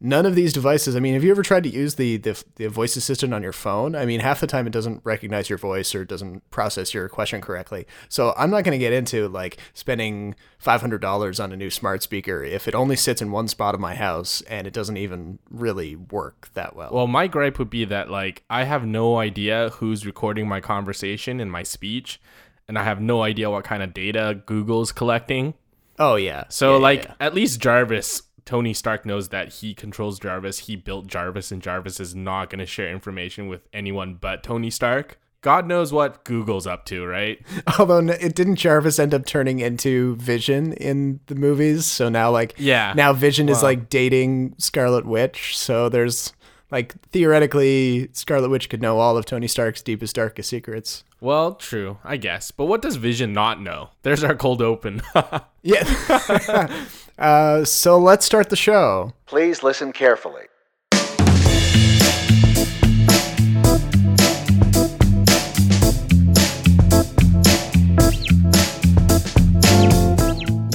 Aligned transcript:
none 0.00 0.24
of 0.24 0.34
these 0.34 0.52
devices. 0.52 0.96
I 0.96 1.00
mean, 1.00 1.14
have 1.14 1.22
you 1.22 1.30
ever 1.30 1.42
tried 1.42 1.62
to 1.64 1.68
use 1.68 1.96
the, 1.96 2.16
the 2.16 2.42
the 2.56 2.68
voice 2.68 2.96
assistant 2.96 3.34
on 3.34 3.42
your 3.42 3.52
phone? 3.52 3.94
I 3.94 4.06
mean, 4.06 4.20
half 4.20 4.40
the 4.40 4.46
time 4.46 4.66
it 4.66 4.72
doesn't 4.72 5.00
recognize 5.04 5.48
your 5.50 5.58
voice 5.58 5.94
or 5.94 6.04
doesn't 6.04 6.48
process 6.50 6.94
your 6.94 7.08
question 7.08 7.40
correctly. 7.40 7.86
So 8.08 8.32
I'm 8.36 8.50
not 8.50 8.64
going 8.64 8.72
to 8.72 8.78
get 8.78 8.92
into 8.92 9.28
like 9.28 9.58
spending 9.74 10.34
five 10.58 10.80
hundred 10.80 11.00
dollars 11.00 11.38
on 11.38 11.52
a 11.52 11.56
new 11.56 11.70
smart 11.70 12.02
speaker 12.02 12.42
if 12.42 12.66
it 12.66 12.74
only 12.74 12.96
sits 12.96 13.20
in 13.22 13.30
one 13.30 13.48
spot 13.48 13.74
of 13.74 13.80
my 13.80 13.94
house 13.94 14.40
and 14.42 14.66
it 14.66 14.72
doesn't 14.72 14.96
even 14.96 15.38
really 15.50 15.96
work 15.96 16.48
that 16.54 16.74
well. 16.74 16.90
Well, 16.92 17.06
my 17.06 17.26
gripe 17.26 17.58
would 17.58 17.70
be 17.70 17.84
that 17.86 18.10
like 18.10 18.42
I 18.48 18.64
have 18.64 18.86
no 18.86 19.18
idea 19.18 19.70
who's 19.74 20.06
recording 20.06 20.48
my 20.48 20.60
conversation 20.60 21.40
and 21.40 21.52
my 21.52 21.62
speech, 21.62 22.20
and 22.68 22.78
I 22.78 22.84
have 22.84 23.00
no 23.00 23.22
idea 23.22 23.50
what 23.50 23.64
kind 23.64 23.82
of 23.82 23.92
data 23.92 24.40
Google's 24.46 24.92
collecting. 24.92 25.54
oh 25.98 26.16
yeah. 26.16 26.44
So 26.48 26.76
Yeah, 26.76 26.82
like 26.82 27.04
yeah. 27.04 27.14
at 27.20 27.34
least 27.34 27.60
Jarvis, 27.60 28.22
Tony 28.44 28.72
Stark 28.74 29.04
knows 29.06 29.28
that 29.30 29.54
he 29.54 29.74
controls 29.74 30.18
Jarvis. 30.18 30.60
He 30.60 30.76
built 30.76 31.06
Jarvis, 31.06 31.50
and 31.52 31.60
Jarvis 31.62 32.00
is 32.00 32.14
not 32.14 32.50
going 32.50 32.58
to 32.60 32.66
share 32.66 32.90
information 32.90 33.48
with 33.48 33.62
anyone 33.72 34.14
but 34.20 34.42
Tony 34.42 34.70
Stark. 34.70 35.18
God 35.42 35.66
knows 35.66 35.90
what 35.90 36.22
Google's 36.24 36.66
up 36.66 36.84
to, 36.86 37.06
right? 37.06 37.40
Although 37.78 38.00
it 38.10 38.34
didn't 38.34 38.56
Jarvis 38.56 38.98
end 38.98 39.14
up 39.14 39.24
turning 39.24 39.58
into 39.60 40.16
Vision 40.16 40.74
in 40.74 41.20
the 41.28 41.34
movies, 41.34 41.86
so 41.86 42.08
now 42.10 42.30
like 42.30 42.54
Yeah. 42.58 42.92
now 42.94 43.12
Vision 43.14 43.48
is 43.48 43.62
like 43.62 43.88
dating 43.88 44.54
Scarlet 44.58 45.06
Witch, 45.06 45.56
so 45.56 45.88
there's 45.88 46.34
like 46.70 46.94
theoretically 47.10 48.10
Scarlet 48.12 48.50
Witch 48.50 48.68
could 48.68 48.82
know 48.82 48.98
all 48.98 49.16
of 49.16 49.24
Tony 49.24 49.48
Stark's 49.48 49.80
deepest 49.82 50.14
darkest 50.14 50.50
secrets. 50.50 51.04
Well, 51.22 51.54
true, 51.54 51.98
I 52.04 52.16
guess. 52.18 52.50
But 52.50 52.66
what 52.66 52.80
does 52.82 52.96
Vision 52.96 53.32
not 53.32 53.60
know? 53.62 53.90
There's 54.02 54.22
our 54.24 54.34
cold 54.34 54.60
open. 54.60 55.00
Yeah. 55.62 55.84
uh, 57.20 57.64
so 57.64 57.98
let's 57.98 58.24
start 58.26 58.48
the 58.50 58.56
show. 58.56 59.12
Please 59.26 59.62
listen 59.62 59.92
carefully. 59.92 60.46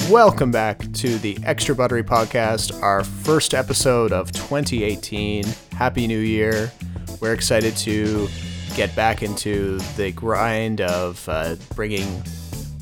Welcome 0.10 0.52
back 0.52 0.80
to 0.94 1.18
the 1.18 1.38
Extra 1.44 1.76
Buttery 1.76 2.04
Podcast, 2.04 2.82
our 2.82 3.04
first 3.04 3.54
episode 3.54 4.14
of 4.14 4.32
2018. 4.32 5.44
Happy 5.74 6.08
New 6.08 6.20
Year. 6.20 6.72
We're 7.20 7.34
excited 7.34 7.76
to 7.78 8.30
get 8.76 8.96
back 8.96 9.24
into 9.24 9.80
the 9.98 10.12
grind 10.12 10.80
of 10.80 11.28
uh, 11.28 11.56
bringing 11.74 12.22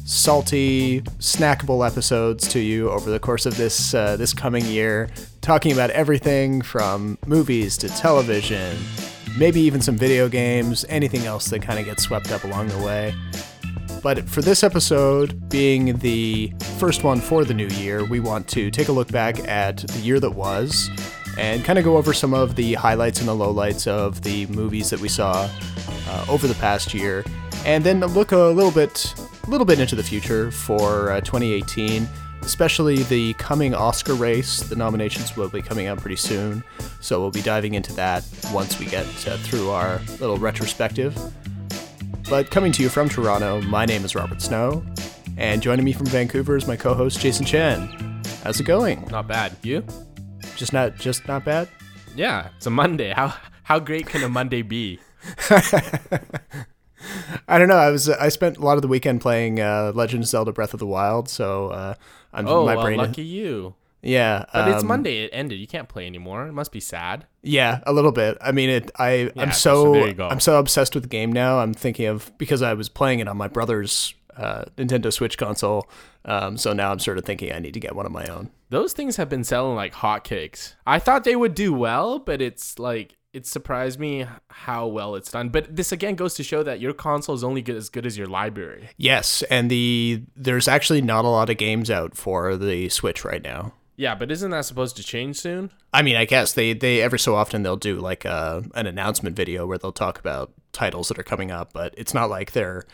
salty, 0.06 1.02
snackable 1.20 1.86
episodes 1.86 2.48
to 2.50 2.60
you 2.60 2.90
over 2.90 3.10
the 3.10 3.20
course 3.20 3.46
of 3.46 3.56
this 3.58 3.94
uh, 3.94 4.18
this 4.18 4.34
coming 4.34 4.66
year, 4.66 5.10
talking 5.42 5.72
about 5.72 5.90
everything 5.92 6.62
from 6.62 7.18
movies 7.26 7.78
to 7.78 7.90
television, 7.90 8.78
maybe 9.38 9.62
even 9.62 9.82
some 9.82 9.96
video 9.96 10.28
games, 10.28 10.86
anything 10.90 11.26
else 11.26 11.48
that 11.48 11.62
kind 11.62 11.80
of 11.80 11.86
gets 11.86 12.04
swept 12.04 12.32
up 12.32 12.44
along 12.44 12.68
the 12.68 12.80
way. 12.80 13.14
But 14.02 14.28
for 14.28 14.42
this 14.42 14.64
episode, 14.64 15.50
being 15.50 15.98
the 16.00 16.54
first 16.78 17.06
one 17.06 17.22
for 17.22 17.46
the 17.46 17.54
new 17.54 17.68
year, 17.68 18.04
we 18.04 18.20
want 18.20 18.50
to 18.50 18.70
take 18.70 18.90
a 18.90 18.92
look 18.92 19.10
back 19.10 19.40
at 19.48 19.78
the 19.78 20.00
year 20.00 20.20
that 20.20 20.32
was 20.32 20.90
and 21.38 21.64
kind 21.64 21.80
of 21.80 21.86
go 21.86 21.98
over 21.98 22.14
some 22.14 22.34
of 22.34 22.56
the 22.56 22.74
highlights 22.74 23.20
and 23.20 23.28
the 23.28 23.34
lowlights 23.34 23.88
of 23.88 24.22
the 24.22 24.46
movies 24.48 24.90
that 24.90 25.00
we 25.00 25.08
saw 25.08 25.50
uh, 26.08 26.26
over 26.30 26.48
the 26.48 26.54
past 26.56 26.94
year, 26.94 27.24
and 27.66 27.84
then 27.84 28.02
look 28.02 28.34
a 28.34 28.38
little 28.38 28.72
bit, 28.72 29.16
a 29.46 29.50
little 29.50 29.66
bit 29.66 29.80
into 29.80 29.96
the 29.96 30.04
future 30.04 30.52
for 30.52 31.12
uh, 31.12 31.22
2018, 31.22 32.08
especially 32.42 33.04
the 33.04 33.34
coming 33.34 33.74
Oscar 33.76 34.14
race. 34.14 34.62
The 34.62 34.76
nominations 34.76 35.36
will 35.36 35.50
be 35.50 35.62
coming 35.62 35.88
out 35.88 35.98
pretty 36.00 36.16
soon, 36.16 36.64
so 37.02 37.20
we'll 37.20 37.32
be 37.32 37.42
diving 37.42 37.74
into 37.74 37.94
that 37.94 38.26
once 38.54 38.80
we 38.80 38.86
get 38.86 39.06
uh, 39.28 39.38
through 39.38 39.70
our 39.70 40.00
little 40.20 40.38
retrospective. 40.38 41.18
But 42.30 42.52
coming 42.52 42.72
to 42.72 42.84
you 42.84 42.90
from 42.90 43.10
Toronto, 43.10 43.62
my 43.62 43.86
name 43.86 44.06
is 44.06 44.16
Robert 44.16 44.42
Snow, 44.42 44.84
and 45.36 45.62
joining 45.62 45.84
me 45.84 45.92
from 45.92 46.06
Vancouver 46.06 46.56
is 46.56 46.66
my 46.66 46.78
co-host 46.78 47.20
Jason 47.20 47.46
Chen. 47.46 48.22
How's 48.44 48.60
it 48.60 48.66
going? 48.66 49.06
not 49.12 49.28
bad. 49.28 49.56
You? 49.62 49.84
Just 50.56 50.72
not 50.72 50.96
just 50.96 51.28
not 51.28 51.44
bad. 51.44 51.68
Yeah, 52.16 52.50
it's 52.56 52.66
a 52.66 52.70
Monday. 52.70 53.12
How 53.12 53.34
how 53.64 53.80
great 53.80 54.08
can 54.08 54.24
a 54.24 54.30
Monday 54.30 54.62
be? 54.62 55.00
I 57.48 57.58
don't 57.60 57.68
know. 57.68 57.76
I 57.76 57.90
was 57.90 58.10
I 58.10 58.30
spent 58.30 58.58
a 58.58 58.62
lot 58.62 58.78
of 58.78 58.82
the 58.82 58.88
weekend 58.88 59.22
playing 59.22 59.60
uh, 59.60 59.92
Legend 59.96 60.24
of 60.24 60.30
Zelda: 60.30 60.52
Breath 60.52 60.74
of 60.74 60.80
the 60.80 60.88
Wild, 60.88 61.30
so 61.30 61.70
uh, 61.70 61.94
I'm 62.34 62.48
Oh, 62.48 62.66
my 62.66 62.76
brain. 62.76 62.98
lucky 62.98 63.24
you. 63.24 63.76
yeah, 64.02 64.46
But 64.54 64.68
it's 64.70 64.82
um, 64.82 64.88
Monday. 64.88 65.24
It 65.24 65.30
ended. 65.34 65.60
You 65.60 65.68
can't 65.68 65.88
play 65.88 66.06
anymore. 66.06 66.48
It 66.48 66.54
must 66.54 66.72
be 66.72 66.80
sad. 66.80 67.26
Yeah, 67.42 67.80
a 67.86 67.94
little 67.94 68.12
bit. 68.12 68.38
I 68.42 68.52
mean, 68.52 68.70
it. 68.70 68.92
I 68.98 69.32
Yeah, 69.36 69.44
I'm 69.44 69.52
so 69.52 69.84
so, 69.86 69.94
there 69.94 70.08
you 70.08 70.14
go. 70.14 70.28
I'm 70.28 70.40
so 70.40 70.60
obsessed 70.60 70.94
with 70.96 71.04
the 71.04 71.10
game 71.10 71.32
now. 71.32 71.60
I'm 71.60 71.74
thinking 71.74 72.08
of 72.08 72.32
because 72.38 72.62
I 72.62 72.74
was 72.74 72.90
playing 72.90 73.20
it 73.20 73.28
on 73.28 73.38
my 73.38 73.48
brother's 73.48 74.14
uh, 74.36 74.66
Nintendo 74.78 75.12
Switch 75.14 75.38
console. 75.38 75.88
Um, 76.26 76.58
so 76.58 76.74
now 76.74 76.92
I'm 76.92 77.00
sort 77.00 77.18
of 77.18 77.26
thinking 77.26 77.52
I 77.52 77.60
need 77.60 77.74
to 77.76 77.80
get 77.80 77.96
one 77.96 78.06
of 78.06 78.12
my 78.12 78.26
own. 78.28 78.50
Those 78.70 78.94
things 78.94 79.18
have 79.18 79.30
been 79.30 79.44
selling 79.44 79.76
like 79.76 79.94
hotcakes. 79.94 80.74
I 80.88 80.98
thought 81.00 81.24
they 81.26 81.36
would 81.36 81.54
do 81.54 81.74
well, 81.74 82.18
but 82.18 82.42
it's 82.42 82.80
like 82.80 83.18
it 83.34 83.48
surprised 83.48 84.00
me 84.00 84.28
how 84.50 84.88
well 84.88 85.16
it's 85.16 85.32
done. 85.32 85.50
But 85.50 85.76
this 85.76 85.92
again 85.92 86.16
goes 86.16 86.36
to 86.36 86.44
show 86.44 86.62
that 86.64 86.80
your 86.80 86.94
console 86.94 87.34
is 87.34 87.44
only 87.44 87.64
good 87.64 87.76
as 87.76 87.90
good 87.90 88.06
as 88.06 88.18
your 88.18 88.28
library. 88.28 88.90
Yes, 88.98 89.42
and 89.50 89.70
the 89.70 90.24
there's 90.36 90.68
actually 90.68 91.02
not 91.02 91.26
a 91.26 91.30
lot 91.30 91.50
of 91.50 91.58
games 91.58 91.90
out 91.90 92.16
for 92.16 92.56
the 92.56 92.90
Switch 92.90 93.26
right 93.26 93.44
now. 93.44 93.74
Yeah, 93.96 94.16
but 94.16 94.32
isn't 94.32 94.52
that 94.52 94.66
supposed 94.66 94.96
to 94.98 95.04
change 95.04 95.40
soon? 95.40 95.72
I 95.94 96.02
mean, 96.02 96.16
I 96.16 96.26
guess 96.26 96.54
they 96.54 96.74
they 96.74 97.02
every 97.02 97.20
so 97.20 97.36
often 97.36 97.64
they'll 97.64 97.76
do 97.76 98.00
like 98.00 98.24
a, 98.24 98.64
an 98.76 98.88
announcement 98.88 99.36
video 99.36 99.66
where 99.66 99.78
they'll 99.78 99.92
talk 99.92 100.20
about 100.20 100.52
titles 100.72 101.08
that 101.10 101.20
are 101.20 101.24
coming 101.24 101.52
up, 101.52 101.74
but 101.74 101.94
it's 101.98 102.14
not 102.14 102.30
like 102.30 102.52
they're 102.52 102.86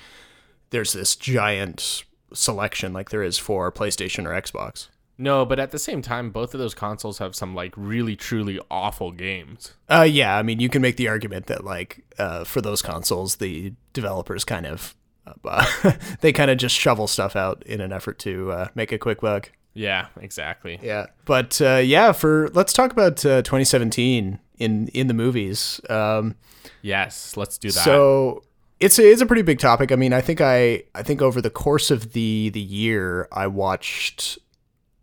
there's 0.70 0.94
this 0.94 1.16
giant 1.16 2.04
selection 2.34 2.94
like 2.94 3.10
there 3.10 3.24
is 3.24 3.38
for 3.38 3.72
PlayStation 3.72 4.26
or 4.26 4.40
Xbox. 4.40 4.88
No, 5.22 5.46
but 5.46 5.60
at 5.60 5.72
the 5.72 5.78
same 5.80 6.02
time, 6.02 6.32
both 6.32 6.54
of 6.54 6.62
those 6.62 6.74
consoles 6.74 7.18
have 7.18 7.36
some 7.36 7.54
like 7.54 7.74
really 7.76 8.16
truly 8.16 8.58
awful 8.72 9.12
games. 9.12 9.74
Uh, 9.90 10.08
yeah, 10.10 10.38
I 10.38 10.44
mean, 10.44 10.62
you 10.62 10.70
can 10.70 10.82
make 10.82 10.96
the 10.96 11.10
argument 11.10 11.48
that 11.48 11.66
like 11.66 12.06
uh, 12.18 12.46
for 12.46 12.62
those 12.62 12.82
consoles, 12.82 13.36
the 13.36 13.74
developers 13.92 14.46
kind 14.46 14.66
of 14.66 14.96
uh, 15.44 15.66
they 16.22 16.32
kind 16.32 16.50
of 16.50 16.58
just 16.58 16.74
shovel 16.74 17.06
stuff 17.06 17.36
out 17.36 17.62
in 17.66 17.82
an 17.82 17.92
effort 17.92 18.18
to 18.20 18.52
uh, 18.52 18.68
make 18.76 18.94
a 18.94 18.98
quick 18.98 19.20
buck. 19.20 19.52
Yeah, 19.74 20.08
exactly. 20.22 20.80
Yeah, 20.82 21.08
but 21.26 21.62
uh, 21.62 21.82
yeah, 21.84 22.14
for 22.14 22.50
let's 22.54 22.72
talk 22.72 22.92
about 22.94 23.26
uh, 23.26 23.42
2017 23.42 24.40
in 24.58 24.88
in 24.88 25.08
the 25.08 25.14
movies. 25.14 25.82
Um, 25.90 26.36
Yes, 26.82 27.36
let's 27.36 27.58
do 27.58 27.72
that. 27.72 27.84
so 27.84 28.44
it's 28.80 28.98
a, 29.00 29.12
it's 29.12 29.22
a 29.22 29.26
pretty 29.26 29.42
big 29.42 29.60
topic. 29.60 29.92
I 29.92 29.96
mean, 29.96 30.14
I 30.14 30.22
think 30.22 30.40
I 30.40 30.84
I 30.96 31.04
think 31.04 31.22
over 31.22 31.42
the 31.42 31.50
course 31.50 31.92
of 31.92 32.14
the 32.14 32.50
the 32.54 32.62
year, 32.62 33.28
I 33.32 33.48
watched 33.48 34.40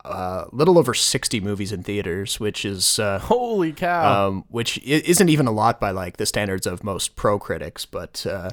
a 0.07 0.47
little 0.53 0.79
over 0.79 0.95
60 0.95 1.41
movies 1.41 1.73
in 1.73 1.83
theaters, 1.83 2.39
which 2.41 2.65
is 2.65 2.99
uh, 2.99 3.19
Holy 3.23 3.73
cow. 3.73 4.29
um, 4.29 4.45
which 4.49 4.79
isn't 4.83 5.29
even 5.29 5.47
a 5.47 5.53
lot 5.53 5.81
by 5.81 5.91
like 5.91 6.17
the 6.17 6.27
standards 6.27 6.67
of 6.67 6.83
most 6.85 7.17
pro 7.17 7.39
critics, 7.39 7.85
but 7.87 8.27
uh, 8.29 8.51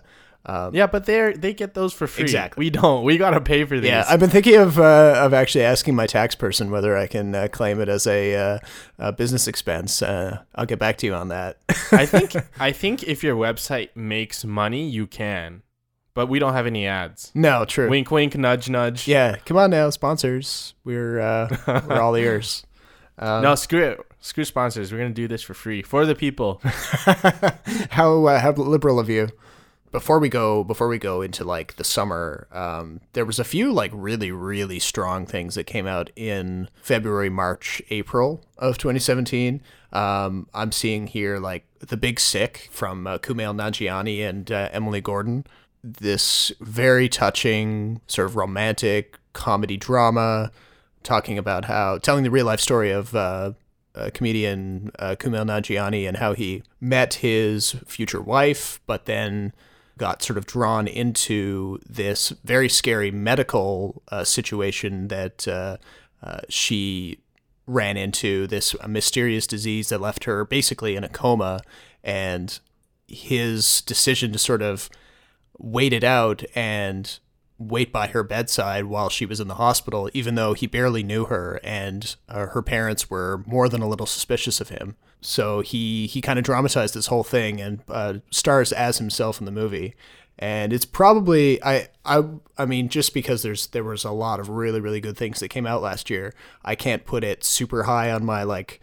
yeah, 0.73 0.87
but 0.87 1.05
they 1.05 1.33
they 1.33 1.53
get 1.53 1.73
those 1.73 1.93
for 1.93 2.05
free. 2.05 2.23
Exactly. 2.23 2.65
We 2.65 2.69
don't. 2.69 3.03
We 3.05 3.17
gotta 3.17 3.39
pay 3.41 3.63
for 3.63 3.79
these. 3.79 3.89
yeah, 3.89 4.05
I've 4.09 4.19
been 4.19 4.29
thinking 4.29 4.57
of 4.57 4.77
uh, 4.77 5.15
of 5.17 5.33
actually 5.33 5.63
asking 5.63 5.95
my 5.95 6.05
tax 6.05 6.35
person 6.35 6.69
whether 6.69 6.97
I 6.97 7.07
can 7.07 7.33
uh, 7.33 7.47
claim 7.51 7.79
it 7.79 7.87
as 7.89 8.05
a, 8.07 8.35
uh, 8.35 8.59
a 8.99 9.11
business 9.13 9.47
expense. 9.47 10.01
Uh, 10.01 10.39
I'll 10.55 10.65
get 10.65 10.79
back 10.79 10.97
to 10.97 11.05
you 11.05 11.13
on 11.13 11.29
that. 11.29 11.57
I 11.91 12.05
think 12.05 12.35
I 12.59 12.71
think 12.71 13.03
if 13.03 13.23
your 13.23 13.35
website 13.35 13.89
makes 13.95 14.43
money, 14.43 14.87
you 14.87 15.07
can. 15.07 15.62
But 16.15 16.27
we 16.27 16.37
don't 16.37 16.53
have 16.53 16.67
any 16.67 16.85
ads. 16.85 17.31
no, 17.33 17.65
true. 17.65 17.89
Wink 17.89 18.11
wink 18.11 18.35
nudge 18.37 18.69
nudge. 18.69 19.07
Yeah, 19.07 19.37
come 19.45 19.57
on 19.57 19.71
now, 19.71 19.89
sponsors. 19.89 20.75
We're 20.83 21.19
uh, 21.19 21.57
we're 21.87 21.99
all 21.99 22.15
ears. 22.15 22.65
no, 23.19 23.55
screw 23.55 23.83
it. 23.83 23.99
Screw 24.19 24.45
sponsors. 24.45 24.91
We're 24.91 24.99
gonna 24.99 25.09
do 25.09 25.27
this 25.27 25.41
for 25.41 25.53
free. 25.53 25.81
For 25.81 26.05
the 26.05 26.15
people. 26.15 26.61
how 27.91 28.25
uh, 28.25 28.39
how 28.39 28.51
liberal 28.51 28.99
of 28.99 29.09
you. 29.09 29.29
Before 29.91 30.17
we 30.17 30.27
go, 30.27 30.63
before 30.63 30.87
we 30.87 30.97
go 30.97 31.21
into 31.21 31.43
like 31.43 31.75
the 31.75 31.83
summer, 31.83 32.47
um, 32.51 32.99
there 33.13 33.25
was 33.25 33.37
a 33.37 33.43
few 33.43 33.71
like 33.71 33.91
really, 33.93 34.31
really 34.31 34.79
strong 34.79 35.27
things 35.27 35.53
that 35.53 35.65
came 35.65 35.85
out 35.85 36.09
in 36.15 36.67
February, 36.81 37.29
March, 37.29 37.79
April 37.91 38.43
of 38.57 38.79
2017. 38.79 39.61
Um, 39.91 40.47
I'm 40.51 40.71
seeing 40.71 41.05
here 41.05 41.37
like 41.37 41.67
The 41.77 41.95
Big 41.97 42.19
Sick 42.19 42.69
from 42.71 43.05
uh, 43.05 43.19
Kumail 43.19 43.55
Nanjiani 43.55 44.27
and 44.27 44.51
uh, 44.51 44.69
Emily 44.71 44.99
Gordon. 44.99 45.45
This 45.83 46.51
very 46.61 47.09
touching, 47.09 48.01
sort 48.07 48.27
of 48.27 48.35
romantic 48.35 49.19
comedy 49.33 49.77
drama, 49.77 50.51
talking 51.03 51.37
about 51.37 51.65
how 51.65 51.97
telling 51.97 52.23
the 52.23 52.31
real 52.31 52.45
life 52.45 52.61
story 52.61 52.91
of 52.91 53.13
uh, 53.13 53.51
uh, 53.95 54.09
comedian 54.13 54.91
uh, 54.97 55.15
Kumail 55.19 55.45
Nanjiani 55.45 56.07
and 56.07 56.17
how 56.17 56.33
he 56.33 56.63
met 56.79 57.15
his 57.15 57.71
future 57.85 58.21
wife, 58.21 58.79
but 58.87 59.05
then 59.05 59.53
got 59.97 60.23
sort 60.23 60.37
of 60.37 60.45
drawn 60.45 60.87
into 60.87 61.79
this 61.87 62.29
very 62.43 62.69
scary 62.69 63.11
medical 63.11 64.01
uh, 64.09 64.23
situation 64.23 65.07
that 65.09 65.47
uh, 65.47 65.77
uh, 66.23 66.39
she 66.49 67.19
ran 67.67 67.95
into 67.95 68.47
this 68.47 68.75
mysterious 68.87 69.45
disease 69.45 69.89
that 69.89 70.01
left 70.01 70.23
her 70.23 70.43
basically 70.43 70.95
in 70.95 71.03
a 71.03 71.09
coma, 71.09 71.61
and 72.03 72.59
his 73.07 73.81
decision 73.81 74.31
to 74.31 74.39
sort 74.39 74.61
of 74.61 74.89
wait 75.63 75.93
it 75.93 76.03
out 76.03 76.43
and 76.53 77.19
wait 77.57 77.93
by 77.93 78.07
her 78.07 78.21
bedside 78.21 78.85
while 78.85 79.09
she 79.09 79.25
was 79.25 79.39
in 79.39 79.47
the 79.47 79.55
hospital, 79.55 80.09
even 80.13 80.35
though 80.35 80.53
he 80.53 80.67
barely 80.67 81.01
knew 81.01 81.25
her 81.25 81.59
and 81.63 82.15
uh, 82.27 82.47
her 82.47 82.61
parents 82.61 83.09
were 83.09 83.41
more 83.47 83.69
than 83.69 83.81
a 83.81 83.87
little 83.87 84.05
suspicious 84.05 84.59
of 84.59 84.69
him. 84.69 84.97
So 85.21 85.61
he 85.61 86.05
he 86.05 86.19
kind 86.19 86.37
of 86.37 86.43
dramatized 86.43 86.93
this 86.93 87.07
whole 87.07 87.23
thing 87.23 87.61
and 87.61 87.79
uh, 87.87 88.15
stars 88.29 88.73
as 88.73 88.97
himself 88.97 89.39
in 89.39 89.45
the 89.45 89.51
movie. 89.51 89.95
And 90.37 90.73
it's 90.73 90.85
probably 90.85 91.63
I 91.63 91.87
I 92.03 92.23
I 92.57 92.65
mean 92.65 92.89
just 92.89 93.13
because 93.13 93.41
there's 93.41 93.67
there 93.67 93.85
was 93.85 94.03
a 94.03 94.11
lot 94.11 94.41
of 94.41 94.49
really 94.49 94.81
really 94.81 94.99
good 94.99 95.15
things 95.15 95.39
that 95.39 95.47
came 95.47 95.65
out 95.65 95.81
last 95.81 96.09
year, 96.09 96.33
I 96.65 96.75
can't 96.75 97.05
put 97.05 97.23
it 97.23 97.45
super 97.45 97.83
high 97.83 98.11
on 98.11 98.25
my 98.25 98.43
like 98.43 98.81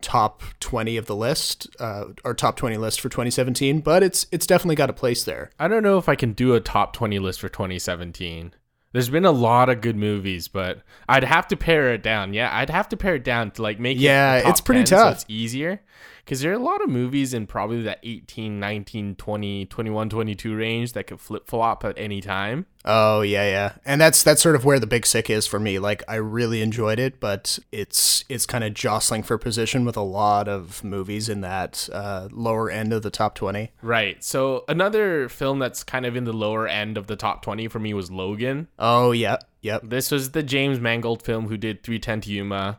top 0.00 0.42
20 0.60 0.96
of 0.96 1.06
the 1.06 1.16
list 1.16 1.66
uh, 1.80 2.04
or 2.24 2.32
top 2.34 2.56
20 2.56 2.76
list 2.76 3.00
for 3.00 3.08
2017 3.08 3.80
but 3.80 4.02
it's 4.02 4.26
it's 4.30 4.46
definitely 4.46 4.76
got 4.76 4.88
a 4.90 4.92
place 4.92 5.24
there 5.24 5.50
I 5.58 5.66
don't 5.68 5.82
know 5.82 5.98
if 5.98 6.08
I 6.08 6.14
can 6.14 6.32
do 6.32 6.54
a 6.54 6.60
top 6.60 6.92
20 6.92 7.18
list 7.18 7.40
for 7.40 7.48
2017. 7.48 8.54
There's 8.92 9.10
been 9.10 9.26
a 9.26 9.30
lot 9.30 9.68
of 9.68 9.82
good 9.82 9.96
movies, 9.96 10.48
but 10.48 10.80
I'd 11.08 11.22
have 11.24 11.46
to 11.48 11.56
pare 11.58 11.92
it 11.92 12.02
down. 12.02 12.32
Yeah, 12.32 12.48
I'd 12.50 12.70
have 12.70 12.88
to 12.88 12.96
pare 12.96 13.16
it 13.16 13.22
down 13.22 13.50
to 13.52 13.62
like 13.62 13.78
make 13.78 13.98
Yeah, 14.00 14.36
it 14.38 14.46
it's 14.46 14.62
pretty 14.62 14.80
10 14.80 14.86
so 14.86 14.96
tough. 14.96 15.14
it's 15.16 15.24
easier 15.28 15.82
because 16.28 16.42
there 16.42 16.50
are 16.50 16.56
a 16.56 16.58
lot 16.58 16.82
of 16.82 16.90
movies 16.90 17.32
in 17.32 17.46
probably 17.46 17.80
that 17.80 18.00
18, 18.02 18.60
19, 18.60 19.14
20, 19.14 19.64
21, 19.64 20.10
22 20.10 20.54
range 20.54 20.92
that 20.92 21.06
could 21.06 21.18
flip 21.18 21.46
flop 21.46 21.86
at 21.86 21.98
any 21.98 22.20
time. 22.20 22.66
Oh 22.84 23.22
yeah, 23.22 23.48
yeah, 23.48 23.72
and 23.86 23.98
that's 23.98 24.22
that's 24.22 24.42
sort 24.42 24.54
of 24.54 24.62
where 24.62 24.78
the 24.78 24.86
big 24.86 25.06
sick 25.06 25.30
is 25.30 25.46
for 25.46 25.58
me. 25.58 25.78
Like 25.78 26.02
I 26.06 26.16
really 26.16 26.60
enjoyed 26.60 26.98
it, 26.98 27.18
but 27.18 27.58
it's 27.72 28.24
it's 28.28 28.44
kind 28.44 28.62
of 28.62 28.74
jostling 28.74 29.22
for 29.22 29.38
position 29.38 29.86
with 29.86 29.96
a 29.96 30.02
lot 30.02 30.48
of 30.48 30.84
movies 30.84 31.30
in 31.30 31.40
that 31.40 31.88
uh, 31.90 32.28
lower 32.30 32.70
end 32.70 32.92
of 32.92 33.00
the 33.00 33.10
top 33.10 33.34
twenty. 33.34 33.72
Right. 33.80 34.22
So 34.22 34.64
another 34.68 35.30
film 35.30 35.58
that's 35.58 35.82
kind 35.82 36.04
of 36.04 36.14
in 36.14 36.24
the 36.24 36.34
lower 36.34 36.68
end 36.68 36.98
of 36.98 37.06
the 37.06 37.16
top 37.16 37.40
20 37.40 37.68
for 37.68 37.78
me 37.78 37.94
was 37.94 38.10
Logan. 38.10 38.68
Oh 38.78 39.12
yeah, 39.12 39.38
yep. 39.62 39.80
This 39.82 40.10
was 40.10 40.32
the 40.32 40.42
James 40.42 40.78
Mangold 40.78 41.22
film 41.22 41.48
who 41.48 41.56
did 41.56 41.82
310 41.82 42.20
to 42.22 42.30
Yuma, 42.30 42.78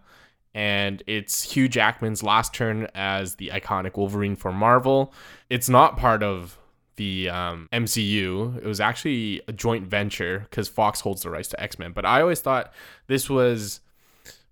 and 0.60 1.02
it's 1.08 1.54
Hugh 1.54 1.70
Jackman's 1.70 2.22
last 2.22 2.54
turn 2.54 2.90
as 2.94 3.36
the 3.36 3.48
iconic 3.54 3.96
Wolverine 3.96 4.36
for 4.36 4.52
Marvel. 4.52 5.14
It's 5.50 5.70
not 5.70 5.96
part 5.96 6.22
of 6.22 6.60
the 6.98 7.30
um, 7.30 7.70
MCU. 7.72 8.58
It 8.58 8.66
was 8.66 8.82
actually 8.82 9.42
a 9.48 9.54
joint 9.54 9.88
venture 9.88 10.40
because 10.40 10.68
Fox 10.68 11.00
holds 11.00 11.22
the 11.22 11.30
rights 11.30 11.48
to 11.50 11.64
X 11.64 11.80
Men. 11.80 11.94
But 11.94 12.06
I 12.06 12.20
always 12.20 12.42
thought 12.42 12.74
this 13.08 13.30
was 13.30 13.80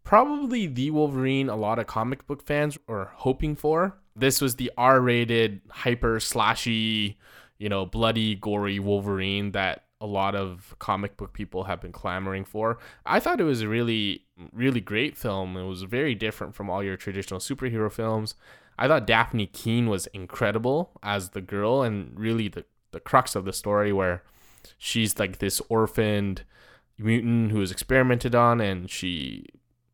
probably 0.06 0.66
the 0.66 0.92
Wolverine 0.92 1.50
a 1.50 1.58
lot 1.58 1.78
of 1.78 1.88
comic 1.88 2.26
book 2.26 2.42
fans 2.42 2.78
were 2.88 3.12
hoping 3.16 3.58
for. 3.58 3.98
This 4.16 4.40
was 4.40 4.56
the 4.56 4.72
R-rated, 4.78 5.60
hyper 5.70 6.20
slashy, 6.20 7.18
you 7.58 7.68
know, 7.68 7.86
bloody, 7.86 8.36
gory 8.36 8.80
Wolverine 8.80 9.52
that 9.52 9.84
a 10.00 10.06
lot 10.08 10.36
of 10.36 10.74
comic 10.80 11.18
book 11.18 11.34
people 11.34 11.66
have 11.66 11.82
been 11.82 11.92
clamoring 11.92 12.46
for. 12.46 12.78
I 13.06 13.20
thought 13.20 13.42
it 13.42 13.46
was 13.46 13.66
really, 13.66 14.27
really 14.52 14.82
great 14.82 15.18
film. 15.18 15.58
It 15.58 15.66
was 15.66 15.84
very 15.84 16.16
different 16.16 16.56
from 16.56 16.70
all 16.70 16.84
your 16.84 16.98
traditional 16.98 17.40
superhero 17.40 17.92
films. 17.92 18.36
I 18.78 18.88
thought 18.88 19.08
Dafne 19.08 19.52
Keen 19.52 19.90
was 19.90 20.08
incredible 20.08 20.92
as 21.02 21.30
the 21.30 21.42
girl 21.42 21.82
and 21.82 22.18
really 22.18 22.48
the, 22.48 22.66
the 22.92 23.00
crux 23.00 23.36
of 23.36 23.46
the 23.46 23.54
story 23.54 23.92
where 23.92 24.24
she's 24.78 25.18
like 25.18 25.40
this 25.40 25.62
orphaned 25.70 26.44
mutant 26.98 27.52
who 27.52 27.62
is 27.62 27.72
experimented 27.72 28.36
on 28.36 28.62
and 28.62 28.90
she 28.90 29.46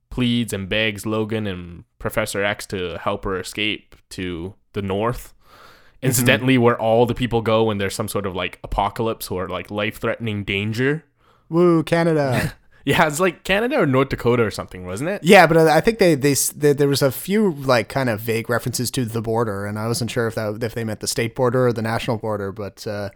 pleads 0.10 0.54
and 0.54 0.70
begs 0.70 1.06
Logan 1.06 1.48
and 1.48 1.86
Professor 1.98 2.44
X 2.44 2.66
to 2.68 3.00
help 3.00 3.26
her 3.26 3.40
escape 3.40 3.96
to 4.10 4.54
the 4.74 4.82
north. 4.82 5.34
Mm-hmm. 5.34 6.08
Incidentally, 6.08 6.58
where 6.58 6.80
all 6.80 7.06
the 7.06 7.16
people 7.16 7.42
go 7.42 7.64
when 7.64 7.78
there's 7.78 7.96
some 7.96 8.10
sort 8.10 8.26
of 8.26 8.36
like 8.36 8.60
apocalypse 8.64 9.32
or 9.32 9.48
like 9.48 9.72
life 9.72 10.00
threatening 10.00 10.44
danger. 10.44 11.06
Woo, 11.50 11.84
Canada. 11.84 12.54
Yeah, 12.86 13.08
it's 13.08 13.20
like 13.20 13.44
Canada 13.44 13.80
or 13.80 13.86
North 13.86 14.10
Dakota 14.10 14.44
or 14.44 14.52
something, 14.52 14.86
wasn't 14.86 15.10
it? 15.10 15.24
yeah, 15.24 15.48
but 15.48 15.58
I 15.58 15.80
think 15.80 16.00
they, 16.00 16.16
they 16.16 16.34
they 16.34 16.74
there 16.74 16.88
was 16.88 17.02
a 17.02 17.12
few 17.12 17.54
like 17.54 17.88
kind 17.90 18.10
of 18.10 18.20
vague 18.20 18.50
references 18.50 18.92
to 18.92 19.06
the 19.06 19.22
border, 19.22 19.66
and 19.66 19.80
I 19.80 19.88
wasn't 19.88 20.12
sure 20.12 20.28
if 20.28 20.36
that 20.36 20.62
if 20.62 20.74
they 20.74 20.84
meant 20.84 21.00
the 21.00 21.08
state 21.08 21.34
border 21.36 21.68
or 21.68 21.74
the 21.74 21.82
national 21.82 22.18
border, 22.18 22.52
but. 22.52 22.86
Uh, 22.86 23.10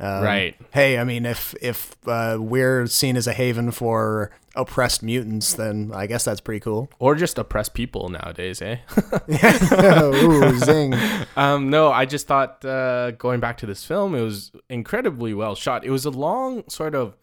um, 0.00 0.24
Right. 0.24 0.56
Hey, 0.72 0.98
I 0.98 1.04
mean, 1.04 1.24
if 1.24 1.54
if 1.62 1.94
uh, 2.06 2.36
we're 2.40 2.86
seen 2.88 3.16
as 3.16 3.28
a 3.28 3.32
haven 3.32 3.70
for 3.70 4.32
oppressed 4.56 5.04
mutants, 5.04 5.54
then 5.54 5.92
I 5.94 6.06
guess 6.06 6.24
that's 6.24 6.40
pretty 6.40 6.58
cool. 6.60 6.90
Or 6.98 7.14
just 7.14 7.38
oppressed 7.38 7.74
people 7.74 8.08
nowadays, 8.08 8.60
eh? 8.60 8.78
Ooh, 10.02 10.58
zing. 10.58 10.94
Um, 11.36 11.68
no, 11.70 11.90
I 11.90 12.06
just 12.06 12.26
thought 12.28 12.64
uh, 12.64 13.10
going 13.12 13.40
back 13.40 13.58
to 13.58 13.66
this 13.66 13.84
film, 13.84 14.14
it 14.14 14.20
was 14.20 14.52
incredibly 14.68 15.34
well 15.34 15.54
shot. 15.56 15.84
It 15.84 15.90
was 15.90 16.04
a 16.04 16.10
long 16.10 16.62
sort 16.68 16.94
of 16.94 17.16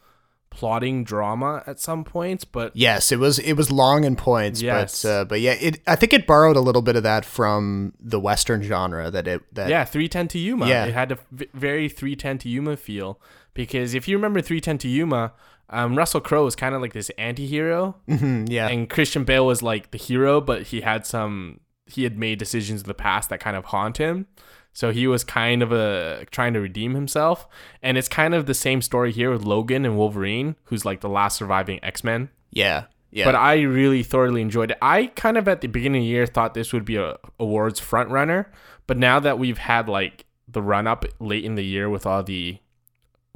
plotting 0.51 1.03
drama 1.03 1.63
at 1.65 1.80
some 1.80 2.03
points, 2.03 2.44
but 2.45 2.71
Yes, 2.75 3.12
it 3.12 3.18
was 3.19 3.39
it 3.39 3.53
was 3.53 3.71
long 3.71 4.03
in 4.03 4.15
points, 4.15 4.62
Yes. 4.62 5.01
but 5.01 5.09
uh, 5.09 5.25
but 5.25 5.39
yeah, 5.42 5.53
it 5.53 5.81
I 5.88 5.95
think 5.95 6.13
it 6.13 6.27
borrowed 6.27 6.57
a 6.57 6.62
little 6.62 6.81
bit 6.83 6.95
of 6.95 7.03
that 7.03 7.25
from 7.25 7.94
the 8.00 8.19
western 8.19 8.62
genre 8.62 9.09
that 9.09 9.27
it 9.27 9.42
that 9.56 9.69
yeah, 9.69 9.86
310 9.86 10.27
to 10.30 10.38
Yuma. 10.39 10.68
Yeah. 10.68 10.86
It 10.86 10.94
had 10.94 11.12
a 11.13 11.18
very 11.53 11.89
310 11.89 12.38
to 12.39 12.50
Yuma 12.50 12.77
feel 12.77 13.19
because 13.53 13.94
if 13.95 14.07
you 14.07 14.15
remember 14.18 14.42
310 14.42 14.77
to 14.80 14.88
Yuma, 14.89 15.31
um, 15.69 15.98
Russell 15.98 16.19
Crowe 16.21 16.44
was 16.44 16.56
kind 16.56 16.75
of 16.75 16.81
like 16.81 16.92
this 16.94 17.09
anti-hero 17.18 17.95
Mhm, 18.09 18.47
yeah. 18.51 18.68
and 18.68 18.89
Christian 18.89 19.24
Bale 19.24 19.45
was 19.45 19.63
like 19.63 19.92
the 19.92 19.97
hero, 19.97 20.42
but 20.42 20.63
he 20.63 20.81
had 20.81 21.06
some 21.07 21.62
he 21.88 22.04
had 22.04 22.18
made 22.18 22.39
decisions 22.39 22.81
in 22.81 22.88
the 22.88 22.94
past 22.94 23.30
that 23.30 23.39
kind 23.39 23.56
of 23.57 23.65
haunt 23.65 23.97
him. 23.97 24.27
So 24.73 24.91
he 24.91 25.06
was 25.06 25.23
kind 25.23 25.62
of 25.62 25.71
a 25.71 26.25
trying 26.31 26.53
to 26.53 26.62
redeem 26.62 26.95
himself, 26.95 27.47
and 27.81 27.97
it's 27.97 28.07
kind 28.07 28.33
of 28.33 28.45
the 28.45 28.53
same 28.53 28.81
story 28.81 29.12
here 29.12 29.29
with 29.31 29.44
Logan 29.44 29.85
and 29.85 29.97
Wolverine, 29.97 30.56
who's 30.65 30.85
like 30.85 31.01
the 31.01 31.09
last 31.09 31.38
surviving 31.38 31.79
X 31.83 32.03
Men. 32.03 32.29
yeah. 32.51 32.85
Yeah. 33.13 33.25
But 33.25 33.35
I 33.35 33.59
really 33.63 34.03
thoroughly 34.03 34.41
enjoyed 34.41 34.71
it. 34.71 34.77
I 34.81 35.07
kind 35.07 35.38
of 35.38 35.45
at 35.50 35.59
the 35.59 35.68
beginning 35.68 36.03
of 36.03 36.06
the 36.06 36.09
year 36.09 36.25
thought 36.25 36.53
this 36.53 36.71
would 36.71 36.85
be 36.85 36.95
a 36.95 37.18
awards 37.41 37.77
front 37.77 38.09
runner, 38.09 38.50
but 38.88 38.97
now 38.97 39.19
that 39.19 39.38
we've 39.38 39.57
had 39.57 39.89
like 39.89 40.25
the 40.47 40.62
run 40.62 40.88
up 40.88 41.03
late 41.19 41.44
in 41.44 41.56
the 41.56 41.65
year 41.65 41.89
with 41.89 42.06
all 42.06 42.23
the 42.23 42.59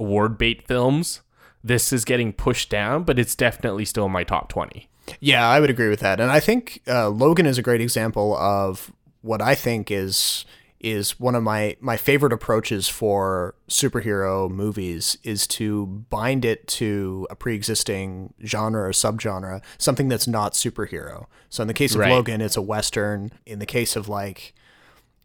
award 0.00 0.38
bait 0.38 0.66
films, 0.66 1.20
this 1.62 1.92
is 1.92 2.06
getting 2.06 2.32
pushed 2.32 2.70
down, 2.70 3.02
but 3.02 3.18
it's 3.18 3.34
definitely 3.34 3.84
still 3.84 4.06
in 4.06 4.12
my 4.12 4.24
top 4.24 4.48
twenty. 4.48 4.88
Yeah, 5.20 5.46
I 5.46 5.60
would 5.60 5.68
agree 5.68 5.90
with 5.90 6.00
that, 6.00 6.20
and 6.20 6.30
I 6.30 6.40
think 6.40 6.80
uh, 6.88 7.10
Logan 7.10 7.44
is 7.44 7.58
a 7.58 7.62
great 7.62 7.82
example 7.82 8.34
of 8.34 8.90
what 9.20 9.42
I 9.42 9.54
think 9.54 9.90
is 9.90 10.46
is 10.80 11.18
one 11.18 11.34
of 11.34 11.42
my 11.42 11.76
my 11.80 11.96
favorite 11.96 12.32
approaches 12.32 12.88
for 12.88 13.54
superhero 13.68 14.50
movies 14.50 15.16
is 15.22 15.46
to 15.46 15.86
bind 15.86 16.44
it 16.44 16.66
to 16.68 17.26
a 17.30 17.34
pre-existing 17.36 18.34
genre 18.44 18.82
or 18.88 18.92
subgenre, 18.92 19.62
something 19.78 20.08
that's 20.08 20.26
not 20.28 20.52
superhero. 20.52 21.26
So 21.48 21.62
in 21.62 21.68
the 21.68 21.74
case 21.74 21.94
of 21.94 22.00
Right. 22.00 22.10
Logan, 22.10 22.40
it's 22.40 22.56
a 22.56 22.62
western. 22.62 23.32
In 23.46 23.58
the 23.58 23.66
case 23.66 23.96
of 23.96 24.08
like, 24.08 24.54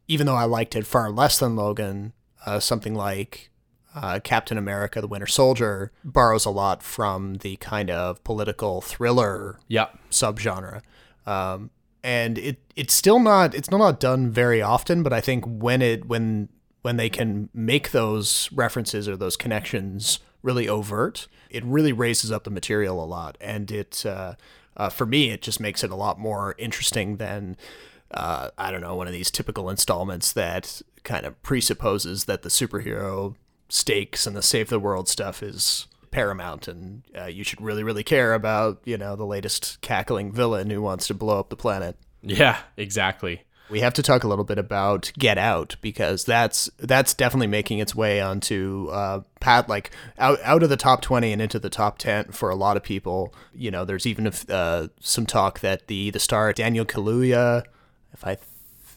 even 0.07 0.25
though 0.25 0.35
I 0.35 0.45
liked 0.45 0.75
it 0.75 0.85
far 0.85 1.11
less 1.11 1.37
than 1.39 1.55
Logan, 1.55 2.13
uh, 2.45 2.59
something 2.59 2.95
like 2.95 3.49
uh, 3.93 4.19
Captain 4.23 4.57
America: 4.57 5.01
The 5.01 5.07
Winter 5.07 5.27
Soldier 5.27 5.91
borrows 6.03 6.45
a 6.45 6.49
lot 6.49 6.81
from 6.81 7.35
the 7.35 7.57
kind 7.57 7.89
of 7.89 8.23
political 8.23 8.79
thriller 8.81 9.59
Yep. 9.67 9.99
subgenre. 10.09 10.81
Um, 11.25 11.71
and 12.03 12.37
it 12.37 12.59
it's 12.75 12.93
still 12.93 13.19
not 13.19 13.53
it's 13.53 13.69
not 13.69 13.99
done 13.99 14.31
very 14.31 14.61
often, 14.61 15.03
but 15.03 15.13
I 15.13 15.21
think 15.21 15.45
when 15.45 15.81
it 15.81 16.05
when 16.07 16.49
when 16.81 16.97
they 16.97 17.09
can 17.09 17.49
make 17.53 17.91
those 17.91 18.49
references 18.51 19.07
or 19.07 19.15
those 19.15 19.37
connections 19.37 20.19
really 20.41 20.67
overt, 20.67 21.27
it 21.49 21.63
really 21.63 21.93
raises 21.93 22.31
up 22.31 22.43
the 22.43 22.49
material 22.49 23.03
a 23.03 23.05
lot, 23.05 23.37
and 23.39 23.69
it 23.71 24.05
uh, 24.05 24.35
uh, 24.77 24.89
for 24.89 25.05
me 25.05 25.29
it 25.29 25.41
just 25.41 25.59
makes 25.59 25.83
it 25.83 25.91
a 25.91 25.95
lot 25.95 26.19
more 26.19 26.55
interesting 26.57 27.17
than 27.17 27.57
uh, 28.11 28.49
I 28.57 28.71
don't 28.71 28.81
know 28.81 28.95
one 28.95 29.07
of 29.07 29.13
these 29.13 29.31
typical 29.31 29.69
installments 29.69 30.33
that 30.33 30.81
kind 31.03 31.25
of 31.25 31.41
presupposes 31.43 32.25
that 32.25 32.41
the 32.41 32.49
superhero 32.49 33.35
stakes 33.69 34.27
and 34.27 34.35
the 34.35 34.41
save 34.41 34.69
the 34.69 34.79
world 34.79 35.07
stuff 35.07 35.41
is 35.41 35.87
paramount 36.11 36.67
and 36.67 37.03
uh, 37.17 37.25
you 37.25 37.43
should 37.43 37.61
really 37.61 37.83
really 37.83 38.03
care 38.03 38.33
about 38.33 38.81
you 38.85 38.97
know 38.97 39.15
the 39.15 39.25
latest 39.25 39.79
cackling 39.81 40.31
villain 40.31 40.69
who 40.69 40.81
wants 40.81 41.07
to 41.07 41.13
blow 41.13 41.39
up 41.39 41.49
the 41.49 41.55
planet 41.55 41.95
Yeah, 42.21 42.59
exactly. 42.77 43.43
we 43.69 43.79
have 43.79 43.93
to 43.93 44.03
talk 44.03 44.23
a 44.25 44.27
little 44.27 44.43
bit 44.43 44.57
about 44.57 45.11
get 45.17 45.37
out 45.37 45.77
because 45.81 46.25
that's 46.25 46.69
that's 46.77 47.13
definitely 47.13 47.47
making 47.47 47.79
its 47.79 47.95
way 47.95 48.19
onto 48.19 48.89
uh 48.91 49.21
pat 49.39 49.69
like 49.69 49.91
out 50.19 50.37
out 50.43 50.61
of 50.63 50.69
the 50.69 50.75
top 50.77 51.01
20 51.01 51.31
and 51.31 51.41
into 51.41 51.57
the 51.59 51.69
top 51.69 51.97
10 51.97 52.31
for 52.33 52.49
a 52.49 52.55
lot 52.55 52.75
of 52.75 52.83
people 52.83 53.33
you 53.53 53.71
know 53.71 53.85
there's 53.85 54.05
even 54.05 54.29
uh, 54.49 54.87
some 54.99 55.25
talk 55.25 55.61
that 55.61 55.87
the 55.87 56.09
the 56.11 56.19
star 56.19 56.51
daniel 56.51 56.85
kaluuya 56.85 57.63
if 58.13 58.27
i 58.27 58.35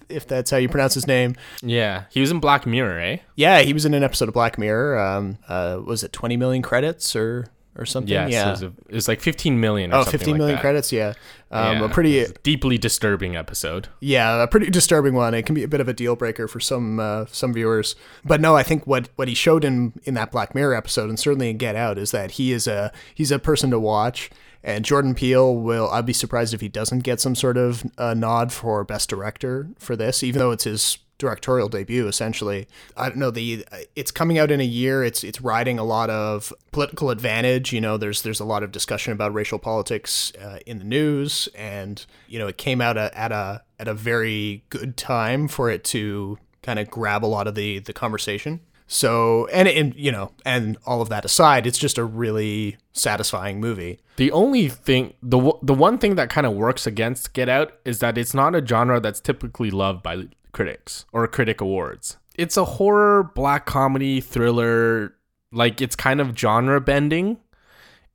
if 0.09 0.27
that's 0.27 0.51
how 0.51 0.57
you 0.57 0.69
pronounce 0.69 0.95
his 0.95 1.07
name 1.07 1.35
Yeah, 1.63 2.05
he 2.11 2.21
was 2.21 2.31
in 2.31 2.41
Black 2.41 2.67
Mirror, 2.67 3.01
eh? 3.01 3.17
yeah 3.37 3.61
he 3.61 3.73
was 3.73 3.85
in 3.85 3.95
an 3.95 4.03
episode 4.03 4.29
of 4.29 4.35
black 4.35 4.59
mirror 4.59 4.99
um 4.99 5.39
uh 5.49 5.81
was 5.85 6.03
it 6.05 6.13
20 6.13 6.37
million 6.37 6.63
credits 6.63 7.15
or 7.17 7.47
or 7.77 7.85
something. 7.85 8.13
Yes, 8.13 8.31
yeah. 8.31 8.49
it, 8.49 8.51
was 8.51 8.63
a, 8.63 8.67
it 8.89 8.95
was 8.95 9.09
like 9.09 9.21
15 9.21 9.59
million. 9.59 9.93
Or 9.93 9.97
oh, 9.97 10.03
something 10.03 10.19
15 10.19 10.33
like 10.33 10.39
million 10.39 10.57
that. 10.57 10.61
credits. 10.61 10.93
Yeah. 10.93 11.15
Um, 11.51 11.79
Yeah, 11.79 11.85
A 11.85 11.89
pretty, 11.89 12.19
a 12.21 12.29
deeply 12.29 12.79
disturbing 12.79 13.37
episode. 13.37 13.89
yeah, 14.01 14.43
a 14.43 14.47
pretty 14.47 14.71
disturbing 14.71 15.15
one. 15.15 15.35
It 15.35 15.45
can 15.45 15.55
be 15.55 15.63
a 15.63 15.69
bit 15.69 15.81
of 15.81 15.89
a 15.89 15.93
deal 15.93 16.17
breaker 16.17 16.49
for 16.49 16.61
some 16.61 17.01
uh, 17.01 17.27
some 17.27 17.53
viewers. 17.53 17.97
But 18.25 18.41
no, 18.41 18.57
I 18.57 18.63
think 18.63 18.87
what 18.87 19.09
what 19.17 19.29
he 19.29 19.35
showed 19.35 19.65
in 19.65 19.93
in 20.05 20.15
that 20.15 20.31
Black 20.31 20.55
Mirror 20.55 20.75
episode, 20.75 21.09
and 21.09 21.19
certainly 21.19 21.51
in 21.51 21.59
Get 21.59 21.77
Out, 21.77 21.99
is 21.99 22.11
that 22.13 22.33
he 22.33 22.53
is 22.53 22.67
a 22.67 22.93
he's 23.15 23.31
a 23.31 23.39
person 23.39 23.71
to 23.71 23.79
watch. 23.79 24.31
And 24.65 24.85
Jordan 24.85 25.15
Peele 25.15 25.55
will. 25.55 25.91
I'd 25.91 26.07
be 26.07 26.15
surprised 26.15 26.55
if 26.55 26.63
he 26.63 26.69
doesn't 26.69 27.01
get 27.01 27.21
some 27.21 27.35
sort 27.35 27.59
of 27.59 27.85
uh, 27.99 28.15
nod 28.15 28.51
for 28.51 28.83
best 28.83 29.11
director 29.11 29.69
for 29.79 29.95
this, 29.95 30.23
even 30.23 30.39
though 30.39 30.53
it's 30.53 30.65
his 30.65 30.99
directorial 31.19 31.69
debut 31.69 32.09
essentially. 32.09 32.67
I 32.97 33.09
don't 33.09 33.19
know 33.19 33.31
the 33.31 33.65
it's 33.95 34.11
coming 34.11 34.39
out 34.39 34.51
in 34.51 34.61
a 34.61 34.65
year. 34.65 35.05
It's 35.05 35.23
it's 35.23 35.41
riding 35.41 35.79
a 35.79 35.85
lot 35.85 36.11
of 36.11 36.53
political 36.73 37.11
advantage. 37.11 37.73
You 37.73 37.81
know 37.81 37.97
there's 37.97 38.23
there's 38.23 38.41
a 38.41 38.45
lot 38.45 38.63
of 38.63 38.73
discussion 38.73 39.13
about 39.13 39.35
racial 39.35 39.59
politics 39.59 40.33
uh, 40.41 40.59
in 40.67 40.79
the 40.79 40.85
news. 40.85 41.49
And 41.55 42.05
you 42.27 42.39
know 42.39 42.49
it 42.49 42.57
came 42.57 42.81
out 42.81 42.97
a, 42.97 43.17
at 43.17 43.33
a 43.33 43.63
at 43.79 43.87
a 43.87 43.95
very 43.95 44.65
good 44.71 44.97
time 44.97 45.47
for 45.47 45.71
it 45.71 45.85
to 45.85 46.39
kind 46.63 46.79
of 46.79 46.91
grab 46.91 47.25
a 47.25 47.27
lot 47.27 47.47
of 47.47 47.55
the 47.55 47.81
the 47.81 47.93
conversation 47.93 48.61
so 48.87 49.47
and 49.47 49.67
and 49.67 49.95
you 49.97 50.13
know 50.13 50.31
and 50.45 50.77
all 50.85 51.01
of 51.01 51.09
that 51.09 51.25
aside 51.25 51.67
it's 51.67 51.79
just 51.79 51.97
a 51.99 52.05
really 52.05 52.77
satisfying 52.93 53.61
movie 53.61 53.99
The 54.17 54.31
only 54.31 54.69
thing, 54.69 55.15
the 55.23 55.53
the 55.63 55.75
one 55.75 55.99
thing 55.99 56.15
that 56.15 56.31
kind 56.31 56.47
of 56.47 56.53
works 56.55 56.87
against 56.87 57.33
Get 57.33 57.49
Out 57.49 57.73
is 57.85 57.99
that 57.99 58.17
it's 58.17 58.33
not 58.35 58.55
a 58.55 58.65
genre 58.65 59.01
that's 59.01 59.21
typically 59.21 59.71
loved 59.71 60.03
by 60.03 60.29
critics 60.53 61.05
or 61.13 61.27
critic 61.27 61.61
awards. 61.61 62.17
It's 62.37 62.57
a 62.57 62.65
horror, 62.65 63.33
black 63.35 63.67
comedy, 63.67 64.21
thriller, 64.21 65.15
like 65.51 65.81
it's 65.81 65.97
kind 65.97 66.21
of 66.21 66.39
genre 66.39 66.81
bending. 66.81 67.39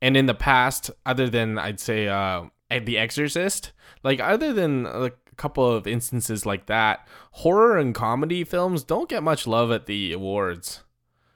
And 0.00 0.16
in 0.16 0.24
the 0.24 0.34
past, 0.34 0.90
other 1.04 1.28
than 1.28 1.58
I'd 1.58 1.80
say 1.80 2.08
uh, 2.08 2.44
The 2.70 2.96
Exorcist, 2.96 3.72
like 4.02 4.20
other 4.20 4.54
than 4.54 4.84
like, 4.84 5.16
couple 5.40 5.66
of 5.76 5.86
instances 5.86 6.44
like 6.44 6.66
that, 6.66 7.06
horror 7.32 7.78
and 7.78 7.94
comedy 7.94 8.44
films 8.44 8.84
don't 8.84 9.08
get 9.08 9.22
much 9.22 9.46
love 9.46 9.70
at 9.72 9.86
the 9.86 10.12
awards, 10.12 10.82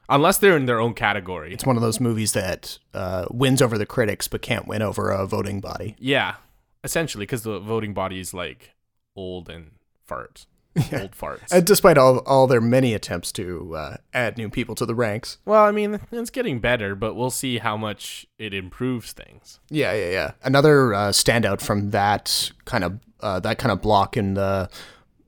unless 0.08 0.36
they're 0.38 0.56
in 0.56 0.66
their 0.66 0.80
own 0.80 0.92
category. 0.94 1.52
it's 1.54 1.64
one 1.66 1.76
of 1.76 1.82
those 1.82 2.00
movies 2.00 2.32
that 2.32 2.78
uh, 2.92 3.24
wins 3.30 3.62
over 3.62 3.78
the 3.78 3.86
critics 3.86 4.28
but 4.28 4.42
can't 4.42 4.66
win 4.68 4.82
over 4.82 5.10
a 5.10 5.26
voting 5.26 5.60
body 5.60 5.96
Yeah, 5.98 6.34
essentially, 6.82 7.22
because 7.24 7.42
the 7.42 7.58
voting 7.58 7.94
body 7.94 8.20
is 8.20 8.34
like 8.34 8.74
old 9.16 9.48
and 9.48 9.70
farts, 10.08 10.46
old 10.92 11.12
farts. 11.12 11.50
Uh, 11.52 11.60
despite 11.60 11.96
all 11.96 12.18
all 12.26 12.46
their 12.46 12.60
many 12.60 12.92
attempts 12.94 13.32
to 13.32 13.74
uh, 13.76 13.96
add 14.12 14.36
new 14.36 14.50
people 14.50 14.74
to 14.74 14.84
the 14.84 14.94
ranks. 14.94 15.38
well, 15.46 15.64
I 15.64 15.70
mean, 15.70 16.00
it's 16.12 16.30
getting 16.30 16.58
better, 16.60 16.94
but 16.94 17.14
we'll 17.14 17.30
see 17.30 17.58
how 17.58 17.76
much 17.76 18.26
it 18.38 18.52
improves 18.52 19.12
things. 19.12 19.60
Yeah, 19.70 19.92
yeah, 19.94 20.10
yeah. 20.10 20.30
Another 20.42 20.92
uh, 20.92 21.10
standout 21.12 21.60
from 21.62 21.90
that 21.92 22.52
kind 22.66 22.84
of 22.84 22.98
uh, 23.24 23.40
that 23.40 23.58
kind 23.58 23.72
of 23.72 23.82
block 23.82 24.16
in 24.16 24.34
the 24.34 24.68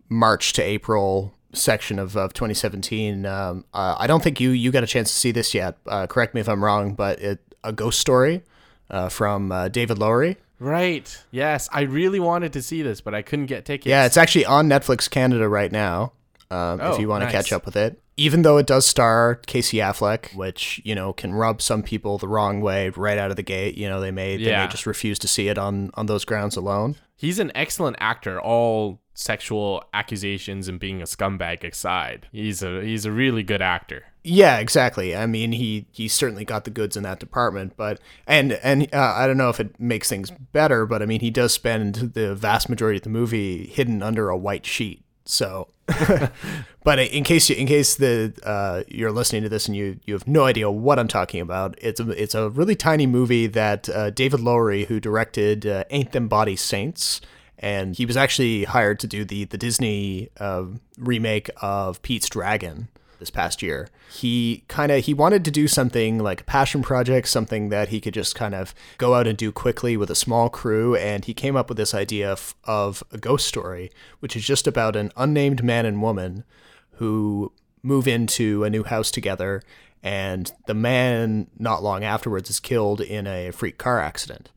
March 0.09 0.53
to 0.53 0.63
April 0.63 1.35
section 1.53 1.99
of, 1.99 2.17
of 2.17 2.33
2017. 2.35 3.25
Um, 3.27 3.65
uh, 3.75 3.97
I 3.99 4.07
don't 4.07 4.23
think 4.23 4.41
you 4.41 4.51
you 4.51 4.71
got 4.71 4.85
a 4.85 4.87
chance 4.87 5.11
to 5.11 5.17
see 5.17 5.33
this 5.33 5.55
yet. 5.55 5.77
Uh, 5.87 6.07
correct 6.07 6.35
me 6.35 6.41
if 6.41 6.49
I'm 6.49 6.63
wrong, 6.63 6.95
but 6.95 7.19
it, 7.21 7.41
a 7.65 7.73
ghost 7.73 7.99
story 7.99 8.43
uh, 8.91 9.09
from 9.09 9.51
uh, 9.51 9.69
David 9.69 9.99
Lowery. 9.99 10.37
Right. 10.59 11.23
Yes, 11.31 11.69
I 11.73 11.83
really 11.83 12.21
wanted 12.21 12.53
to 12.55 12.63
see 12.63 12.83
this, 12.83 13.01
but 13.01 13.15
I 13.15 13.23
couldn't 13.23 13.47
get 13.47 13.65
tickets. 13.65 13.87
Yeah, 13.87 14.07
it's 14.07 14.17
actually 14.17 14.47
on 14.47 14.69
Netflix 14.69 15.11
Canada 15.11 15.49
right 15.49 15.71
now. 15.73 16.13
Um, 16.51 16.81
if 16.81 16.87
Oh, 16.95 16.99
you 16.99 17.09
want 17.09 17.25
to 17.25 17.31
catch 17.31 17.53
up 17.53 17.67
with 17.67 17.77
it, 17.77 18.01
even 18.17 18.43
though 18.43 18.57
it 18.57 18.67
does 18.67 18.87
star 18.87 19.35
Casey 19.47 19.79
Affleck, 19.79 20.35
which 20.37 20.81
you 20.85 20.95
know 20.95 21.13
can 21.13 21.35
rub 21.35 21.61
some 21.61 21.83
people 21.83 22.19
the 22.19 22.29
wrong 22.29 22.61
way 22.61 22.89
right 22.91 23.19
out 23.19 23.31
of 23.31 23.37
the 23.37 23.43
gate. 23.43 23.77
You 23.77 23.89
know 23.89 24.01
they 24.01 24.13
may 24.13 24.37
they 24.37 24.53
may 24.65 24.69
just 24.69 24.87
refuse 24.87 25.19
to 25.21 25.29
see 25.29 25.49
it 25.49 25.59
on 25.59 25.91
on 25.95 26.07
those 26.07 26.25
grounds 26.25 26.55
alone. 26.57 26.95
He's 27.17 27.39
an 27.39 27.51
excellent 27.55 27.97
actor. 27.99 28.41
All 28.41 29.01
sexual 29.15 29.83
accusations 29.95 30.69
and 30.69 30.79
being 30.79 31.01
a 31.01 31.07
scumbag 31.07 31.65
aside, 31.65 32.29
he's 32.33 32.63
a 32.63 32.83
he's 32.83 33.07
a 33.07 33.13
really 33.13 33.43
good 33.43 33.63
actor. 33.63 34.05
Yeah, 34.23 34.59
exactly. 34.59 35.17
I 35.17 35.27
mean, 35.27 35.53
he 35.53 35.87
he 35.93 36.09
certainly 36.09 36.45
got 36.45 36.65
the 36.65 36.71
goods 36.71 36.97
in 36.97 37.05
that 37.05 37.21
department, 37.21 37.77
but 37.77 38.01
and 38.27 38.53
and 38.55 38.93
uh, 38.93 39.15
I 39.17 39.27
don't 39.27 39.37
know 39.37 39.51
if 39.51 39.61
it 39.61 39.81
makes 39.81 40.09
things 40.09 40.31
better, 40.31 40.85
but 40.85 41.01
I 41.01 41.07
mean, 41.07 41.21
he 41.21 41.31
does 41.31 41.53
spend 41.53 41.95
the 42.15 42.35
vast 42.35 42.69
majority 42.69 42.99
of 42.99 43.05
the 43.05 43.11
movie 43.11 43.67
hidden 43.67 44.03
under 44.03 44.29
a 44.29 44.37
white 44.37 44.67
sheet. 44.67 45.06
So, 45.29 45.69
but 46.85 46.99
in 46.99 47.25
case 47.25 47.51
you 47.51 47.57
in 47.57 47.67
case 47.67 47.97
the 47.97 48.33
uh, 48.45 48.85
you're 48.89 49.13
listening 49.13 49.43
to 49.43 49.49
this 49.49 49.67
and 49.67 49.77
you 49.77 49.99
you 50.07 50.15
have 50.15 50.27
no 50.27 50.45
idea 50.45 50.71
what 50.71 50.99
I'm 50.99 51.09
talking 51.09 51.41
about, 51.41 51.77
it's 51.81 52.01
a 52.01 52.11
it's 52.11 52.35
a 52.35 52.51
really 52.51 52.77
tiny 52.77 53.07
movie 53.07 53.47
that 53.49 53.89
uh, 53.89 54.11
David 54.11 54.41
Lowery, 54.41 54.85
who 54.85 55.01
directed 55.01 55.67
uh, 55.67 55.85
Ain't 55.91 56.13
Them 56.13 56.29
Body 56.29 56.57
Saints, 56.57 57.21
and 57.59 57.97
he 57.97 58.07
was 58.07 58.17
actually 58.17 58.65
hired 58.65 59.01
to 59.01 59.07
do 59.07 59.25
the 59.25 59.45
the 59.45 59.59
Disney 59.59 60.31
uh, 60.39 60.65
remake 60.99 61.51
of 61.61 62.01
Pete's 62.03 62.29
Dragon 62.29 62.89
this 63.19 63.31
past 63.31 63.63
year. 63.63 63.89
He 64.11 64.65
kind 64.69 64.93
of 64.93 65.05
he 65.05 65.15
wanted 65.15 65.45
to 65.45 65.51
do 65.51 65.69
something 65.69 66.19
like 66.19 66.43
a 66.43 66.45
passion 66.45 66.83
project, 66.83 67.29
something 67.29 67.69
that 67.71 67.89
he 67.89 68.01
could 68.01 68.15
just 68.15 68.35
kind 68.35 68.55
of 68.55 68.75
go 68.99 69.15
out 69.15 69.27
and 69.27 69.37
do 69.37 69.53
quickly 69.53 69.97
with 69.97 70.11
a 70.11 70.15
small 70.15 70.49
crew 70.49 70.95
and 70.97 71.25
he 71.25 71.35
came 71.35 71.57
up 71.57 71.69
with 71.69 71.79
this 71.79 71.95
idea 71.95 72.31
of, 72.31 72.55
of 72.65 73.03
a 73.13 73.19
ghost 73.19 73.47
story, 73.47 73.91
which 74.21 74.37
is 74.37 74.45
just 74.45 74.67
about 74.67 74.97
an 74.97 75.13
unnamed 75.17 75.63
man 75.63 75.87
and 75.87 76.03
woman 76.03 76.45
who 76.93 77.53
move 77.83 78.09
into 78.09 78.65
a 78.65 78.71
new 78.71 78.83
house 78.83 79.11
together 79.11 79.63
and 80.03 80.53
the 80.67 80.75
man 80.75 81.49
not 81.59 81.83
long 81.83 82.05
afterwards 82.05 82.51
is 82.51 82.61
killed 82.61 83.01
in 83.01 83.27
a 83.27 83.51
freak 83.51 83.79
car 83.79 84.01
accident 84.01 84.51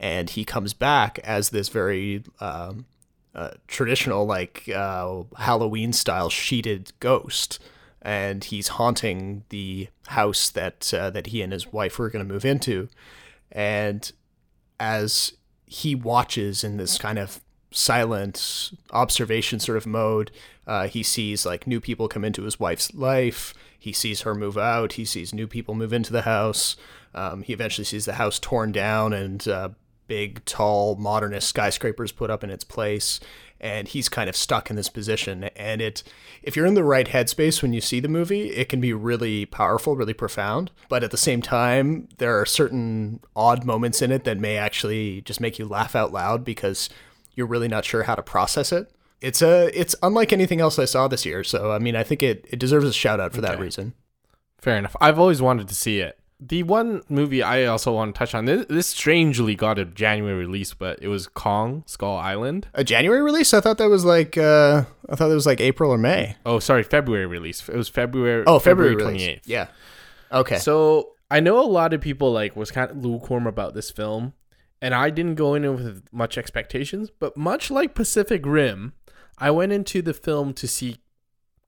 and 0.00 0.30
he 0.30 0.44
comes 0.44 0.72
back 0.74 1.18
as 1.20 1.50
this 1.50 1.68
very 1.68 2.22
um, 2.40 2.86
uh, 3.34 3.50
traditional 3.66 4.24
like 4.24 4.68
uh, 4.74 5.22
halloween 5.38 5.92
style 5.92 6.28
sheeted 6.28 6.92
ghost 7.00 7.58
and 8.02 8.44
he's 8.44 8.68
haunting 8.68 9.44
the 9.48 9.88
house 10.08 10.50
that 10.50 10.92
uh, 10.94 11.10
that 11.10 11.28
he 11.28 11.42
and 11.42 11.52
his 11.52 11.72
wife 11.72 11.98
were 11.98 12.10
going 12.10 12.26
to 12.26 12.32
move 12.32 12.44
into. 12.44 12.88
And 13.50 14.10
as 14.78 15.32
he 15.66 15.94
watches 15.94 16.64
in 16.64 16.76
this 16.76 16.98
kind 16.98 17.18
of 17.18 17.40
silent 17.70 18.72
observation 18.92 19.60
sort 19.60 19.76
of 19.76 19.86
mode 19.86 20.30
uh, 20.68 20.86
he 20.86 21.02
sees 21.02 21.46
like 21.46 21.66
new 21.66 21.80
people 21.80 22.08
come 22.08 22.24
into 22.24 22.42
his 22.42 22.60
wife's 22.60 22.92
life. 22.92 23.54
He 23.78 23.92
sees 23.92 24.20
her 24.20 24.34
move 24.34 24.58
out. 24.58 24.92
He 24.92 25.06
sees 25.06 25.32
new 25.32 25.46
people 25.46 25.74
move 25.74 25.94
into 25.94 26.12
the 26.12 26.22
house. 26.22 26.76
Um, 27.14 27.42
he 27.42 27.54
eventually 27.54 27.86
sees 27.86 28.04
the 28.04 28.12
house 28.14 28.38
torn 28.38 28.70
down 28.70 29.14
and 29.14 29.48
uh, 29.48 29.70
big 30.08 30.44
tall 30.44 30.94
modernist 30.96 31.48
skyscrapers 31.48 32.12
put 32.12 32.30
up 32.30 32.44
in 32.44 32.50
its 32.50 32.64
place 32.64 33.18
and 33.60 33.88
he's 33.88 34.08
kind 34.08 34.28
of 34.28 34.36
stuck 34.36 34.70
in 34.70 34.76
this 34.76 34.88
position. 34.88 35.44
And 35.56 35.80
it 35.80 36.02
if 36.42 36.56
you're 36.56 36.66
in 36.66 36.74
the 36.74 36.84
right 36.84 37.08
headspace 37.08 37.62
when 37.62 37.72
you 37.72 37.80
see 37.80 38.00
the 38.00 38.08
movie 38.08 38.50
it 38.50 38.68
can 38.68 38.80
be 38.80 38.92
really 38.92 39.46
powerful 39.46 39.96
really 39.96 40.14
profound. 40.14 40.70
But 40.88 41.04
at 41.04 41.10
the 41.10 41.16
same 41.16 41.42
time 41.42 42.08
there 42.18 42.38
are 42.40 42.46
certain 42.46 43.20
odd 43.34 43.64
moments 43.64 44.02
in 44.02 44.12
it 44.12 44.24
that 44.24 44.38
may 44.38 44.56
actually 44.56 45.22
just 45.22 45.40
make 45.40 45.58
you 45.58 45.66
laugh 45.66 45.96
out 45.96 46.12
loud 46.12 46.44
because 46.44 46.88
you're 47.34 47.46
really 47.46 47.68
not 47.68 47.84
sure 47.84 48.04
how 48.04 48.14
to 48.14 48.22
process 48.22 48.72
it. 48.72 48.90
It's 49.20 49.42
a 49.42 49.70
it's 49.78 49.96
unlike 50.02 50.32
anything 50.32 50.60
else 50.60 50.78
i 50.78 50.84
saw 50.84 51.08
this 51.08 51.26
year. 51.26 51.42
So 51.44 51.72
i 51.72 51.78
mean 51.78 51.96
i 51.96 52.02
think 52.02 52.22
it, 52.22 52.46
it 52.50 52.58
deserves 52.58 52.86
a 52.86 52.92
shout 52.92 53.20
out 53.20 53.32
for 53.32 53.40
that 53.40 53.58
reason. 53.58 53.94
Fair 54.60 54.76
enough. 54.76 54.96
I've 55.00 55.18
always 55.18 55.40
wanted 55.40 55.68
to 55.68 55.74
see 55.74 56.00
it. 56.00 56.18
The 56.40 56.62
one 56.62 57.02
movie 57.08 57.42
I 57.42 57.64
also 57.64 57.92
want 57.92 58.14
to 58.14 58.18
touch 58.18 58.32
on 58.34 58.44
this, 58.44 58.64
this 58.68 58.86
strangely 58.86 59.56
got 59.56 59.76
a 59.78 59.84
January 59.84 60.34
release, 60.38 60.72
but 60.72 61.00
it 61.02 61.08
was 61.08 61.26
Kong 61.26 61.82
Skull 61.86 62.16
Island. 62.16 62.68
a 62.74 62.84
january 62.84 63.22
release 63.22 63.52
i 63.52 63.60
thought 63.60 63.78
that 63.78 63.88
was 63.90 64.04
like 64.04 64.38
uh 64.38 64.84
i 65.08 65.16
thought 65.16 65.30
it 65.30 65.34
was 65.34 65.46
like 65.46 65.60
april 65.60 65.90
or 65.90 65.98
may 65.98 66.36
Oh, 66.46 66.60
sorry, 66.60 66.84
February 66.84 67.26
release. 67.26 67.68
It 67.68 67.74
was 67.76 67.88
February. 67.88 68.44
oh 68.46 68.58
february, 68.60 68.94
twenty 68.96 69.24
eighth. 69.24 69.48
yeah 69.48 69.66
okay 70.30 70.58
So 70.58 71.10
I 71.30 71.40
know 71.40 71.58
a 71.60 71.66
lot 71.66 71.92
of 71.92 72.00
people 72.00 72.32
like 72.32 72.54
was 72.56 72.70
kind 72.70 72.90
of 72.90 72.96
lukewarm 73.04 73.46
about 73.46 73.74
this 73.74 73.90
film, 73.90 74.32
and 74.80 74.94
I 74.94 75.10
didn't 75.10 75.34
go 75.34 75.54
in 75.54 75.62
with 75.74 76.04
much 76.12 76.38
expectations. 76.38 77.10
But 77.10 77.36
much 77.36 77.70
like 77.70 77.94
Pacific 77.94 78.46
Rim, 78.46 78.94
I 79.38 79.50
went 79.50 79.72
into 79.72 80.00
the 80.02 80.14
film 80.14 80.54
to 80.54 80.66
see 80.68 80.98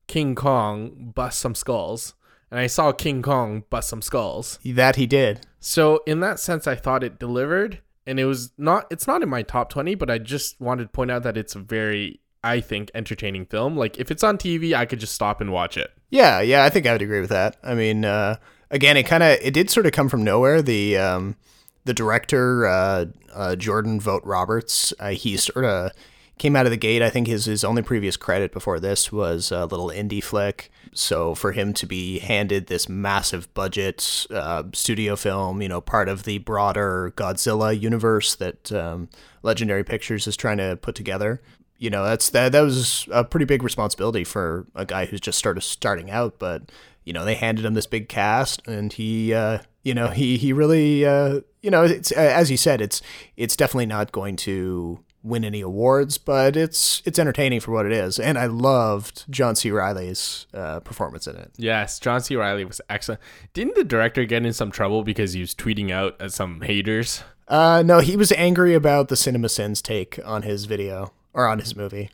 King 0.07 0.35
Kong 0.35 1.13
bust 1.15 1.41
some 1.41 1.55
skulls, 1.55 2.15
and 2.51 2.61
I 2.61 2.67
saw 2.67 2.93
King 2.93 3.23
Kong 3.23 3.65
bust 3.71 3.89
some 3.89 4.03
skulls. 4.03 4.59
that 4.65 4.97
he 4.97 5.07
did 5.07 5.47
So 5.61 6.03
in 6.07 6.21
that 6.21 6.41
sense, 6.41 6.67
I 6.67 6.75
thought 6.75 7.05
it 7.05 7.19
delivered, 7.19 7.81
and 8.07 8.19
it 8.19 8.25
was 8.25 8.53
not. 8.59 8.87
It's 8.91 9.07
not 9.07 9.23
in 9.23 9.29
my 9.29 9.43
top 9.43 9.71
twenty, 9.71 9.95
but 9.95 10.11
I 10.11 10.19
just 10.19 10.61
wanted 10.61 10.85
to 10.85 10.89
point 10.91 11.11
out 11.11 11.23
that 11.23 11.37
it's 11.37 11.55
a 11.55 11.59
very, 11.61 12.21
I 12.43 12.61
think, 12.61 12.91
entertaining 12.95 13.47
film. 13.47 13.77
Like 13.77 13.99
if 13.99 14.11
it's 14.11 14.25
on 14.25 14.39
TV, 14.39 14.75
I 14.75 14.87
could 14.87 15.01
just 15.01 15.15
stop 15.15 15.41
and 15.41 15.53
watch 15.53 15.77
it. 15.77 15.93
Yeah, 16.09 16.41
yeah, 16.41 16.65
I 16.65 16.71
think 16.71 16.87
I 16.87 16.93
would 16.93 17.03
agree 17.03 17.21
with 17.21 17.31
that. 17.31 17.57
I 17.63 17.75
mean, 17.75 18.05
uh, 18.05 18.37
again, 18.71 18.97
it 18.97 19.05
kind 19.05 19.23
of 19.23 19.39
it 19.43 19.55
did 19.55 19.71
sort 19.71 19.87
of 19.87 19.93
come 19.93 20.09
from 20.09 20.25
nowhere. 20.25 20.63
The 20.63 20.97
um, 20.97 21.37
the 21.85 21.95
director 21.95 22.67
uh, 22.67 23.07
uh, 23.35 23.57
Jordan 23.57 24.01
Vogt-Roberts, 24.01 24.93
uh, 24.99 25.11
he 25.11 25.37
sort 25.37 25.65
of 25.65 25.93
came 26.41 26.57
out 26.57 26.65
of 26.65 26.71
the 26.71 26.79
gate. 26.79 27.03
I 27.03 27.11
think 27.11 27.27
his 27.27 27.45
his 27.45 27.65
only 27.65 27.83
previous 27.83 28.17
credit 28.17 28.51
before 28.51 28.81
this 28.81 29.13
was 29.13 29.53
a 29.53 29.67
little 29.67 29.91
indie 29.91 30.25
flick. 30.25 30.73
So 30.93 31.35
for 31.35 31.53
him 31.53 31.75
to 31.75 31.87
be 31.87 32.19
handed 32.19 32.67
this 32.67 32.89
massive 32.89 33.53
budget 33.53 34.27
uh, 34.31 34.65
studio 34.73 35.17
film, 35.17 35.61
you 35.61 35.69
know, 35.69 35.83
part 35.83 36.09
of 36.09 36.25
the 36.25 36.39
broader 36.39 37.13
Godzilla 37.15 37.79
universe 37.79 38.35
that 38.37 38.73
um, 38.73 39.11
Legendary 39.43 39.85
Pictures 39.85 40.27
is 40.27 40.37
trying 40.37 40.57
to 40.57 40.79
put 40.81 40.95
together, 40.95 41.43
you 41.77 41.91
know, 41.91 42.05
that's 42.05 42.31
that 42.31 42.53
that 42.53 42.63
was 42.63 43.07
a 43.13 43.23
pretty 43.23 43.45
big 43.45 43.63
responsibility 43.63 44.25
for 44.25 44.67
a 44.75 44.87
guy 44.87 45.05
who's 45.05 45.21
just 45.21 45.39
started 45.39 45.61
starting 45.61 46.11
out. 46.11 46.39
But 46.39 46.73
you 47.05 47.13
know, 47.13 47.27
they 47.27 47.35
handed 47.35 47.67
him 47.67 47.75
this 47.75 47.87
big 47.87 48.09
cast, 48.09 48.67
and 48.67 48.91
he, 48.95 49.35
uh, 49.35 49.59
you 49.83 49.93
know, 49.93 50.09
he 50.09 50.39
he 50.39 50.55
really, 50.55 51.05
uh, 51.05 51.41
you 51.61 51.71
know, 51.71 51.85
it's 51.85 52.13
as 52.13 52.51
you 52.51 52.57
said, 52.57 52.81
it's 52.81 53.03
it's 53.37 53.57
definitely 53.57 53.87
not 53.87 54.11
going 54.11 54.37
to 54.37 55.05
win 55.23 55.45
any 55.45 55.61
awards, 55.61 56.19
but 56.19 56.57
it's 56.57 57.03
it's 57.05 57.19
entertaining 57.19 57.61
for 57.61 57.73
what 57.73 57.87
it 57.87 57.93
is. 57.93 58.19
And 58.19 58.39
I 58.39 58.47
loved 58.47 59.25
John 59.31 59.55
C. 59.55 59.71
Reilly's 59.71 60.47
uh, 60.55 60.81
performance 60.81 61.27
in 61.27 61.37
it. 61.37 61.51
Yes, 61.57 61.99
John 61.99 62.21
C. 62.21 62.37
Reilly 62.37 62.65
was 62.65 62.81
excellent. 62.89 63.21
Didn't 63.53 63.75
the 63.75 63.85
director 63.85 64.25
get 64.25 64.45
in 64.45 64.53
some 64.53 64.71
trouble 64.71 65.03
because 65.03 65.33
he 65.33 65.41
was 65.41 65.55
tweeting 65.55 65.91
out 65.91 66.21
at 66.21 66.33
some 66.33 66.63
haters? 66.63 67.23
Uh, 67.49 67.83
no, 67.85 67.99
he 67.99 68.17
was 68.17 68.33
angry 68.33 68.75
about 68.75 69.09
the 69.09 69.17
CinemaSins 69.17 69.83
take 69.83 70.19
on 70.25 70.43
his 70.43 70.67
video 70.67 71.13
or 71.35 71.49
on 71.49 71.59
his 71.59 71.75
movie. 71.75 72.11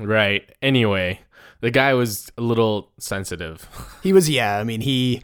Right. 0.00 0.50
Anyway, 0.60 1.20
the 1.60 1.70
guy 1.70 1.94
was 1.94 2.30
a 2.36 2.42
little 2.42 2.92
sensitive. 2.98 3.68
He 4.02 4.12
was, 4.12 4.30
yeah. 4.30 4.58
I 4.58 4.62
mean, 4.62 4.82
he 4.82 5.22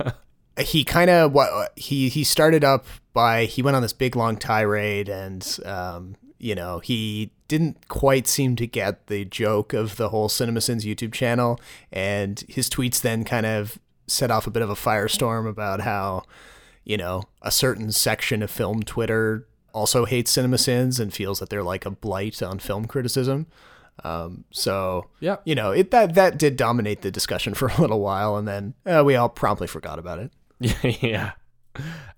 he 0.58 0.82
kind 0.82 1.10
of 1.10 1.32
what 1.32 1.72
he 1.76 2.08
he 2.08 2.24
started 2.24 2.64
up 2.64 2.86
by 3.12 3.44
he 3.44 3.60
went 3.60 3.76
on 3.76 3.82
this 3.82 3.92
big 3.92 4.16
long 4.16 4.38
tirade 4.38 5.10
and 5.10 5.58
um, 5.66 6.16
you 6.44 6.54
know, 6.54 6.78
he 6.80 7.30
didn't 7.48 7.88
quite 7.88 8.26
seem 8.26 8.54
to 8.56 8.66
get 8.66 9.06
the 9.06 9.24
joke 9.24 9.72
of 9.72 9.96
the 9.96 10.10
whole 10.10 10.28
CinemaSins 10.28 10.82
YouTube 10.82 11.14
channel, 11.14 11.58
and 11.90 12.44
his 12.46 12.68
tweets 12.68 13.00
then 13.00 13.24
kind 13.24 13.46
of 13.46 13.78
set 14.06 14.30
off 14.30 14.46
a 14.46 14.50
bit 14.50 14.60
of 14.60 14.68
a 14.68 14.74
firestorm 14.74 15.48
about 15.48 15.80
how, 15.80 16.22
you 16.84 16.98
know, 16.98 17.22
a 17.40 17.50
certain 17.50 17.90
section 17.90 18.42
of 18.42 18.50
film 18.50 18.82
Twitter 18.82 19.48
also 19.72 20.04
hates 20.04 20.36
CinemaSins 20.36 21.00
and 21.00 21.14
feels 21.14 21.38
that 21.38 21.48
they're 21.48 21.62
like 21.62 21.86
a 21.86 21.90
blight 21.90 22.42
on 22.42 22.58
film 22.58 22.84
criticism. 22.84 23.46
Um, 24.04 24.44
so 24.50 25.06
yeah, 25.20 25.36
you 25.44 25.54
know, 25.54 25.70
it 25.70 25.92
that 25.92 26.14
that 26.14 26.36
did 26.36 26.58
dominate 26.58 27.00
the 27.00 27.10
discussion 27.10 27.54
for 27.58 27.68
a 27.68 27.80
little 27.80 28.00
while, 28.00 28.36
and 28.36 28.46
then 28.46 28.74
uh, 28.84 29.02
we 29.02 29.16
all 29.16 29.30
promptly 29.30 29.66
forgot 29.66 29.98
about 29.98 30.18
it. 30.18 31.02
yeah. 31.02 31.32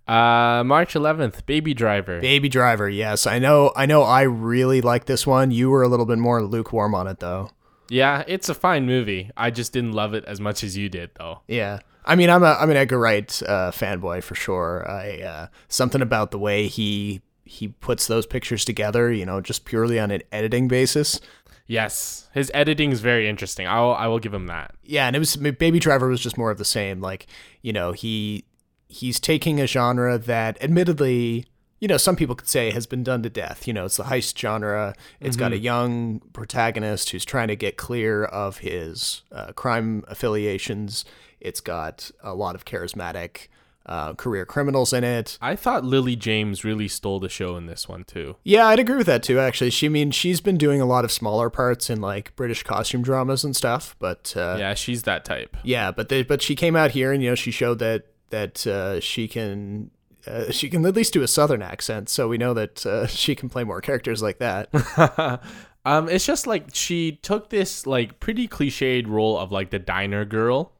Uh, 0.06 0.62
March 0.64 0.94
11th, 0.94 1.46
Baby 1.46 1.74
Driver. 1.74 2.20
Baby 2.20 2.48
Driver, 2.48 2.88
yes. 2.88 3.26
I 3.26 3.38
know 3.38 3.72
I 3.74 3.86
know 3.86 4.02
I 4.02 4.22
really 4.22 4.80
like 4.80 5.06
this 5.06 5.26
one. 5.26 5.50
You 5.50 5.70
were 5.70 5.82
a 5.82 5.88
little 5.88 6.06
bit 6.06 6.18
more 6.18 6.42
lukewarm 6.42 6.94
on 6.94 7.06
it 7.06 7.18
though. 7.18 7.50
Yeah, 7.88 8.24
it's 8.26 8.48
a 8.48 8.54
fine 8.54 8.86
movie. 8.86 9.30
I 9.36 9.50
just 9.50 9.72
didn't 9.72 9.92
love 9.92 10.14
it 10.14 10.24
as 10.24 10.40
much 10.40 10.62
as 10.62 10.76
you 10.76 10.88
did 10.88 11.10
though. 11.18 11.40
Yeah. 11.48 11.80
I 12.04 12.14
mean, 12.14 12.30
I'm 12.30 12.44
a 12.44 12.56
I'm 12.60 12.70
an 12.70 12.76
Edgar 12.76 13.00
Wright 13.00 13.42
uh, 13.42 13.72
fanboy 13.72 14.22
for 14.22 14.36
sure. 14.36 14.88
I 14.88 15.20
uh, 15.22 15.46
something 15.68 16.00
about 16.00 16.30
the 16.30 16.38
way 16.38 16.68
he 16.68 17.20
he 17.44 17.68
puts 17.68 18.06
those 18.06 18.26
pictures 18.26 18.64
together, 18.64 19.12
you 19.12 19.26
know, 19.26 19.40
just 19.40 19.64
purely 19.64 19.98
on 19.98 20.12
an 20.12 20.22
editing 20.30 20.68
basis. 20.68 21.20
Yes, 21.68 22.28
his 22.32 22.50
editing 22.54 22.92
is 22.92 23.00
very 23.00 23.28
interesting. 23.28 23.66
I'll 23.66 23.90
I 23.90 24.06
will 24.06 24.20
give 24.20 24.32
him 24.32 24.46
that. 24.46 24.76
Yeah, 24.84 25.08
and 25.08 25.16
it 25.16 25.18
was 25.18 25.36
Baby 25.36 25.80
Driver 25.80 26.06
was 26.06 26.20
just 26.20 26.38
more 26.38 26.52
of 26.52 26.58
the 26.58 26.64
same. 26.64 27.00
Like, 27.00 27.26
you 27.62 27.72
know, 27.72 27.90
he 27.90 28.44
he's 28.88 29.20
taking 29.20 29.60
a 29.60 29.66
genre 29.66 30.18
that 30.18 30.62
admittedly 30.62 31.46
you 31.80 31.88
know 31.88 31.96
some 31.96 32.16
people 32.16 32.34
could 32.34 32.48
say 32.48 32.70
has 32.70 32.86
been 32.86 33.02
done 33.02 33.22
to 33.22 33.30
death 33.30 33.66
you 33.66 33.72
know 33.72 33.84
it's 33.84 33.96
the 33.96 34.04
heist 34.04 34.38
genre 34.38 34.94
It's 35.20 35.36
mm-hmm. 35.36 35.40
got 35.40 35.52
a 35.52 35.56
mm-hmm. 35.56 35.64
young 35.64 36.20
protagonist 36.32 37.10
who's 37.10 37.24
trying 37.24 37.48
to 37.48 37.56
get 37.56 37.76
clear 37.76 38.24
of 38.24 38.58
his 38.58 39.22
uh, 39.32 39.52
crime 39.52 40.04
affiliations 40.08 41.04
it's 41.40 41.60
got 41.60 42.10
a 42.22 42.34
lot 42.34 42.54
of 42.54 42.64
charismatic 42.64 43.48
uh, 43.86 44.14
career 44.14 44.44
criminals 44.44 44.92
in 44.92 45.04
it. 45.04 45.38
I 45.40 45.54
thought 45.56 45.84
Lily 45.84 46.16
James 46.16 46.64
really 46.64 46.88
stole 46.88 47.20
the 47.20 47.28
show 47.28 47.56
in 47.56 47.66
this 47.66 47.88
one 47.88 48.04
too. 48.04 48.36
Yeah, 48.42 48.66
I'd 48.66 48.80
agree 48.80 48.96
with 48.96 49.06
that 49.06 49.22
too. 49.22 49.38
Actually, 49.38 49.70
she 49.70 49.86
I 49.86 49.88
mean 49.88 50.10
she's 50.10 50.40
been 50.40 50.56
doing 50.56 50.80
a 50.80 50.86
lot 50.86 51.04
of 51.04 51.12
smaller 51.12 51.48
parts 51.50 51.88
in 51.88 52.00
like 52.00 52.34
British 52.36 52.62
costume 52.64 53.02
dramas 53.02 53.44
and 53.44 53.54
stuff. 53.54 53.94
But 53.98 54.34
uh, 54.36 54.56
yeah, 54.58 54.74
she's 54.74 55.04
that 55.04 55.24
type. 55.24 55.56
Yeah, 55.62 55.92
but 55.92 56.08
they, 56.08 56.22
but 56.22 56.42
she 56.42 56.56
came 56.56 56.74
out 56.74 56.90
here 56.90 57.12
and 57.12 57.22
you 57.22 57.30
know 57.30 57.34
she 57.36 57.50
showed 57.50 57.78
that 57.78 58.06
that 58.30 58.66
uh, 58.66 59.00
she 59.00 59.28
can 59.28 59.90
uh, 60.26 60.50
she 60.50 60.68
can 60.68 60.84
at 60.84 60.94
least 60.94 61.12
do 61.12 61.22
a 61.22 61.28
southern 61.28 61.62
accent, 61.62 62.08
so 62.08 62.28
we 62.28 62.38
know 62.38 62.54
that 62.54 62.84
uh, 62.84 63.06
she 63.06 63.34
can 63.34 63.48
play 63.48 63.64
more 63.64 63.80
characters 63.80 64.22
like 64.22 64.38
that. 64.38 64.68
um, 65.84 66.08
it's 66.08 66.26
just 66.26 66.46
like 66.46 66.74
she 66.74 67.12
took 67.22 67.50
this 67.50 67.86
like 67.86 68.20
pretty 68.20 68.48
cliched 68.48 69.06
role 69.06 69.38
of 69.38 69.52
like 69.52 69.70
the 69.70 69.78
diner 69.78 70.24
girl. 70.24 70.72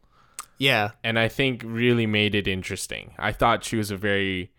Yeah, 0.58 0.92
and 1.04 1.18
I 1.18 1.28
think 1.28 1.62
really 1.64 2.06
made 2.06 2.34
it 2.34 2.48
interesting. 2.48 3.12
I 3.18 3.32
thought 3.32 3.62
she 3.62 3.76
was 3.76 3.90
a 3.90 3.96
very 3.96 4.52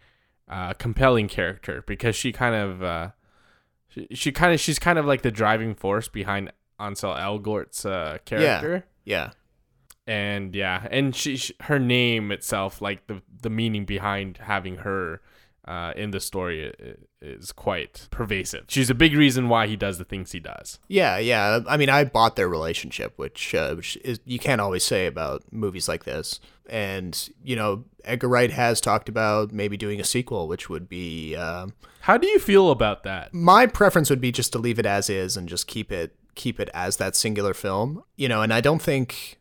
uh, 0.47 0.73
compelling 0.73 1.27
character 1.27 1.83
because 1.87 2.15
she 2.15 2.31
kind 2.31 2.55
of 2.55 2.83
uh, 2.83 3.09
she, 3.89 4.07
she 4.11 4.31
kind 4.31 4.53
of 4.53 4.59
she's 4.59 4.79
kind 4.79 4.99
of 4.99 5.05
like 5.05 5.23
the 5.23 5.31
driving 5.31 5.75
force 5.75 6.07
behind 6.07 6.51
Ansel 6.79 7.15
Elgort's 7.15 7.83
uh, 7.83 8.19
character. 8.25 8.85
Yeah. 9.03 9.25
yeah 9.25 9.31
and 10.07 10.55
yeah, 10.55 10.87
and 10.89 11.15
she, 11.15 11.35
she, 11.37 11.53
her 11.61 11.79
name 11.79 12.31
itself, 12.31 12.81
like 12.81 13.07
the 13.07 13.21
the 13.41 13.49
meaning 13.49 13.85
behind 13.85 14.37
having 14.37 14.77
her 14.77 15.21
uh, 15.67 15.91
in 15.97 16.11
the 16.11 16.19
story 16.19 16.73
is 17.21 17.51
quite 17.51 18.07
pervasive. 18.09 18.65
She's 18.69 18.89
a 18.89 18.95
big 18.95 19.13
reason 19.13 19.49
why 19.49 19.67
he 19.67 19.75
does 19.75 19.97
the 19.97 20.05
things 20.05 20.31
he 20.31 20.39
does. 20.39 20.79
Yeah, 20.87 21.17
yeah. 21.17 21.59
I 21.67 21.75
mean, 21.75 21.89
I 21.89 22.05
bought 22.05 22.37
their 22.37 22.47
relationship, 22.47 23.13
which 23.17 23.53
uh, 23.53 23.75
which 23.75 23.97
is 23.97 24.19
you 24.25 24.39
can't 24.39 24.61
always 24.61 24.83
say 24.83 25.05
about 25.07 25.43
movies 25.51 25.89
like 25.89 26.05
this. 26.05 26.39
And 26.69 27.29
you 27.43 27.55
know, 27.55 27.83
Edgar 28.05 28.29
Wright 28.29 28.51
has 28.51 28.79
talked 28.79 29.09
about 29.09 29.51
maybe 29.51 29.75
doing 29.75 29.99
a 29.99 30.05
sequel, 30.05 30.47
which 30.47 30.69
would 30.69 30.87
be. 30.87 31.35
Uh, 31.35 31.67
How 32.01 32.17
do 32.17 32.27
you 32.27 32.39
feel 32.39 32.71
about 32.71 33.03
that? 33.03 33.33
My 33.33 33.67
preference 33.67 34.09
would 34.09 34.21
be 34.21 34.31
just 34.31 34.53
to 34.53 34.59
leave 34.59 34.79
it 34.79 34.85
as 34.85 35.09
is 35.09 35.35
and 35.35 35.49
just 35.49 35.67
keep 35.67 35.91
it 35.91 36.15
keep 36.35 36.59
it 36.59 36.69
as 36.73 36.95
that 36.97 37.15
singular 37.15 37.53
film. 37.53 38.03
You 38.15 38.29
know, 38.29 38.41
and 38.41 38.53
I 38.53 38.61
don't 38.61 38.81
think 38.81 39.37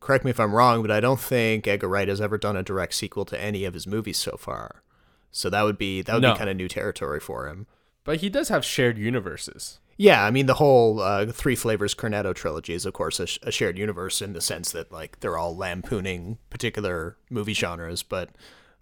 correct 0.00 0.24
me 0.24 0.30
if 0.30 0.40
I'm 0.40 0.54
wrong, 0.54 0.82
but 0.82 0.90
I 0.90 1.00
don't 1.00 1.20
think 1.20 1.66
Edgar 1.66 1.88
Wright 1.88 2.08
has 2.08 2.20
ever 2.20 2.38
done 2.38 2.56
a 2.56 2.62
direct 2.62 2.94
sequel 2.94 3.24
to 3.26 3.40
any 3.40 3.64
of 3.64 3.74
his 3.74 3.86
movies 3.86 4.18
so 4.18 4.36
far. 4.38 4.82
So 5.30 5.50
that 5.50 5.62
would 5.62 5.78
be 5.78 6.02
that 6.02 6.14
would 6.14 6.22
no. 6.22 6.32
be 6.32 6.38
kind 6.38 6.50
of 6.50 6.56
new 6.56 6.68
territory 6.68 7.20
for 7.20 7.46
him. 7.48 7.66
But 8.04 8.18
he 8.18 8.28
does 8.28 8.48
have 8.48 8.64
shared 8.64 8.98
universes. 8.98 9.80
Yeah, 9.98 10.24
I 10.24 10.30
mean 10.30 10.46
the 10.46 10.54
whole 10.54 11.00
uh, 11.00 11.26
Three 11.26 11.56
Flavors 11.56 11.94
Cornetto 11.94 12.34
trilogy 12.34 12.74
is, 12.74 12.86
of 12.86 12.92
course, 12.92 13.18
a, 13.18 13.26
sh- 13.26 13.38
a, 13.42 13.50
shared 13.50 13.78
universe 13.78 14.20
in 14.20 14.34
the 14.34 14.40
sense 14.40 14.70
that 14.72 14.92
like 14.92 15.20
they're 15.20 15.38
all 15.38 15.56
lampooning 15.56 16.38
particular 16.50 17.16
movie 17.30 17.54
genres. 17.54 18.02
But 18.02 18.30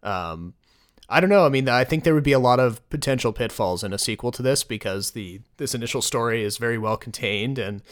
um, 0.02 0.54
I 1.08 1.20
don't 1.20 1.30
know. 1.30 1.46
I 1.46 1.50
mean, 1.50 1.68
I 1.68 1.84
think 1.84 2.02
there 2.02 2.14
would 2.14 2.24
be 2.24 2.32
a 2.32 2.38
lot 2.38 2.58
of 2.58 2.86
potential 2.90 3.32
pitfalls 3.32 3.84
in 3.84 3.92
a 3.92 3.98
sequel 3.98 4.32
to 4.32 4.42
this 4.42 4.64
because 4.64 5.12
the 5.12 5.40
this 5.56 5.74
initial 5.74 6.02
story 6.02 6.42
is 6.42 6.56
very 6.56 6.78
well 6.78 6.96
contained 6.96 7.58
and 7.58 7.82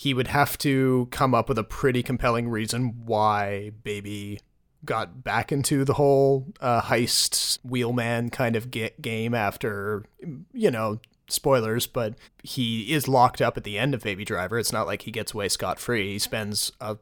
he 0.00 0.14
would 0.14 0.28
have 0.28 0.56
to 0.56 1.06
come 1.10 1.34
up 1.34 1.46
with 1.46 1.58
a 1.58 1.62
pretty 1.62 2.02
compelling 2.02 2.48
reason 2.48 3.02
why 3.04 3.70
Baby 3.84 4.40
got 4.82 5.22
back 5.22 5.52
into 5.52 5.84
the 5.84 5.92
whole 5.92 6.46
uh, 6.58 6.80
heist 6.80 7.58
wheelman 7.62 8.30
kind 8.30 8.56
of 8.56 8.70
game 8.70 9.34
after, 9.34 10.06
you 10.54 10.70
know, 10.70 11.00
spoilers, 11.28 11.86
but 11.86 12.14
he 12.42 12.94
is 12.94 13.08
locked 13.08 13.42
up 13.42 13.58
at 13.58 13.64
the 13.64 13.76
end 13.76 13.92
of 13.92 14.02
Baby 14.02 14.24
Driver. 14.24 14.58
It's 14.58 14.72
not 14.72 14.86
like 14.86 15.02
he 15.02 15.10
gets 15.10 15.34
away 15.34 15.50
scot 15.50 15.78
free. 15.78 16.12
He 16.12 16.18
spends 16.18 16.72
a 16.80 16.96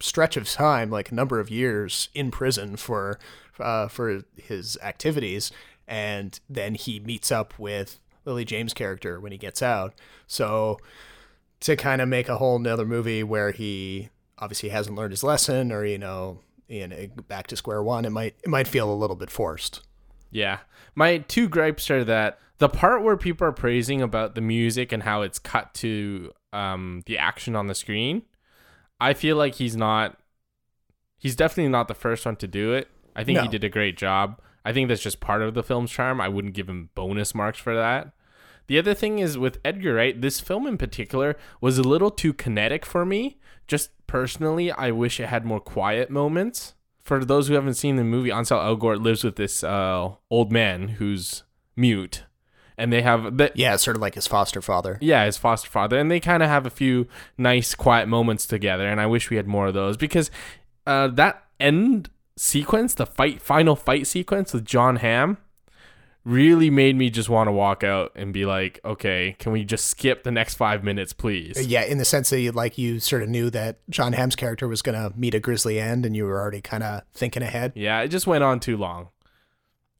stretch 0.00 0.36
of 0.36 0.50
time, 0.50 0.90
like 0.90 1.12
a 1.12 1.14
number 1.14 1.38
of 1.38 1.50
years, 1.50 2.08
in 2.16 2.32
prison 2.32 2.74
for 2.74 3.20
uh, 3.60 3.86
for 3.86 4.22
his 4.34 4.76
activities, 4.82 5.52
and 5.86 6.40
then 6.48 6.74
he 6.74 6.98
meets 6.98 7.30
up 7.30 7.56
with 7.60 8.00
Lily 8.24 8.44
James' 8.44 8.74
character 8.74 9.20
when 9.20 9.30
he 9.30 9.38
gets 9.38 9.62
out. 9.62 9.94
So 10.26 10.78
to 11.60 11.76
kind 11.76 12.00
of 12.00 12.08
make 12.08 12.28
a 12.28 12.36
whole 12.36 12.58
nother 12.58 12.86
movie 12.86 13.22
where 13.22 13.50
he 13.50 14.08
obviously 14.38 14.70
hasn't 14.70 14.96
learned 14.96 15.12
his 15.12 15.22
lesson 15.22 15.70
or 15.70 15.84
you 15.84 15.98
know 15.98 16.40
in 16.68 17.12
back 17.28 17.46
to 17.48 17.56
square 17.56 17.82
one 17.82 18.04
it 18.04 18.10
might 18.10 18.34
it 18.42 18.48
might 18.48 18.68
feel 18.68 18.92
a 18.92 18.94
little 18.94 19.16
bit 19.16 19.30
forced. 19.30 19.82
Yeah. 20.30 20.58
My 20.94 21.18
two 21.18 21.48
gripes 21.48 21.90
are 21.90 22.04
that 22.04 22.38
the 22.58 22.68
part 22.68 23.02
where 23.02 23.16
people 23.16 23.46
are 23.46 23.52
praising 23.52 24.00
about 24.00 24.34
the 24.34 24.40
music 24.40 24.92
and 24.92 25.02
how 25.02 25.22
it's 25.22 25.38
cut 25.38 25.74
to 25.74 26.32
um, 26.52 27.02
the 27.06 27.18
action 27.18 27.54
on 27.54 27.68
the 27.68 27.74
screen 27.74 28.22
i 28.98 29.14
feel 29.14 29.36
like 29.36 29.54
he's 29.54 29.76
not 29.76 30.20
he's 31.20 31.36
definitely 31.36 31.70
not 31.70 31.86
the 31.86 31.94
first 31.94 32.26
one 32.26 32.34
to 32.36 32.48
do 32.48 32.72
it. 32.72 32.88
I 33.14 33.22
think 33.22 33.36
no. 33.36 33.42
he 33.42 33.48
did 33.48 33.62
a 33.62 33.68
great 33.68 33.96
job. 33.96 34.40
I 34.64 34.72
think 34.72 34.88
that's 34.88 35.02
just 35.02 35.20
part 35.20 35.42
of 35.42 35.54
the 35.54 35.62
film's 35.62 35.90
charm. 35.90 36.20
I 36.20 36.28
wouldn't 36.28 36.54
give 36.54 36.68
him 36.68 36.90
bonus 36.94 37.34
marks 37.34 37.58
for 37.58 37.74
that 37.76 38.12
the 38.70 38.78
other 38.78 38.94
thing 38.94 39.18
is 39.18 39.36
with 39.36 39.58
Edgar 39.64 39.94
Wright, 39.94 40.20
this 40.20 40.38
film 40.38 40.64
in 40.66 40.78
particular 40.78 41.36
was 41.60 41.76
a 41.76 41.82
little 41.82 42.10
too 42.10 42.32
kinetic 42.32 42.86
for 42.86 43.04
me. 43.04 43.38
Just 43.66 43.90
personally, 44.06 44.70
I 44.70 44.92
wish 44.92 45.18
it 45.18 45.26
had 45.26 45.44
more 45.44 45.58
quiet 45.60 46.08
moments. 46.08 46.74
For 47.02 47.24
those 47.24 47.48
who 47.48 47.54
haven't 47.54 47.74
seen 47.74 47.96
the 47.96 48.04
movie, 48.04 48.30
Ansel 48.30 48.58
Elgort 48.60 49.02
lives 49.02 49.24
with 49.24 49.34
this 49.34 49.64
uh, 49.64 50.10
old 50.30 50.52
man 50.52 50.88
who's 50.98 51.42
mute. 51.74 52.22
and 52.78 52.92
they 52.92 53.02
have 53.02 53.36
the, 53.38 53.50
Yeah, 53.56 53.74
sort 53.76 53.96
of 53.96 54.00
like 54.02 54.14
his 54.14 54.26
foster 54.28 54.62
father. 54.62 54.98
yeah, 55.00 55.24
his 55.26 55.36
foster 55.36 55.68
father, 55.68 55.98
and 55.98 56.08
they 56.10 56.20
kind 56.20 56.42
of 56.42 56.48
have 56.48 56.64
a 56.66 56.70
few 56.70 57.08
nice, 57.36 57.74
quiet 57.74 58.06
moments 58.08 58.46
together. 58.46 58.86
And 58.86 59.00
I 59.00 59.06
wish 59.06 59.30
we 59.30 59.36
had 59.36 59.46
more 59.48 59.66
of 59.66 59.74
those 59.74 59.96
because 59.96 60.30
uh, 60.86 61.08
that 61.08 61.42
end 61.58 62.08
sequence, 62.36 62.94
the 62.94 63.06
fight, 63.06 63.42
final 63.42 63.74
fight 63.76 64.06
sequence 64.06 64.52
with 64.54 64.64
Jon 64.64 64.96
Hamm, 64.96 65.38
really 66.24 66.70
made 66.70 66.96
me 66.96 67.10
just 67.10 67.28
want 67.28 67.48
to 67.48 67.52
walk 67.52 67.82
out 67.82 68.12
and 68.14 68.32
be 68.32 68.44
like, 68.44 68.78
okay, 68.84 69.36
can 69.38 69.52
we 69.52 69.64
just 69.64 69.86
skip 69.86 70.22
the 70.22 70.30
next 70.30 70.54
five 70.54 70.84
minutes, 70.84 71.12
please? 71.12 71.66
Yeah, 71.66 71.82
in 71.84 71.98
the 71.98 72.04
sense 72.04 72.30
that 72.30 72.40
you, 72.40 72.52
like 72.52 72.76
you 72.78 73.00
sort 73.00 73.22
of 73.22 73.28
knew 73.28 73.50
that 73.50 73.78
Jon 73.88 74.12
Hamm's 74.12 74.36
character 74.36 74.68
was 74.68 74.82
going 74.82 74.96
to 74.96 75.16
meet 75.18 75.34
a 75.34 75.40
grisly 75.40 75.80
end, 75.80 76.04
and 76.04 76.14
you 76.14 76.24
were 76.24 76.40
already 76.40 76.60
kind 76.60 76.82
of 76.82 77.02
thinking 77.14 77.42
ahead. 77.42 77.72
Yeah, 77.74 78.00
it 78.02 78.08
just 78.08 78.26
went 78.26 78.44
on 78.44 78.60
too 78.60 78.76
long. 78.76 79.08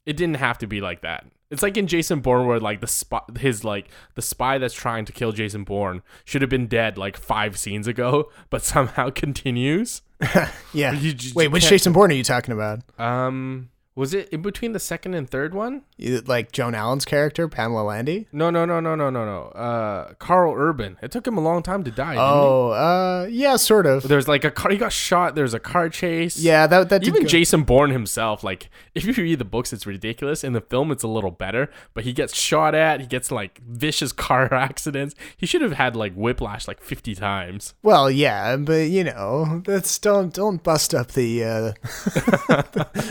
It 0.07 0.17
didn't 0.17 0.37
have 0.37 0.59
to 0.59 0.67
be 0.67 0.81
like 0.81 1.03
that. 1.03 1.27
It's 1.51 1.63
like 1.65 1.77
in 1.77 1.89
Jason 1.89 2.21
Bourne, 2.21 2.47
where 2.47 2.61
like 2.61 2.81
the 2.81 2.87
spy, 2.87 3.21
his 3.39 3.65
like 3.65 3.89
the 4.15 4.23
spy 4.23 4.59
that's 4.59 4.75
trying 4.75 5.05
to 5.07 5.13
kill 5.13 5.33
Jason 5.33 5.65
Bourne 5.65 6.03
should 6.25 6.43
have 6.43 6.51
been 6.51 6.69
dead 6.69 6.97
like 6.97 7.17
five 7.17 7.59
scenes 7.59 7.89
ago, 7.89 8.31
but 8.51 8.63
somehow 8.63 9.11
continues. 9.15 10.03
Yeah. 10.73 10.93
You 10.93 11.15
j- 11.15 11.33
Wait, 11.35 11.45
you 11.45 11.51
which 11.51 11.69
Jason 11.69 11.93
Bourne 11.93 12.13
are 12.13 12.15
you 12.15 12.23
talking 12.23 12.55
about? 12.55 12.81
Um, 13.01 13.71
was 14.01 14.15
it 14.15 14.29
in 14.31 14.41
between 14.43 14.73
the 14.73 14.79
second 14.81 15.13
and 15.15 15.29
third 15.29 15.55
one? 15.55 15.83
You- 15.99 16.23
Like 16.27 16.53
Joan 16.53 16.75
Allen's 16.75 17.05
character, 17.05 17.47
Pamela 17.49 17.83
Landy? 17.83 18.27
No, 18.33 18.49
no, 18.51 18.65
no, 18.65 18.81
no, 18.81 18.95
no, 18.97 19.11
no, 19.11 19.25
no. 19.25 19.43
Uh, 19.49 20.15
Karl 20.19 20.55
Urban. 20.57 20.97
It 21.03 21.11
took 21.11 21.27
him 21.27 21.37
a 21.37 21.41
long 21.41 21.63
time 21.63 21.85
to 21.85 21.91
die. 21.91 22.13
didn't 22.13 22.25
Oh, 22.25 22.71
uh, 22.71 23.27
yeah, 23.31 23.57
sort 23.57 23.87
of. 23.87 24.09
there's 24.09 24.27
like 24.27 24.45
a 24.45 24.51
car. 24.51 24.71
He 24.71 24.79
got 24.79 24.93
shot. 24.93 25.35
There's 25.35 25.55
a 25.55 25.61
car 25.61 25.89
chase. 25.89 26.39
Yeah, 26.39 26.67
that 26.67 26.89
that 26.89 27.01
did 27.03 27.09
Even 27.09 27.23
go- 27.23 27.29
Jason 27.29 27.63
Bourne 27.65 27.91
himself, 27.91 28.43
like 28.43 28.71
if 28.95 29.05
you 29.05 29.13
read 29.13 29.39
the 29.39 29.45
books, 29.45 29.73
it's 29.73 29.87
ridiculous. 29.87 30.43
In 30.43 30.55
the 30.55 30.61
film, 30.63 30.91
it's 30.91 31.03
a 31.03 31.09
little 31.09 31.31
better, 31.31 31.69
but 31.95 32.05
he 32.05 32.13
gets 32.13 32.35
shot 32.37 32.75
at. 32.75 33.01
He 33.01 33.07
gets 33.07 33.31
like 33.31 33.61
vicious 33.69 34.13
car 34.27 34.53
accidents. 34.55 35.15
He 35.37 35.45
should 35.47 35.63
have 35.63 35.75
had 35.75 35.95
like 35.95 36.15
whiplash 36.15 36.67
like 36.67 36.81
fifty 36.81 37.15
times. 37.15 37.75
Well, 37.83 38.11
yeah, 38.11 38.57
but 38.57 38.89
you 38.89 39.05
know, 39.05 39.63
that's 39.65 39.99
don't 39.99 40.33
don't 40.33 40.63
bust 40.63 40.95
up 40.95 41.13
the 41.13 41.45
uh 41.45 41.73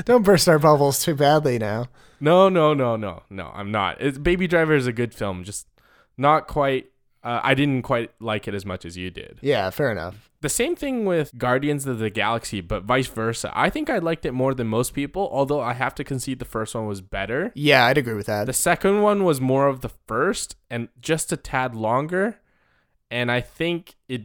don't 0.06 0.23
burst 0.23 0.47
our 0.49 0.60
too 1.03 1.15
badly 1.15 1.59
now. 1.59 1.87
No, 2.19 2.49
no, 2.49 2.73
no, 2.73 2.95
no, 2.95 3.23
no. 3.29 3.51
I'm 3.53 3.71
not. 3.71 4.01
It's, 4.01 4.17
Baby 4.17 4.47
Driver 4.47 4.75
is 4.75 4.87
a 4.87 4.93
good 4.93 5.13
film, 5.13 5.43
just 5.43 5.67
not 6.17 6.47
quite. 6.47 6.91
Uh, 7.23 7.41
I 7.43 7.53
didn't 7.53 7.81
quite 7.81 8.11
like 8.19 8.47
it 8.47 8.53
as 8.53 8.65
much 8.65 8.85
as 8.85 8.95
you 8.95 9.09
did. 9.09 9.39
Yeah, 9.41 9.69
fair 9.69 9.91
enough. 9.91 10.29
The 10.41 10.49
same 10.49 10.77
thing 10.77 11.05
with 11.05 11.37
Guardians 11.37 11.85
of 11.85 11.99
the 11.99 12.09
Galaxy, 12.09 12.61
but 12.61 12.83
vice 12.83 13.07
versa. 13.07 13.51
I 13.53 13.69
think 13.69 13.89
I 13.89 13.97
liked 13.97 14.25
it 14.25 14.31
more 14.31 14.53
than 14.53 14.67
most 14.67 14.93
people, 14.93 15.29
although 15.33 15.59
I 15.59 15.73
have 15.73 15.93
to 15.95 16.03
concede 16.05 16.39
the 16.39 16.45
first 16.45 16.73
one 16.73 16.87
was 16.87 17.01
better. 17.01 17.51
Yeah, 17.55 17.85
I'd 17.85 17.97
agree 17.97 18.13
with 18.13 18.27
that. 18.27 18.45
The 18.45 18.53
second 18.53 19.01
one 19.01 19.25
was 19.25 19.41
more 19.41 19.67
of 19.67 19.81
the 19.81 19.89
first 19.89 20.55
and 20.69 20.87
just 21.01 21.33
a 21.33 21.37
tad 21.37 21.75
longer. 21.75 22.39
And 23.11 23.29
I 23.29 23.41
think 23.41 23.95
it 24.07 24.21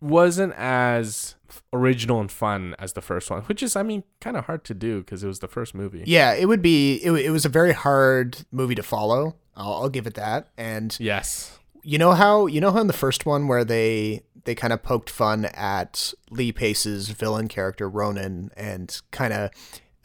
wasn't 0.00 0.54
as 0.56 1.34
original 1.72 2.20
and 2.20 2.30
fun 2.30 2.74
as 2.78 2.92
the 2.94 3.00
first 3.00 3.30
one, 3.30 3.42
which 3.42 3.62
is, 3.62 3.76
I 3.76 3.82
mean, 3.82 4.04
kind 4.20 4.36
of 4.36 4.46
hard 4.46 4.64
to 4.64 4.74
do 4.74 5.00
because 5.00 5.22
it 5.22 5.26
was 5.28 5.40
the 5.40 5.48
first 5.48 5.74
movie. 5.74 6.02
Yeah, 6.06 6.32
it 6.34 6.46
would 6.46 6.62
be. 6.62 6.96
It, 7.04 7.10
it 7.12 7.30
was 7.30 7.44
a 7.44 7.48
very 7.50 7.72
hard 7.72 8.38
movie 8.50 8.74
to 8.76 8.82
follow. 8.82 9.36
I'll, 9.56 9.74
I'll 9.74 9.88
give 9.88 10.06
it 10.06 10.14
that. 10.14 10.48
And 10.56 10.96
Yes. 11.00 11.58
you 11.82 11.98
know 11.98 12.12
how 12.12 12.46
you 12.46 12.60
know 12.60 12.70
how 12.72 12.80
in 12.80 12.86
the 12.86 12.92
first 12.92 13.26
one 13.26 13.48
where 13.48 13.64
they 13.64 14.22
they 14.44 14.54
kind 14.54 14.72
of 14.72 14.82
poked 14.82 15.10
fun 15.10 15.44
at 15.46 16.14
Lee 16.30 16.50
Pace's 16.52 17.10
villain 17.10 17.46
character 17.48 17.88
Ronan 17.88 18.50
and 18.56 18.98
kind 19.10 19.32
of 19.34 19.50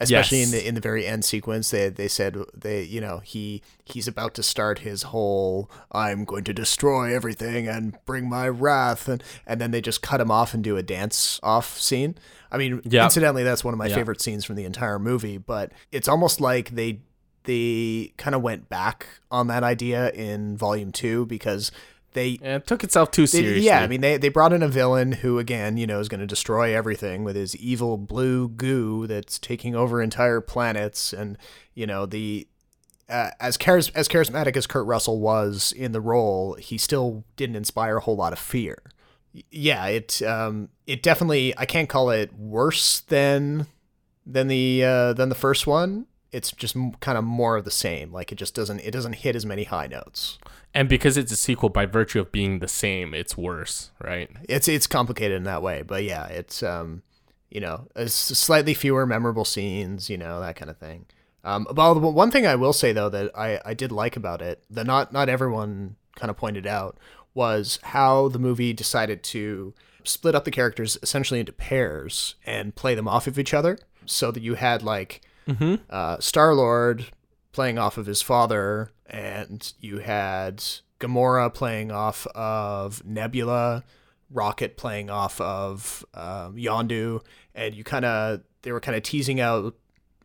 especially 0.00 0.38
Yes. 0.40 0.52
in 0.52 0.58
the 0.58 0.68
in 0.68 0.74
the 0.74 0.80
very 0.80 1.06
end 1.06 1.24
sequence 1.24 1.70
they 1.70 1.88
they 1.88 2.08
said 2.08 2.36
they 2.54 2.82
you 2.82 3.00
know 3.00 3.20
he 3.24 3.62
he's 3.84 4.06
about 4.06 4.34
to 4.34 4.42
start 4.42 4.80
his 4.80 5.04
whole 5.04 5.70
I'm 5.92 6.24
going 6.24 6.44
to 6.44 6.52
destroy 6.52 7.14
everything 7.14 7.66
and 7.68 7.96
bring 8.04 8.28
my 8.28 8.48
wrath 8.48 9.08
and 9.08 9.22
and 9.46 9.60
then 9.60 9.70
they 9.70 9.80
just 9.80 10.02
cut 10.02 10.20
him 10.20 10.30
off 10.30 10.52
and 10.54 10.62
do 10.62 10.76
a 10.76 10.82
dance 10.82 11.40
off 11.42 11.78
scene. 11.78 12.16
I 12.52 12.58
mean, 12.58 12.80
Yeah. 12.84 13.04
incidentally, 13.04 13.42
that's 13.42 13.64
one 13.64 13.74
of 13.74 13.78
my 13.78 13.86
Yeah. 13.86 13.94
favorite 13.96 14.20
scenes 14.20 14.44
from 14.44 14.56
the 14.56 14.64
entire 14.64 14.98
movie. 14.98 15.38
But 15.38 15.72
it's 15.92 16.08
almost 16.08 16.40
like 16.40 16.70
they 16.70 17.00
they 17.44 18.12
kind 18.16 18.34
of 18.34 18.42
went 18.42 18.68
back 18.68 19.06
on 19.30 19.46
that 19.46 19.62
idea 19.62 20.10
in 20.10 20.56
volume 20.56 20.90
two 20.92 21.26
because 21.26 21.70
they 22.16 22.38
And 22.42 22.60
it 22.62 22.66
took 22.66 22.82
itself 22.82 23.12
too 23.12 23.22
they- 23.22 23.26
seriously. 23.26 23.60
yeah, 23.66 23.80
I 23.80 23.86
mean, 23.86 24.00
they, 24.00 24.16
they 24.16 24.28
brought 24.28 24.52
in 24.52 24.62
a 24.64 24.68
villain 24.68 25.12
who, 25.12 25.38
again, 25.38 25.76
you 25.76 25.86
know, 25.86 26.00
is 26.00 26.08
going 26.08 26.20
to 26.20 26.26
destroy 26.26 26.76
everything 26.76 27.22
with 27.22 27.36
his 27.36 27.54
evil 27.54 27.96
blue 27.96 28.48
goo 28.48 29.06
that's 29.06 29.38
taking 29.38 29.76
over 29.76 30.02
entire 30.02 30.40
planets. 30.40 31.12
And, 31.12 31.38
you 31.74 31.86
know, 31.86 32.04
the. 32.06 32.48
Uh, 33.08 33.30
as 33.38 33.56
charis- 33.56 33.92
as 33.94 34.08
charismatic 34.08 34.56
as 34.56 34.66
Kurt 34.66 34.84
Russell 34.84 35.20
was 35.20 35.70
in 35.76 35.92
the 35.92 36.00
role, 36.00 36.54
he 36.54 36.76
still 36.76 37.22
didn't 37.36 37.54
inspire 37.54 37.98
a 37.98 38.00
whole 38.00 38.16
lot 38.16 38.32
of 38.32 38.38
fear. 38.40 38.82
Yeah, 39.52 39.86
it 39.86 40.20
um, 40.22 40.70
it 40.88 41.04
definitely 41.04 41.56
I 41.56 41.66
can't 41.66 41.88
call 41.88 42.10
it 42.10 42.32
worse 42.36 43.00
than 43.00 43.66
than 44.26 44.48
the 44.48 44.82
uh, 44.82 45.12
than 45.12 45.28
the 45.28 45.36
first 45.36 45.68
one. 45.68 46.06
It's 46.32 46.50
just 46.50 46.74
m- 46.74 46.94
kind 46.98 47.16
of 47.16 47.22
more 47.22 47.56
of 47.56 47.64
the 47.64 47.70
same. 47.70 48.12
Like 48.12 48.32
it 48.32 48.36
just 48.36 48.54
doesn't 48.56 48.80
it 48.80 48.90
doesn't 48.90 49.12
hit 49.16 49.36
as 49.36 49.46
many 49.46 49.62
high 49.64 49.86
notes. 49.86 50.38
And 50.76 50.88
because 50.88 51.16
it's 51.16 51.32
a 51.32 51.36
sequel 51.36 51.70
by 51.70 51.86
virtue 51.86 52.20
of 52.20 52.30
being 52.30 52.58
the 52.60 52.68
same, 52.68 53.14
it's 53.14 53.36
worse, 53.36 53.90
right? 54.04 54.30
it's 54.48 54.68
it's 54.68 54.86
complicated 54.86 55.36
in 55.36 55.44
that 55.44 55.62
way 55.62 55.82
but 55.82 56.04
yeah 56.04 56.26
it's 56.26 56.62
um 56.62 57.02
you 57.50 57.60
know 57.60 57.88
slightly 58.06 58.74
fewer 58.74 59.06
memorable 59.06 59.44
scenes 59.44 60.10
you 60.10 60.18
know 60.18 60.40
that 60.40 60.56
kind 60.56 60.70
of 60.70 60.76
thing 60.76 61.06
um 61.44 61.66
well 61.74 61.98
one 61.98 62.30
thing 62.30 62.46
i 62.46 62.54
will 62.54 62.72
say 62.72 62.92
though 62.92 63.08
that 63.08 63.30
i 63.36 63.60
i 63.64 63.72
did 63.72 63.90
like 63.92 64.16
about 64.16 64.42
it 64.42 64.62
that 64.68 64.86
not 64.86 65.12
not 65.12 65.28
everyone 65.28 65.96
kind 66.16 66.30
of 66.30 66.36
pointed 66.36 66.66
out 66.66 66.98
was 67.34 67.78
how 67.84 68.28
the 68.28 68.38
movie 68.38 68.72
decided 68.72 69.22
to 69.22 69.72
split 70.04 70.34
up 70.34 70.44
the 70.44 70.50
characters 70.50 70.98
essentially 71.02 71.40
into 71.40 71.52
pairs 71.52 72.34
and 72.44 72.74
play 72.74 72.94
them 72.94 73.08
off 73.08 73.26
of 73.26 73.38
each 73.38 73.54
other 73.54 73.78
so 74.04 74.30
that 74.30 74.42
you 74.42 74.54
had 74.54 74.82
like 74.82 75.20
uh, 75.90 76.18
Star 76.18 76.54
Lord 76.54 77.06
playing 77.52 77.78
off 77.78 77.96
of 77.98 78.06
his 78.06 78.22
father, 78.22 78.92
and 79.08 79.72
you 79.80 79.98
had 79.98 80.64
Gamora 81.00 81.52
playing 81.52 81.90
off 81.92 82.26
of 82.28 83.04
Nebula, 83.04 83.84
Rocket 84.30 84.76
playing 84.76 85.10
off 85.10 85.40
of 85.40 86.04
um, 86.14 86.56
Yondu, 86.56 87.20
and 87.54 87.74
you 87.74 87.84
kind 87.84 88.04
of 88.04 88.40
they 88.62 88.72
were 88.72 88.80
kind 88.80 88.96
of 88.96 89.02
teasing 89.02 89.40
out 89.40 89.76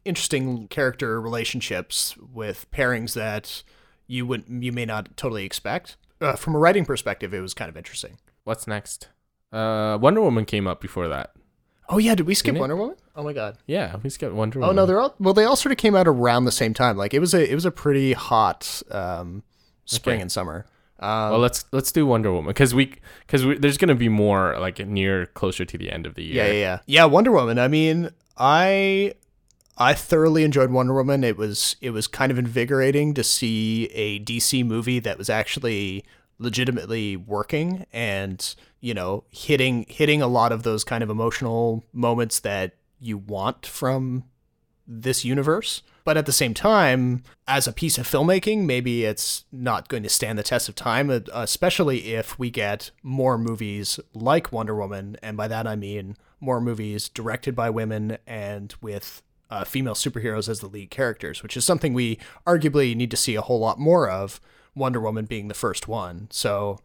interesting 0.06 0.68
character 0.68 1.22
relationships 1.22 2.16
with 2.18 2.70
pairings 2.72 3.14
that 3.14 3.64
you 4.08 4.26
would 4.26 4.46
you 4.48 4.72
may 4.72 4.86
not 4.86 5.16
totally 5.18 5.46
expect. 5.46 5.98
Uh, 6.20 6.36
from 6.36 6.56
a 6.56 6.60
writing 6.60 6.86
perspective, 6.86 7.34
it 7.34 7.42
was 7.42 7.54
kind 7.54 7.70
of 7.70 7.78
interesting. 7.78 8.18
What's 8.44 8.68
next? 8.68 9.10
Uh, 9.52 9.98
Wonder 10.02 10.22
Woman 10.22 10.46
came 10.46 10.68
up 10.68 10.82
before 10.82 11.08
that. 11.08 11.32
Oh 11.92 11.98
yeah, 11.98 12.16
did 12.16 12.26
we 12.26 12.34
skip 12.34 12.56
Wonder 12.56 12.76
Woman? 12.76 12.96
Oh 13.16 13.24
my 13.24 13.34
god. 13.34 13.58
Yeah, 13.68 13.98
we 14.02 14.10
skipped 14.10 14.34
Wonder 14.34 14.60
Woman. 14.60 14.70
Oh 14.72 14.82
no, 14.82 14.86
they're 14.86 15.00
all 15.00 15.14
well. 15.20 15.34
They 15.34 15.44
all 15.44 15.56
sort 15.58 15.72
of 15.72 15.78
came 15.78 15.94
out 15.96 16.08
around 16.08 16.46
the 16.46 16.52
same 16.52 16.74
time. 16.74 16.96
Like 16.98 17.14
it 17.14 17.20
was 17.20 17.34
a 17.34 17.50
it 17.52 17.54
was 17.54 17.66
a 17.66 17.72
pretty 17.72 18.14
hot 18.14 18.82
um, 18.90 19.44
spring 19.86 20.16
Okay. 20.16 20.22
and 20.22 20.32
summer. 20.32 20.66
Um, 21.00 21.32
Well, 21.32 21.40
let's 21.40 21.66
let's 21.72 21.92
do 21.92 22.06
Wonder 22.06 22.32
Woman 22.32 22.48
because 22.50 22.74
we 22.74 22.94
because 23.28 23.46
we, 23.46 23.58
there's 23.58 23.78
gonna 23.78 23.96
be 23.96 24.08
more 24.10 24.58
like 24.60 24.80
near 24.88 25.26
closer 25.26 25.66
to 25.66 25.78
the 25.78 25.92
end 25.92 26.06
of 26.06 26.16
the 26.16 26.24
year. 26.24 26.36
yeah, 26.46 26.52
yeah, 26.52 26.60
yeah, 26.60 26.80
yeah. 26.86 27.06
Wonder 27.06 27.32
Woman. 27.32 27.60
I 27.60 27.68
mean, 27.68 28.10
I 28.38 29.14
I 29.78 29.94
thoroughly 29.94 30.44
enjoyed 30.44 30.72
Wonder 30.72 30.94
Woman. 30.94 31.24
It 31.24 31.38
was 31.38 31.76
it 31.82 31.90
was 31.90 32.08
kind 32.08 32.32
of 32.32 32.38
invigorating 32.38 33.14
to 33.16 33.24
see 33.24 33.86
a 33.94 34.20
DC 34.20 34.66
movie 34.66 35.00
that 35.00 35.18
was 35.18 35.30
actually 35.30 36.06
legitimately 36.42 37.16
working 37.16 37.86
and 37.94 38.56
you 38.80 38.94
know 38.94 39.24
hitting 39.30 39.86
hitting 39.88 40.22
a 40.22 40.28
lot 40.28 40.52
of 40.52 40.64
those 40.64 40.84
kind 40.84 41.04
of 41.04 41.10
emotional 41.10 41.84
moments 41.94 42.40
that 42.40 42.74
you 43.00 43.18
want 43.18 43.66
from 43.66 44.24
this 44.88 45.24
universe. 45.24 45.84
But 46.04 46.18
at 46.18 46.26
the 46.26 46.32
same 46.32 46.56
time, 46.56 47.24
as 47.48 47.68
a 47.68 47.72
piece 47.72 48.00
of 48.00 48.08
filmmaking, 48.08 48.66
maybe 48.66 49.06
it's 49.06 49.46
not 49.52 49.88
going 49.88 50.02
to 50.02 50.10
stand 50.10 50.40
the 50.40 50.44
test 50.44 50.68
of 50.68 50.74
time, 50.74 51.10
especially 51.32 52.14
if 52.14 52.40
we 52.40 52.50
get 52.50 52.90
more 53.04 53.38
movies 53.38 54.00
like 54.14 54.52
Wonder 54.52 54.76
Woman. 54.76 55.18
And 55.22 55.38
by 55.38 55.48
that, 55.48 55.68
I 55.68 55.76
mean 55.76 56.18
more 56.40 56.60
movies 56.60 57.08
directed 57.08 57.56
by 57.56 57.70
women 57.70 58.18
and 58.26 58.74
with 58.82 59.22
uh, 59.52 59.64
female 59.64 59.94
superheroes 59.94 60.50
as 60.50 60.60
the 60.60 60.68
lead 60.68 60.90
characters, 60.90 61.44
which 61.44 61.56
is 61.56 61.64
something 61.64 61.94
we 61.94 62.18
arguably 62.48 62.96
need 62.96 63.12
to 63.12 63.18
see 63.18 63.36
a 63.36 63.42
whole 63.42 63.60
lot 63.60 63.80
more 63.80 64.10
of. 64.10 64.42
Wonder 64.76 65.00
Woman 65.00 65.26
being 65.26 65.48
the 65.48 65.54
first 65.54 65.88
one. 65.88 66.28
So, 66.32 66.80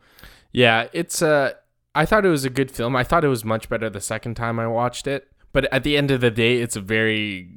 Yeah, 0.53 0.89
it's 0.93 1.23
uh 1.23 1.53
I 1.95 2.05
thought 2.05 2.27
it 2.27 2.31
was 2.31 2.45
a 2.45 2.51
good 2.51 2.71
film. 2.71 2.95
I 2.95 3.05
thought 3.05 3.25
it 3.25 3.29
was 3.29 3.45
much 3.45 3.69
better 3.69 3.89
the 3.89 4.01
second 4.03 4.35
time 4.35 4.61
I 4.61 4.67
watched 4.67 5.07
it. 5.07 5.29
But 5.53 5.73
at 5.73 5.83
the 5.83 5.97
end 5.97 6.11
of 6.11 6.21
the 6.21 6.31
day, 6.31 6.59
it's 6.61 6.77
a 6.77 6.81
very 6.83 7.49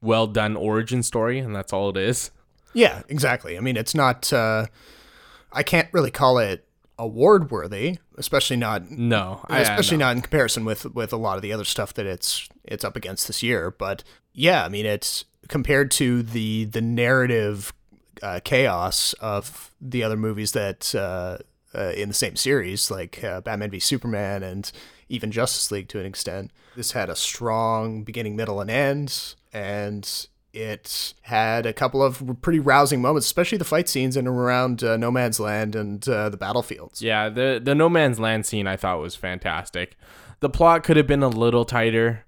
well 0.00 0.26
done 0.26 0.56
origin 0.56 1.02
story, 1.02 1.38
and 1.38 1.54
that's 1.54 1.72
all 1.72 1.90
it 1.90 1.96
is. 1.98 2.30
yeah, 2.72 3.02
exactly. 3.08 3.58
I 3.58 3.60
mean, 3.60 3.76
it's 3.76 3.94
not, 3.94 4.32
uh, 4.32 4.66
I 5.52 5.62
can't 5.62 5.88
really 5.92 6.10
call 6.10 6.38
it 6.38 6.66
award 6.98 7.50
worthy, 7.50 7.98
especially 8.16 8.56
not 8.56 8.90
No, 8.90 9.44
I, 9.48 9.60
especially 9.60 9.96
I 9.96 10.00
not 10.00 10.16
in 10.16 10.22
comparison 10.22 10.64
with 10.64 10.84
with 10.94 11.12
a 11.12 11.16
lot 11.16 11.36
of 11.36 11.42
the 11.42 11.52
other 11.52 11.64
stuff 11.64 11.92
that 11.94 12.06
it's 12.06 12.48
it's 12.64 12.84
up 12.84 12.96
against 12.96 13.26
this 13.26 13.42
year. 13.42 13.70
But 13.70 14.04
yeah, 14.32 14.64
I 14.64 14.68
mean, 14.68 14.86
it's 14.86 15.24
compared 15.48 15.90
to 15.92 16.22
the 16.22 16.66
the 16.66 16.80
narrative 16.80 17.72
uh, 18.22 18.40
chaos 18.44 19.12
of 19.14 19.70
the 19.80 20.02
other 20.02 20.16
movies 20.16 20.52
that 20.52 20.94
uh, 20.94 21.38
uh, 21.74 21.92
in 21.96 22.08
the 22.08 22.14
same 22.14 22.36
series, 22.36 22.90
like 22.90 23.22
uh, 23.22 23.40
Batman 23.40 23.70
v 23.70 23.78
Superman 23.78 24.42
and 24.42 24.70
even 25.08 25.30
Justice 25.30 25.70
League 25.70 25.88
to 25.88 26.00
an 26.00 26.06
extent. 26.06 26.50
This 26.76 26.92
had 26.92 27.10
a 27.10 27.16
strong 27.16 28.04
beginning, 28.04 28.36
middle, 28.36 28.60
and 28.60 28.70
end, 28.70 29.34
and 29.52 30.26
it 30.52 31.14
had 31.22 31.66
a 31.66 31.72
couple 31.72 32.02
of 32.02 32.38
pretty 32.42 32.58
rousing 32.58 33.00
moments, 33.00 33.26
especially 33.26 33.58
the 33.58 33.64
fight 33.64 33.88
scenes 33.88 34.16
in 34.16 34.26
and 34.26 34.36
around 34.36 34.82
uh, 34.82 34.96
No 34.96 35.10
Man's 35.10 35.38
Land 35.38 35.76
and 35.76 36.06
uh, 36.08 36.28
the 36.28 36.36
battlefields. 36.36 37.02
Yeah, 37.02 37.28
the 37.28 37.60
the 37.62 37.74
No 37.74 37.88
Man's 37.88 38.18
Land 38.18 38.46
scene 38.46 38.66
I 38.66 38.76
thought 38.76 39.00
was 39.00 39.14
fantastic. 39.14 39.96
The 40.40 40.50
plot 40.50 40.84
could 40.84 40.96
have 40.96 41.06
been 41.06 41.22
a 41.22 41.28
little 41.28 41.64
tighter, 41.64 42.24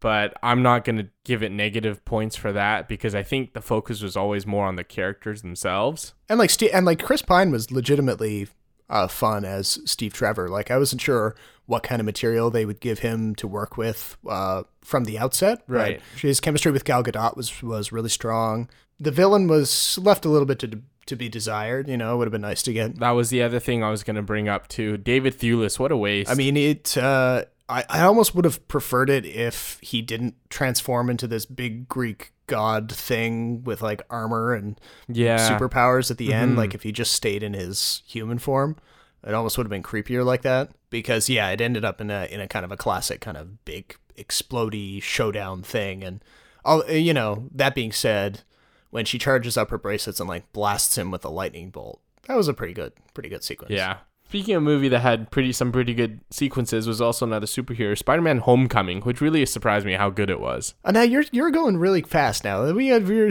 but 0.00 0.34
I'm 0.42 0.62
not 0.62 0.84
going 0.84 0.96
to 0.96 1.08
give 1.24 1.42
it 1.42 1.52
negative 1.52 2.04
points 2.04 2.34
for 2.34 2.52
that 2.52 2.88
because 2.88 3.14
I 3.14 3.22
think 3.22 3.52
the 3.52 3.60
focus 3.60 4.02
was 4.02 4.16
always 4.16 4.46
more 4.46 4.66
on 4.66 4.76
the 4.76 4.84
characters 4.84 5.42
themselves. 5.42 6.14
And 6.28 6.38
like 6.38 6.50
St- 6.50 6.72
and 6.72 6.86
like 6.86 7.02
Chris 7.02 7.22
Pine 7.22 7.50
was 7.50 7.70
legitimately 7.70 8.48
uh, 8.88 9.06
fun 9.08 9.44
as 9.44 9.78
Steve 9.84 10.12
Trevor. 10.12 10.48
Like 10.48 10.70
I 10.70 10.78
wasn't 10.78 11.00
sure 11.00 11.36
what 11.66 11.82
kind 11.82 12.00
of 12.00 12.06
material 12.06 12.50
they 12.50 12.66
would 12.66 12.80
give 12.80 12.98
him 12.98 13.34
to 13.36 13.46
work 13.46 13.76
with 13.76 14.16
uh, 14.28 14.64
from 14.80 15.04
the 15.04 15.18
outset. 15.18 15.62
Right. 15.68 16.00
His 16.20 16.40
chemistry 16.40 16.72
with 16.72 16.84
Gal 16.84 17.04
Gadot 17.04 17.36
was 17.36 17.62
was 17.62 17.92
really 17.92 18.08
strong. 18.08 18.68
The 18.98 19.12
villain 19.12 19.46
was 19.46 19.98
left 19.98 20.24
a 20.24 20.28
little 20.28 20.46
bit 20.46 20.58
to 20.60 20.82
to 21.06 21.16
be 21.16 21.28
desired. 21.28 21.88
You 21.88 21.96
know, 21.96 22.14
it 22.14 22.18
would 22.18 22.26
have 22.26 22.32
been 22.32 22.40
nice 22.40 22.62
to 22.62 22.72
get. 22.72 22.98
That 22.98 23.10
was 23.10 23.30
the 23.30 23.42
other 23.42 23.60
thing 23.60 23.84
I 23.84 23.90
was 23.90 24.02
going 24.02 24.16
to 24.16 24.22
bring 24.22 24.48
up 24.48 24.68
too. 24.68 24.96
David 24.96 25.38
Thewlis, 25.38 25.78
what 25.78 25.92
a 25.92 25.96
waste. 25.96 26.30
I 26.30 26.34
mean, 26.34 26.56
it. 26.56 26.96
Uh, 26.96 27.44
I 27.70 27.84
I 27.88 28.00
almost 28.02 28.34
would 28.34 28.44
have 28.44 28.66
preferred 28.68 29.08
it 29.08 29.24
if 29.24 29.78
he 29.80 30.02
didn't 30.02 30.34
transform 30.50 31.08
into 31.08 31.26
this 31.26 31.46
big 31.46 31.88
Greek 31.88 32.32
god 32.46 32.90
thing 32.90 33.62
with 33.62 33.80
like 33.80 34.02
armor 34.10 34.52
and 34.54 34.78
yeah. 35.08 35.48
superpowers 35.48 36.10
at 36.10 36.18
the 36.18 36.34
end. 36.34 36.54
Mhm. 36.54 36.56
Like 36.56 36.74
if 36.74 36.82
he 36.82 36.90
just 36.92 37.12
stayed 37.12 37.42
in 37.42 37.54
his 37.54 38.02
human 38.06 38.38
form, 38.38 38.76
it 39.24 39.34
almost 39.34 39.56
would 39.56 39.64
have 39.66 39.70
been 39.70 39.84
creepier 39.84 40.24
like 40.24 40.42
that. 40.42 40.70
Because 40.90 41.28
yeah, 41.28 41.48
it 41.50 41.60
ended 41.60 41.84
up 41.84 42.00
in 42.00 42.10
a 42.10 42.24
in 42.24 42.40
a 42.40 42.48
kind 42.48 42.64
of 42.64 42.72
a 42.72 42.76
classic 42.76 43.20
kind 43.20 43.36
of 43.36 43.64
big 43.64 43.96
explodey 44.18 45.02
showdown 45.02 45.62
thing. 45.62 46.02
And 46.02 46.24
all 46.64 46.84
you 46.90 47.14
know, 47.14 47.48
that 47.54 47.74
being 47.74 47.92
said, 47.92 48.42
when 48.90 49.04
she 49.04 49.18
charges 49.18 49.56
up 49.56 49.70
her 49.70 49.78
bracelets 49.78 50.20
and 50.20 50.28
like 50.28 50.52
blasts 50.52 50.98
him 50.98 51.10
with 51.10 51.24
a 51.24 51.30
lightning 51.30 51.70
bolt, 51.70 52.00
that 52.26 52.36
was 52.36 52.48
a 52.48 52.54
pretty 52.54 52.74
good 52.74 52.92
pretty 53.14 53.28
good 53.28 53.44
sequence. 53.44 53.72
Yeah. 53.72 53.98
Speaking 54.30 54.54
of 54.54 54.62
a 54.62 54.64
movie 54.64 54.88
that 54.90 55.00
had 55.00 55.32
pretty 55.32 55.50
some 55.50 55.72
pretty 55.72 55.92
good 55.92 56.20
sequences 56.30 56.86
was 56.86 57.00
also 57.00 57.26
another 57.26 57.48
superhero, 57.48 57.98
Spider-Man: 57.98 58.38
Homecoming, 58.38 59.00
which 59.00 59.20
really 59.20 59.44
surprised 59.44 59.84
me 59.84 59.94
how 59.94 60.08
good 60.08 60.30
it 60.30 60.38
was. 60.38 60.74
Uh, 60.84 60.92
now 60.92 61.02
you're 61.02 61.24
you're 61.32 61.50
going 61.50 61.78
really 61.78 62.02
fast 62.02 62.44
now. 62.44 62.70
We 62.72 62.86
had 62.86 63.08
we're, 63.08 63.26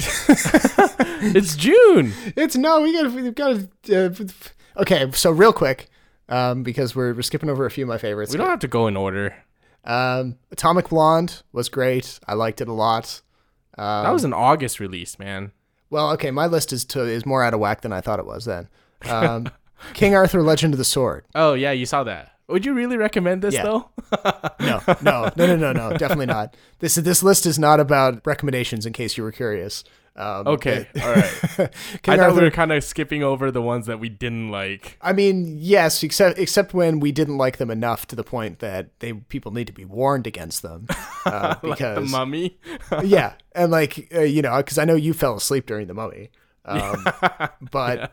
It's 1.22 1.56
June. 1.56 2.12
it's 2.36 2.58
no, 2.58 2.82
we 2.82 2.92
got 2.92 3.14
we 3.14 3.32
got 3.32 3.62
to. 3.84 4.08
Uh, 4.08 4.82
okay, 4.82 5.10
so 5.14 5.32
real 5.32 5.54
quick, 5.54 5.90
um, 6.28 6.64
because 6.64 6.98
we're 6.98 7.14
we're 7.14 7.22
skipping 7.22 7.50
over 7.50 7.66
a 7.66 7.72
few 7.72 7.86
of 7.86 7.88
my 7.88 7.98
favorites. 7.98 8.34
We 8.34 8.38
don't 8.38 8.50
have 8.50 8.60
to 8.60 8.68
go 8.68 8.88
in 8.88 8.98
order. 8.98 9.34
Um, 9.86 10.36
Atomic 10.52 10.90
Blonde 10.90 11.44
was 11.54 11.70
great. 11.70 12.20
I 12.28 12.34
liked 12.34 12.60
it 12.60 12.68
a 12.68 12.74
lot. 12.74 13.22
Um, 13.78 14.04
That 14.04 14.12
was 14.12 14.26
an 14.26 14.34
August 14.34 14.82
release, 14.82 15.18
man. 15.18 15.54
well, 15.90 16.12
okay. 16.12 16.30
My 16.32 16.48
list 16.48 16.74
is 16.74 16.84
to, 16.88 17.04
is 17.04 17.26
more 17.26 17.42
out 17.42 17.54
of 17.54 17.62
whack 17.62 17.80
than 17.84 17.94
I 17.94 18.02
thought 18.02 18.20
it 18.20 18.26
was. 18.26 18.44
Then, 18.44 18.68
um, 19.10 19.50
King 19.94 20.16
Arthur: 20.16 20.42
Legend 20.42 20.74
of 20.74 20.78
the 20.78 20.86
Sword. 20.86 21.26
Oh 21.36 21.54
yeah, 21.54 21.72
you 21.72 21.86
saw 21.86 22.04
that. 22.04 22.34
Would 22.48 22.66
you 22.66 22.74
really 22.74 22.98
recommend 22.98 23.42
this 23.44 23.54
Yeah. 23.54 23.64
though? 23.64 23.90
No, 24.60 24.82
no, 25.02 25.32
no, 25.36 25.46
no, 25.46 25.56
no, 25.56 25.72
no. 25.72 25.92
Definitely 25.98 26.26
not. 26.26 26.56
This 26.80 26.96
this 26.96 27.22
list 27.24 27.46
is 27.46 27.58
not 27.60 27.80
about 27.80 28.26
recommendations. 28.26 28.86
In 28.86 28.94
case 28.94 29.18
you 29.18 29.24
were 29.24 29.32
curious. 29.32 29.84
Um, 30.16 30.48
Okay, 30.48 30.88
it- 30.94 31.02
all 31.04 31.14
right. 31.14 31.72
King 32.02 32.14
I 32.14 32.18
thought 32.18 32.20
Arthur. 32.20 32.36
we 32.40 32.42
were 32.42 32.52
kind 32.52 32.72
of 32.74 32.84
skipping 32.84 33.24
over 33.24 33.52
the 33.52 33.62
ones 33.62 33.86
that 33.86 34.00
we 34.02 34.10
didn't 34.10 34.50
like. 34.52 34.98
I 35.02 35.14
mean, 35.14 35.56
yes, 35.60 36.04
except 36.04 36.38
except 36.40 36.74
when 36.74 37.00
we 37.00 37.12
didn't 37.14 37.38
like 37.38 37.58
them 37.58 37.72
enough 37.72 38.06
to 38.08 38.16
the 38.18 38.24
point 38.24 38.60
that 38.60 39.00
they 39.00 39.14
people 39.14 39.54
need 39.54 39.68
to 39.68 39.74
be 39.74 39.86
warned 39.86 40.28
against 40.28 40.62
them, 40.62 40.88
uh, 41.26 41.56
Like 41.64 41.78
the 41.80 41.94
because 41.96 42.12
Mummy. 42.12 42.58
yeah, 43.04 43.34
and 43.54 43.72
like 43.72 44.10
uh, 44.14 44.22
you 44.22 44.42
know, 44.42 44.58
because 44.58 44.78
I 44.78 44.84
know 44.84 44.96
you 44.96 45.14
fell 45.14 45.36
asleep 45.36 45.66
during 45.68 45.88
the 45.88 45.94
Mummy, 45.94 46.32
um, 46.66 47.06
but 47.72 48.12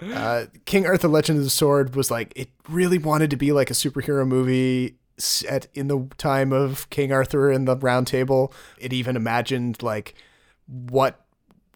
uh, 0.00 0.46
King 0.64 0.86
Arthur: 0.86 1.08
Legend 1.08 1.38
of 1.38 1.44
the 1.44 1.50
Sword 1.50 1.96
was 1.96 2.10
like 2.10 2.32
it 2.36 2.50
really 2.68 2.98
wanted 2.98 3.30
to 3.30 3.36
be 3.36 3.52
like 3.52 3.70
a 3.70 3.74
superhero 3.74 4.26
movie 4.26 4.96
set 5.16 5.66
in 5.74 5.88
the 5.88 6.08
time 6.16 6.52
of 6.52 6.88
King 6.90 7.12
Arthur 7.12 7.50
and 7.50 7.66
the 7.66 7.76
Round 7.76 8.06
Table. 8.06 8.52
It 8.78 8.92
even 8.92 9.16
imagined 9.16 9.82
like 9.82 10.14
what 10.66 11.24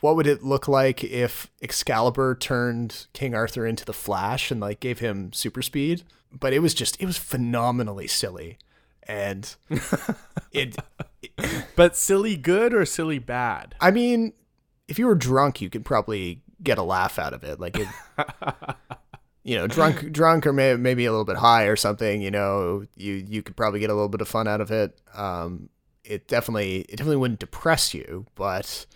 what 0.01 0.17
would 0.17 0.27
it 0.27 0.43
look 0.43 0.67
like 0.67 1.05
if 1.05 1.51
Excalibur 1.63 2.35
turned 2.35 3.07
King 3.13 3.35
Arthur 3.35 3.67
into 3.67 3.85
the 3.85 3.93
Flash 3.93 4.51
and 4.51 4.61
like 4.61 4.81
gave 4.81 4.99
him 4.99 5.33
super 5.33 5.63
speed? 5.63 6.03
But 6.33 6.53
it 6.53 6.61
was 6.61 6.75
just 6.75 7.01
it 7.01 7.07
was 7.07 7.19
phenomenally 7.19 8.07
silly. 8.07 8.59
And 9.05 9.55
it 10.53 10.77
But 11.77 11.97
silly 11.97 12.37
good 12.37 12.75
or 12.75 12.85
silly 12.85 13.19
bad? 13.19 13.75
I 13.81 13.91
mean, 13.91 14.33
if 14.89 14.99
you 14.99 15.07
were 15.07 15.15
drunk, 15.15 15.61
you 15.61 15.71
could 15.71 15.85
probably 15.85 16.42
get 16.63 16.79
a 16.79 16.83
laugh 16.83 17.19
out 17.19 17.35
of 17.35 17.45
it. 17.45 17.59
Like 17.61 17.79
it, 17.79 17.89
you 19.45 19.57
know, 19.57 19.67
drunk, 19.67 20.13
drunk, 20.13 20.47
or 20.47 20.53
may, 20.53 20.77
maybe 20.77 21.05
a 21.05 21.11
little 21.11 21.25
bit 21.25 21.37
high 21.37 21.65
or 21.65 21.77
something. 21.77 22.23
You 22.23 22.31
know, 22.31 22.85
you 22.97 23.15
you 23.15 23.43
could 23.43 23.57
probably 23.57 23.81
get 23.81 23.91
a 23.91 23.95
little 23.95 24.09
bit 24.09 24.21
of 24.21 24.29
fun 24.29 24.47
out 24.49 24.61
of 24.61 24.71
it. 24.71 24.99
Um, 25.15 25.69
it 26.05 26.29
definitely 26.29 26.81
it 26.83 26.97
definitely 26.97 27.17
wouldn't 27.17 27.41
depress 27.41 27.95
you, 27.95 28.27
but 28.35 28.87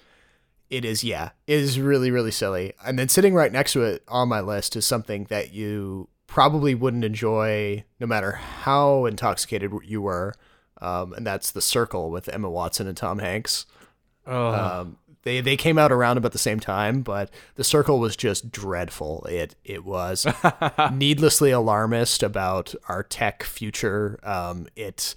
it 0.70 0.84
is 0.84 1.04
yeah, 1.04 1.30
it 1.46 1.58
is 1.58 1.78
really 1.80 2.10
really 2.10 2.30
silly. 2.30 2.72
And 2.84 2.98
then 2.98 3.08
sitting 3.08 3.34
right 3.34 3.52
next 3.52 3.72
to 3.74 3.82
it 3.82 4.02
on 4.08 4.28
my 4.28 4.40
list 4.40 4.76
is 4.76 4.86
something 4.86 5.24
that 5.24 5.52
you 5.52 6.08
probably 6.26 6.74
wouldn't 6.74 7.04
enjoy 7.04 7.84
no 8.00 8.06
matter 8.06 8.32
how 8.32 9.04
intoxicated 9.06 9.72
you 9.84 10.02
were. 10.02 10.34
Um, 10.80 11.14
and 11.14 11.26
that's 11.26 11.52
the 11.52 11.62
circle 11.62 12.10
with 12.10 12.28
Emma 12.28 12.50
Watson 12.50 12.86
and 12.86 12.96
Tom 12.96 13.20
Hanks. 13.20 13.64
Oh, 14.26 14.48
Um, 14.48 14.98
they 15.26 15.40
they 15.42 15.56
came 15.56 15.76
out 15.76 15.92
around 15.92 16.16
about 16.16 16.32
the 16.32 16.38
same 16.38 16.60
time, 16.60 17.02
but 17.02 17.28
the 17.56 17.64
circle 17.64 17.98
was 17.98 18.16
just 18.16 18.50
dreadful. 18.50 19.26
It 19.28 19.56
it 19.64 19.84
was 19.84 20.26
needlessly 20.92 21.50
alarmist 21.50 22.22
about 22.22 22.74
our 22.88 23.02
tech 23.02 23.42
future. 23.42 24.18
Um, 24.22 24.66
it 24.76 25.14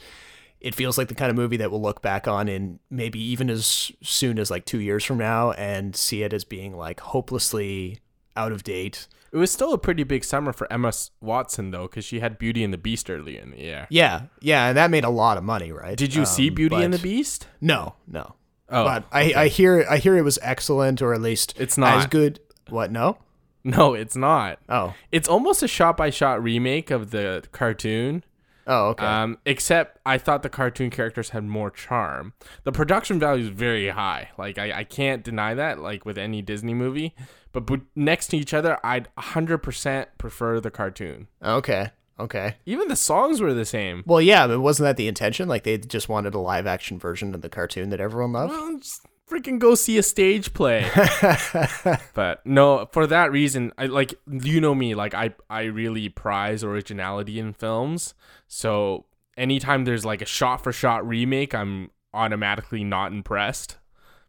it 0.60 0.76
feels 0.76 0.98
like 0.98 1.08
the 1.08 1.16
kind 1.16 1.30
of 1.30 1.38
movie 1.38 1.56
that 1.58 1.72
we'll 1.72 1.82
look 1.82 2.02
back 2.02 2.28
on 2.28 2.50
in 2.50 2.80
maybe 2.90 3.22
even 3.22 3.50
as 3.50 3.92
soon 4.04 4.38
as 4.40 4.52
like 4.52 4.66
two 4.66 4.80
years 4.80 5.06
from 5.06 5.18
now 5.18 5.52
and 5.52 5.96
see 5.96 6.24
it 6.24 6.34
as 6.34 6.44
being 6.44 6.76
like 6.76 7.00
hopelessly 7.00 8.00
out 8.36 8.52
of 8.52 8.64
date. 8.64 9.08
it 9.32 9.38
was 9.38 9.52
still 9.52 9.74
a 9.74 9.78
pretty 9.78 10.04
big 10.04 10.24
summer 10.24 10.52
for 10.54 10.72
Emma 10.74 10.92
Watson 11.22 11.72
though, 11.72 11.88
because 11.88 12.04
she 12.04 12.20
had 12.20 12.38
Beauty 12.38 12.64
and 12.64 12.74
the 12.74 12.78
Beast 12.78 13.10
earlier 13.10 13.42
in 13.42 13.52
the 13.52 13.60
year. 13.60 13.88
Yeah, 13.90 14.24
yeah, 14.42 14.68
and 14.70 14.78
that 14.78 14.92
made 14.92 15.04
a 15.06 15.10
lot 15.10 15.38
of 15.38 15.44
money, 15.44 15.72
right? 15.72 15.98
Did 15.98 16.14
you 16.16 16.26
see 16.26 16.48
Um, 16.50 16.56
Beauty 16.56 16.76
and 16.78 16.94
the 16.94 17.00
Beast? 17.00 17.48
No, 17.62 17.96
no. 18.08 18.36
Oh, 18.72 18.84
but 18.84 19.06
I, 19.12 19.34
I 19.36 19.48
hear 19.48 19.86
I 19.90 19.98
hear 19.98 20.18
it 20.18 20.22
was 20.24 20.40
excellent, 20.42 21.02
or 21.02 21.14
at 21.14 21.22
least 21.22 21.56
It's 21.58 21.78
not 21.78 21.98
as 21.98 22.06
good. 22.08 22.40
What? 22.70 22.92
No. 22.92 23.18
no, 23.64 23.94
it's 23.94 24.16
not. 24.16 24.60
Oh. 24.70 24.94
It's 25.12 25.28
almost 25.28 25.62
a 25.64 25.68
shot-by-shot 25.68 26.42
remake 26.42 26.92
of 26.92 27.12
the 27.12 27.44
cartoon. 27.52 28.24
Oh. 28.68 28.90
Okay. 28.90 29.06
Um, 29.06 29.40
except 29.46 30.00
I 30.06 30.18
thought 30.20 30.44
the 30.44 30.50
cartoon 30.50 30.92
characters 30.92 31.30
had 31.32 31.44
more 31.46 31.72
charm. 31.72 32.34
The 32.64 32.72
production 32.72 33.20
value 33.20 33.44
is 33.46 33.50
very 33.50 33.90
high. 33.90 34.30
Like 34.38 34.58
I, 34.60 34.72
I 34.80 34.84
can't 34.84 35.24
deny 35.24 35.56
that. 35.56 35.80
Like 35.80 36.06
with 36.06 36.18
any 36.20 36.42
Disney 36.44 36.76
movie, 36.76 37.16
but, 37.52 37.66
but 37.66 37.82
next 37.96 38.28
to 38.28 38.38
each 38.38 38.54
other, 38.54 38.78
I'd 38.84 39.08
100% 39.18 40.06
prefer 40.20 40.60
the 40.60 40.70
cartoon. 40.72 41.28
okay. 41.44 41.90
Okay. 42.20 42.56
Even 42.66 42.90
the 42.90 42.96
songs 42.96 43.40
were 43.40 43.54
the 43.54 43.66
same. 43.66 44.04
Well, 44.06 44.22
yeah, 44.22 44.46
but 44.46 44.60
wasn't 44.60 44.86
that 44.86 44.98
the 44.98 45.08
intention? 45.08 45.48
Like 45.48 45.64
they 45.64 45.78
just 45.78 46.10
wanted 46.10 46.34
a 46.34 46.40
live 46.40 46.68
action 46.68 47.00
version 47.00 47.34
of 47.34 47.42
the 47.42 47.50
cartoon 47.50 47.90
that 47.90 48.02
everyone 48.02 48.34
loved. 48.34 48.52
Well, 48.52 48.78
just 48.78 49.06
freaking 49.30 49.60
go 49.60 49.76
see 49.76 49.98
a 49.98 50.04
stage 50.04 50.54
play. 50.54 50.90
but 52.14 52.46
no, 52.46 52.88
for 52.92 53.08
that 53.08 53.32
reason, 53.32 53.72
I 53.78 53.86
like 53.86 54.16
you 54.28 54.60
know 54.60 54.76
me, 54.76 54.96
like 54.96 55.14
I 55.14 55.34
I 55.50 55.64
really 55.64 56.10
prize 56.10 56.64
originality 56.64 57.40
in 57.40 57.54
films. 57.54 58.14
So 58.48 59.06
anytime 59.38 59.86
there's 59.86 60.06
like 60.06 60.22
a 60.22 60.26
shot 60.26 60.64
for 60.64 60.74
shot 60.74 61.08
remake, 61.08 61.56
I'm 61.56 61.92
automatically 62.14 62.84
not 62.84 63.12
impressed. 63.14 63.78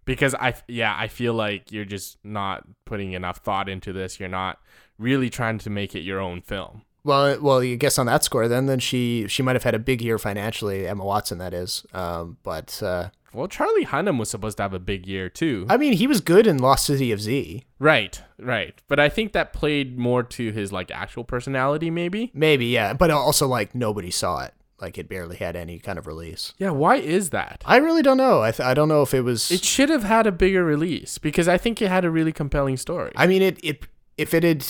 Because 0.05 0.35
I 0.35 0.55
yeah, 0.67 0.95
I 0.97 1.09
feel 1.09 1.35
like 1.35 1.73
you're 1.73 1.85
just 1.85 2.19
not 2.25 2.65
putting 2.85 3.13
enough 3.13 3.39
thought 3.39 3.69
into 3.69 3.93
this. 3.93 4.19
You're 4.21 4.29
not 4.29 4.59
really 4.99 5.31
trying 5.31 5.59
to 5.59 5.71
make 5.71 5.95
it 5.95 6.01
your 6.01 6.21
own 6.21 6.41
film. 6.41 6.83
Well, 7.05 7.41
well, 7.41 7.65
you 7.65 7.77
guess 7.77 7.99
on 7.99 8.07
that 8.07 8.25
score, 8.25 8.49
then 8.49 8.67
then 8.67 8.79
she 8.79 9.27
she 9.29 9.43
might 9.43 9.57
have 9.57 9.63
had 9.65 9.75
a 9.75 9.79
big 9.79 10.03
year 10.03 10.19
financially, 10.19 10.87
Emma 10.87 11.05
Watson, 11.05 11.39
that 11.39 11.55
is. 11.55 11.85
Um, 11.95 12.37
but 12.43 12.83
uh, 12.83 13.09
Well, 13.33 13.49
Charlie 13.49 13.87
Hunnam 13.87 14.19
was 14.19 14.29
supposed 14.31 14.57
to 14.59 14.63
have 14.65 14.75
a 14.75 14.79
big 14.79 15.07
year 15.07 15.29
too. 15.29 15.67
I 15.71 15.77
mean, 15.77 15.95
he 15.95 16.07
was 16.07 16.21
good 16.21 16.47
in 16.47 16.59
Lost 16.59 16.87
City 16.87 17.11
of 17.13 17.21
Z. 17.21 17.65
Right, 17.79 18.21
right. 18.39 18.75
But 18.89 19.01
I 19.01 19.09
think 19.09 19.33
that 19.33 19.53
played 19.53 19.99
more 19.99 20.23
to 20.25 20.53
his 20.53 20.73
like 20.73 20.91
actual 20.91 21.25
personality, 21.25 21.91
maybe. 21.91 22.31
Maybe, 22.35 22.67
yeah, 22.67 22.93
but 22.93 23.11
also 23.11 23.47
like 23.49 23.75
nobody 23.75 24.11
saw 24.11 24.45
it. 24.45 24.55
Like 24.81 24.97
it 24.97 25.09
barely 25.11 25.37
had 25.37 25.57
any 25.57 25.79
kind 25.79 25.99
of 25.99 26.07
release. 26.07 26.55
Yeah, 26.59 26.71
why 26.71 26.97
is 26.97 27.31
that? 27.31 27.63
I 27.67 27.77
really 27.77 28.01
don't 28.01 28.17
know. 28.17 28.41
I, 28.43 28.51
th- 28.51 28.67
I 28.67 28.73
don't 28.73 28.89
know 28.89 29.03
if 29.03 29.13
it 29.13 29.21
was. 29.21 29.51
It 29.51 29.63
should 29.63 29.91
have 29.91 30.05
had 30.05 30.27
a 30.27 30.33
bigger 30.33 30.65
release 30.65 31.19
because 31.19 31.49
I 31.49 31.59
think 31.59 31.83
it 31.83 31.89
had 31.89 32.05
a 32.07 32.11
really 32.11 32.33
compelling 32.33 32.79
story. 32.79 33.13
I 33.15 33.27
mean, 33.27 33.43
it 33.43 33.59
it 33.63 33.87
if 34.17 34.33
it 34.35 34.43
had. 34.43 34.65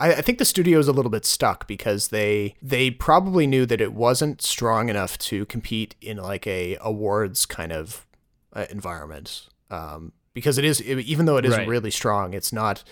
I, 0.00 0.14
I 0.14 0.20
think 0.20 0.38
the 0.38 0.44
studio 0.44 0.78
is 0.78 0.88
a 0.88 0.92
little 0.92 1.10
bit 1.10 1.24
stuck 1.24 1.66
because 1.66 2.08
they 2.08 2.54
they 2.62 2.90
probably 2.90 3.46
knew 3.46 3.66
that 3.66 3.80
it 3.80 3.92
wasn't 3.92 4.42
strong 4.42 4.88
enough 4.88 5.18
to 5.18 5.44
compete 5.46 5.94
in 6.00 6.16
like 6.18 6.46
a 6.46 6.76
awards 6.80 7.46
kind 7.46 7.72
of 7.72 8.06
uh, 8.52 8.66
environment. 8.70 9.48
Um, 9.70 10.12
because 10.34 10.56
it 10.58 10.64
is 10.64 10.80
even 10.82 11.26
though 11.26 11.36
it 11.36 11.44
is 11.44 11.56
Right. 11.56 11.66
really 11.68 11.90
strong, 11.90 12.32
it's 12.34 12.52
not 12.52 12.84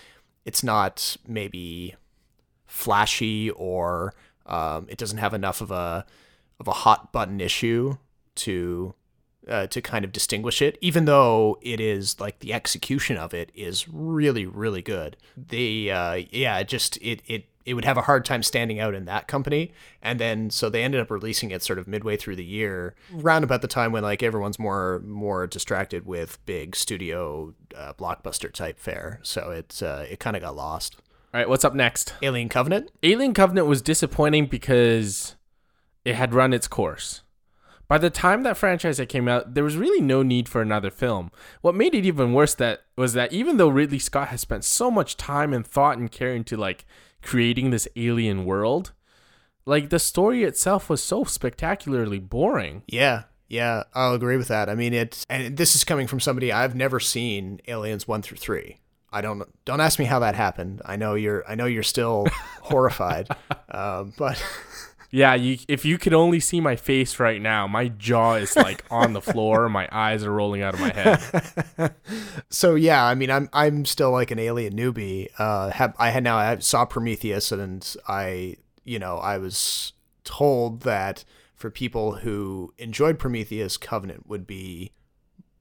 it's 0.44 0.62
not 0.62 1.16
maybe 1.26 1.94
flashy 2.66 3.50
or 3.50 4.14
um, 4.46 4.86
it 4.88 4.98
doesn't 4.98 5.18
have 5.18 5.34
enough 5.34 5.60
of 5.60 5.70
a 5.70 6.04
of 6.58 6.68
a 6.68 6.72
hot 6.72 7.12
button 7.12 7.40
issue 7.40 7.96
to 8.36 8.94
uh, 9.48 9.66
to 9.68 9.80
kind 9.80 10.04
of 10.04 10.12
distinguish 10.12 10.60
it, 10.60 10.78
even 10.80 11.04
though 11.04 11.58
it 11.62 11.80
is 11.80 12.18
like 12.20 12.40
the 12.40 12.52
execution 12.52 13.16
of 13.16 13.32
it 13.34 13.50
is 13.54 13.88
really 13.88 14.46
really 14.46 14.82
good. 14.82 15.16
The 15.36 15.90
uh, 15.90 16.22
yeah, 16.30 16.58
it 16.58 16.68
just 16.68 16.96
it 16.98 17.22
it 17.26 17.46
it 17.64 17.74
would 17.74 17.84
have 17.84 17.96
a 17.96 18.02
hard 18.02 18.24
time 18.24 18.42
standing 18.44 18.78
out 18.78 18.94
in 18.94 19.04
that 19.06 19.26
company, 19.26 19.72
and 20.00 20.20
then 20.20 20.50
so 20.50 20.70
they 20.70 20.82
ended 20.82 21.00
up 21.00 21.10
releasing 21.10 21.50
it 21.50 21.62
sort 21.62 21.78
of 21.78 21.88
midway 21.88 22.16
through 22.16 22.36
the 22.36 22.44
year, 22.44 22.94
round 23.12 23.44
about 23.44 23.60
the 23.60 23.68
time 23.68 23.92
when 23.92 24.04
like 24.04 24.22
everyone's 24.22 24.58
more 24.58 25.02
more 25.04 25.46
distracted 25.46 26.06
with 26.06 26.44
big 26.46 26.76
studio 26.76 27.54
uh, 27.76 27.92
blockbuster 27.94 28.52
type 28.52 28.78
fare. 28.78 29.20
So 29.22 29.50
it 29.50 29.82
uh, 29.82 30.04
it 30.08 30.20
kind 30.20 30.36
of 30.36 30.42
got 30.42 30.56
lost. 30.56 30.96
All 31.34 31.40
right, 31.40 31.48
what's 31.48 31.64
up 31.64 31.74
next? 31.74 32.14
Alien 32.22 32.48
Covenant. 32.48 32.90
Alien 33.02 33.34
Covenant 33.34 33.66
was 33.66 33.82
disappointing 33.82 34.46
because 34.46 35.34
it 36.04 36.14
had 36.14 36.32
run 36.32 36.54
its 36.54 36.68
course. 36.68 37.22
By 37.88 37.98
the 37.98 38.10
time 38.10 38.42
that 38.42 38.56
franchise 38.56 38.98
had 38.98 39.08
came 39.08 39.28
out, 39.28 39.54
there 39.54 39.64
was 39.64 39.76
really 39.76 40.00
no 40.00 40.22
need 40.22 40.48
for 40.48 40.60
another 40.60 40.90
film. 40.90 41.30
What 41.60 41.74
made 41.74 41.94
it 41.94 42.04
even 42.04 42.32
worse 42.32 42.54
that 42.56 42.82
was 42.96 43.12
that 43.12 43.32
even 43.32 43.56
though 43.56 43.68
Ridley 43.68 44.00
Scott 44.00 44.28
has 44.28 44.40
spent 44.40 44.64
so 44.64 44.90
much 44.90 45.16
time 45.16 45.52
and 45.52 45.66
thought 45.66 45.98
and 45.98 46.10
care 46.10 46.34
into 46.34 46.56
like 46.56 46.84
creating 47.22 47.70
this 47.70 47.86
alien 47.94 48.44
world, 48.44 48.92
like 49.64 49.90
the 49.90 49.98
story 49.98 50.42
itself 50.42 50.88
was 50.88 51.02
so 51.02 51.24
spectacularly 51.24 52.18
boring. 52.18 52.82
Yeah, 52.88 53.24
yeah, 53.48 53.84
I'll 53.94 54.14
agree 54.14 54.36
with 54.36 54.48
that. 54.48 54.68
I 54.68 54.74
mean, 54.74 54.92
it, 54.92 55.24
and 55.30 55.56
this 55.56 55.76
is 55.76 55.84
coming 55.84 56.06
from 56.06 56.20
somebody 56.20 56.50
I've 56.50 56.74
never 56.74 56.98
seen 56.98 57.60
Aliens 57.68 58.08
one 58.08 58.22
through 58.22 58.38
three. 58.38 58.78
I 59.12 59.20
don't 59.20 59.44
don't 59.64 59.80
ask 59.80 59.98
me 59.98 60.04
how 60.04 60.18
that 60.18 60.34
happened. 60.34 60.82
I 60.84 60.96
know 60.96 61.14
you're 61.14 61.44
I 61.48 61.54
know 61.54 61.66
you're 61.66 61.82
still 61.84 62.26
horrified, 62.62 63.28
um, 63.70 64.12
but 64.18 64.42
Yeah, 65.16 65.34
you, 65.34 65.56
if 65.66 65.86
you 65.86 65.96
could 65.96 66.12
only 66.12 66.40
see 66.40 66.60
my 66.60 66.76
face 66.76 67.18
right 67.18 67.40
now, 67.40 67.66
my 67.66 67.88
jaw 67.88 68.34
is 68.34 68.54
like 68.54 68.84
on 68.90 69.14
the 69.14 69.22
floor, 69.22 69.66
my 69.70 69.88
eyes 69.90 70.22
are 70.24 70.30
rolling 70.30 70.60
out 70.60 70.74
of 70.74 70.80
my 70.80 70.92
head. 70.92 71.94
so 72.50 72.74
yeah, 72.74 73.02
I 73.02 73.14
mean, 73.14 73.30
I'm 73.30 73.48
I'm 73.54 73.86
still 73.86 74.10
like 74.10 74.30
an 74.30 74.38
alien 74.38 74.76
newbie. 74.76 75.28
Uh, 75.38 75.70
have, 75.70 75.94
I 75.98 76.10
had 76.10 76.22
now 76.22 76.36
I 76.36 76.58
saw 76.58 76.84
Prometheus, 76.84 77.50
and 77.50 77.96
I 78.06 78.56
you 78.84 78.98
know 78.98 79.16
I 79.16 79.38
was 79.38 79.94
told 80.24 80.82
that 80.82 81.24
for 81.54 81.70
people 81.70 82.16
who 82.16 82.74
enjoyed 82.76 83.18
Prometheus, 83.18 83.78
Covenant 83.78 84.28
would 84.28 84.46
be 84.46 84.92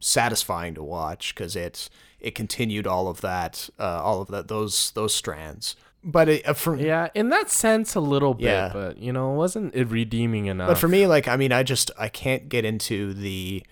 satisfying 0.02 0.74
to 0.74 0.84
watch 0.84 1.34
because 1.34 1.56
it 1.56 1.90
it 2.20 2.36
continued 2.36 2.88
all 2.88 3.08
of 3.08 3.22
that, 3.22 3.70
uh, 3.80 4.02
all 4.04 4.22
of 4.22 4.28
that 4.28 4.50
those 4.50 4.92
those 4.92 5.16
strands. 5.16 5.78
But 6.08 6.30
it, 6.30 6.48
uh, 6.48 6.54
for 6.54 6.76
Yeah, 6.76 7.10
in 7.16 7.30
that 7.30 7.50
sense, 7.50 7.96
a 7.96 8.00
little 8.00 8.36
bit, 8.36 8.44
Yeah. 8.46 8.70
but 8.72 9.00
you 9.00 9.12
know, 9.12 9.34
it 9.34 9.38
wasn't 9.38 9.74
it 9.76 9.88
redeeming 9.90 10.46
enough? 10.46 10.68
But 10.68 10.78
for 10.78 10.88
me, 10.88 11.08
like, 11.08 11.28
I 11.28 11.36
mean, 11.36 11.52
I 11.52 11.64
just 11.64 11.90
I 11.98 12.10
can't 12.10 12.48
get 12.48 12.64
into 12.64 13.14
the 13.14 13.64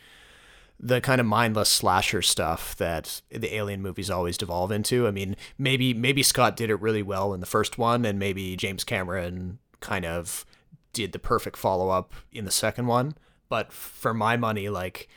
the 0.80 1.00
kind 1.00 1.22
of 1.22 1.28
mindless 1.28 1.69
slasher 1.69 2.22
stuff 2.22 2.76
that 2.76 3.22
the 3.30 3.56
alien 3.56 3.82
movies 3.82 4.10
always 4.10 4.38
devolve 4.38 4.72
into. 4.72 5.08
I 5.08 5.12
mean, 5.12 5.36
maybe 5.58 5.93
maybe 5.93 6.24
Scott 6.24 6.58
did 6.58 6.69
it 6.72 6.82
really 6.82 7.04
well 7.04 7.34
in 7.36 7.39
the 7.39 7.46
first 7.46 7.78
one, 7.78 8.04
and 8.04 8.17
maybe 8.17 8.56
James 8.58 8.84
Cameron 8.84 9.60
kind 9.80 10.04
of 10.04 10.43
did 10.91 11.12
the 11.12 11.19
perfect 11.19 11.56
follow 11.56 11.89
up 11.89 12.13
in 12.32 12.46
the 12.46 12.52
second 12.52 12.88
one. 12.88 13.13
But 13.48 13.72
for 13.72 14.13
my 14.13 14.38
money, 14.38 14.69
like 14.69 15.08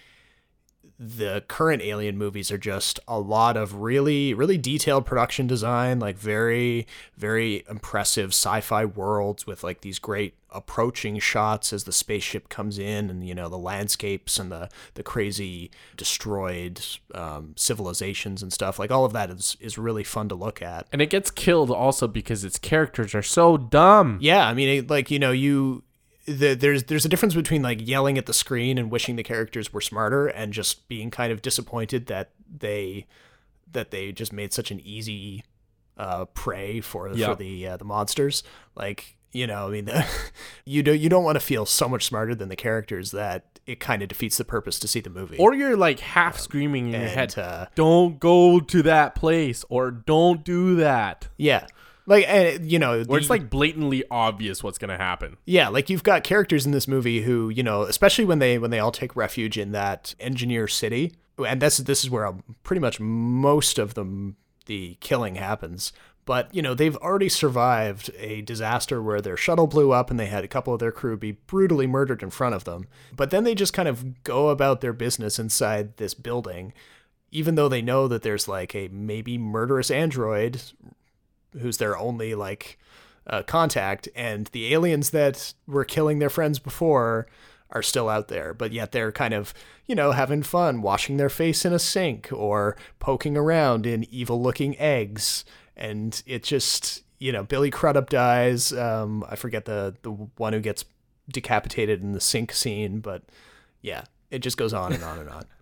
the 0.99 1.45
current 1.47 1.83
alien 1.83 2.17
movies 2.17 2.51
are 2.51 2.59
just 2.59 2.99
a 3.07 3.19
lot 3.19 3.57
of 3.57 3.75
really 3.75 4.33
really 4.33 4.57
detailed 4.57 5.05
production 5.05 5.47
design 5.47 5.99
like 5.99 6.17
very 6.17 6.87
very 7.17 7.65
impressive 7.69 8.31
sci-fi 8.31 8.85
worlds 8.85 9.47
with 9.47 9.63
like 9.63 9.83
these 9.83 9.99
great 9.99 10.35
approaching 10.51 11.19
shots 11.19 11.71
as 11.73 11.85
the 11.85 11.93
spaceship 11.93 12.49
comes 12.49 12.79
in 12.79 13.11
and 13.11 13.27
you 13.27 13.35
know 13.35 13.49
the 13.49 13.59
landscapes 13.59 14.39
and 14.39 14.51
the 14.51 14.71
the 14.95 15.03
crazy 15.03 15.71
destroyed 15.99 16.81
um, 17.15 17.53
civilizations 17.57 18.43
and 18.43 18.53
stuff 18.53 18.79
like 18.79 18.91
all 18.91 19.05
of 19.05 19.13
that 19.13 19.29
is 19.29 19.57
is 19.61 19.77
really 19.77 20.05
fun 20.05 20.31
to 20.31 20.35
look 20.35 20.63
at 20.63 20.87
and 20.93 21.03
it 21.03 21.11
gets 21.11 21.31
killed 21.31 21.71
also 21.71 22.09
because 22.09 22.43
its 22.43 22.59
characters 22.59 23.15
are 23.15 23.23
so 23.23 23.59
dumb. 23.59 24.19
yeah 24.23 24.49
i 24.49 24.55
mean 24.55 24.79
it, 24.79 24.89
like 24.89 25.11
you 25.11 25.19
know 25.19 25.33
you 25.33 25.83
the, 26.27 26.55
there's 26.55 26.85
there's 26.85 27.05
a 27.05 27.09
difference 27.09 27.35
between 27.35 27.63
like 27.63 27.87
yelling 27.87 28.19
at 28.19 28.27
the 28.27 28.33
screen 28.35 28.79
and 28.79 28.91
wishing 28.91 29.17
the 29.17 29.23
characters 29.23 29.73
were 29.73 29.81
smarter 29.81 30.27
and 30.27 30.53
just 30.53 30.89
being 30.89 31.11
kind 31.11 31.33
of 31.33 31.43
disappointed 31.43 32.07
that 32.07 32.31
they 32.59 33.07
that 33.73 33.91
they 33.91 34.13
just 34.13 34.33
made 34.33 34.53
such 34.53 34.71
an 34.71 34.81
easy 34.81 35.45
uh, 35.97 36.25
prey 36.27 36.81
for 36.81 37.09
for 37.15 37.35
the 37.37 37.67
uh, 37.69 37.77
the 37.77 37.85
monsters. 37.85 38.43
Like 38.75 39.17
you 39.33 39.47
know 39.47 39.67
i 39.67 39.71
mean 39.71 39.85
the, 39.85 40.07
you 40.65 40.83
don't 40.83 40.99
you 40.99 41.09
don't 41.09 41.25
want 41.25 41.37
to 41.37 41.41
feel 41.41 41.67
so 41.67 41.89
much 41.89 42.07
smarter 42.07 42.35
than 42.35 42.49
the 42.49 42.57
characters 42.57 43.11
that 43.11 43.57
it 43.67 43.81
kind 43.81 44.01
of 44.01 44.09
defeats 44.09 44.39
the 44.39 44.45
purpose 44.45 44.79
to 44.79 44.87
see 44.87 45.01
the 45.01 45.11
movie. 45.11 45.37
Or 45.39 45.53
you're 45.53 45.77
like 45.77 45.99
half 45.99 46.39
screaming 46.39 46.95
in 46.95 47.01
your 47.01 47.11
head, 47.11 47.37
uh, 47.37 47.67
"Don't 47.75 48.21
go 48.21 48.61
to 48.61 48.83
that 48.83 49.17
place," 49.17 49.65
or 49.69 49.91
"Don't 49.91 50.45
do 50.45 50.77
that." 50.77 51.29
yeah 51.37 51.67
like 52.07 52.25
and 52.29 52.71
you 52.71 52.79
know 52.79 53.03
Where 53.03 53.19
it's 53.19 53.29
like 53.31 53.51
blatantly 53.51 54.05
obvious 54.11 54.63
what's 54.63 54.79
gonna 54.79 54.97
happen. 54.97 55.37
Yeah, 55.45 55.69
like 55.69 55.91
you've 55.91 56.05
got 56.05 56.25
characters 56.25 56.65
in 56.65 56.73
this 56.73 56.89
movie 56.89 57.23
who, 57.23 57.49
you 57.51 57.63
know, 57.63 57.83
especially 57.83 58.25
when 58.25 58.39
they 58.39 58.59
when 58.59 58.71
they 58.71 58.79
all 58.79 58.93
take 58.93 59.17
refuge 59.17 59.59
in 59.59 59.73
that 59.73 60.15
engineer 60.21 60.69
city, 60.69 61.13
and 61.45 61.61
this 61.61 61.79
this 61.79 62.05
is 62.05 62.11
where 62.11 62.27
um, 62.27 62.43
pretty 62.63 62.81
much 62.81 63.01
most 63.01 63.79
of 63.79 63.95
them 63.95 64.37
the 64.67 64.97
killing 65.01 65.35
happens. 65.35 65.93
But 66.25 66.53
you 66.55 66.63
know 66.63 66.75
they've 66.75 66.97
already 66.97 67.29
survived 67.29 68.11
a 68.19 68.41
disaster 68.43 69.03
where 69.03 69.21
their 69.21 69.37
shuttle 69.37 69.67
blew 69.67 69.93
up 69.93 70.11
and 70.11 70.19
they 70.19 70.27
had 70.27 70.45
a 70.45 70.49
couple 70.49 70.73
of 70.73 70.81
their 70.81 70.93
crew 70.93 71.17
be 71.17 71.33
brutally 71.33 71.87
murdered 71.87 72.23
in 72.23 72.31
front 72.31 72.55
of 72.55 72.65
them. 72.65 72.87
But 73.15 73.31
then 73.31 73.45
they 73.45 73.55
just 73.55 73.73
kind 73.73 73.89
of 73.89 74.23
go 74.23 74.49
about 74.49 74.81
their 74.81 74.93
business 74.93 75.39
inside 75.39 75.97
this 75.97 76.15
building, 76.15 76.73
even 77.31 77.55
though 77.57 77.69
they 77.69 77.83
know 77.83 78.09
that 78.09 78.23
there's 78.23 78.49
like 78.49 78.75
a 78.75 78.89
maybe 78.89 79.39
murderous 79.39 79.91
android 79.91 80.61
who's 81.61 81.79
their 81.79 81.97
only 81.97 82.35
like 82.35 82.79
uh, 83.27 83.43
contact, 83.43 84.09
and 84.15 84.47
the 84.49 84.73
aliens 84.73 85.11
that 85.11 85.55
were 85.67 85.85
killing 85.85 86.19
their 86.19 86.31
friends 86.31 86.59
before 86.59 87.27
are 87.71 87.83
still 87.83 88.09
out 88.09 88.29
there, 88.29 88.55
but 88.55 88.73
yet 88.73 88.93
they're 88.93 89.13
kind 89.13 89.35
of, 89.35 89.53
you 89.87 89.95
know, 89.95 90.13
having 90.13 90.43
fun, 90.43 90.83
washing 90.83 91.17
their 91.17 91.29
face 91.29 91.65
in 91.65 91.73
a 91.73 91.79
sink 91.79 92.31
or 92.33 92.77
poking 92.99 93.37
around 93.37 93.87
in 93.87 94.07
evil 94.11 94.41
looking 94.41 94.79
eggs. 94.79 95.45
And 95.77 96.23
it 96.27 96.45
just, 96.45 97.03
you 97.19 97.33
know, 97.33 97.43
Billy 97.43 97.71
Crudup 97.71 98.09
dies. 98.09 98.73
Um, 98.73 99.25
I 99.29 99.37
forget 99.37 99.65
the, 99.65 99.97
the 100.03 100.11
one 100.11 100.53
who 100.53 100.61
gets 100.61 100.85
decapitated 101.29 102.03
in 102.03 102.13
the 102.13 102.21
sink 102.21 102.53
scene, 102.53 103.01
but 103.01 103.23
yeah, 103.83 104.05
it 104.31 104.39
just 104.39 104.57
goes 104.57 104.73
on 104.73 104.93
and 104.93 105.03
on 105.03 105.19
and 105.19 105.29
on. 105.29 105.45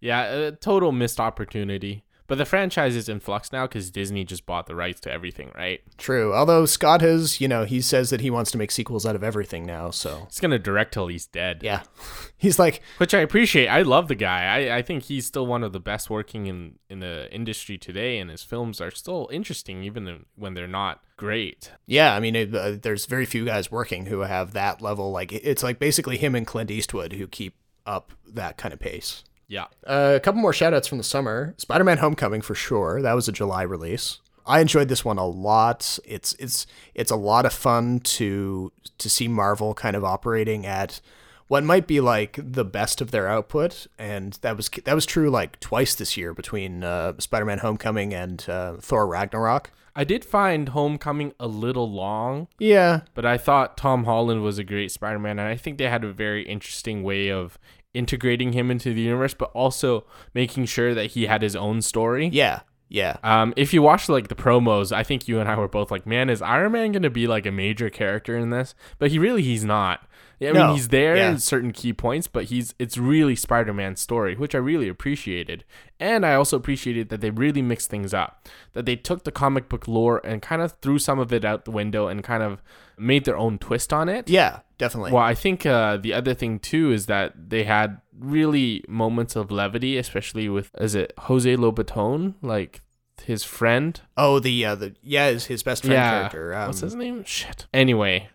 Yeah, 0.00 0.26
a 0.26 0.52
total 0.52 0.92
missed 0.92 1.18
opportunity. 1.18 2.04
But 2.28 2.38
the 2.38 2.44
franchise 2.44 2.94
is 2.94 3.08
in 3.08 3.20
flux 3.20 3.50
now 3.52 3.66
because 3.66 3.90
Disney 3.90 4.22
just 4.24 4.44
bought 4.46 4.66
the 4.66 4.74
rights 4.76 5.00
to 5.00 5.10
everything, 5.10 5.50
right? 5.56 5.80
True. 5.96 6.34
Although 6.34 6.66
Scott 6.66 7.00
has, 7.00 7.40
you 7.40 7.48
know, 7.48 7.64
he 7.64 7.80
says 7.80 8.10
that 8.10 8.20
he 8.20 8.30
wants 8.30 8.50
to 8.50 8.58
make 8.58 8.70
sequels 8.70 9.06
out 9.06 9.16
of 9.16 9.24
everything 9.24 9.64
now. 9.64 9.90
So 9.90 10.26
He's 10.26 10.38
gonna 10.38 10.58
direct 10.58 10.92
till 10.92 11.06
he's 11.08 11.26
dead. 11.26 11.62
yeah, 11.62 11.82
he's 12.36 12.58
like, 12.58 12.82
which 12.98 13.14
I 13.14 13.20
appreciate. 13.20 13.68
I 13.68 13.80
love 13.82 14.08
the 14.08 14.14
guy. 14.14 14.44
I, 14.68 14.76
I 14.76 14.82
think 14.82 15.04
he's 15.04 15.26
still 15.26 15.46
one 15.46 15.64
of 15.64 15.72
the 15.72 15.80
best 15.80 16.10
working 16.10 16.46
in 16.46 16.78
in 16.90 17.00
the 17.00 17.32
industry 17.34 17.78
today, 17.78 18.18
and 18.18 18.30
his 18.30 18.42
films 18.42 18.80
are 18.80 18.90
still 18.90 19.28
interesting 19.32 19.82
even 19.82 20.26
when 20.36 20.52
they're 20.54 20.68
not 20.68 21.02
great. 21.16 21.72
Yeah, 21.86 22.14
I 22.14 22.20
mean, 22.20 22.36
it, 22.36 22.54
uh, 22.54 22.76
there's 22.80 23.06
very 23.06 23.24
few 23.24 23.46
guys 23.46 23.70
working 23.70 24.04
who 24.06 24.20
have 24.20 24.52
that 24.52 24.82
level. 24.82 25.10
Like, 25.10 25.32
it's 25.32 25.62
like 25.62 25.78
basically 25.78 26.18
him 26.18 26.34
and 26.34 26.46
Clint 26.46 26.70
Eastwood 26.70 27.14
who 27.14 27.26
keep 27.26 27.56
up 27.86 28.12
that 28.26 28.58
kind 28.58 28.74
of 28.74 28.80
pace. 28.80 29.24
Yeah, 29.48 29.64
Uh, 29.86 30.12
a 30.16 30.20
couple 30.20 30.40
more 30.40 30.52
shout 30.52 30.74
outs 30.74 30.86
from 30.86 30.98
the 30.98 31.04
summer 31.04 31.54
Spider 31.56 31.84
Man 31.84 31.98
Homecoming 31.98 32.42
for 32.42 32.54
sure. 32.54 33.00
That 33.02 33.14
was 33.14 33.28
a 33.28 33.32
July 33.32 33.62
release. 33.62 34.20
I 34.46 34.60
enjoyed 34.60 34.88
this 34.88 35.04
one 35.04 35.18
a 35.18 35.26
lot. 35.26 35.98
It's 36.04 36.34
it's 36.38 36.66
it's 36.94 37.10
a 37.10 37.16
lot 37.16 37.44
of 37.46 37.52
fun 37.52 38.00
to 38.00 38.72
to 38.98 39.10
see 39.10 39.28
Marvel 39.28 39.74
kind 39.74 39.96
of 39.96 40.04
operating 40.04 40.64
at 40.66 41.00
what 41.48 41.64
might 41.64 41.86
be 41.86 42.00
like 42.00 42.38
the 42.42 42.64
best 42.64 43.00
of 43.00 43.10
their 43.10 43.26
output, 43.26 43.86
and 43.98 44.34
that 44.42 44.56
was 44.56 44.68
that 44.84 44.94
was 44.94 45.06
true 45.06 45.30
like 45.30 45.58
twice 45.60 45.94
this 45.94 46.16
year 46.16 46.34
between 46.34 46.84
uh, 46.84 47.14
Spider 47.18 47.44
Man 47.46 47.58
Homecoming 47.58 48.12
and 48.14 48.44
uh, 48.48 48.74
Thor 48.80 49.06
Ragnarok. 49.06 49.70
I 49.96 50.04
did 50.04 50.24
find 50.24 50.68
Homecoming 50.68 51.32
a 51.40 51.48
little 51.48 51.90
long, 51.90 52.46
Yeah, 52.58 53.00
but 53.14 53.26
I 53.26 53.36
thought 53.36 53.76
Tom 53.76 54.04
Holland 54.04 54.42
was 54.44 54.56
a 54.58 54.62
great 54.64 54.92
Spider 54.92 55.18
Man, 55.18 55.38
and 55.38 55.48
I 55.48 55.56
think 55.56 55.76
they 55.76 55.88
had 55.88 56.04
a 56.04 56.12
very 56.12 56.42
interesting 56.46 57.02
way 57.02 57.30
of 57.32 57.58
integrating 57.98 58.52
him 58.52 58.70
into 58.70 58.94
the 58.94 59.00
universe, 59.02 59.34
but 59.34 59.50
also 59.52 60.06
making 60.32 60.66
sure 60.66 60.94
that 60.94 61.10
he 61.12 61.26
had 61.26 61.42
his 61.42 61.56
own 61.56 61.82
story. 61.82 62.28
yeah, 62.32 62.60
yeah. 62.88 63.16
Um, 63.22 63.52
if 63.56 63.74
you 63.74 63.82
watch 63.82 64.08
like 64.08 64.28
the 64.28 64.34
promos, 64.34 64.92
I 64.92 65.02
think 65.02 65.28
you 65.28 65.40
and 65.40 65.48
I 65.48 65.56
were 65.56 65.68
both 65.68 65.90
like, 65.90 66.06
"Man, 66.06 66.30
is 66.30 66.40
Iron 66.40 66.72
Man 66.72 66.92
gonna 66.92 67.10
be 67.10 67.26
like 67.26 67.44
a 67.46 67.52
major 67.52 67.90
character 67.90 68.36
in 68.36 68.50
this?" 68.50 68.74
But 68.98 69.10
he 69.10 69.18
really 69.18 69.42
he's 69.42 69.64
not. 69.64 70.00
I 70.40 70.44
mean, 70.44 70.54
No, 70.54 70.72
he's 70.74 70.88
there 70.88 71.16
yeah. 71.16 71.32
in 71.32 71.38
certain 71.40 71.72
key 71.72 71.92
points, 71.92 72.28
but 72.28 72.44
he's 72.44 72.72
it's 72.78 72.96
really 72.96 73.34
Spider-Man's 73.34 74.00
story, 74.00 74.36
which 74.36 74.54
I 74.54 74.58
really 74.58 74.88
appreciated. 74.88 75.64
And 75.98 76.24
I 76.24 76.34
also 76.34 76.56
appreciated 76.56 77.08
that 77.08 77.20
they 77.20 77.30
really 77.30 77.60
mixed 77.60 77.90
things 77.90 78.14
up. 78.14 78.46
That 78.72 78.86
they 78.86 78.94
took 78.94 79.24
the 79.24 79.32
comic 79.32 79.68
book 79.68 79.88
lore 79.88 80.24
and 80.24 80.40
kind 80.40 80.62
of 80.62 80.76
threw 80.80 81.00
some 81.00 81.18
of 81.18 81.32
it 81.32 81.44
out 81.44 81.64
the 81.64 81.72
window 81.72 82.06
and 82.06 82.22
kind 82.22 82.44
of 82.44 82.62
made 82.96 83.24
their 83.24 83.36
own 83.36 83.58
twist 83.58 83.92
on 83.92 84.08
it. 84.08 84.30
Yeah, 84.30 84.60
definitely. 84.78 85.12
Well, 85.12 85.22
I 85.22 85.34
think 85.34 85.66
uh, 85.66 85.96
the 85.98 86.14
other 86.14 86.34
thing 86.34 86.58
too 86.58 86.92
is 86.92 87.06
that 87.06 87.50
they 87.50 87.64
had 87.64 88.00
really 88.18 88.84
moments 88.88 89.36
of 89.36 89.50
levity, 89.50 89.98
especially 89.98 90.48
with 90.48 90.70
is 90.78 90.94
it 90.94 91.12
Jose 91.18 91.56
Lobaton, 91.56 92.34
like 92.42 92.80
his 93.22 93.44
friend. 93.44 94.00
Oh, 94.16 94.38
the 94.38 94.64
uh, 94.64 94.74
the 94.74 94.94
yeah, 95.02 95.30
his, 95.30 95.46
his 95.46 95.62
best 95.62 95.84
friend 95.84 95.98
character. 95.98 96.54
Um, 96.54 96.68
What's 96.68 96.80
his 96.80 96.94
name? 96.94 97.24
Shit. 97.24 97.66
Anyway, 97.74 98.28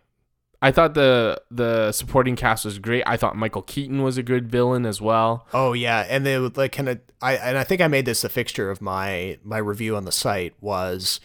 I 0.62 0.72
thought 0.72 0.94
the 0.94 1.42
the 1.52 1.92
supporting 1.92 2.36
cast 2.36 2.64
was 2.64 2.80
great. 2.80 3.04
I 3.06 3.18
thought 3.18 3.36
Michael 3.36 3.64
Keaton 3.64 4.02
was 4.02 4.18
a 4.18 4.24
good 4.24 4.50
villain 4.50 4.86
as 4.86 5.02
well. 5.02 5.46
Oh 5.54 5.74
yeah, 5.74 6.06
and 6.10 6.26
they 6.26 6.40
would 6.40 6.58
like 6.58 6.72
kind 6.72 6.90
of 6.90 7.02
I 7.22 7.36
and 7.36 7.58
I 7.58 7.64
think 7.64 7.82
I 7.82 7.88
made 7.88 8.06
this 8.06 8.24
a 8.24 8.30
fixture 8.30 8.70
of 8.70 8.82
my 8.82 9.40
my 9.44 9.58
review 9.58 9.96
on 9.96 10.06
the 10.06 10.12
site 10.12 10.54
was 10.62 11.20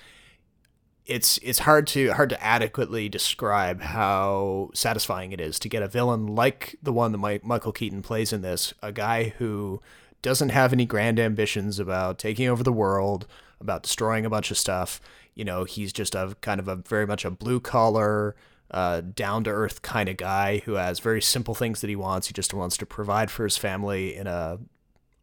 it's 1.08 1.38
it's 1.38 1.60
hard 1.60 1.86
to 1.88 2.12
hard 2.12 2.28
to 2.28 2.44
adequately 2.44 3.08
describe 3.08 3.80
how 3.80 4.70
satisfying 4.74 5.32
it 5.32 5.40
is 5.40 5.58
to 5.58 5.68
get 5.68 5.82
a 5.82 5.88
villain 5.88 6.26
like 6.26 6.76
the 6.82 6.92
one 6.92 7.12
that 7.12 7.18
Mike, 7.18 7.44
Michael 7.44 7.72
Keaton 7.72 8.02
plays 8.02 8.32
in 8.32 8.42
this, 8.42 8.74
a 8.82 8.92
guy 8.92 9.30
who 9.38 9.80
doesn't 10.20 10.50
have 10.50 10.72
any 10.72 10.84
grand 10.84 11.18
ambitions 11.18 11.78
about 11.78 12.18
taking 12.18 12.46
over 12.46 12.62
the 12.62 12.72
world, 12.72 13.26
about 13.58 13.84
destroying 13.84 14.26
a 14.26 14.30
bunch 14.30 14.50
of 14.50 14.58
stuff. 14.58 15.00
You 15.34 15.44
know, 15.44 15.64
he's 15.64 15.92
just 15.92 16.14
a 16.14 16.36
kind 16.42 16.60
of 16.60 16.68
a 16.68 16.76
very 16.76 17.06
much 17.06 17.24
a 17.24 17.30
blue 17.30 17.60
collar, 17.60 18.36
uh, 18.70 19.00
down 19.00 19.44
to 19.44 19.50
earth 19.50 19.80
kind 19.80 20.10
of 20.10 20.18
guy 20.18 20.58
who 20.66 20.74
has 20.74 20.98
very 20.98 21.22
simple 21.22 21.54
things 21.54 21.80
that 21.80 21.88
he 21.88 21.96
wants. 21.96 22.26
He 22.26 22.34
just 22.34 22.52
wants 22.52 22.76
to 22.76 22.86
provide 22.86 23.30
for 23.30 23.44
his 23.44 23.56
family 23.56 24.14
in 24.14 24.26
a 24.26 24.58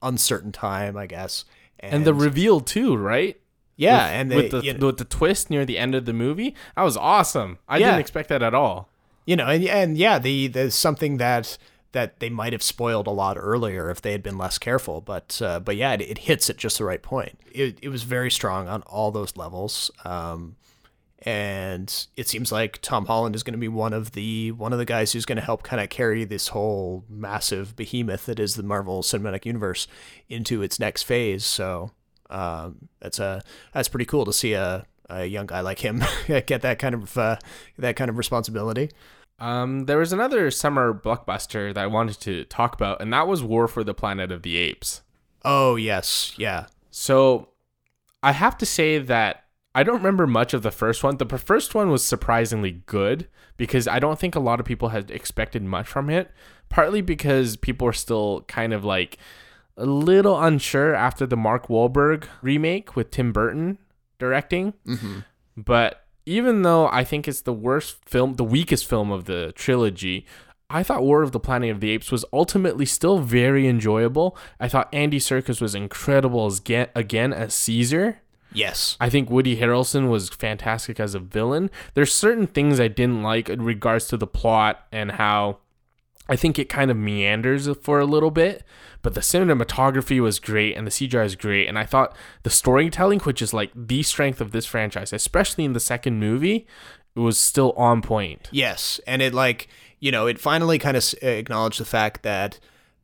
uncertain 0.01 0.51
time, 0.51 0.97
I 0.97 1.05
guess. 1.05 1.45
And, 1.79 2.05
the 2.05 2.13
reveal 2.13 2.61
too, 2.61 2.95
right? 2.95 3.39
Yeah, 3.77 4.05
With- 4.05 4.13
and 4.13 4.31
they, 4.31 4.35
with 4.37 4.51
the 4.51 4.61
you 4.63 4.73
know, 4.73 4.85
with 4.87 4.97
the 4.97 5.05
twist 5.05 5.49
near 5.49 5.65
the 5.65 5.77
end 5.77 5.95
of 5.95 6.05
the 6.05 6.13
movie, 6.13 6.55
that 6.75 6.83
was 6.83 6.95
awesome. 6.97 7.59
I 7.67 7.77
Yeah. 7.77 7.87
didn't 7.87 8.01
expect 8.01 8.29
that 8.29 8.41
at 8.43 8.53
all. 8.53 8.89
you 9.25 9.35
know, 9.35 9.47
and 9.47 9.63
and 9.65 9.97
yeah, 9.97 10.19
the 10.19 10.47
there's 10.47 10.75
something 10.75 11.17
that 11.17 11.57
that 11.93 12.19
they 12.19 12.29
might 12.29 12.51
have 12.53 12.61
spoiled 12.61 13.07
a 13.07 13.11
lot 13.11 13.37
earlier 13.39 13.89
if 13.89 14.01
they 14.01 14.11
had 14.11 14.21
been 14.21 14.37
less 14.37 14.57
careful. 14.57 14.99
But 15.01 15.41
uh, 15.41 15.59
but 15.61 15.75
yeah, 15.77 15.93
it, 15.93 16.01
it 16.01 16.17
hits 16.19 16.49
at 16.49 16.57
just 16.57 16.77
the 16.77 16.83
right 16.85 17.01
point. 17.01 17.39
It 17.51 17.79
it 17.81 17.89
was 17.89 18.03
very 18.03 18.29
strong 18.29 18.67
on 18.67 18.81
all 18.83 19.11
those 19.11 19.35
levels. 19.37 19.89
Um, 20.03 20.57
and 21.23 22.07
it 22.15 22.27
seems 22.27 22.51
like 22.51 22.79
Tom 22.81 23.05
Holland 23.07 23.35
is 23.35 23.41
going 23.43 23.53
to 23.53 23.59
be 23.59 23.67
one 23.67 23.93
of 23.93 24.11
the 24.11 24.51
one 24.51 24.73
of 24.73 24.79
the 24.79 24.85
guys 24.85 25.13
who's 25.13 25.25
going 25.25 25.37
to 25.37 25.43
help 25.43 25.63
kind 25.63 25.81
of 25.81 25.89
carry 25.89 26.23
this 26.23 26.49
whole 26.49 27.03
massive 27.09 27.75
behemoth 27.75 28.25
that 28.27 28.39
is 28.39 28.55
the 28.55 28.63
Marvel 28.63 29.01
Cinematic 29.01 29.45
Universe 29.45 29.87
into 30.29 30.61
its 30.61 30.79
next 30.79 31.03
phase. 31.03 31.43
So 31.45 31.91
um, 32.29 32.89
that's 32.99 33.19
a 33.19 33.41
that's 33.73 33.87
pretty 33.87 34.05
cool 34.05 34.25
to 34.25 34.33
see 34.33 34.53
a, 34.53 34.85
a 35.09 35.25
young 35.25 35.45
guy 35.45 35.61
like 35.61 35.79
him 35.79 36.03
get 36.27 36.61
that 36.61 36.79
kind 36.79 36.95
of 36.95 37.17
uh, 37.17 37.37
that 37.77 37.95
kind 37.95 38.09
of 38.09 38.17
responsibility. 38.17 38.91
Um, 39.37 39.85
there 39.85 39.97
was 39.97 40.13
another 40.13 40.49
summer 40.49 40.93
blockbuster 40.93 41.73
that 41.73 41.83
I 41.83 41.87
wanted 41.87 42.19
to 42.21 42.45
talk 42.45 42.73
about, 42.73 43.01
and 43.01 43.11
that 43.11 43.27
was 43.27 43.43
War 43.43 43.67
for 43.67 43.83
the 43.83 43.93
Planet 43.93 44.31
of 44.31 44.43
the 44.43 44.55
Apes. 44.55 45.01
Oh 45.43 45.75
yes, 45.75 46.33
yeah, 46.37 46.67
So 46.89 47.49
I 48.23 48.31
have 48.31 48.57
to 48.57 48.65
say 48.65 48.97
that 48.97 49.43
I 49.75 49.83
don't 49.83 49.97
remember 49.97 50.25
much 50.25 50.53
of 50.53 50.63
the 50.63 50.71
first 50.71 51.03
one. 51.03 51.17
The 51.17 51.37
first 51.37 51.75
one 51.75 51.91
was 51.91 52.03
surprisingly 52.03 52.81
good 52.85 53.27
because 53.57 53.87
I 53.87 53.99
don't 53.99 54.17
think 54.17 54.35
a 54.35 54.39
lot 54.39 54.59
of 54.59 54.65
people 54.65 54.89
had 54.89 55.11
expected 55.11 55.61
much 55.63 55.87
from 55.87 56.09
it. 56.09 56.31
Partly 56.69 57.01
because 57.01 57.57
people 57.57 57.87
are 57.87 57.93
still 57.93 58.41
kind 58.47 58.73
of 58.73 58.83
like 58.83 59.17
a 59.77 59.85
little 59.85 60.41
unsure 60.41 60.93
after 60.93 61.25
the 61.25 61.37
Mark 61.37 61.67
Wahlberg 61.67 62.25
remake 62.41 62.95
with 62.95 63.11
Tim 63.11 63.31
Burton 63.31 63.77
directing. 64.19 64.73
mm-hmm. 64.85 65.19
But 65.57 66.05
even 66.25 66.63
though 66.63 66.87
I 66.87 67.03
think 67.03 67.27
it's 67.27 67.41
the 67.41 67.53
worst 67.53 67.97
film, 68.05 68.33
the 68.35 68.43
weakest 68.43 68.87
film 68.87 69.11
of 69.11 69.25
the 69.25 69.53
trilogy, 69.55 70.25
I 70.69 70.81
thought 70.83 71.03
War 71.03 71.21
of 71.21 71.31
the 71.31 71.39
Planet 71.39 71.69
of 71.71 71.79
the 71.79 71.91
Apes 71.91 72.11
was 72.11 72.25
ultimately 72.33 72.85
still 72.85 73.19
very 73.19 73.67
enjoyable. 73.67 74.35
I 74.59 74.67
thought 74.67 74.89
Andy 74.93 75.19
Serkis 75.19 75.61
was 75.61 75.75
incredible 75.75 76.45
as 76.47 76.59
ge- 76.59 76.89
again 76.95 77.31
as 77.33 77.53
Caesar. 77.53 78.21
yes, 78.51 78.97
I 78.99 79.09
think 79.09 79.29
Woody 79.29 79.57
Harrelson 79.57 80.09
was 80.09 80.29
fantastic 80.29 80.99
as 80.99 81.13
a 81.13 81.19
villain. 81.19 81.69
There's 81.93 82.13
certain 82.13 82.47
things 82.47 82.79
I 82.79 82.87
didn't 82.87 83.21
like 83.21 83.47
in 83.49 83.61
regards 83.61 84.07
to 84.07 84.17
the 84.17 84.27
plot 84.27 84.87
and 84.91 85.11
how 85.11 85.59
I 86.27 86.35
think 86.35 86.57
it 86.57 86.69
kind 86.69 86.89
of 86.89 86.97
meanders 86.97 87.69
for 87.81 87.99
a 87.99 88.05
little 88.05 88.31
bit, 88.31 88.63
but 89.01 89.13
the 89.13 89.21
cinematography 89.21 90.19
was 90.19 90.39
great 90.39 90.75
and 90.75 90.87
the 90.87 90.91
CGI 90.91 91.25
is 91.25 91.35
great. 91.35 91.67
And 91.67 91.77
I 91.77 91.85
thought 91.85 92.15
the 92.43 92.49
storytelling, 92.49 93.19
which 93.19 93.41
is 93.41 93.53
like 93.53 93.71
the 93.75 94.01
strength 94.03 94.41
of 94.41 94.51
this 94.51 94.65
franchise, 94.65 95.13
especially 95.13 95.65
in 95.65 95.73
the 95.73 95.79
second 95.79 96.19
movie, 96.19 96.65
was 97.15 97.39
still 97.39 97.71
on 97.73 98.01
point. 98.01 98.49
yes, 98.51 98.99
and 99.07 99.21
it 99.21 99.33
like 99.33 99.67
you 99.99 100.11
know 100.11 100.27
it 100.27 100.39
finally 100.39 100.77
kind 100.77 100.97
of 100.97 101.13
acknowledged 101.21 101.79
the 101.79 101.85
fact 101.85 102.23
that 102.23 102.59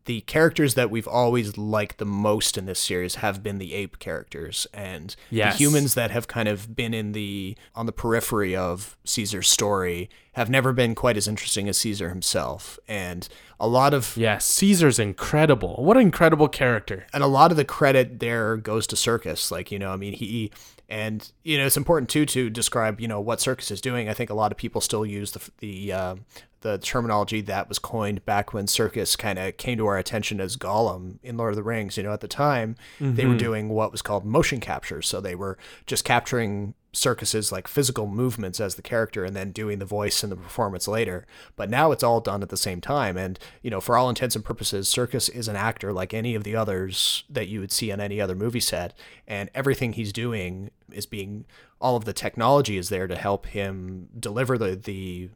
the 0.06 0.22
characters 0.22 0.74
that 0.76 0.90
we've 0.90 1.08
always 1.08 1.58
liked 1.58 1.98
the 2.00 2.06
most 2.06 2.58
in 2.58 2.66
this 2.66 2.80
series 2.80 3.16
have 3.16 3.44
been 3.44 3.60
the 3.60 3.74
ape 3.74 4.00
characters 4.00 4.66
and 4.74 5.16
Yes. 5.30 5.54
the 5.58 5.64
humans 5.64 5.94
that 5.94 6.10
have 6.12 6.28
kind 6.28 6.48
of 6.48 6.76
been 6.76 6.94
in 6.94 7.12
the 7.12 7.56
on 7.76 7.86
the 7.86 7.92
periphery 7.92 8.56
of 8.56 8.98
Caesar's 9.06 9.48
story 9.50 10.10
have 10.34 10.50
never 10.50 10.74
been 10.74 10.96
quite 10.96 11.18
as 11.18 11.28
interesting 11.28 11.68
as 11.70 11.78
Caesar 11.78 12.10
himself 12.10 12.80
and 12.88 13.28
a 13.60 13.68
lot 13.68 13.94
of 13.94 14.16
Yes, 14.18 14.46
Caesar's 14.46 14.98
incredible. 14.98 15.76
What 15.84 15.98
an 15.98 16.04
incredible 16.04 16.48
character. 16.48 17.06
and 17.14 17.24
a 17.24 17.28
lot 17.28 17.52
of 17.52 17.58
the 17.58 17.66
credit 17.66 18.20
there 18.20 18.58
goes 18.58 18.88
to 18.88 18.96
Serkis. 18.96 19.52
Like, 19.52 19.72
you 19.72 19.78
know, 19.78 19.92
I 19.92 19.98
mean, 19.98 20.14
he 20.14 20.52
and 20.90 21.32
you 21.44 21.58
know, 21.58 21.66
it's 21.68 21.78
important 21.78 22.10
too 22.10 22.26
to 22.26 22.50
describe, 22.50 23.00
you 23.00 23.08
know, 23.08 23.22
what 23.22 23.40
Serkis 23.40 23.70
is 23.72 23.82
doing. 23.82 24.10
I 24.10 24.14
think 24.14 24.30
a 24.30 24.34
lot 24.34 24.52
of 24.52 24.58
people 24.58 24.82
still 24.82 25.06
use 25.06 25.32
the 25.34 25.42
the 25.60 25.94
uh, 25.94 26.16
the 26.62 26.78
terminology 26.78 27.42
that 27.42 27.68
was 27.68 27.80
coined 27.80 28.26
back 28.26 28.54
when 28.54 28.66
Serkis 28.66 29.18
kind 29.18 29.38
of 29.38 29.58
came 29.58 29.78
to 29.78 29.88
our 29.88 29.98
attention 29.98 30.40
as 30.40 30.58
Gollum 30.58 31.18
in 31.24 31.38
Lord 31.38 31.52
of 31.52 31.58
the 31.58 31.64
Rings. 31.64 31.98
You 31.98 32.04
know, 32.04 32.14
at 32.14 32.22
the 32.22 32.28
time 32.28 32.76
they 33.00 33.26
were 33.26 33.32
mm-hmm. 33.32 33.38
doing 33.38 33.70
what 33.70 33.92
was 33.92 34.02
called 34.02 34.26
motion 34.26 34.60
capture, 34.60 35.02
so 35.02 35.20
they 35.20 35.36
were 35.36 35.58
just 35.86 36.06
capturing 36.06 36.76
Serkis's 36.94 37.52
like 37.52 37.68
physical 37.68 38.06
movements 38.06 38.60
as 38.60 38.76
the 38.76 38.82
character 38.82 39.24
and 39.24 39.36
then 39.36 39.52
doing 39.52 39.80
the 39.80 39.86
voice 39.86 40.24
and 40.24 40.32
the 40.32 40.36
performance 40.36 40.88
later. 40.88 41.26
But 41.56 41.70
now 41.70 41.92
it's 41.92 42.04
all 42.04 42.20
done 42.20 42.44
at 42.44 42.50
the 42.50 42.58
same 42.58 42.82
time. 42.82 43.18
And, 43.18 43.40
you 43.62 43.72
know, 43.72 43.80
for 43.80 43.98
all 43.98 44.10
intents 44.10 44.36
and 44.36 44.44
purposes, 44.44 44.90
Serkis 44.90 45.34
is 45.34 45.48
an 45.48 45.56
actor 45.56 45.94
like 45.94 46.14
any 46.14 46.36
of 46.36 46.44
the 46.44 46.56
others 46.56 47.24
that 47.30 47.48
you 47.48 47.60
would 47.62 47.72
see 47.72 47.92
on 47.92 48.02
any 48.02 48.20
other 48.20 48.36
movie 48.36 48.60
set. 48.60 48.94
And 49.26 49.50
everything 49.56 49.94
he's 49.94 50.12
doing 50.12 50.72
is 50.92 51.06
being 51.06 51.46
all 51.80 51.96
of 51.96 52.06
the 52.06 52.14
technology 52.14 52.78
is 52.78 52.90
there 52.90 53.08
to 53.08 53.16
help 53.16 53.48
him 53.48 54.10
deliver 54.20 54.58
the 54.58 54.76
the, 54.76 55.30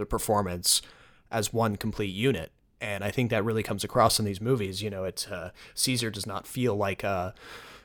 the 0.00 0.06
performance 0.06 0.82
as 1.30 1.52
one 1.52 1.76
complete 1.76 2.12
unit. 2.12 2.50
And 2.80 3.04
I 3.04 3.10
think 3.10 3.30
that 3.30 3.44
really 3.44 3.62
comes 3.62 3.84
across 3.84 4.18
in 4.18 4.24
these 4.24 4.40
movies. 4.40 4.82
You 4.82 4.90
know, 4.90 5.04
it's 5.04 5.28
uh, 5.28 5.50
Caesar 5.74 6.10
does 6.10 6.26
not 6.26 6.46
feel 6.46 6.74
like 6.74 7.04
a 7.04 7.34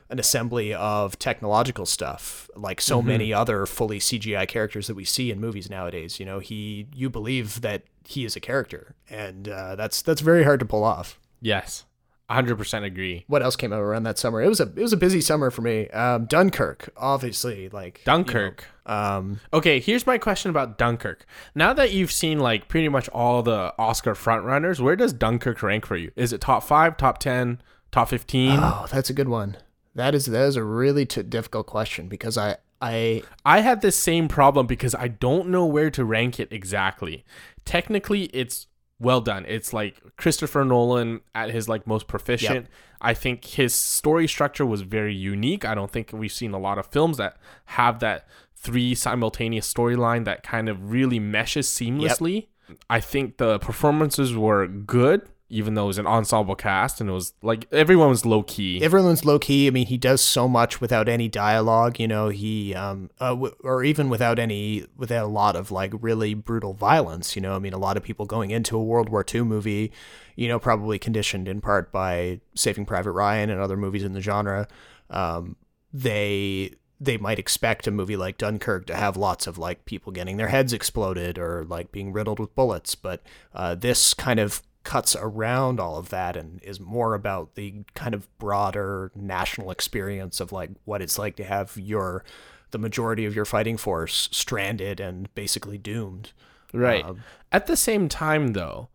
an 0.08 0.18
assembly 0.20 0.72
of 0.72 1.18
technological 1.18 1.84
stuff 1.84 2.48
like 2.54 2.80
so 2.80 3.02
many 3.02 3.32
other 3.32 3.66
fully 3.66 3.98
CGI 3.98 4.46
characters 4.46 4.86
that 4.86 4.94
we 4.94 5.04
see 5.04 5.32
in 5.32 5.40
movies 5.40 5.68
nowadays. 5.68 6.20
You 6.20 6.26
know, 6.26 6.38
he 6.38 6.86
you 6.94 7.10
believe 7.10 7.60
that 7.62 7.82
he 8.04 8.24
is 8.24 8.36
a 8.36 8.40
character, 8.40 8.94
and 9.10 9.48
uh, 9.48 9.74
that's 9.74 10.02
that's 10.02 10.20
very 10.20 10.44
hard 10.44 10.60
to 10.60 10.66
pull 10.66 10.84
off. 10.84 11.18
Yes, 11.40 11.84
100% 12.30 12.84
agree. 12.84 13.24
What 13.28 13.42
else 13.42 13.54
came 13.56 13.72
out 13.72 13.80
around 13.80 14.02
that 14.04 14.18
summer? 14.18 14.42
It 14.42 14.48
was 14.48 14.60
a 14.60 14.64
it 14.64 14.82
was 14.82 14.92
a 14.92 14.96
busy 14.96 15.20
summer 15.20 15.50
for 15.50 15.62
me. 15.62 15.88
Um, 15.90 16.26
Dunkirk, 16.26 16.90
obviously, 16.96 17.68
like 17.68 17.98
you 17.98 18.10
know, 18.12 18.16
Dunkirk. 18.18 18.64
um, 18.86 19.40
Okay, 19.52 19.78
here's 19.80 20.06
my 20.06 20.18
question 20.18 20.50
about 20.50 20.76
Dunkirk. 20.78 21.24
Now 21.54 21.72
that 21.72 21.92
you've 21.92 22.10
seen 22.12 22.38
like 22.40 22.66
pretty 22.68 22.88
much 22.88 23.08
all 23.10 23.42
the 23.42 23.72
Oscar 23.78 24.14
frontrunners, 24.14 24.80
where 24.80 24.96
does 24.96 25.12
Dunkirk 25.12 25.62
rank 25.62 25.86
for 25.86 25.96
you? 25.96 26.10
Is 26.16 26.32
it 26.32 26.40
top 26.40 26.64
five, 26.64 26.96
top 26.96 27.18
ten, 27.18 27.60
top 27.92 28.08
fifteen? 28.08 28.58
oh, 28.60 28.86
that's 28.90 29.08
a 29.10 29.14
good 29.14 29.28
one. 29.28 29.56
That 29.94 30.14
is 30.14 30.26
that 30.26 30.46
is 30.46 30.56
a 30.56 30.64
really 30.64 31.06
t- 31.06 31.22
difficult 31.22 31.66
question 31.66 32.08
because 32.08 32.36
I 32.36 32.56
I 32.82 33.22
I 33.44 33.60
had 33.60 33.80
this 33.82 33.96
same 33.96 34.26
problem 34.28 34.66
because 34.66 34.94
I 34.94 35.08
don't 35.08 35.48
know 35.48 35.64
where 35.64 35.90
to 35.92 36.04
rank 36.04 36.38
it 36.40 36.52
exactly. 36.52 37.24
Technically, 37.64 38.24
it's 38.26 38.66
well 38.98 39.20
done. 39.20 39.44
It's 39.46 39.72
like 39.72 40.00
Christopher 40.16 40.64
Nolan 40.64 41.20
at 41.34 41.50
his 41.50 41.68
like 41.68 41.86
most 41.86 42.06
proficient. 42.08 42.66
Yep. 42.66 42.68
I 43.00 43.14
think 43.14 43.44
his 43.44 43.74
story 43.74 44.26
structure 44.26 44.64
was 44.64 44.82
very 44.82 45.14
unique. 45.14 45.64
I 45.64 45.74
don't 45.74 45.90
think 45.90 46.10
we've 46.12 46.32
seen 46.32 46.52
a 46.52 46.58
lot 46.58 46.78
of 46.78 46.86
films 46.86 47.18
that 47.18 47.36
have 47.66 48.00
that 48.00 48.26
three 48.54 48.94
simultaneous 48.94 49.72
storyline 49.72 50.24
that 50.24 50.42
kind 50.42 50.68
of 50.68 50.90
really 50.90 51.18
meshes 51.18 51.68
seamlessly. 51.68 52.46
I 52.90 53.00
think 53.00 53.36
the 53.36 53.58
performances 53.58 54.34
were 54.34 54.66
good, 54.66 55.28
even 55.48 55.74
though 55.74 55.84
it 55.84 55.88
was 55.88 55.98
an 55.98 56.06
ensemble 56.06 56.56
cast 56.56 57.00
and 57.00 57.08
it 57.08 57.12
was 57.12 57.32
like 57.40 57.68
everyone 57.70 58.08
was 58.08 58.26
low 58.26 58.42
key. 58.42 58.82
Everyone's 58.82 59.24
low 59.24 59.38
key. 59.38 59.68
I 59.68 59.70
mean, 59.70 59.86
he 59.86 59.96
does 59.96 60.20
so 60.20 60.48
much 60.48 60.80
without 60.80 61.08
any 61.08 61.28
dialogue. 61.28 62.00
You 62.00 62.08
know, 62.08 62.28
he 62.28 62.74
um, 62.74 63.10
uh, 63.20 63.30
w- 63.30 63.54
or 63.62 63.84
even 63.84 64.08
without 64.08 64.38
any, 64.38 64.86
without 64.96 65.24
a 65.24 65.28
lot 65.28 65.54
of 65.54 65.70
like 65.70 65.92
really 66.00 66.34
brutal 66.34 66.72
violence. 66.72 67.36
You 67.36 67.42
know, 67.42 67.54
I 67.54 67.60
mean, 67.60 67.72
a 67.72 67.78
lot 67.78 67.96
of 67.96 68.02
people 68.02 68.26
going 68.26 68.50
into 68.50 68.76
a 68.76 68.82
World 68.82 69.08
War 69.08 69.24
II 69.32 69.42
movie, 69.42 69.92
you 70.34 70.48
know, 70.48 70.58
probably 70.58 70.98
conditioned 70.98 71.46
in 71.46 71.60
part 71.60 71.92
by 71.92 72.40
Saving 72.54 72.84
Private 72.84 73.12
Ryan 73.12 73.48
and 73.50 73.60
other 73.60 73.76
movies 73.76 74.02
in 74.02 74.14
the 74.14 74.20
genre. 74.20 74.66
Um, 75.10 75.56
they 75.92 76.72
they 76.98 77.18
might 77.18 77.38
expect 77.38 77.86
a 77.86 77.90
movie 77.90 78.16
like 78.16 78.38
Dunkirk 78.38 78.86
to 78.86 78.94
have 78.94 79.16
lots 79.16 79.46
of 79.46 79.58
like 79.58 79.84
people 79.84 80.12
getting 80.12 80.38
their 80.38 80.48
heads 80.48 80.72
exploded 80.72 81.38
or 81.38 81.64
like 81.64 81.92
being 81.92 82.12
riddled 82.12 82.40
with 82.40 82.54
bullets, 82.54 82.94
but 82.94 83.22
uh, 83.54 83.74
this 83.74 84.14
kind 84.14 84.40
of 84.40 84.62
cuts 84.86 85.16
around 85.16 85.80
all 85.80 85.98
of 85.98 86.10
that 86.10 86.36
and 86.36 86.62
is 86.62 86.78
more 86.78 87.14
about 87.14 87.56
the 87.56 87.82
kind 87.94 88.14
of 88.14 88.28
broader 88.38 89.10
national 89.16 89.72
experience 89.72 90.38
of 90.40 90.52
like 90.52 90.70
what 90.84 91.02
it's 91.02 91.18
like 91.18 91.34
to 91.36 91.44
have 91.44 91.76
your 91.76 92.24
the 92.70 92.78
majority 92.78 93.24
of 93.24 93.34
your 93.34 93.44
fighting 93.44 93.76
force 93.76 94.28
stranded 94.30 95.00
and 95.00 95.32
basically 95.34 95.76
doomed. 95.76 96.32
Right. 96.72 97.04
Um, 97.04 97.22
At 97.50 97.66
the 97.66 97.76
same 97.76 98.08
time, 98.08 98.52
though, 98.52 98.88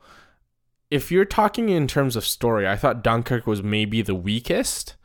if 0.89 1.11
you're 1.11 1.25
talking 1.25 1.67
in 1.67 1.87
terms 1.87 2.15
of 2.15 2.25
story, 2.25 2.65
I 2.67 2.77
thought 2.77 3.03
Dunkirk 3.03 3.45
was 3.45 3.61
maybe 3.61 4.01
the 4.01 4.15
weakest. 4.15 4.95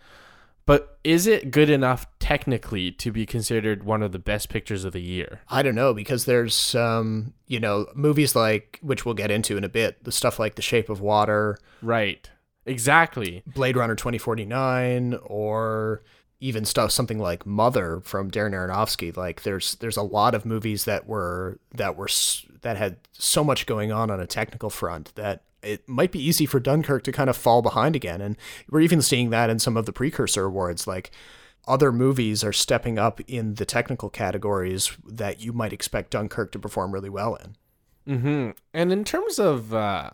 But 0.66 0.98
is 1.04 1.28
it 1.28 1.52
good 1.52 1.70
enough 1.70 2.06
technically 2.18 2.90
to 2.90 3.12
be 3.12 3.24
considered 3.24 3.84
one 3.84 4.02
of 4.02 4.10
the 4.10 4.18
best 4.18 4.48
pictures 4.48 4.84
of 4.84 4.92
the 4.92 5.00
year? 5.00 5.40
I 5.48 5.62
don't 5.62 5.76
know 5.76 5.94
because 5.94 6.24
there's 6.24 6.74
um 6.74 7.32
you 7.46 7.60
know 7.60 7.86
movies 7.94 8.34
like 8.34 8.78
which 8.82 9.04
we'll 9.04 9.14
get 9.14 9.30
into 9.30 9.56
in 9.56 9.64
a 9.64 9.68
bit 9.68 10.02
the 10.04 10.12
stuff 10.12 10.38
like 10.38 10.56
The 10.56 10.62
Shape 10.62 10.88
of 10.88 11.00
Water, 11.00 11.58
Right. 11.80 12.28
Exactly. 12.66 13.44
Blade 13.46 13.76
Runner 13.76 13.94
2049 13.94 15.14
or 15.22 16.02
even 16.40 16.64
stuff 16.64 16.90
something 16.90 17.18
like 17.20 17.46
Mother 17.46 18.00
from 18.02 18.30
Darren 18.30 18.50
Aronofsky 18.52 19.16
like 19.16 19.42
there's 19.44 19.76
there's 19.76 19.96
a 19.96 20.02
lot 20.02 20.34
of 20.34 20.44
movies 20.44 20.84
that 20.84 21.06
were 21.06 21.60
that 21.74 21.96
were 21.96 22.08
that 22.62 22.76
had 22.76 22.96
so 23.12 23.44
much 23.44 23.66
going 23.66 23.92
on 23.92 24.10
on 24.10 24.18
a 24.20 24.26
technical 24.26 24.68
front 24.68 25.14
that 25.14 25.44
it 25.66 25.88
might 25.88 26.12
be 26.12 26.22
easy 26.22 26.46
for 26.46 26.60
Dunkirk 26.60 27.02
to 27.04 27.12
kind 27.12 27.28
of 27.28 27.36
fall 27.36 27.62
behind 27.62 27.96
again 27.96 28.20
and 28.20 28.36
we're 28.70 28.80
even 28.80 29.02
seeing 29.02 29.30
that 29.30 29.50
in 29.50 29.58
some 29.58 29.76
of 29.76 29.86
the 29.86 29.92
precursor 29.92 30.44
awards 30.44 30.86
like 30.86 31.10
other 31.66 31.92
movies 31.92 32.44
are 32.44 32.52
stepping 32.52 32.98
up 32.98 33.20
in 33.26 33.54
the 33.54 33.64
technical 33.64 34.08
categories 34.08 34.96
that 35.04 35.40
you 35.40 35.52
might 35.52 35.72
expect 35.72 36.10
Dunkirk 36.10 36.52
to 36.52 36.58
perform 36.58 36.92
really 36.92 37.10
well 37.10 37.34
in. 37.36 37.56
Mm-hmm. 38.08 38.50
And 38.72 38.92
in 38.92 39.04
terms 39.04 39.38
of, 39.38 39.74
uh, 39.74 40.10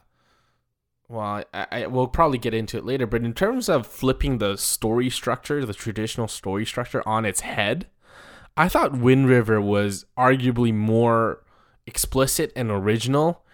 well, 1.09 1.45
I, 1.53 1.67
I 1.71 1.87
we'll 1.89 2.07
probably 2.07 2.39
get 2.39 2.55
into 2.55 2.79
it 2.79 2.87
later, 2.87 3.07
but 3.07 3.23
in 3.23 3.35
terms 3.35 3.69
of 3.69 3.87
flipping 3.87 4.39
the 4.39 4.57
story 4.57 5.11
structure, 5.11 5.65
the 5.67 5.75
traditional 5.75 6.29
story 6.29 6.65
structure 6.65 7.07
on 7.07 7.27
its 7.27 7.41
head, 7.41 7.87
I 8.57 8.69
thought 8.69 8.97
Wind 8.97 9.29
River 9.29 9.61
was 9.61 10.07
arguably 10.17 10.73
more 10.73 11.45
explicit 11.87 12.53
and 12.57 12.71
original. 12.71 13.45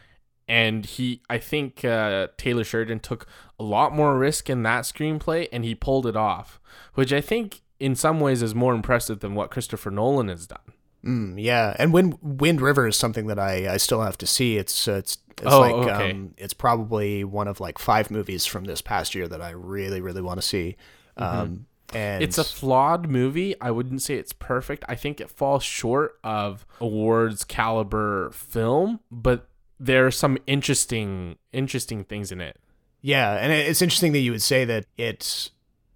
And 0.49 0.87
he, 0.87 1.21
I 1.29 1.39
think 1.39 1.85
uh, 1.85 2.29
Taylor 2.39 2.65
Sheridan 2.65 3.01
took 3.01 3.27
a 3.61 3.63
lot 3.65 3.95
more 3.95 4.17
risk 4.19 4.49
in 4.49 4.63
that 4.63 4.85
screenplay, 4.85 5.49
and 5.53 5.65
he 5.65 5.75
pulled 5.75 6.07
it 6.07 6.17
off, 6.17 6.59
which 6.95 7.13
I 7.13 7.21
think 7.21 7.61
in 7.79 7.95
some 7.95 8.19
ways 8.19 8.43
is 8.43 8.55
more 8.55 8.75
impressive 8.75 9.21
than 9.21 9.35
what 9.35 9.51
Christopher 9.51 9.91
Nolan 9.91 10.29
has 10.29 10.47
done. 10.47 10.59
Mm, 11.05 11.35
yeah, 11.37 11.77
and 11.79 11.93
Wind 11.93 12.19
Wind 12.23 12.61
River 12.61 12.87
is 12.89 12.97
something 12.97 13.27
that 13.29 13.39
I, 13.39 13.75
I 13.75 13.77
still 13.77 14.01
have 14.03 14.19
to 14.19 14.27
see. 14.27 14.57
It's 14.57 14.89
uh, 14.89 14.95
it's 14.95 15.19
it's 15.37 15.47
Oh, 15.53 15.61
like 15.61 15.75
okay. 15.75 16.11
um, 16.11 16.35
it's 16.37 16.55
probably 16.55 17.23
one 17.23 17.47
of 17.47 17.61
like 17.61 17.79
five 17.79 18.11
movies 18.11 18.47
from 18.47 18.65
this 18.65 18.83
past 18.83 19.15
year 19.15 19.29
that 19.29 19.41
I 19.41 19.51
really 19.51 20.01
really 20.01 20.23
want 20.23 20.41
to 20.41 20.47
see. 20.47 20.77
Um, 21.17 21.67
and 21.95 22.21
Mm-hmm. 22.21 22.23
It's 22.23 22.37
a 22.37 22.45
flawed 22.45 23.09
movie. 23.09 23.55
I 23.63 23.71
wouldn't 23.71 24.03
say 24.03 24.17
it's 24.17 24.33
perfect. 24.35 24.85
I 24.89 24.95
think 24.95 25.21
it 25.21 25.31
falls 25.31 25.63
short 25.63 26.19
of 26.23 26.67
awards 26.81 27.45
caliber 27.45 28.31
film, 28.33 29.01
but 29.11 29.49
there 29.81 30.07
are 30.07 30.11
some 30.11 30.39
interesting 30.47 31.37
interesting 31.53 32.05
things 32.05 32.33
in 32.33 32.41
it. 32.41 32.59
yeah, 33.01 33.35
and 33.35 33.53
it's 33.53 33.83
interesting 33.83 34.13
that 34.13 34.19
you 34.21 34.33
would 34.33 34.43
say 34.43 34.65
that 34.65 34.87
it 34.97 35.51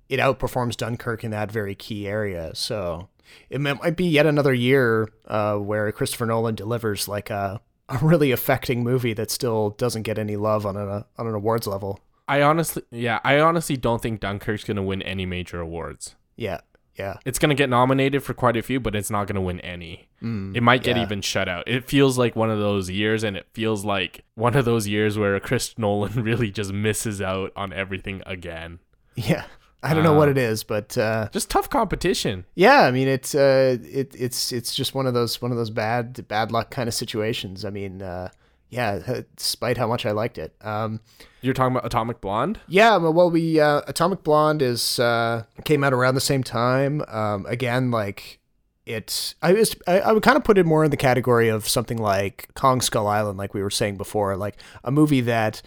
it 0.09 0.21
outperforms 0.21 0.77
Dunkirk 0.77 1.25
in 1.25 1.31
that 1.31 1.51
very 1.51 1.75
key 1.75 2.07
area. 2.07 2.55
So 2.55 3.09
it 3.49 3.61
might 3.61 3.97
be 3.97 4.05
yet 4.05 4.27
another 4.27 4.53
year 4.53 5.09
uh, 5.27 5.57
where 5.57 5.91
Christopher 5.93 6.27
Nolan 6.27 6.55
delivers 6.55 7.09
like 7.09 7.31
a 7.31 7.61
a 7.89 7.99
really 7.99 8.31
affecting 8.31 8.83
movie 8.85 9.13
that 9.15 9.31
still 9.31 9.71
doesn't 9.71 10.03
get 10.03 10.19
any 10.19 10.37
love 10.37 10.65
on 10.65 10.77
an 10.77 10.89
on 10.89 11.27
an 11.27 11.35
awards 11.35 11.67
level. 11.67 12.01
I 12.29 12.43
honestly 12.43 12.83
yeah, 12.91 13.21
I 13.25 13.41
honestly 13.41 13.77
don't 13.77 14.01
think 14.01 14.21
Dunkirk's 14.21 14.65
going 14.65 14.77
to 14.77 14.83
win 14.83 15.03
any 15.03 15.27
major 15.27 15.61
awards. 15.61 16.15
Yeah, 16.37 16.61
yeah. 16.99 17.17
It's 17.25 17.39
going 17.39 17.49
to 17.51 17.55
get 17.55 17.71
nominated 17.71 18.23
for 18.23 18.35
quite 18.35 18.57
a 18.57 18.63
few, 18.63 18.81
but 18.81 18.95
it's 18.95 19.11
not 19.11 19.27
going 19.27 19.37
to 19.37 19.41
win 19.41 19.61
any. 19.61 20.09
it 20.21 20.63
might 20.63 20.83
get 20.83 20.97
yeah. 20.97 21.03
even 21.03 21.21
shut 21.21 21.49
out. 21.49 21.67
It 21.67 21.85
feels 21.85 22.19
like 22.19 22.37
one 22.37 22.51
of 22.51 22.59
those 22.59 22.91
years 22.91 23.25
and 23.25 23.37
it 23.37 23.47
feels 23.53 23.85
like 23.85 24.25
one 24.35 24.57
of 24.57 24.65
those 24.65 24.87
years 24.87 25.19
where 25.19 25.35
a 25.35 25.41
Chris 25.41 25.75
Nolan 25.79 26.23
really 26.23 26.51
just 26.51 26.73
misses 26.73 27.21
out 27.21 27.53
on 27.57 27.73
everything 27.73 28.23
again. 28.27 28.79
Yeah. 29.15 29.45
I 29.85 29.95
don't 29.95 30.05
know 30.05 30.13
what 30.15 30.29
it 30.29 30.39
is, 30.39 30.63
but 30.63 30.97
uh, 30.97 31.29
Just 31.33 31.51
tough 31.51 31.69
competition. 31.69 32.45
yeah, 32.55 32.83
I 32.83 32.93
mean 32.93 33.09
it's 33.09 33.35
uh, 33.35 33.79
it, 33.83 34.15
it's 34.17 34.53
it's 34.53 34.77
just 34.77 34.95
one 34.95 35.09
of 35.09 35.15
those 35.15 35.43
one 35.43 35.51
of 35.51 35.57
those 35.57 35.71
bad 35.71 36.29
bad 36.29 36.53
luck 36.53 36.71
kind 36.71 36.87
of 36.89 36.95
situations. 36.95 37.65
I 37.65 37.71
mean, 37.71 38.01
uh, 38.01 38.29
yeah, 38.73 39.21
despite 39.37 39.77
how 39.77 39.87
much 39.87 40.07
I 40.07 40.13
liked 40.13 40.39
it. 40.39 40.55
Um, 40.63 41.01
You're 41.43 41.53
talking 41.53 41.77
about 41.77 41.85
Atomic 41.85 42.23
Blonde? 42.23 42.59
yeah, 42.69 42.97
well, 42.97 43.31
we 43.31 43.61
uh, 43.61 43.83
Atomic 43.87 44.23
Blonde 44.23 44.63
is 44.63 44.99
uh, 44.99 45.45
came 45.67 45.85
out 45.85 45.93
around 45.93 46.15
the 46.15 46.23
same 46.23 46.43
time. 46.43 47.05
Um, 47.07 47.45
again, 47.45 47.91
like 47.91 48.41
it, 48.87 49.35
I 49.43 49.53
was 49.53 49.77
I, 49.87 50.01
I 50.01 50.13
would 50.13 50.23
kind 50.23 50.39
of 50.39 50.45
put 50.45 50.57
it 50.57 50.65
more 50.65 50.85
in 50.85 50.91
the 50.91 50.97
category 50.97 51.49
of 51.49 51.69
something 51.69 51.99
like 51.99 52.49
Kong 52.55 52.81
Skull 52.81 53.07
Island, 53.07 53.37
like 53.37 53.53
we 53.53 53.63
were 53.63 53.71
saying 53.71 53.99
before, 53.99 54.35
like 54.39 54.57
a 54.83 54.91
movie 54.91 55.21
that 55.21 55.61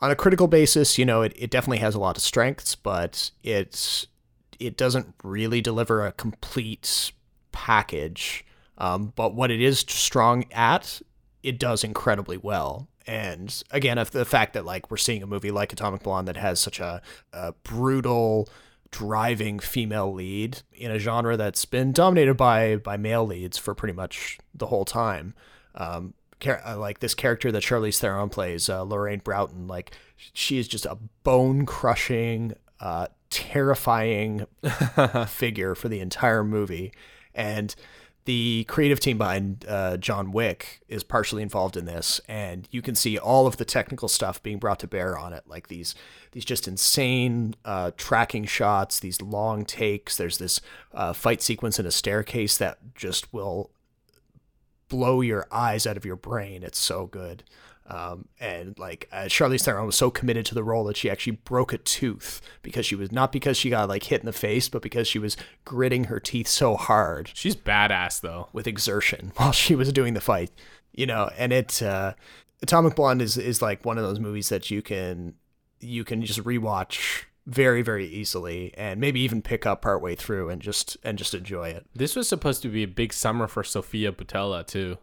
on 0.00 0.10
a 0.10 0.16
critical 0.16 0.48
basis, 0.48 0.96
you 0.96 1.04
know, 1.04 1.20
it, 1.20 1.34
it 1.36 1.50
definitely 1.50 1.78
has 1.78 1.94
a 1.94 2.00
lot 2.00 2.16
of 2.16 2.22
strengths, 2.22 2.74
but 2.74 3.30
it's 3.42 4.06
it 4.58 4.78
doesn't 4.78 5.14
really 5.22 5.60
deliver 5.60 6.06
a 6.06 6.12
complete 6.12 7.12
package. 7.52 8.46
Um, 8.78 9.12
but 9.14 9.34
what 9.34 9.50
it 9.50 9.60
is 9.60 9.80
strong 9.80 10.46
at, 10.52 11.02
it 11.42 11.58
does 11.58 11.84
incredibly 11.84 12.36
well. 12.36 12.88
And 13.06 13.62
again, 13.70 13.98
if 13.98 14.10
the 14.10 14.24
fact 14.24 14.52
that 14.54 14.64
like 14.64 14.90
we're 14.90 14.96
seeing 14.96 15.22
a 15.22 15.26
movie 15.26 15.50
like 15.50 15.72
Atomic 15.72 16.02
Blonde 16.02 16.28
that 16.28 16.36
has 16.36 16.60
such 16.60 16.80
a, 16.80 17.02
a 17.32 17.52
brutal, 17.64 18.48
driving 18.90 19.58
female 19.58 20.12
lead 20.12 20.62
in 20.72 20.90
a 20.90 20.98
genre 20.98 21.36
that's 21.36 21.64
been 21.64 21.92
dominated 21.92 22.34
by 22.34 22.76
by 22.76 22.96
male 22.96 23.26
leads 23.26 23.56
for 23.56 23.74
pretty 23.74 23.94
much 23.94 24.38
the 24.54 24.66
whole 24.66 24.84
time. 24.84 25.34
Um, 25.74 26.14
uh, 26.46 26.78
like 26.78 27.00
this 27.00 27.14
character 27.14 27.52
that 27.52 27.62
Charlize 27.62 27.98
Theron 27.98 28.30
plays, 28.30 28.68
uh, 28.68 28.82
Lorraine 28.82 29.20
Broughton, 29.20 29.66
like 29.66 29.92
she 30.16 30.58
is 30.58 30.66
just 30.66 30.86
a 30.86 30.96
bone 31.22 31.66
crushing, 31.66 32.54
uh, 32.80 33.08
terrifying 33.28 34.46
figure 35.26 35.74
for 35.74 35.88
the 35.88 36.00
entire 36.00 36.42
movie, 36.42 36.92
and 37.34 37.74
the 38.24 38.64
creative 38.64 39.00
team 39.00 39.18
behind 39.18 39.64
uh, 39.66 39.96
John 39.96 40.30
Wick 40.30 40.82
is 40.88 41.02
partially 41.02 41.42
involved 41.42 41.76
in 41.76 41.86
this, 41.86 42.20
and 42.28 42.68
you 42.70 42.82
can 42.82 42.94
see 42.94 43.18
all 43.18 43.46
of 43.46 43.56
the 43.56 43.64
technical 43.64 44.08
stuff 44.08 44.42
being 44.42 44.58
brought 44.58 44.78
to 44.80 44.86
bear 44.86 45.18
on 45.18 45.32
it, 45.32 45.44
like 45.46 45.68
these 45.68 45.94
these 46.32 46.44
just 46.44 46.68
insane 46.68 47.54
uh, 47.64 47.90
tracking 47.96 48.44
shots, 48.44 49.00
these 49.00 49.20
long 49.22 49.64
takes. 49.64 50.16
There's 50.16 50.38
this 50.38 50.60
uh, 50.92 51.12
fight 51.12 51.42
sequence 51.42 51.78
in 51.78 51.86
a 51.86 51.90
staircase 51.90 52.56
that 52.58 52.94
just 52.94 53.32
will 53.32 53.70
blow 54.88 55.22
your 55.22 55.46
eyes 55.50 55.86
out 55.86 55.96
of 55.96 56.04
your 56.04 56.16
brain. 56.16 56.62
It's 56.62 56.78
so 56.78 57.06
good. 57.06 57.44
Um, 57.90 58.28
and 58.38 58.78
like 58.78 59.08
uh, 59.10 59.24
Charlize 59.24 59.64
Theron 59.64 59.84
was 59.86 59.96
so 59.96 60.10
committed 60.10 60.46
to 60.46 60.54
the 60.54 60.62
role 60.62 60.84
that 60.84 60.96
she 60.96 61.10
actually 61.10 61.32
broke 61.44 61.72
a 61.72 61.78
tooth 61.78 62.40
because 62.62 62.86
she 62.86 62.94
was 62.94 63.10
not 63.10 63.32
because 63.32 63.56
she 63.56 63.68
got 63.68 63.88
like 63.88 64.04
hit 64.04 64.20
in 64.20 64.26
the 64.26 64.32
face, 64.32 64.68
but 64.68 64.80
because 64.80 65.08
she 65.08 65.18
was 65.18 65.36
gritting 65.64 66.04
her 66.04 66.20
teeth 66.20 66.46
so 66.46 66.76
hard 66.76 67.30
She's 67.34 67.56
badass 67.56 68.20
though. 68.20 68.48
with 68.52 68.66
exertion 68.68 69.32
while 69.36 69.52
she 69.52 69.74
was 69.74 69.92
doing 69.92 70.14
the 70.14 70.20
fight. 70.20 70.50
You 70.92 71.06
know, 71.06 71.30
and 71.36 71.52
it 71.52 71.82
uh, 71.82 72.14
Atomic 72.62 72.94
Blonde 72.94 73.22
is 73.22 73.36
is 73.36 73.60
like 73.60 73.84
one 73.84 73.98
of 73.98 74.04
those 74.04 74.20
movies 74.20 74.48
that 74.50 74.70
you 74.70 74.82
can 74.82 75.34
you 75.80 76.04
can 76.04 76.22
just 76.22 76.44
rewatch 76.44 77.24
very 77.46 77.82
very 77.82 78.06
easily 78.06 78.72
and 78.76 79.00
maybe 79.00 79.18
even 79.20 79.42
pick 79.42 79.66
up 79.66 79.82
partway 79.82 80.14
through 80.14 80.50
and 80.50 80.62
just 80.62 80.96
and 81.02 81.18
just 81.18 81.34
enjoy 81.34 81.70
it. 81.70 81.86
This 81.94 82.14
was 82.14 82.28
supposed 82.28 82.62
to 82.62 82.68
be 82.68 82.82
a 82.84 82.88
big 82.88 83.12
summer 83.12 83.48
for 83.48 83.64
Sofia 83.64 84.12
Boutella 84.12 84.64
too. 84.66 84.98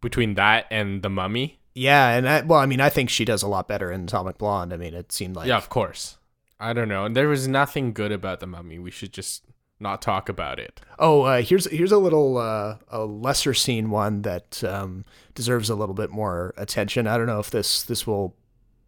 Between 0.00 0.34
that 0.34 0.66
and 0.70 1.02
The 1.02 1.10
Mummy. 1.10 1.58
Yeah, 1.76 2.08
and 2.08 2.26
I, 2.26 2.40
well, 2.40 2.58
I 2.58 2.64
mean, 2.66 2.80
I 2.80 2.88
think 2.88 3.10
she 3.10 3.26
does 3.26 3.42
a 3.42 3.48
lot 3.48 3.68
better 3.68 3.92
in 3.92 4.04
Atomic 4.04 4.38
Blonde. 4.38 4.72
I 4.72 4.78
mean, 4.78 4.94
it 4.94 5.12
seemed 5.12 5.36
like 5.36 5.46
yeah, 5.46 5.58
of 5.58 5.68
course. 5.68 6.16
I 6.58 6.72
don't 6.72 6.88
know. 6.88 7.06
There 7.08 7.28
was 7.28 7.46
nothing 7.46 7.92
good 7.92 8.12
about 8.12 8.40
the 8.40 8.46
Mummy. 8.46 8.78
We 8.78 8.90
should 8.90 9.12
just 9.12 9.44
not 9.78 10.00
talk 10.00 10.30
about 10.30 10.58
it. 10.58 10.80
Oh, 10.98 11.22
uh, 11.22 11.42
here's 11.42 11.70
here's 11.70 11.92
a 11.92 11.98
little 11.98 12.38
uh, 12.38 12.76
a 12.88 13.04
lesser 13.04 13.52
seen 13.52 13.90
one 13.90 14.22
that 14.22 14.64
um, 14.64 15.04
deserves 15.34 15.68
a 15.68 15.74
little 15.74 15.94
bit 15.94 16.10
more 16.10 16.54
attention. 16.56 17.06
I 17.06 17.18
don't 17.18 17.26
know 17.26 17.40
if 17.40 17.50
this 17.50 17.82
this 17.82 18.06
will 18.06 18.34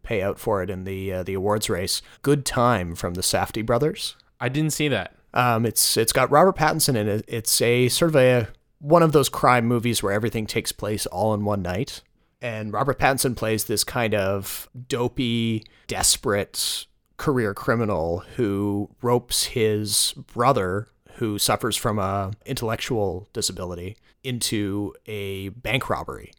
pay 0.01 0.23
out 0.23 0.39
for 0.39 0.63
it 0.63 0.71
in 0.71 0.83
the 0.83 1.13
uh, 1.13 1.23
the 1.23 1.35
awards 1.35 1.69
race. 1.69 2.01
Good 2.23 2.43
Time 2.43 2.95
from 2.95 3.13
the 3.13 3.21
Safdie 3.21 3.65
brothers. 3.65 4.15
I 4.39 4.49
didn't 4.49 4.73
see 4.73 4.87
that. 4.87 5.15
Um, 5.35 5.63
it's 5.63 5.95
it's 5.95 6.11
got 6.11 6.31
Robert 6.31 6.55
Pattinson 6.55 6.95
in 6.95 7.07
it. 7.07 7.25
It's 7.27 7.61
a 7.61 7.87
sort 7.89 8.09
of 8.09 8.15
a 8.15 8.47
one 8.79 9.03
of 9.03 9.11
those 9.11 9.29
crime 9.29 9.65
movies 9.65 10.01
where 10.01 10.13
everything 10.13 10.47
takes 10.47 10.71
place 10.71 11.05
all 11.05 11.35
in 11.35 11.45
one 11.45 11.61
night. 11.61 12.01
And 12.41 12.71
Robert 12.71 12.99
Pattinson 12.99 13.35
plays 13.35 13.65
this 13.65 13.83
kind 13.83 14.15
of 14.15 14.69
dopey, 14.87 15.65
desperate 15.87 16.85
career 17.17 17.53
criminal 17.53 18.19
who 18.37 18.89
ropes 19.01 19.45
his 19.45 20.13
brother 20.33 20.87
who 21.15 21.37
suffers 21.37 21.75
from 21.75 21.99
a 21.99 22.31
intellectual 22.45 23.27
disability 23.33 23.97
into 24.23 24.93
a 25.05 25.49
bank 25.49 25.89
robbery. 25.89 26.31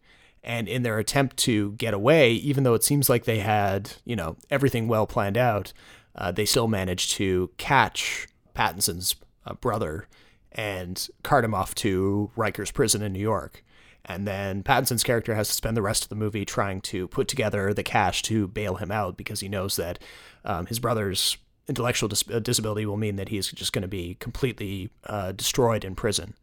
And 0.43 0.69
in 0.69 0.83
their 0.83 0.99
attempt 0.99 1.37
to 1.39 1.73
get 1.73 1.93
away 1.93 2.33
even 2.33 2.65
though 2.65 2.73
it 2.73 2.83
seems 2.83 3.11
like 3.11 3.25
they 3.25 3.41
had 3.41 3.93
you 4.07 4.17
know 4.17 4.37
everything 4.51 4.89
well 4.89 5.07
planned 5.07 5.37
out 5.37 5.75
uh, 6.17 6.33
they 6.33 6.47
still 6.47 6.67
managed 6.67 7.11
to 7.13 7.51
catch 7.59 8.27
pattinson's 8.55 9.17
uh, 9.45 9.53
brother 9.53 10.09
and 10.53 11.09
cart 11.23 11.45
him 11.45 11.55
off 11.55 11.75
to 11.75 12.31
rikers 12.39 12.73
prison 12.73 13.03
in 13.03 13.13
new 13.13 13.21
york 13.21 13.63
and 14.05 14.27
then 14.27 14.63
Pattinson's 14.63 15.05
character 15.05 15.35
has 15.35 15.49
to 15.49 15.55
spend 15.55 15.77
the 15.77 15.83
rest 15.83 16.03
of 16.05 16.09
the 16.09 16.15
movie 16.15 16.45
trying 16.45 16.81
to 16.83 17.09
put 17.09 17.29
together 17.29 17.75
the 17.75 17.83
cash 17.83 18.23
to 18.23 18.49
bail 18.49 18.77
him 18.77 18.91
out 18.91 19.17
because 19.17 19.41
he 19.41 19.49
knows 19.49 19.77
that 19.77 19.99
um, 20.45 20.67
his 20.67 20.79
brother's 20.79 21.37
intellectual 21.69 22.09
dis- 22.09 22.29
uh, 22.33 22.39
disability 22.41 22.87
will 22.87 22.97
mean 22.97 23.17
that 23.17 23.29
he's 23.29 23.49
just 23.49 23.73
going 23.73 23.83
to 23.83 23.89
be 23.89 24.17
completely 24.21 24.91
uh, 25.05 25.33
destroyed 25.33 25.85
in 25.85 25.95
prison. 25.95 26.35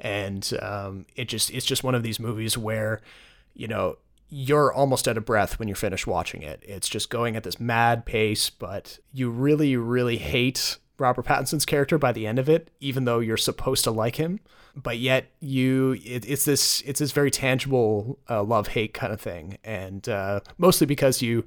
And 0.00 0.50
um, 0.60 1.06
it 1.14 1.28
just 1.28 1.50
it's 1.50 1.64
just 1.64 1.84
one 1.84 1.94
of 1.94 2.02
these 2.02 2.20
movies 2.20 2.58
where, 2.58 3.00
you 3.54 3.68
know, 3.68 3.96
you're 4.28 4.72
almost 4.72 5.06
out 5.06 5.16
of 5.16 5.24
breath 5.24 5.58
when 5.58 5.68
you're 5.68 5.76
finished 5.76 6.06
watching 6.06 6.42
it. 6.42 6.60
It's 6.66 6.88
just 6.88 7.10
going 7.10 7.36
at 7.36 7.44
this 7.44 7.60
mad 7.60 8.04
pace, 8.04 8.50
but 8.50 8.98
you 9.12 9.30
really, 9.30 9.76
really 9.76 10.18
hate 10.18 10.78
Robert 10.98 11.24
Pattinson's 11.24 11.66
character 11.66 11.98
by 11.98 12.12
the 12.12 12.26
end 12.26 12.38
of 12.38 12.48
it, 12.48 12.70
even 12.80 13.04
though 13.04 13.18
you're 13.18 13.36
supposed 13.36 13.84
to 13.84 13.90
like 13.90 14.16
him. 14.16 14.40
But 14.74 14.98
yet 14.98 15.30
you, 15.40 15.96
it, 16.04 16.28
it's 16.28 16.44
this, 16.44 16.82
it's 16.82 17.00
this 17.00 17.12
very 17.12 17.30
tangible 17.30 18.18
uh, 18.28 18.42
love 18.42 18.68
hate 18.68 18.92
kind 18.94 19.12
of 19.12 19.20
thing, 19.20 19.58
and 19.64 20.06
uh, 20.08 20.40
mostly 20.58 20.86
because 20.86 21.22
you, 21.22 21.44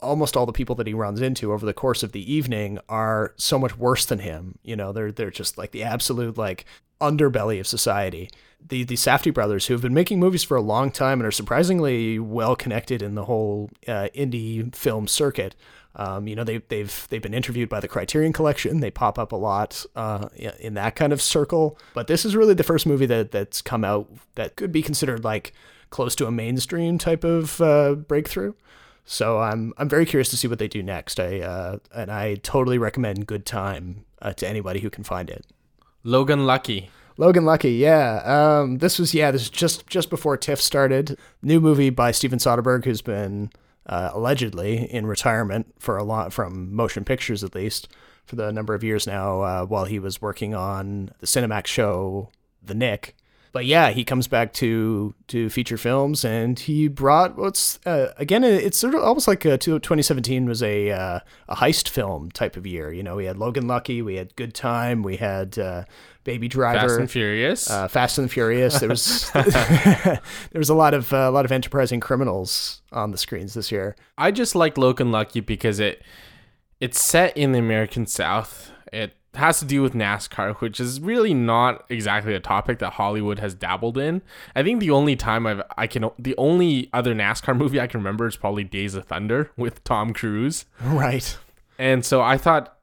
almost 0.00 0.36
all 0.36 0.46
the 0.46 0.52
people 0.52 0.74
that 0.74 0.86
he 0.86 0.94
runs 0.94 1.22
into 1.22 1.52
over 1.52 1.64
the 1.64 1.72
course 1.72 2.02
of 2.02 2.12
the 2.12 2.32
evening 2.32 2.78
are 2.88 3.32
so 3.36 3.58
much 3.58 3.78
worse 3.78 4.04
than 4.04 4.18
him. 4.18 4.58
You 4.62 4.76
know, 4.76 4.92
they're 4.92 5.12
they're 5.12 5.30
just 5.30 5.56
like 5.56 5.70
the 5.70 5.84
absolute 5.84 6.36
like 6.36 6.64
underbelly 7.00 7.60
of 7.60 7.66
society. 7.66 8.28
The 8.64 8.84
the 8.84 8.96
Safdie 8.96 9.32
brothers, 9.32 9.66
who 9.66 9.74
have 9.74 9.82
been 9.82 9.94
making 9.94 10.20
movies 10.20 10.42
for 10.42 10.56
a 10.56 10.62
long 10.62 10.90
time 10.90 11.20
and 11.20 11.26
are 11.26 11.32
surprisingly 11.32 12.18
well 12.18 12.56
connected 12.56 13.02
in 13.02 13.14
the 13.14 13.24
whole 13.24 13.70
uh, 13.88 14.08
indie 14.14 14.74
film 14.74 15.06
circuit, 15.06 15.54
um, 15.96 16.26
you 16.26 16.34
know, 16.34 16.44
they, 16.44 16.58
they've 16.68 17.06
they've 17.10 17.22
been 17.22 17.34
interviewed 17.34 17.68
by 17.68 17.80
the 17.80 17.88
Criterion 17.88 18.32
Collection. 18.32 18.80
They 18.80 18.90
pop 18.90 19.18
up 19.18 19.32
a 19.32 19.36
lot 19.36 19.84
uh, 19.94 20.28
in 20.58 20.74
that 20.74 20.96
kind 20.96 21.12
of 21.12 21.20
circle. 21.20 21.78
But 21.94 22.06
this 22.06 22.24
is 22.24 22.34
really 22.34 22.54
the 22.54 22.62
first 22.62 22.86
movie 22.86 23.06
that 23.06 23.30
that's 23.30 23.60
come 23.60 23.84
out 23.84 24.08
that 24.34 24.56
could 24.56 24.72
be 24.72 24.82
considered 24.82 25.24
like 25.24 25.52
close 25.90 26.14
to 26.16 26.26
a 26.26 26.30
mainstream 26.30 26.98
type 26.98 27.24
of 27.24 27.60
uh, 27.60 27.94
breakthrough. 27.94 28.54
So 29.04 29.40
I'm 29.40 29.74
I'm 29.76 29.88
very 29.88 30.06
curious 30.06 30.28
to 30.30 30.36
see 30.36 30.48
what 30.48 30.58
they 30.58 30.68
do 30.68 30.82
next. 30.82 31.20
I 31.20 31.40
uh, 31.40 31.78
and 31.94 32.10
I 32.10 32.36
totally 32.36 32.78
recommend 32.78 33.26
Good 33.26 33.44
Time 33.44 34.04
uh, 34.22 34.32
to 34.34 34.48
anybody 34.48 34.80
who 34.80 34.90
can 34.90 35.04
find 35.04 35.28
it. 35.28 35.44
Logan 36.04 36.46
Lucky. 36.46 36.90
Logan 37.18 37.44
Lucky, 37.44 37.72
yeah. 37.72 38.22
Um, 38.24 38.78
this 38.78 38.98
was 38.98 39.12
yeah, 39.12 39.30
this 39.30 39.42
was 39.42 39.50
just 39.50 39.86
just 39.86 40.08
before 40.08 40.38
TIFF 40.38 40.60
started. 40.60 41.18
New 41.42 41.60
movie 41.60 41.90
by 41.90 42.10
Steven 42.12 42.38
Soderbergh, 42.38 42.86
who's 42.86 43.02
been 43.02 43.50
uh, 43.86 44.10
allegedly 44.12 44.90
in 44.90 45.06
retirement 45.06 45.74
for 45.78 45.96
a 45.96 46.04
lot 46.04 46.32
from 46.32 46.74
motion 46.74 47.04
pictures 47.04 47.42
at 47.42 47.54
least 47.54 47.88
for 48.24 48.36
the 48.36 48.52
number 48.52 48.74
of 48.74 48.84
years 48.84 49.06
now 49.06 49.40
uh, 49.40 49.64
while 49.64 49.84
he 49.84 49.98
was 49.98 50.22
working 50.22 50.54
on 50.54 51.10
the 51.18 51.26
Cinemax 51.26 51.66
show 51.66 52.30
The 52.62 52.74
Knick. 52.74 53.16
But 53.52 53.66
yeah, 53.66 53.90
he 53.90 54.02
comes 54.02 54.28
back 54.28 54.54
to 54.54 55.14
to 55.28 55.50
feature 55.50 55.76
films, 55.76 56.24
and 56.24 56.58
he 56.58 56.88
brought 56.88 57.36
what's 57.36 57.78
uh, 57.84 58.14
again. 58.16 58.44
It's 58.44 58.78
sort 58.78 58.94
of 58.94 59.02
almost 59.02 59.28
like 59.28 59.44
uh, 59.44 59.58
2017 59.58 60.46
was 60.46 60.62
a 60.62 60.90
uh, 60.90 61.20
a 61.48 61.56
heist 61.56 61.90
film 61.90 62.30
type 62.30 62.56
of 62.56 62.66
year. 62.66 62.90
You 62.90 63.02
know, 63.02 63.16
we 63.16 63.26
had 63.26 63.36
Logan 63.36 63.66
Lucky, 63.66 64.00
we 64.00 64.14
had 64.14 64.34
Good 64.36 64.54
Time, 64.54 65.02
we 65.02 65.18
had 65.18 65.58
uh, 65.58 65.84
Baby 66.24 66.48
Driver, 66.48 66.88
Fast 66.88 67.00
and 67.00 67.10
Furious, 67.10 67.70
uh, 67.70 67.88
Fast 67.88 68.16
and 68.16 68.30
Furious. 68.30 68.80
There 68.80 68.88
was 68.88 69.30
there 69.32 70.20
was 70.54 70.70
a 70.70 70.74
lot 70.74 70.94
of 70.94 71.12
uh, 71.12 71.28
a 71.28 71.30
lot 71.30 71.44
of 71.44 71.52
enterprising 71.52 72.00
criminals 72.00 72.80
on 72.90 73.10
the 73.10 73.18
screens 73.18 73.52
this 73.52 73.70
year. 73.70 73.96
I 74.16 74.30
just 74.30 74.54
like 74.54 74.78
Logan 74.78 75.12
Lucky 75.12 75.40
because 75.40 75.78
it 75.78 76.02
it's 76.80 77.04
set 77.04 77.36
in 77.36 77.52
the 77.52 77.58
American 77.58 78.06
South. 78.06 78.72
It 78.94 79.14
has 79.34 79.58
to 79.60 79.64
do 79.64 79.80
with 79.80 79.94
NASCAR, 79.94 80.56
which 80.56 80.78
is 80.78 81.00
really 81.00 81.32
not 81.32 81.84
exactly 81.88 82.34
a 82.34 82.40
topic 82.40 82.78
that 82.80 82.94
Hollywood 82.94 83.38
has 83.38 83.54
dabbled 83.54 83.96
in. 83.96 84.22
I 84.54 84.62
think 84.62 84.80
the 84.80 84.90
only 84.90 85.16
time 85.16 85.46
I've 85.46 85.62
I 85.76 85.86
can 85.86 86.10
the 86.18 86.34
only 86.36 86.90
other 86.92 87.14
NASCAR 87.14 87.56
movie 87.56 87.80
I 87.80 87.86
can 87.86 88.00
remember 88.00 88.26
is 88.26 88.36
probably 88.36 88.64
Days 88.64 88.94
of 88.94 89.06
Thunder 89.06 89.50
with 89.56 89.82
Tom 89.84 90.12
Cruise. 90.12 90.66
Right. 90.82 91.36
And 91.78 92.04
so 92.04 92.20
I 92.20 92.36
thought 92.36 92.76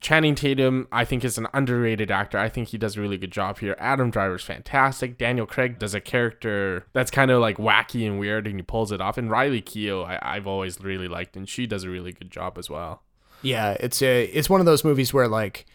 Channing 0.00 0.34
Tatum, 0.34 0.86
I 0.92 1.04
think, 1.06 1.24
is 1.24 1.38
an 1.38 1.48
underrated 1.54 2.10
actor. 2.10 2.38
I 2.38 2.50
think 2.50 2.68
he 2.68 2.78
does 2.78 2.96
a 2.96 3.00
really 3.00 3.16
good 3.16 3.32
job 3.32 3.58
here. 3.58 3.74
Adam 3.78 4.10
Driver's 4.10 4.44
fantastic. 4.44 5.16
Daniel 5.16 5.46
Craig 5.46 5.78
does 5.78 5.94
a 5.94 6.00
character 6.00 6.86
that's 6.92 7.10
kind 7.10 7.30
of 7.30 7.40
like 7.40 7.56
wacky 7.56 8.06
and 8.06 8.20
weird, 8.20 8.46
and 8.46 8.56
he 8.56 8.62
pulls 8.62 8.92
it 8.92 9.00
off. 9.00 9.16
And 9.16 9.30
Riley 9.30 9.62
Keough, 9.62 10.06
I, 10.06 10.36
I've 10.36 10.46
always 10.46 10.80
really 10.80 11.08
liked, 11.08 11.36
and 11.36 11.48
she 11.48 11.66
does 11.66 11.84
a 11.84 11.90
really 11.90 12.12
good 12.12 12.30
job 12.30 12.58
as 12.58 12.68
well. 12.68 13.02
Yeah, 13.42 13.76
it's 13.80 14.02
a 14.02 14.24
it's 14.24 14.50
one 14.50 14.60
of 14.60 14.66
those 14.66 14.84
movies 14.84 15.14
where 15.14 15.28
like 15.28 15.66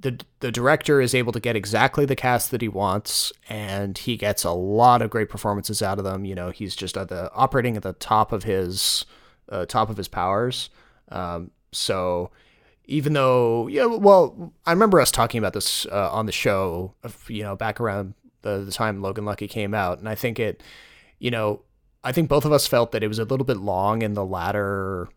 the 0.00 0.18
the 0.40 0.50
director 0.50 1.00
is 1.00 1.14
able 1.14 1.32
to 1.32 1.40
get 1.40 1.56
exactly 1.56 2.04
the 2.04 2.16
cast 2.16 2.50
that 2.50 2.62
he 2.62 2.68
wants, 2.68 3.32
and 3.48 3.96
he 3.96 4.16
gets 4.16 4.44
a 4.44 4.50
lot 4.50 5.02
of 5.02 5.10
great 5.10 5.28
performances 5.28 5.82
out 5.82 5.98
of 5.98 6.04
them. 6.04 6.24
You 6.24 6.34
know, 6.34 6.50
he's 6.50 6.74
just 6.74 6.96
at 6.96 7.08
the 7.08 7.30
operating 7.32 7.76
at 7.76 7.82
the 7.82 7.92
top 7.94 8.32
of 8.32 8.44
his 8.44 9.04
uh, 9.48 9.66
top 9.66 9.90
of 9.90 9.96
his 9.96 10.08
powers. 10.08 10.70
Um, 11.10 11.50
so 11.72 12.30
even 12.86 13.12
though 13.12 13.66
yeah, 13.68 13.86
well, 13.86 14.52
I 14.66 14.72
remember 14.72 15.00
us 15.00 15.10
talking 15.10 15.38
about 15.38 15.52
this 15.52 15.86
uh, 15.86 16.10
on 16.12 16.26
the 16.26 16.32
show, 16.32 16.94
you 17.28 17.42
know, 17.42 17.56
back 17.56 17.80
around 17.80 18.14
the, 18.42 18.58
the 18.58 18.72
time 18.72 19.02
Logan 19.02 19.24
Lucky 19.24 19.48
came 19.48 19.74
out, 19.74 19.98
and 19.98 20.08
I 20.08 20.14
think 20.14 20.38
it, 20.38 20.62
you 21.18 21.30
know, 21.30 21.62
I 22.02 22.12
think 22.12 22.28
both 22.28 22.44
of 22.44 22.52
us 22.52 22.66
felt 22.66 22.92
that 22.92 23.02
it 23.02 23.08
was 23.08 23.18
a 23.18 23.24
little 23.24 23.44
bit 23.44 23.58
long 23.58 24.02
in 24.02 24.14
the 24.14 24.24
latter 24.24 25.08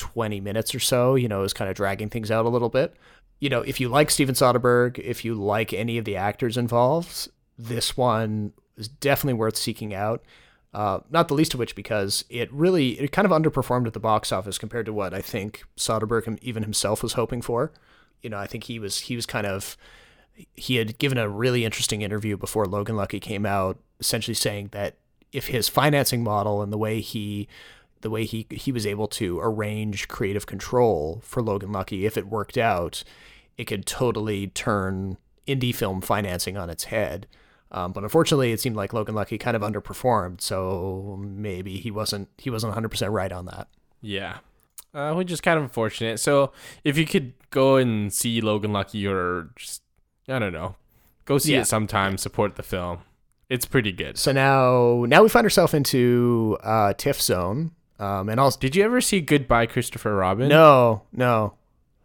20 0.00 0.40
minutes 0.40 0.74
or 0.74 0.80
so. 0.80 1.14
You 1.14 1.28
know, 1.28 1.42
is 1.42 1.52
kind 1.52 1.70
of 1.70 1.76
dragging 1.76 2.08
things 2.08 2.30
out 2.30 2.44
a 2.44 2.48
little 2.48 2.68
bit 2.68 2.96
you 3.40 3.48
know, 3.48 3.62
if 3.62 3.80
you 3.80 3.88
like 3.88 4.10
Steven 4.10 4.34
Soderbergh, 4.34 4.98
if 4.98 5.24
you 5.24 5.34
like 5.34 5.72
any 5.72 5.98
of 5.98 6.04
the 6.04 6.14
actors 6.14 6.56
involved, 6.56 7.28
this 7.58 7.96
one 7.96 8.52
is 8.76 8.86
definitely 8.86 9.38
worth 9.38 9.56
seeking 9.56 9.94
out. 9.94 10.22
Uh, 10.72 11.00
not 11.10 11.26
the 11.26 11.34
least 11.34 11.54
of 11.54 11.58
which 11.58 11.74
because 11.74 12.24
it 12.28 12.52
really 12.52 12.90
it 13.00 13.10
kind 13.10 13.26
of 13.26 13.32
underperformed 13.32 13.88
at 13.88 13.92
the 13.92 13.98
box 13.98 14.30
office 14.30 14.56
compared 14.56 14.86
to 14.86 14.92
what 14.92 15.12
I 15.12 15.20
think 15.20 15.64
Soderbergh 15.76 16.38
even 16.42 16.62
himself 16.62 17.02
was 17.02 17.14
hoping 17.14 17.42
for. 17.42 17.72
You 18.22 18.30
know, 18.30 18.38
I 18.38 18.46
think 18.46 18.64
he 18.64 18.78
was 18.78 19.00
he 19.00 19.16
was 19.16 19.26
kind 19.26 19.46
of 19.46 19.76
he 20.54 20.76
had 20.76 20.98
given 20.98 21.18
a 21.18 21.28
really 21.28 21.64
interesting 21.64 22.02
interview 22.02 22.36
before 22.36 22.66
Logan 22.66 22.94
Lucky 22.96 23.18
came 23.18 23.44
out, 23.44 23.78
essentially 23.98 24.34
saying 24.34 24.68
that 24.72 24.96
if 25.32 25.48
his 25.48 25.68
financing 25.68 26.22
model 26.22 26.62
and 26.62 26.72
the 26.72 26.78
way 26.78 27.00
he 27.00 27.48
the 28.00 28.10
way 28.10 28.24
he 28.24 28.46
he 28.50 28.72
was 28.72 28.86
able 28.86 29.08
to 29.08 29.40
arrange 29.40 30.08
creative 30.08 30.46
control 30.46 31.20
for 31.24 31.42
Logan 31.42 31.72
Lucky, 31.72 32.06
if 32.06 32.16
it 32.16 32.26
worked 32.26 32.58
out, 32.58 33.04
it 33.56 33.64
could 33.64 33.86
totally 33.86 34.48
turn 34.48 35.16
indie 35.46 35.74
film 35.74 36.00
financing 36.00 36.56
on 36.56 36.70
its 36.70 36.84
head. 36.84 37.26
Um, 37.72 37.92
but 37.92 38.02
unfortunately, 38.02 38.52
it 38.52 38.60
seemed 38.60 38.76
like 38.76 38.92
Logan 38.92 39.14
Lucky 39.14 39.38
kind 39.38 39.56
of 39.56 39.62
underperformed, 39.62 40.40
so 40.40 41.18
maybe 41.20 41.76
he 41.76 41.90
wasn't 41.90 42.28
he 42.38 42.50
wasn't 42.50 42.70
100 42.70 42.88
percent 42.88 43.12
right 43.12 43.30
on 43.30 43.44
that. 43.46 43.68
Yeah, 44.00 44.38
uh, 44.92 45.14
which 45.14 45.30
is 45.30 45.40
kind 45.40 45.56
of 45.56 45.64
unfortunate. 45.64 46.18
So 46.18 46.52
if 46.84 46.98
you 46.98 47.06
could 47.06 47.32
go 47.50 47.76
and 47.76 48.12
see 48.12 48.40
Logan 48.40 48.72
Lucky, 48.72 49.06
or 49.06 49.50
just 49.56 49.82
I 50.28 50.38
don't 50.38 50.52
know, 50.52 50.74
go 51.26 51.38
see 51.38 51.52
yeah. 51.52 51.60
it 51.60 51.66
sometime, 51.66 52.18
support 52.18 52.56
the 52.56 52.62
film. 52.62 53.00
It's 53.48 53.66
pretty 53.66 53.92
good. 53.92 54.18
So 54.18 54.32
now 54.32 55.04
now 55.06 55.22
we 55.22 55.28
find 55.28 55.44
ourselves 55.44 55.74
into 55.74 56.58
uh, 56.62 56.94
TIFF 56.94 57.20
zone. 57.20 57.72
Um, 58.00 58.28
and 58.28 58.40
also, 58.40 58.58
did 58.58 58.74
you 58.74 58.82
ever 58.82 59.00
see 59.00 59.20
Goodbye 59.20 59.66
Christopher 59.66 60.14
Robin? 60.14 60.48
No, 60.48 61.02
no. 61.12 61.54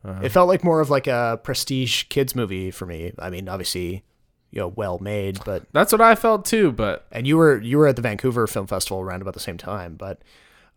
Uh, 0.04 0.20
it 0.22 0.30
felt 0.30 0.48
like 0.48 0.64
more 0.64 0.82
of 0.82 0.90
like 0.90 1.08
a 1.08 1.40
prestige 1.44 2.04
kids 2.04 2.36
movie 2.36 2.70
for 2.70 2.86
me. 2.86 3.14
I 3.18 3.30
mean, 3.30 3.48
obviously, 3.50 4.04
you 4.52 4.62
know 4.62 4.68
well 4.68 5.00
made. 5.00 5.40
But 5.46 5.66
That's 5.72 5.92
what 5.92 6.02
I 6.02 6.16
felt 6.16 6.46
too, 6.46 6.72
but 6.72 7.08
and 7.12 7.26
you 7.26 7.38
were 7.38 7.62
you 7.62 7.78
were 7.78 7.88
at 7.88 7.96
the 7.96 8.02
Vancouver 8.02 8.46
Film 8.48 8.68
Festival 8.68 9.02
around 9.02 9.22
about 9.22 9.34
the 9.34 9.40
same 9.40 9.58
time. 9.58 9.96
But 9.96 10.22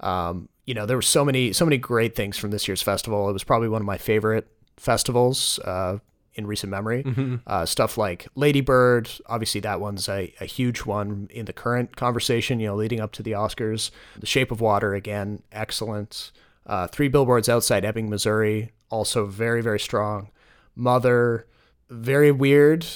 um, 0.00 0.48
you 0.66 0.74
know 0.74 0.86
there 0.86 0.96
were 0.96 1.02
so 1.02 1.24
many 1.24 1.52
so 1.52 1.64
many 1.64 1.78
great 1.78 2.14
things 2.14 2.38
from 2.38 2.50
this 2.50 2.68
year's 2.68 2.82
festival. 2.82 3.28
It 3.28 3.32
was 3.32 3.44
probably 3.44 3.68
one 3.68 3.82
of 3.82 3.86
my 3.86 3.98
favorite 3.98 4.48
festivals. 4.76 5.58
Uh, 5.60 5.98
in 6.38 6.46
recent 6.46 6.70
memory. 6.70 7.04
Uh, 7.46 7.66
stuff 7.66 7.98
like 7.98 8.28
Lady 8.34 8.62
Bird, 8.62 9.10
obviously 9.26 9.60
that 9.60 9.80
one's 9.80 10.08
a, 10.08 10.32
a 10.40 10.46
huge 10.46 10.86
one 10.86 11.28
in 11.30 11.44
the 11.44 11.52
current 11.52 11.96
conversation, 11.96 12.60
you 12.60 12.68
know, 12.68 12.76
leading 12.76 13.00
up 13.00 13.12
to 13.12 13.22
the 13.22 13.32
Oscars. 13.32 13.90
The 14.18 14.26
Shape 14.26 14.50
of 14.50 14.60
Water, 14.60 14.94
again, 14.94 15.42
excellent. 15.52 16.30
Uh, 16.64 16.86
Three 16.86 17.08
Billboards 17.08 17.48
Outside 17.48 17.84
Ebbing, 17.84 18.08
Missouri, 18.08 18.72
also 18.88 19.26
very, 19.26 19.60
very 19.60 19.80
strong. 19.80 20.30
Mother, 20.74 21.46
very 21.90 22.30
weird. 22.30 22.86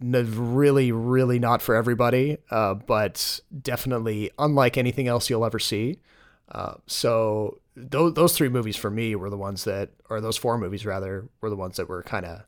Really, 0.00 0.90
really 0.90 1.38
not 1.38 1.62
for 1.62 1.76
everybody, 1.76 2.38
uh, 2.50 2.74
but 2.74 3.38
definitely 3.62 4.32
unlike 4.36 4.76
anything 4.76 5.06
else 5.06 5.30
you'll 5.30 5.44
ever 5.44 5.60
see. 5.60 6.00
Uh, 6.50 6.74
so 6.88 7.60
those 7.76 8.14
those 8.14 8.36
three 8.36 8.48
movies 8.48 8.76
for 8.76 8.90
me 8.90 9.14
were 9.14 9.30
the 9.30 9.36
ones 9.36 9.62
that, 9.64 9.90
or 10.10 10.20
those 10.20 10.36
four 10.36 10.58
movies 10.58 10.84
rather, 10.84 11.28
were 11.40 11.48
the 11.50 11.56
ones 11.56 11.76
that 11.76 11.88
were 11.88 12.02
kind 12.02 12.26
of 12.26 12.42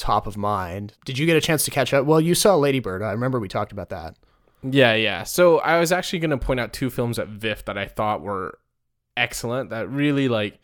top 0.00 0.26
of 0.26 0.36
mind. 0.36 0.94
Did 1.04 1.18
you 1.18 1.26
get 1.26 1.36
a 1.36 1.40
chance 1.40 1.64
to 1.66 1.70
catch 1.70 1.92
up? 1.92 2.06
Well, 2.06 2.20
you 2.20 2.34
saw 2.34 2.56
Lady 2.56 2.80
Bird. 2.80 3.02
I 3.02 3.12
remember 3.12 3.38
we 3.38 3.48
talked 3.48 3.72
about 3.72 3.90
that. 3.90 4.16
Yeah, 4.62 4.94
yeah. 4.94 5.22
So 5.24 5.58
I 5.58 5.78
was 5.78 5.92
actually 5.92 6.18
going 6.18 6.30
to 6.30 6.38
point 6.38 6.60
out 6.60 6.72
two 6.72 6.90
films 6.90 7.18
at 7.18 7.28
VIFF 7.28 7.64
that 7.66 7.78
I 7.78 7.86
thought 7.86 8.22
were 8.22 8.58
excellent 9.16 9.70
that 9.70 9.88
really 9.90 10.28
like 10.28 10.58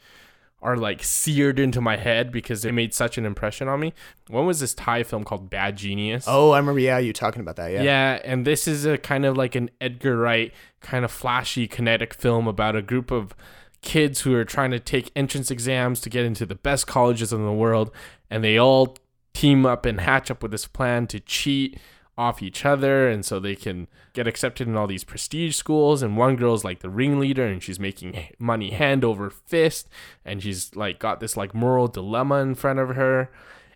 are 0.62 0.76
like 0.76 1.02
seared 1.02 1.58
into 1.58 1.80
my 1.80 1.96
head 1.96 2.32
because 2.32 2.62
they 2.62 2.72
made 2.72 2.94
such 2.94 3.18
an 3.18 3.26
impression 3.26 3.68
on 3.68 3.78
me. 3.78 3.92
One 4.28 4.46
was 4.46 4.60
this 4.60 4.74
Thai 4.74 5.02
film 5.02 5.24
called 5.24 5.50
Bad 5.50 5.76
Genius. 5.76 6.24
Oh, 6.26 6.50
I 6.50 6.58
remember. 6.58 6.80
Yeah, 6.80 6.98
you 6.98 7.12
talking 7.12 7.40
about 7.40 7.56
that. 7.56 7.70
Yeah. 7.70 7.82
Yeah, 7.82 8.20
and 8.24 8.46
this 8.46 8.66
is 8.66 8.84
a 8.86 8.98
kind 8.98 9.24
of 9.24 9.36
like 9.36 9.54
an 9.54 9.70
Edgar 9.80 10.16
Wright 10.16 10.52
kind 10.80 11.04
of 11.04 11.12
flashy 11.12 11.68
kinetic 11.68 12.14
film 12.14 12.48
about 12.48 12.74
a 12.74 12.82
group 12.82 13.10
of 13.10 13.34
kids 13.82 14.22
who 14.22 14.34
are 14.34 14.44
trying 14.44 14.70
to 14.72 14.80
take 14.80 15.12
entrance 15.14 15.50
exams 15.50 16.00
to 16.00 16.10
get 16.10 16.24
into 16.24 16.44
the 16.44 16.54
best 16.54 16.86
colleges 16.86 17.32
in 17.32 17.44
the 17.44 17.52
world 17.52 17.90
and 18.30 18.42
they 18.42 18.58
all 18.58 18.96
team 19.36 19.66
up 19.66 19.84
and 19.84 20.00
hatch 20.00 20.30
up 20.30 20.42
with 20.42 20.50
this 20.50 20.66
plan 20.66 21.06
to 21.08 21.20
cheat 21.20 21.78
off 22.16 22.42
each 22.42 22.64
other 22.64 23.10
and 23.10 23.22
so 23.26 23.38
they 23.38 23.54
can 23.54 23.86
get 24.14 24.26
accepted 24.26 24.66
in 24.66 24.74
all 24.74 24.86
these 24.86 25.04
prestige 25.04 25.54
schools. 25.54 26.02
And 26.02 26.16
one 26.16 26.36
girl's 26.36 26.64
like 26.64 26.80
the 26.80 26.88
ringleader 26.88 27.46
and 27.46 27.62
she's 27.62 27.78
making 27.78 28.28
money 28.38 28.70
hand 28.70 29.04
over 29.04 29.28
fist 29.28 29.90
and 30.24 30.42
she's 30.42 30.74
like 30.74 30.98
got 30.98 31.20
this 31.20 31.36
like 31.36 31.54
moral 31.54 31.86
dilemma 31.86 32.36
in 32.36 32.54
front 32.54 32.78
of 32.78 32.96
her. 32.96 33.30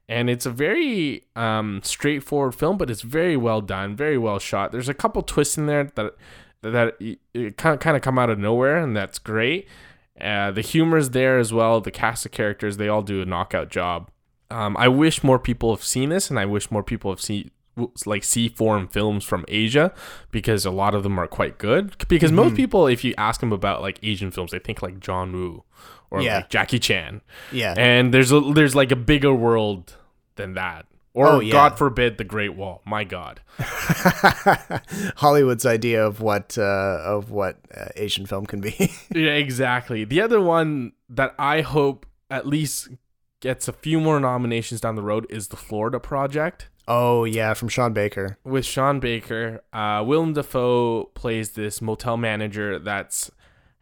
And 0.08 0.30
it's 0.30 0.46
a 0.46 0.50
very 0.50 1.24
um, 1.36 1.82
straightforward 1.84 2.54
film 2.54 2.78
but 2.78 2.88
it's 2.88 3.02
very 3.02 3.36
well 3.36 3.60
done 3.60 3.94
very 3.94 4.16
well 4.16 4.38
shot. 4.38 4.72
There's 4.72 4.88
a 4.88 4.94
couple 4.94 5.20
twists 5.22 5.58
in 5.58 5.66
there 5.66 5.92
that 5.94 6.14
that 6.62 6.96
it 7.34 7.56
kind 7.58 7.96
of, 7.96 8.02
come 8.02 8.18
out 8.18 8.30
of 8.30 8.38
nowhere 8.38 8.78
and 8.78 8.96
that's 8.96 9.18
great. 9.18 9.68
Uh, 10.18 10.50
the 10.50 10.60
humor's 10.62 11.10
there 11.10 11.38
as 11.38 11.52
well. 11.52 11.82
The 11.82 11.90
cast 11.90 12.24
of 12.24 12.32
characters 12.32 12.78
they 12.78 12.88
all 12.88 13.02
do 13.02 13.20
a 13.20 13.26
knockout 13.26 13.68
job 13.68 14.10
um, 14.50 14.76
I 14.76 14.88
wish 14.88 15.22
more 15.22 15.38
people 15.38 15.74
have 15.74 15.84
seen 15.84 16.08
this, 16.10 16.30
and 16.30 16.38
I 16.38 16.46
wish 16.46 16.70
more 16.70 16.82
people 16.82 17.10
have 17.10 17.20
seen 17.20 17.50
like 18.04 18.24
see 18.24 18.48
foreign 18.48 18.88
films 18.88 19.24
from 19.24 19.44
Asia 19.48 19.94
because 20.30 20.66
a 20.66 20.70
lot 20.70 20.94
of 20.94 21.02
them 21.02 21.18
are 21.18 21.26
quite 21.26 21.56
good. 21.58 21.94
Because 22.08 22.30
most 22.32 22.54
people, 22.56 22.86
if 22.86 23.04
you 23.04 23.14
ask 23.16 23.40
them 23.40 23.52
about 23.52 23.80
like 23.80 23.98
Asian 24.02 24.30
films, 24.30 24.50
they 24.50 24.58
think 24.58 24.82
like 24.82 25.00
John 25.00 25.32
Woo 25.32 25.64
or 26.10 26.20
Yeah. 26.20 26.36
like 26.36 26.50
Jackie 26.50 26.78
Chan, 26.80 27.22
Yeah. 27.52 27.74
and 27.78 28.12
there's 28.12 28.32
a, 28.32 28.40
there's 28.40 28.74
like 28.74 28.90
a 28.90 28.96
bigger 28.96 29.32
world 29.32 29.94
than 30.36 30.54
that. 30.54 30.86
Or 31.14 31.26
Oh, 31.26 31.40
yeah. 31.40 31.52
God 31.52 31.76
forbid, 31.78 32.18
the 32.18 32.24
Great 32.24 32.54
Wall. 32.54 32.82
My 32.84 33.02
God. 33.02 33.40
Hollywood's 35.16 35.66
idea 35.66 36.04
of 36.06 36.20
what 36.20 36.56
uh, 36.58 36.62
of 37.04 37.30
what 37.30 37.58
uh, 37.76 37.86
Asian 37.96 38.26
film 38.26 38.46
can 38.46 38.60
be. 38.60 38.92
yeah, 39.14 39.32
exactly. 39.32 40.04
The 40.04 40.20
other 40.20 40.40
one 40.40 40.92
that 41.08 41.34
I 41.38 41.62
hope 41.62 42.06
at 42.30 42.46
least 42.46 42.88
gets 43.40 43.68
a 43.68 43.72
few 43.72 44.00
more 44.00 44.20
nominations 44.20 44.80
down 44.80 44.94
the 44.94 45.02
road 45.02 45.26
is 45.30 45.48
the 45.48 45.56
Florida 45.56 45.98
Project. 45.98 46.68
oh 46.86 47.24
yeah, 47.24 47.54
from 47.54 47.68
Sean 47.68 47.92
Baker. 47.92 48.38
with 48.44 48.64
Sean 48.64 49.00
Baker, 49.00 49.62
uh, 49.72 50.02
Willem 50.06 50.32
Dafoe 50.34 51.04
plays 51.14 51.52
this 51.52 51.80
motel 51.80 52.16
manager 52.16 52.78
that's 52.78 53.30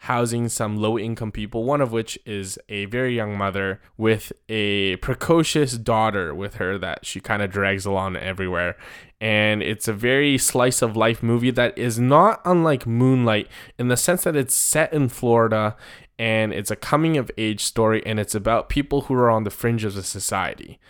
housing 0.03 0.49
some 0.49 0.77
low 0.77 0.97
income 0.97 1.33
people, 1.33 1.65
one 1.65 1.81
of 1.81 1.91
which 1.91 2.17
is 2.25 2.57
a 2.69 2.85
very 2.85 3.17
young 3.17 3.37
mother 3.37 3.81
with 3.97 4.33
a 4.49 4.95
precocious 4.97 5.73
daughter 5.77 6.33
with 6.33 6.55
her 6.55 6.79
that 6.79 7.05
she 7.05 7.19
kind 7.19 7.43
of 7.43 7.51
drags 7.51 7.85
along 7.85 8.15
everywhere. 8.17 8.77
And 9.21 9.61
it's 9.61 9.89
a 9.89 9.93
very 9.93 10.39
slice 10.39 10.83
of 10.83 10.97
life 10.97 11.21
movie 11.21 11.51
that 11.51 11.77
is 11.77 11.99
not 11.99 12.41
unlike 12.45 12.87
Moonlight 12.87 13.49
in 13.77 13.89
the 13.89 13.97
sense 13.97 14.23
that 14.23 14.37
it's 14.37 14.55
set 14.55 14.93
in 14.93 15.09
Florida 15.09 15.77
and 16.19 16.53
it's 16.53 16.71
a 16.71 16.77
coming 16.77 17.17
of 17.17 17.31
age 17.39 17.65
story 17.65 18.05
and 18.05 18.19
it's 18.19 18.35
about 18.35 18.69
people 18.69 19.03
who 19.03 19.15
are 19.15 19.31
on 19.31 19.45
the 19.45 19.51
fringe 19.51 19.85
of 19.85 19.95
the 19.95 20.03
society. 20.03 20.81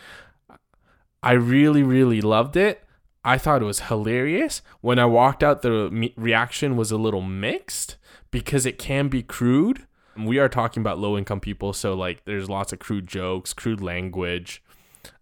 I 1.23 1.33
really, 1.33 1.83
really 1.83 2.21
loved 2.21 2.57
it. 2.57 2.85
I 3.25 3.37
thought 3.37 3.61
it 3.61 3.67
was 3.67 3.81
hilarious. 3.81 4.63
When 4.81 4.99
I 4.99 5.05
walked 5.05 5.43
out, 5.43 5.63
the 5.63 6.13
reaction 6.17 6.77
was 6.77 6.91
a 6.91 6.97
little 6.97 7.21
mixed 7.21 7.97
because 8.31 8.65
it 8.65 8.79
can 8.79 9.09
be 9.09 9.23
crude. 9.23 9.87
We 10.17 10.39
are 10.39 10.49
talking 10.49 10.81
about 10.81 10.99
low 10.99 11.19
income 11.19 11.41
people, 11.41 11.73
so 11.73 11.95
like 11.95 12.25
there's 12.25 12.49
lots 12.49 12.73
of 12.73 12.79
crude 12.79 13.07
jokes, 13.07 13.53
crude 13.53 13.81
language. 13.81 14.63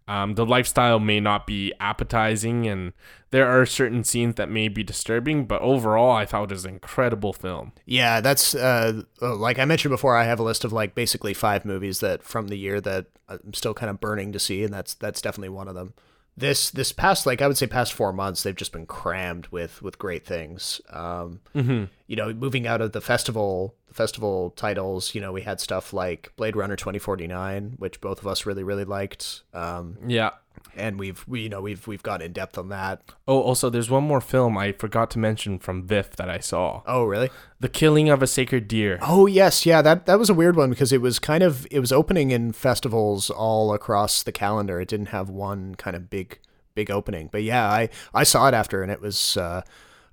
Um, 0.07 0.35
the 0.35 0.45
lifestyle 0.45 0.99
may 0.99 1.19
not 1.19 1.45
be 1.45 1.73
appetizing, 1.79 2.65
and 2.65 2.93
there 3.31 3.47
are 3.47 3.65
certain 3.65 4.03
scenes 4.03 4.35
that 4.35 4.49
may 4.49 4.69
be 4.69 4.83
disturbing, 4.83 5.45
but 5.45 5.61
overall, 5.61 6.11
I 6.11 6.25
thought 6.25 6.51
it 6.51 6.55
was 6.55 6.63
an 6.63 6.73
incredible 6.73 7.33
film. 7.33 7.73
Yeah, 7.85 8.21
that's 8.21 8.55
uh, 8.55 9.03
uh, 9.21 9.35
like 9.35 9.59
I 9.59 9.65
mentioned 9.65 9.91
before. 9.91 10.15
I 10.15 10.23
have 10.23 10.39
a 10.39 10.43
list 10.43 10.63
of 10.63 10.71
like 10.71 10.95
basically 10.95 11.33
five 11.33 11.65
movies 11.65 11.99
that 11.99 12.23
from 12.23 12.47
the 12.47 12.57
year 12.57 12.79
that 12.81 13.07
I'm 13.27 13.53
still 13.53 13.73
kind 13.73 13.89
of 13.89 13.99
burning 13.99 14.31
to 14.31 14.39
see, 14.39 14.63
and 14.63 14.73
that's 14.73 14.93
that's 14.93 15.21
definitely 15.21 15.49
one 15.49 15.67
of 15.67 15.75
them. 15.75 15.93
This 16.37 16.69
this 16.69 16.91
past 16.91 17.25
like 17.25 17.41
I 17.41 17.47
would 17.47 17.57
say 17.57 17.65
past 17.67 17.93
four 17.93 18.13
months, 18.13 18.43
they've 18.43 18.55
just 18.55 18.71
been 18.71 18.85
crammed 18.85 19.47
with 19.47 19.81
with 19.81 19.97
great 19.97 20.23
things. 20.25 20.79
Um, 20.91 21.39
You 21.55 22.15
know, 22.15 22.31
moving 22.33 22.67
out 22.67 22.79
of 22.81 22.91
the 22.91 23.01
festival 23.01 23.73
the 23.87 23.93
festival 23.93 24.51
titles, 24.51 25.15
you 25.15 25.21
know, 25.21 25.31
we 25.31 25.41
had 25.41 25.59
stuff 25.59 25.93
like 25.93 26.31
Blade 26.35 26.55
Runner 26.55 26.75
2049, 26.75 27.73
which 27.77 27.99
both 28.01 28.19
of 28.19 28.27
us 28.27 28.45
really 28.45 28.63
really 28.63 28.85
liked. 28.85 29.41
Um, 29.53 29.97
Yeah. 30.05 30.31
And 30.75 30.99
we've 30.99 31.23
we 31.27 31.41
you 31.41 31.49
know 31.49 31.61
we've 31.61 31.87
we've 31.87 32.03
gone 32.03 32.21
in 32.21 32.33
depth 32.33 32.57
on 32.57 32.69
that. 32.69 33.01
Oh, 33.27 33.41
also, 33.41 33.69
there's 33.69 33.89
one 33.89 34.03
more 34.03 34.21
film 34.21 34.57
I 34.57 34.71
forgot 34.71 35.09
to 35.11 35.19
mention 35.19 35.59
from 35.59 35.87
VIFF 35.87 36.15
that 36.17 36.29
I 36.29 36.39
saw 36.39 36.81
Oh, 36.85 37.05
really? 37.05 37.29
The 37.59 37.69
Killing 37.69 38.09
of 38.09 38.21
a 38.21 38.27
Sacred 38.27 38.67
Deer. 38.67 38.99
Oh 39.01 39.25
yes, 39.25 39.65
yeah. 39.65 39.81
That 39.81 40.05
that 40.05 40.19
was 40.19 40.29
a 40.29 40.33
weird 40.33 40.55
one 40.55 40.69
because 40.69 40.91
it 40.91 41.01
was 41.01 41.19
kind 41.19 41.43
of 41.43 41.67
it 41.71 41.79
was 41.79 41.91
opening 41.91 42.31
in 42.31 42.51
festivals 42.51 43.29
all 43.29 43.73
across 43.73 44.23
the 44.23 44.31
calendar. 44.31 44.79
It 44.81 44.87
didn't 44.87 45.07
have 45.07 45.29
one 45.29 45.75
kind 45.75 45.95
of 45.95 46.09
big 46.09 46.39
big 46.75 46.91
opening. 46.91 47.29
But 47.31 47.43
yeah, 47.43 47.67
I 47.69 47.89
I 48.13 48.23
saw 48.23 48.47
it 48.47 48.53
after 48.53 48.81
and 48.83 48.91
it 48.91 49.01
was. 49.01 49.37
Uh, 49.37 49.61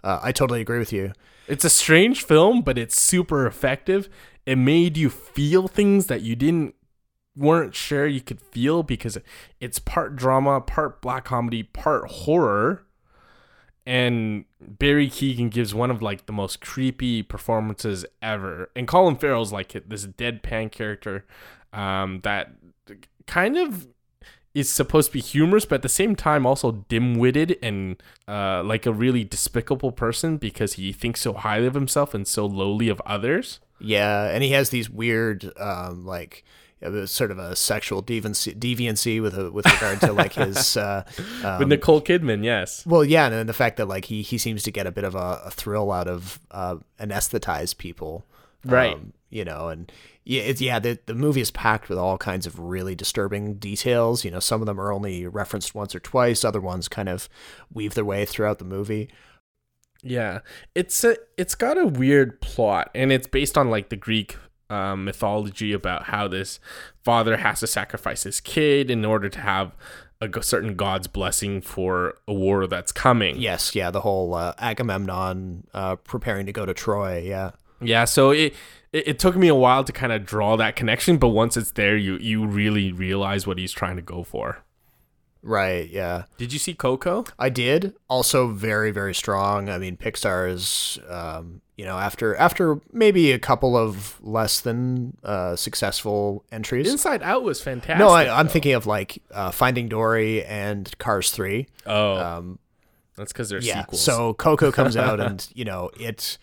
uh, 0.03 0.21
I 0.23 0.33
totally 0.33 0.61
agree 0.61 0.79
with 0.79 0.93
you. 0.93 1.13
It's 1.49 1.65
a 1.65 1.71
strange 1.71 2.25
film, 2.25 2.61
but 2.61 2.77
it's 2.77 3.01
super 3.01 3.47
effective. 3.47 4.09
It 4.45 4.57
made 4.57 4.99
you 4.99 5.09
feel 5.09 5.67
things 5.67 6.07
that 6.07 6.21
you 6.21 6.37
didn't 6.37 6.75
weren't 7.37 7.75
sure 7.75 8.07
you 8.07 8.21
could 8.21 8.41
feel 8.41 8.83
because 8.83 9.19
it's 9.61 9.79
part 9.79 10.17
drama, 10.17 10.61
part 10.61 11.03
black 11.03 11.25
comedy, 11.25 11.63
part 11.63 12.11
horror. 12.11 12.85
And 13.87 14.47
Barry 14.61 15.09
Keoghan 15.09 15.51
gives 15.51 15.75
one 15.75 15.91
of 15.91 16.01
like 16.01 16.27
the 16.27 16.33
most 16.33 16.61
creepy 16.61 17.23
performances 17.23 18.07
ever. 18.23 18.71
And 18.75 18.89
Colin 18.89 19.17
Farrell's 19.17 19.53
like 19.53 19.73
this 19.87 20.07
deadpan 20.07 20.73
character 20.73 21.27
um, 21.73 22.21
that 22.23 22.53
kind 23.27 23.57
of 23.57 23.89
is 24.55 24.71
supposed 24.71 25.09
to 25.09 25.15
be 25.15 25.21
humorous, 25.21 25.67
but 25.67 25.77
at 25.77 25.83
the 25.83 25.89
same 25.89 26.15
time 26.15 26.47
also 26.47 26.85
dim-witted 26.89 27.59
and 27.61 28.01
uh, 28.29 28.63
like 28.63 28.87
a 28.87 28.93
really 28.93 29.25
despicable 29.25 29.91
person 29.91 30.37
because 30.37 30.75
he 30.75 30.93
thinks 30.93 31.21
so 31.21 31.33
highly 31.33 31.67
of 31.67 31.75
himself 31.75 32.15
and 32.15 32.27
so 32.27 32.47
lowly 32.47 32.89
of 32.89 33.03
others. 33.05 33.59
Yeah, 33.81 34.29
and 34.29 34.45
he 34.45 34.51
has 34.51 34.71
these 34.71 34.89
weird, 34.89 35.51
um, 35.59 36.07
like 36.07 36.45
sort 37.07 37.31
of 37.31 37.39
a 37.39 37.57
sexual 37.57 38.03
deviancy, 38.03 38.59
deviancy 38.59 39.21
with 39.23 39.37
a, 39.39 39.51
with 39.51 39.67
regard 39.67 40.01
to 40.01 40.13
like 40.13 40.35
his. 40.35 40.77
Uh, 40.85 41.03
um, 41.45 41.59
With 41.61 41.69
Nicole 41.69 42.01
Kidman, 42.01 42.45
yes. 42.45 42.85
well, 42.87 43.05
yeah, 43.05 43.27
and 43.27 43.35
then 43.35 43.47
the 43.47 43.53
fact 43.53 43.77
that 43.77 43.87
like 43.87 44.07
he 44.07 44.23
he 44.23 44.39
seems 44.39 44.63
to 44.65 44.71
get 44.71 44.87
a 44.87 44.93
bit 44.93 45.05
of 45.05 45.15
a, 45.15 45.43
a 45.45 45.51
thrill 45.51 45.93
out 45.93 46.09
of 46.09 46.39
uh, 46.51 46.77
anesthetize 46.99 47.77
people, 47.77 48.25
Right. 48.65 48.95
Um, 48.95 49.13
you 49.31 49.45
know, 49.45 49.69
and 49.69 49.91
yeah, 50.25 50.43
it's 50.43 50.61
yeah. 50.61 50.79
The 50.79 50.99
the 51.07 51.15
movie 51.15 51.41
is 51.41 51.51
packed 51.51 51.89
with 51.89 51.99
all 51.99 52.17
kinds 52.17 52.47
of 52.47 52.59
really 52.59 52.95
disturbing 52.95 53.55
details. 53.55 54.25
You 54.25 54.31
know, 54.31 54.39
some 54.39 54.63
of 54.63 54.67
them 54.67 54.81
are 54.81 54.93
only 54.93 55.27
referenced 55.27 55.75
once 55.75 55.95
or 55.95 56.01
twice. 56.01 56.45
Other 56.45 56.61
ones 56.61 56.89
kind 56.89 57.09
of 57.09 57.29
weave 57.73 57.95
their 57.95 58.05
way 58.05 58.25
throughout 58.25 58.59
the 58.59 58.65
movie. 58.65 59.11
Yeah, 60.03 60.41
it's 60.75 61.03
a 61.03 61.17
it's 61.37 61.55
got 61.55 61.79
a 61.79 61.87
weird 61.87 62.41
plot, 62.41 62.91
and 62.95 63.11
it's 63.11 63.27
based 63.27 63.59
on 63.59 63.71
like 63.71 63.89
the 63.89 63.97
Greek 63.97 64.37
um, 64.71 65.05
mythology 65.05 65.73
about 65.73 66.05
how 66.05 66.29
this 66.29 66.61
father 67.03 67.37
has 67.39 67.61
to 67.61 67.67
sacrifice 67.67 68.23
his 68.23 68.41
kid 68.41 68.91
in 68.91 69.05
order 69.05 69.29
to 69.29 69.41
have 69.41 69.73
a 70.21 70.43
certain 70.43 70.75
god's 70.75 71.07
blessing 71.07 71.61
for 71.61 72.15
a 72.27 72.33
war 72.33 72.67
that's 72.67 72.93
coming. 72.93 73.37
Yes, 73.37 73.75
yeah, 73.75 73.91
the 73.91 74.01
whole 74.01 74.35
uh, 74.35 74.55
Agamemnon 74.59 75.67
uh, 75.75 75.97
preparing 75.97 76.47
to 76.47 76.53
go 76.53 76.65
to 76.65 76.75
Troy. 76.75 77.19
Yeah, 77.19 77.51
Yeah, 77.81 78.05
so 78.05 78.31
it 78.31 78.55
it, 78.93 79.09
it 79.09 79.19
took 79.19 79.37
me 79.37 79.49
a 79.49 79.55
while 79.55 79.85
to 79.85 79.93
kind 79.93 80.13
of 80.13 80.25
draw 80.25 80.57
that 80.57 80.77
connection, 80.77 81.19
but 81.19 81.29
once 81.29 81.57
it's 81.57 81.73
there, 81.73 81.97
you 81.97 82.17
you 82.19 82.47
really 82.47 82.93
realize 82.93 83.47
what 83.47 83.59
he's 83.59 83.73
trying 83.73 83.97
to 83.97 84.03
go 84.03 84.23
for. 84.23 84.64
Right. 85.45 85.89
Yeah, 85.89 86.25
Did 86.39 86.53
you 86.53 86.59
see 86.59 86.75
Coco? 86.75 87.25
I 87.39 87.49
did. 87.51 87.95
Also, 88.09 88.49
very 88.49 88.91
very 88.91 89.15
strong. 89.15 89.69
I 89.69 89.79
mean, 89.79 89.97
Pixar 89.97 90.51
is, 90.51 90.99
um, 91.09 91.61
you 91.77 91.85
know, 91.85 91.99
after 91.99 92.35
after 92.37 92.81
maybe 92.93 93.31
a 93.33 93.39
couple 93.39 93.77
of 93.77 94.19
less 94.23 94.61
than 94.61 95.17
uh, 95.23 95.55
successful 95.57 96.45
entries. 96.51 96.91
Inside 96.91 97.23
Out 97.23 97.45
was 97.45 97.61
fantastic. 97.61 97.99
no, 97.99 98.09
I, 98.09 98.37
I'm 98.37 98.49
thinking 98.49 98.73
of 98.75 98.87
like 98.87 99.23
uh, 99.31 99.51
Finding 99.51 99.89
Dory 99.89 100.45
and 100.45 100.93
Cars 100.99 101.31
Three. 101.31 101.69
oh, 101.87 102.17
Um, 102.17 102.59
that's 103.17 103.33
because 103.33 103.49
they're 103.49 103.61
yeah. 103.61 103.83
sequels. 103.83 104.03
So 104.03 104.35
Coco 104.35 104.73
comes 104.73 104.97
out, 104.97 105.21
and 105.27 105.47
you 105.55 105.65
know 105.65 105.91
it. 106.01 106.39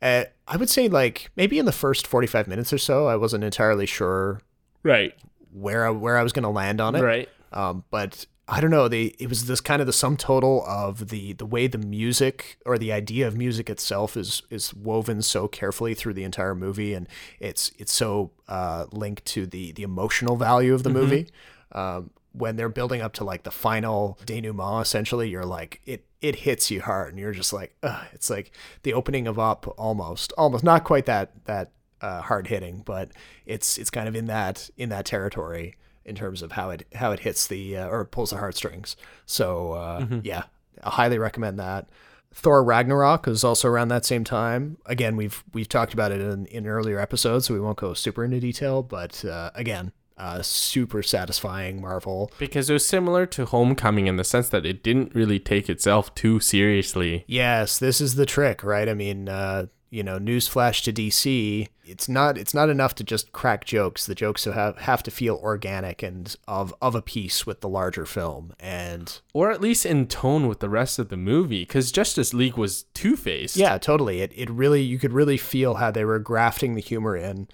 Uh, 0.00 0.24
I 0.46 0.56
would 0.56 0.70
say 0.70 0.88
like 0.88 1.30
maybe 1.34 1.58
in 1.58 1.66
the 1.66 1.72
first 1.72 2.06
45 2.06 2.46
minutes 2.46 2.72
or 2.72 2.78
so, 2.78 3.06
I 3.08 3.16
wasn't 3.16 3.42
entirely 3.42 3.84
sure 3.86 4.40
right, 4.84 5.12
where 5.52 5.86
I, 5.86 5.90
where 5.90 6.16
I 6.16 6.22
was 6.22 6.32
going 6.32 6.44
to 6.44 6.48
land 6.50 6.80
on 6.80 6.94
it. 6.94 7.02
right. 7.02 7.28
Um, 7.52 7.84
but 7.90 8.26
I 8.50 8.62
don't 8.62 8.70
know. 8.70 8.88
They 8.88 9.14
it 9.18 9.28
was 9.28 9.46
this 9.46 9.60
kind 9.60 9.80
of 9.82 9.86
the 9.86 9.92
sum 9.92 10.16
total 10.16 10.64
of 10.66 11.10
the 11.10 11.34
the 11.34 11.44
way 11.44 11.66
the 11.66 11.78
music 11.78 12.58
or 12.64 12.78
the 12.78 12.92
idea 12.92 13.28
of 13.28 13.36
music 13.36 13.68
itself 13.68 14.16
is 14.16 14.42
is 14.48 14.72
woven 14.72 15.20
so 15.20 15.48
carefully 15.48 15.92
through 15.92 16.14
the 16.14 16.24
entire 16.24 16.54
movie, 16.54 16.94
and 16.94 17.06
it's 17.40 17.70
it's 17.78 17.92
so 17.92 18.30
uh, 18.48 18.86
linked 18.90 19.26
to 19.26 19.46
the 19.46 19.72
the 19.72 19.82
emotional 19.82 20.36
value 20.36 20.72
of 20.72 20.82
the 20.82 20.90
movie. 20.90 21.28
Um, 21.72 22.10
when 22.32 22.56
they're 22.56 22.68
building 22.68 23.02
up 23.02 23.12
to 23.14 23.24
like 23.24 23.42
the 23.42 23.50
final 23.50 24.18
denouement, 24.24 24.80
essentially, 24.80 25.28
you're 25.28 25.44
like 25.44 25.82
it 25.84 26.06
it 26.22 26.36
hits 26.36 26.70
you 26.70 26.80
hard, 26.80 27.10
and 27.10 27.18
you're 27.18 27.32
just 27.32 27.52
like, 27.52 27.76
Ugh. 27.82 28.06
it's 28.12 28.30
like 28.30 28.52
the 28.82 28.94
opening 28.94 29.26
of 29.26 29.38
Up, 29.38 29.74
almost, 29.76 30.32
almost 30.38 30.64
not 30.64 30.84
quite 30.84 31.04
that 31.04 31.32
that 31.44 31.72
uh, 32.00 32.22
hard 32.22 32.46
hitting, 32.46 32.80
but 32.84 33.10
it's 33.44 33.76
it's 33.76 33.90
kind 33.90 34.08
of 34.08 34.16
in 34.16 34.26
that 34.26 34.70
in 34.78 34.88
that 34.88 35.04
territory 35.04 35.76
in 36.08 36.14
terms 36.14 36.42
of 36.42 36.52
how 36.52 36.70
it 36.70 36.86
how 36.94 37.12
it 37.12 37.20
hits 37.20 37.46
the 37.46 37.76
uh, 37.76 37.88
or 37.88 38.04
pulls 38.04 38.30
the 38.30 38.38
heartstrings. 38.38 38.96
So 39.26 39.72
uh, 39.72 40.06
yeah, 40.22 40.44
I 40.82 40.90
highly 40.90 41.18
recommend 41.18 41.58
that. 41.58 41.88
Thor 42.32 42.62
Ragnarok 42.62 43.26
is 43.26 43.42
also 43.42 43.68
around 43.68 43.88
that 43.88 44.04
same 44.04 44.24
time. 44.24 44.78
Again, 44.86 45.16
we've 45.16 45.42
we've 45.52 45.68
talked 45.68 45.94
about 45.94 46.12
it 46.12 46.20
in, 46.20 46.46
in 46.46 46.66
earlier 46.66 46.98
episodes, 46.98 47.46
so 47.46 47.54
we 47.54 47.60
won't 47.60 47.78
go 47.78 47.94
super 47.94 48.24
into 48.24 48.40
detail. 48.40 48.82
But 48.82 49.24
uh, 49.24 49.50
again, 49.54 49.92
uh, 50.18 50.42
super 50.42 51.02
satisfying 51.02 51.80
Marvel. 51.80 52.30
Because 52.38 52.68
it 52.68 52.74
was 52.74 52.86
similar 52.86 53.24
to 53.26 53.46
Homecoming 53.46 54.06
in 54.06 54.16
the 54.16 54.24
sense 54.24 54.48
that 54.50 54.66
it 54.66 54.82
didn't 54.82 55.14
really 55.14 55.38
take 55.38 55.68
itself 55.68 56.14
too 56.14 56.40
seriously. 56.40 57.24
Yes, 57.26 57.78
this 57.78 58.00
is 58.00 58.16
the 58.16 58.26
trick, 58.26 58.62
right? 58.62 58.88
I 58.88 58.94
mean, 58.94 59.28
uh, 59.28 59.66
you 59.90 60.02
know, 60.02 60.18
newsflash 60.18 60.82
to 60.84 60.92
DC, 60.92 61.68
it's 61.88 62.08
not 62.08 62.36
it's 62.38 62.54
not 62.54 62.68
enough 62.68 62.94
to 62.96 63.04
just 63.04 63.32
crack 63.32 63.64
jokes. 63.64 64.06
The 64.06 64.14
jokes 64.14 64.44
have 64.44 64.78
have 64.78 65.02
to 65.04 65.10
feel 65.10 65.36
organic 65.42 66.02
and 66.02 66.34
of 66.46 66.74
of 66.82 66.94
a 66.94 67.02
piece 67.02 67.46
with 67.46 67.60
the 67.60 67.68
larger 67.68 68.04
film. 68.06 68.52
And 68.60 69.20
Or 69.32 69.50
at 69.50 69.60
least 69.60 69.86
in 69.86 70.06
tone 70.06 70.46
with 70.48 70.60
the 70.60 70.68
rest 70.68 70.98
of 70.98 71.08
the 71.08 71.16
movie, 71.16 71.62
because 71.62 71.90
Justice 71.92 72.34
League 72.34 72.56
was 72.56 72.84
two 72.94 73.16
faced. 73.16 73.56
yeah, 73.56 73.78
totally. 73.78 74.20
It 74.20 74.32
it 74.34 74.50
really 74.50 74.82
you 74.82 74.98
could 74.98 75.12
really 75.12 75.36
feel 75.38 75.74
how 75.74 75.90
they 75.90 76.04
were 76.04 76.18
grafting 76.18 76.74
the 76.74 76.80
humor 76.80 77.16
in 77.16 77.48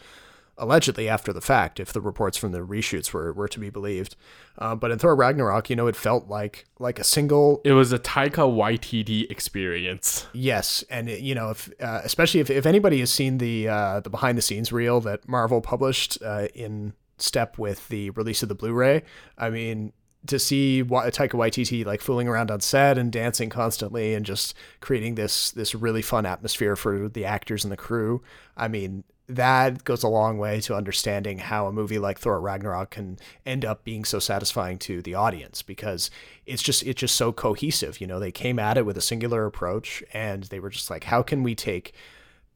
allegedly 0.58 1.08
after 1.08 1.32
the 1.32 1.40
fact, 1.40 1.80
if 1.80 1.92
the 1.92 2.00
reports 2.00 2.36
from 2.36 2.52
the 2.52 2.60
reshoots 2.60 3.12
were, 3.12 3.32
were 3.32 3.48
to 3.48 3.58
be 3.58 3.70
believed. 3.70 4.16
Uh, 4.58 4.74
but 4.74 4.90
in 4.90 4.98
Thor 4.98 5.16
Ragnarok, 5.16 5.68
you 5.70 5.76
know, 5.76 5.86
it 5.86 5.96
felt 5.96 6.28
like 6.28 6.64
like 6.78 6.98
a 6.98 7.04
single 7.04 7.60
It 7.64 7.72
was 7.72 7.92
a 7.92 7.98
Taika 7.98 8.44
Waititi 8.48 9.30
experience. 9.30 10.26
Yes, 10.32 10.84
and 10.88 11.08
it- 11.08 11.20
you 11.20 11.34
know, 11.34 11.50
if 11.50 11.70
uh, 11.80 12.00
especially 12.04 12.40
if, 12.40 12.50
if 12.50 12.66
anybody 12.66 13.00
has 13.00 13.10
seen 13.12 13.38
the 13.38 13.68
uh, 13.68 14.00
the 14.00 14.10
behind 14.10 14.38
the 14.38 14.42
scenes 14.42 14.72
reel 14.72 15.00
that 15.00 15.26
Marvel 15.28 15.60
published 15.60 16.18
uh, 16.22 16.48
in 16.54 16.92
step 17.18 17.58
with 17.58 17.88
the 17.88 18.10
release 18.10 18.42
of 18.42 18.48
the 18.48 18.54
Blu-ray, 18.54 19.02
I 19.38 19.50
mean, 19.50 19.92
to 20.26 20.38
see 20.38 20.82
Taika 20.84 21.30
Waititi 21.32 21.84
like 21.84 22.00
fooling 22.00 22.28
around 22.28 22.50
on 22.50 22.60
set 22.60 22.96
and 22.96 23.12
dancing 23.12 23.50
constantly 23.50 24.14
and 24.14 24.24
just 24.24 24.54
creating 24.80 25.16
this 25.16 25.50
this 25.50 25.74
really 25.74 26.02
fun 26.02 26.26
atmosphere 26.26 26.76
for 26.76 27.08
the 27.08 27.24
actors 27.24 27.64
and 27.64 27.72
the 27.72 27.76
crew, 27.76 28.22
I 28.56 28.68
mean. 28.68 29.04
That 29.26 29.84
goes 29.84 30.02
a 30.02 30.08
long 30.08 30.36
way 30.36 30.60
to 30.62 30.74
understanding 30.74 31.38
how 31.38 31.66
a 31.66 31.72
movie 31.72 31.98
like 31.98 32.18
Thor 32.18 32.38
Ragnarok 32.40 32.90
can 32.90 33.18
end 33.46 33.64
up 33.64 33.82
being 33.82 34.04
so 34.04 34.18
satisfying 34.18 34.78
to 34.80 35.00
the 35.00 35.14
audience 35.14 35.62
because 35.62 36.10
it's 36.44 36.62
just 36.62 36.82
it's 36.82 37.00
just 37.00 37.16
so 37.16 37.32
cohesive. 37.32 38.00
You 38.02 38.06
know, 38.06 38.20
they 38.20 38.32
came 38.32 38.58
at 38.58 38.76
it 38.76 38.84
with 38.84 38.98
a 38.98 39.02
singular 39.02 39.46
approach 39.46 40.04
and 40.12 40.44
they 40.44 40.60
were 40.60 40.68
just 40.68 40.90
like, 40.90 41.04
how 41.04 41.22
can 41.22 41.42
we 41.42 41.54
take 41.54 41.94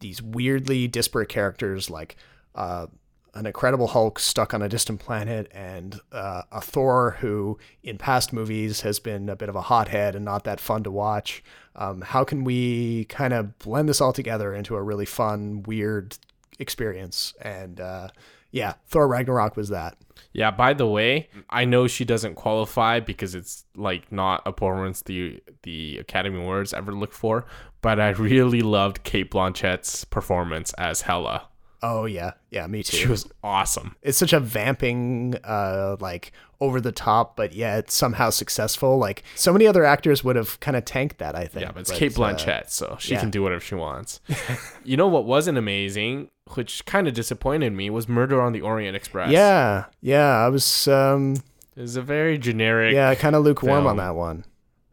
these 0.00 0.22
weirdly 0.22 0.86
disparate 0.86 1.30
characters 1.30 1.88
like 1.88 2.16
uh, 2.54 2.86
an 3.34 3.46
Incredible 3.46 3.88
Hulk 3.88 4.18
stuck 4.18 4.52
on 4.52 4.62
a 4.62 4.68
distant 4.68 5.00
planet 5.00 5.50
and 5.52 6.00
uh, 6.12 6.42
a 6.50 6.60
Thor 6.60 7.16
who, 7.20 7.58
in 7.82 7.96
past 7.96 8.32
movies, 8.32 8.80
has 8.82 8.98
been 8.98 9.28
a 9.28 9.36
bit 9.36 9.48
of 9.48 9.56
a 9.56 9.62
hothead 9.62 10.14
and 10.14 10.24
not 10.24 10.44
that 10.44 10.60
fun 10.60 10.82
to 10.84 10.90
watch. 10.90 11.42
Um, 11.76 12.00
how 12.00 12.24
can 12.24 12.44
we 12.44 13.04
kind 13.04 13.32
of 13.32 13.58
blend 13.58 13.88
this 13.88 14.00
all 14.00 14.12
together 14.12 14.54
into 14.54 14.74
a 14.76 14.82
really 14.82 15.06
fun, 15.06 15.62
weird 15.62 16.18
experience? 16.58 17.34
And 17.40 17.80
uh, 17.80 18.08
yeah, 18.50 18.74
Thor 18.86 19.06
Ragnarok 19.08 19.56
was 19.56 19.68
that. 19.68 19.96
Yeah, 20.32 20.50
by 20.50 20.74
the 20.74 20.86
way, 20.86 21.28
I 21.50 21.64
know 21.64 21.86
she 21.86 22.04
doesn't 22.04 22.34
qualify 22.34 23.00
because 23.00 23.34
it's 23.34 23.64
like 23.76 24.10
not 24.12 24.42
a 24.46 24.52
performance 24.52 25.02
the 25.02 25.42
the 25.62 25.98
Academy 25.98 26.38
Awards 26.38 26.72
ever 26.74 26.92
look 26.92 27.12
for, 27.12 27.46
but 27.82 27.98
I 28.00 28.10
really 28.10 28.60
loved 28.60 29.04
Cate 29.04 29.30
Blanchett's 29.30 30.04
performance 30.04 30.72
as 30.74 31.02
Hela. 31.02 31.48
Oh 31.82 32.06
yeah, 32.06 32.32
yeah, 32.50 32.66
me 32.66 32.82
too. 32.82 32.96
She 32.96 33.06
was 33.06 33.28
awesome. 33.42 33.96
it's 34.02 34.18
such 34.18 34.32
a 34.32 34.40
vamping 34.40 35.36
uh 35.44 35.96
like 36.00 36.32
over 36.60 36.80
the 36.80 36.92
top 36.92 37.36
but 37.36 37.52
yet 37.52 37.90
somehow 37.90 38.30
successful 38.30 38.98
like 38.98 39.22
so 39.34 39.52
many 39.52 39.66
other 39.66 39.84
actors 39.84 40.24
would 40.24 40.36
have 40.36 40.58
kind 40.60 40.76
of 40.76 40.84
tanked 40.84 41.18
that 41.18 41.34
i 41.34 41.44
think 41.46 41.66
Yeah, 41.66 41.72
but 41.72 41.80
it's 41.80 41.90
Cate 41.90 42.12
uh, 42.16 42.20
Blanchett, 42.20 42.70
so 42.70 42.96
she 42.98 43.14
yeah. 43.14 43.20
can 43.20 43.30
do 43.30 43.42
whatever 43.42 43.60
she 43.60 43.74
wants. 43.74 44.20
you 44.84 44.96
know 44.96 45.08
what 45.08 45.24
wasn't 45.24 45.58
amazing, 45.58 46.30
which 46.54 46.84
kind 46.84 47.06
of 47.08 47.14
disappointed 47.14 47.72
me, 47.72 47.90
was 47.90 48.08
Murder 48.08 48.40
on 48.40 48.52
the 48.52 48.60
Orient 48.60 48.96
Express. 48.96 49.30
yeah 49.30 49.86
yeah 50.00 50.44
i 50.44 50.48
was 50.48 50.88
um 50.88 51.36
it 51.76 51.80
was 51.80 51.96
a 51.96 52.02
very 52.02 52.38
generic. 52.38 52.94
yeah 52.94 53.14
kind 53.14 53.36
of 53.36 53.44
lukewarm 53.44 53.86
on 53.86 53.96
that 53.96 54.14
one 54.14 54.44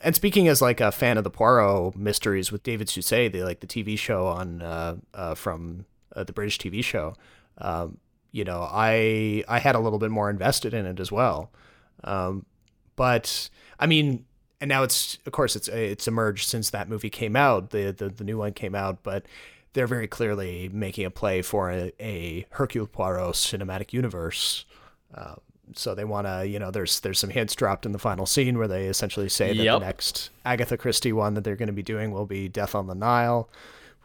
and 0.05 0.15
speaking 0.15 0.47
as 0.47 0.61
like 0.61 0.79
a 0.79 0.91
fan 0.91 1.17
of 1.17 1.23
the 1.23 1.31
Poirot 1.31 1.95
mysteries 1.95 2.51
with 2.51 2.61
David 2.61 2.87
Suchet, 2.87 3.29
the 3.29 3.43
like 3.43 3.61
the 3.61 3.67
TV 3.67 3.97
show 3.97 4.27
on 4.27 4.61
uh, 4.61 4.97
uh, 5.15 5.33
from 5.33 5.85
uh, 6.15 6.23
the 6.23 6.31
British 6.31 6.59
TV 6.59 6.83
show, 6.83 7.15
um, 7.57 7.97
you 8.35 8.43
know, 8.43 8.67
I 8.69 9.45
I 9.47 9.59
had 9.59 9.75
a 9.75 9.79
little 9.79 9.97
bit 9.97 10.11
more 10.11 10.29
invested 10.29 10.73
in 10.73 10.85
it 10.85 10.99
as 10.99 11.09
well. 11.09 11.51
Um, 12.03 12.45
but 12.97 13.49
I 13.79 13.87
mean, 13.87 14.25
and 14.59 14.67
now 14.67 14.83
it's 14.83 15.17
of 15.25 15.31
course 15.31 15.55
it's 15.55 15.69
it's 15.69 16.05
emerged 16.05 16.49
since 16.49 16.69
that 16.71 16.89
movie 16.89 17.09
came 17.09 17.37
out. 17.37 17.69
The 17.69 17.93
the, 17.93 18.09
the 18.09 18.25
new 18.25 18.37
one 18.37 18.51
came 18.51 18.75
out, 18.75 19.03
but 19.03 19.25
they're 19.71 19.87
very 19.87 20.07
clearly 20.07 20.69
making 20.73 21.05
a 21.05 21.11
play 21.11 21.41
for 21.41 21.71
a, 21.71 21.93
a 21.97 22.45
Hercule 22.49 22.87
Poirot 22.87 23.35
cinematic 23.35 23.93
universe. 23.93 24.65
Um, 25.13 25.39
so 25.73 25.95
they 25.95 26.03
want 26.03 26.27
to, 26.27 26.45
you 26.45 26.59
know, 26.59 26.71
there's 26.71 26.99
there's 26.99 27.19
some 27.19 27.29
hints 27.29 27.55
dropped 27.55 27.85
in 27.85 27.93
the 27.93 27.99
final 27.99 28.25
scene 28.25 28.57
where 28.57 28.67
they 28.67 28.87
essentially 28.87 29.29
say 29.29 29.47
that 29.55 29.63
Yep. 29.63 29.79
the 29.79 29.85
next 29.85 30.29
Agatha 30.43 30.75
Christie 30.77 31.13
one 31.13 31.35
that 31.35 31.45
they're 31.45 31.55
going 31.55 31.67
to 31.67 31.73
be 31.73 31.83
doing 31.83 32.11
will 32.11 32.25
be 32.25 32.49
Death 32.49 32.75
on 32.75 32.87
the 32.87 32.95
Nile. 32.95 33.49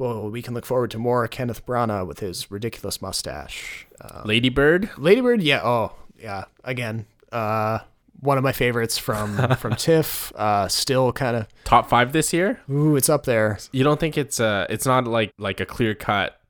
Well, 0.00 0.30
we 0.30 0.40
can 0.40 0.54
look 0.54 0.64
forward 0.64 0.90
to 0.92 0.98
more 0.98 1.28
Kenneth 1.28 1.66
Branagh 1.66 2.06
with 2.06 2.20
his 2.20 2.50
ridiculous 2.50 3.02
mustache. 3.02 3.86
Uh, 4.00 4.22
Lady 4.24 4.48
Bird. 4.48 4.88
Ladybird, 4.96 5.42
yeah, 5.42 5.60
oh 5.62 5.92
yeah, 6.18 6.46
again, 6.64 7.04
uh, 7.30 7.80
one 8.18 8.38
of 8.38 8.42
my 8.42 8.52
favorites 8.52 8.96
from 8.96 9.36
from 9.58 9.76
TIFF. 9.76 10.32
Uh, 10.34 10.68
still 10.68 11.12
kind 11.12 11.36
of, 11.36 11.48
Top 11.64 11.90
five 11.90 12.14
this 12.14 12.32
year. 12.32 12.62
ooh, 12.70 12.96
it's 12.96 13.10
up 13.10 13.24
there. 13.24 13.58
You 13.72 13.84
don't 13.84 14.00
think 14.00 14.16
it's 14.16 14.40
uh 14.40 14.66
it's 14.70 14.86
not 14.86 15.06
like 15.06 15.34
like 15.36 15.60
a 15.60 15.66
clear 15.66 15.94
cut 15.94 16.40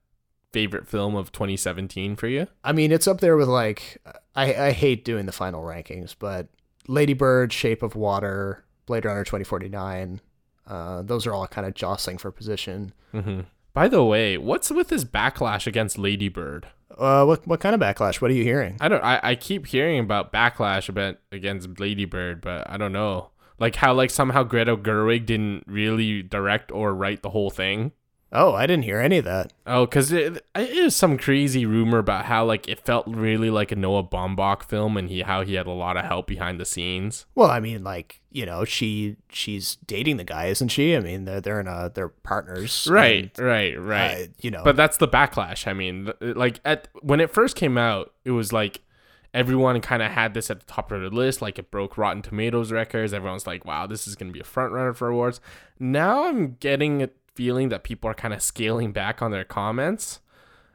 favorite 0.53 0.86
film 0.86 1.16
of 1.16 1.32
2017 1.32 2.14
for 2.14 2.28
you? 2.28 2.46
I 2.62 2.70
mean, 2.70 2.92
it's 2.92 3.09
up 3.09 3.18
there 3.20 3.36
with 3.36 3.48
like 3.48 4.01
I, 4.36 4.55
I 4.55 4.70
hate 4.70 5.05
doing 5.05 5.26
the 5.26 5.32
final 5.32 5.64
rankings, 5.64 6.14
but 6.16 6.46
Lady 6.86 7.14
Bird, 7.14 7.53
Shape 7.53 7.82
of 7.82 7.96
Water, 7.96 8.64
Blade 8.86 9.05
Runner 9.05 9.24
2049, 9.24 10.20
uh, 10.70 11.02
those 11.02 11.26
are 11.26 11.34
all 11.34 11.46
kind 11.48 11.66
of 11.66 11.74
jostling 11.74 12.16
for 12.16 12.30
position. 12.30 12.92
Mm-hmm. 13.12 13.40
By 13.74 13.88
the 13.88 14.04
way, 14.04 14.38
what's 14.38 14.70
with 14.70 14.88
this 14.88 15.04
backlash 15.04 15.66
against 15.66 15.98
Lady 15.98 16.28
Bird? 16.28 16.68
Uh, 16.96 17.24
what 17.24 17.46
what 17.46 17.60
kind 17.60 17.74
of 17.74 17.80
backlash? 17.80 18.20
What 18.20 18.30
are 18.30 18.34
you 18.34 18.44
hearing? 18.44 18.76
I 18.80 18.88
don't. 18.88 19.02
I, 19.02 19.20
I 19.22 19.34
keep 19.34 19.66
hearing 19.66 19.98
about 19.98 20.32
backlash 20.32 20.88
about 20.88 21.16
against 21.32 21.80
Lady 21.80 22.04
Bird, 22.04 22.40
but 22.40 22.68
I 22.70 22.76
don't 22.76 22.92
know. 22.92 23.30
Like 23.58 23.76
how 23.76 23.92
like 23.94 24.10
somehow 24.10 24.44
Greta 24.44 24.76
Gerwig 24.76 25.26
didn't 25.26 25.64
really 25.66 26.22
direct 26.22 26.70
or 26.70 26.94
write 26.94 27.22
the 27.22 27.30
whole 27.30 27.50
thing. 27.50 27.92
Oh, 28.32 28.54
I 28.54 28.66
didn't 28.66 28.84
hear 28.84 29.00
any 29.00 29.18
of 29.18 29.24
that. 29.24 29.52
Oh, 29.66 29.86
because 29.86 30.12
it, 30.12 30.44
it 30.54 30.68
is 30.70 30.94
some 30.94 31.18
crazy 31.18 31.66
rumor 31.66 31.98
about 31.98 32.26
how 32.26 32.44
like 32.44 32.68
it 32.68 32.78
felt 32.78 33.04
really 33.08 33.50
like 33.50 33.72
a 33.72 33.76
Noah 33.76 34.04
Baumbach 34.04 34.62
film, 34.62 34.96
and 34.96 35.08
he 35.08 35.22
how 35.22 35.42
he 35.42 35.54
had 35.54 35.66
a 35.66 35.72
lot 35.72 35.96
of 35.96 36.04
help 36.04 36.28
behind 36.28 36.60
the 36.60 36.64
scenes. 36.64 37.26
Well, 37.34 37.50
I 37.50 37.58
mean, 37.58 37.82
like 37.82 38.20
you 38.30 38.46
know, 38.46 38.64
she 38.64 39.16
she's 39.30 39.76
dating 39.84 40.16
the 40.18 40.24
guy, 40.24 40.46
isn't 40.46 40.68
she? 40.68 40.94
I 40.94 41.00
mean, 41.00 41.24
they're 41.24 41.40
they're 41.40 41.58
in 41.60 41.66
a 41.66 41.90
they're 41.92 42.08
partners, 42.08 42.86
Right, 42.88 43.36
and, 43.36 43.46
right, 43.46 43.76
uh, 43.76 43.80
right. 43.80 44.28
you 44.40 44.52
know, 44.52 44.62
But 44.62 44.76
that's 44.76 44.98
the 44.98 45.08
backlash. 45.08 45.66
I 45.66 45.72
mean, 45.72 46.12
like 46.20 46.60
at 46.64 46.86
when 47.02 47.20
it 47.20 47.30
first 47.30 47.56
came 47.56 47.76
out, 47.76 48.12
it 48.24 48.30
was 48.30 48.52
like 48.52 48.82
everyone 49.32 49.80
kind 49.80 50.02
of 50.02 50.10
had 50.10 50.34
this 50.34 50.50
at 50.50 50.58
the 50.60 50.66
top 50.66 50.90
of 50.92 51.00
the 51.00 51.10
list. 51.10 51.40
Like 51.42 51.58
it 51.58 51.70
broke 51.70 51.96
Rotten 51.98 52.22
Tomatoes 52.22 52.70
records. 52.72 53.12
Everyone's 53.12 53.46
like, 53.46 53.64
"Wow, 53.64 53.86
this 53.88 54.06
is 54.06 54.14
gonna 54.14 54.32
be 54.32 54.40
a 54.40 54.44
front 54.44 54.72
runner 54.72 54.92
for 54.92 55.08
awards." 55.08 55.40
Now 55.78 56.26
I'm 56.28 56.56
getting 56.60 57.02
a 57.02 57.08
feeling 57.41 57.70
that 57.70 57.82
people 57.84 58.11
are 58.11 58.12
kind 58.12 58.34
of 58.34 58.43
scaling 58.43 58.93
back 58.93 59.22
on 59.22 59.30
their 59.30 59.45
comments. 59.45 60.20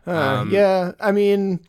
uh, 0.07 0.11
um, 0.39 0.49
yeah. 0.49 0.93
I 0.99 1.11
mean, 1.11 1.59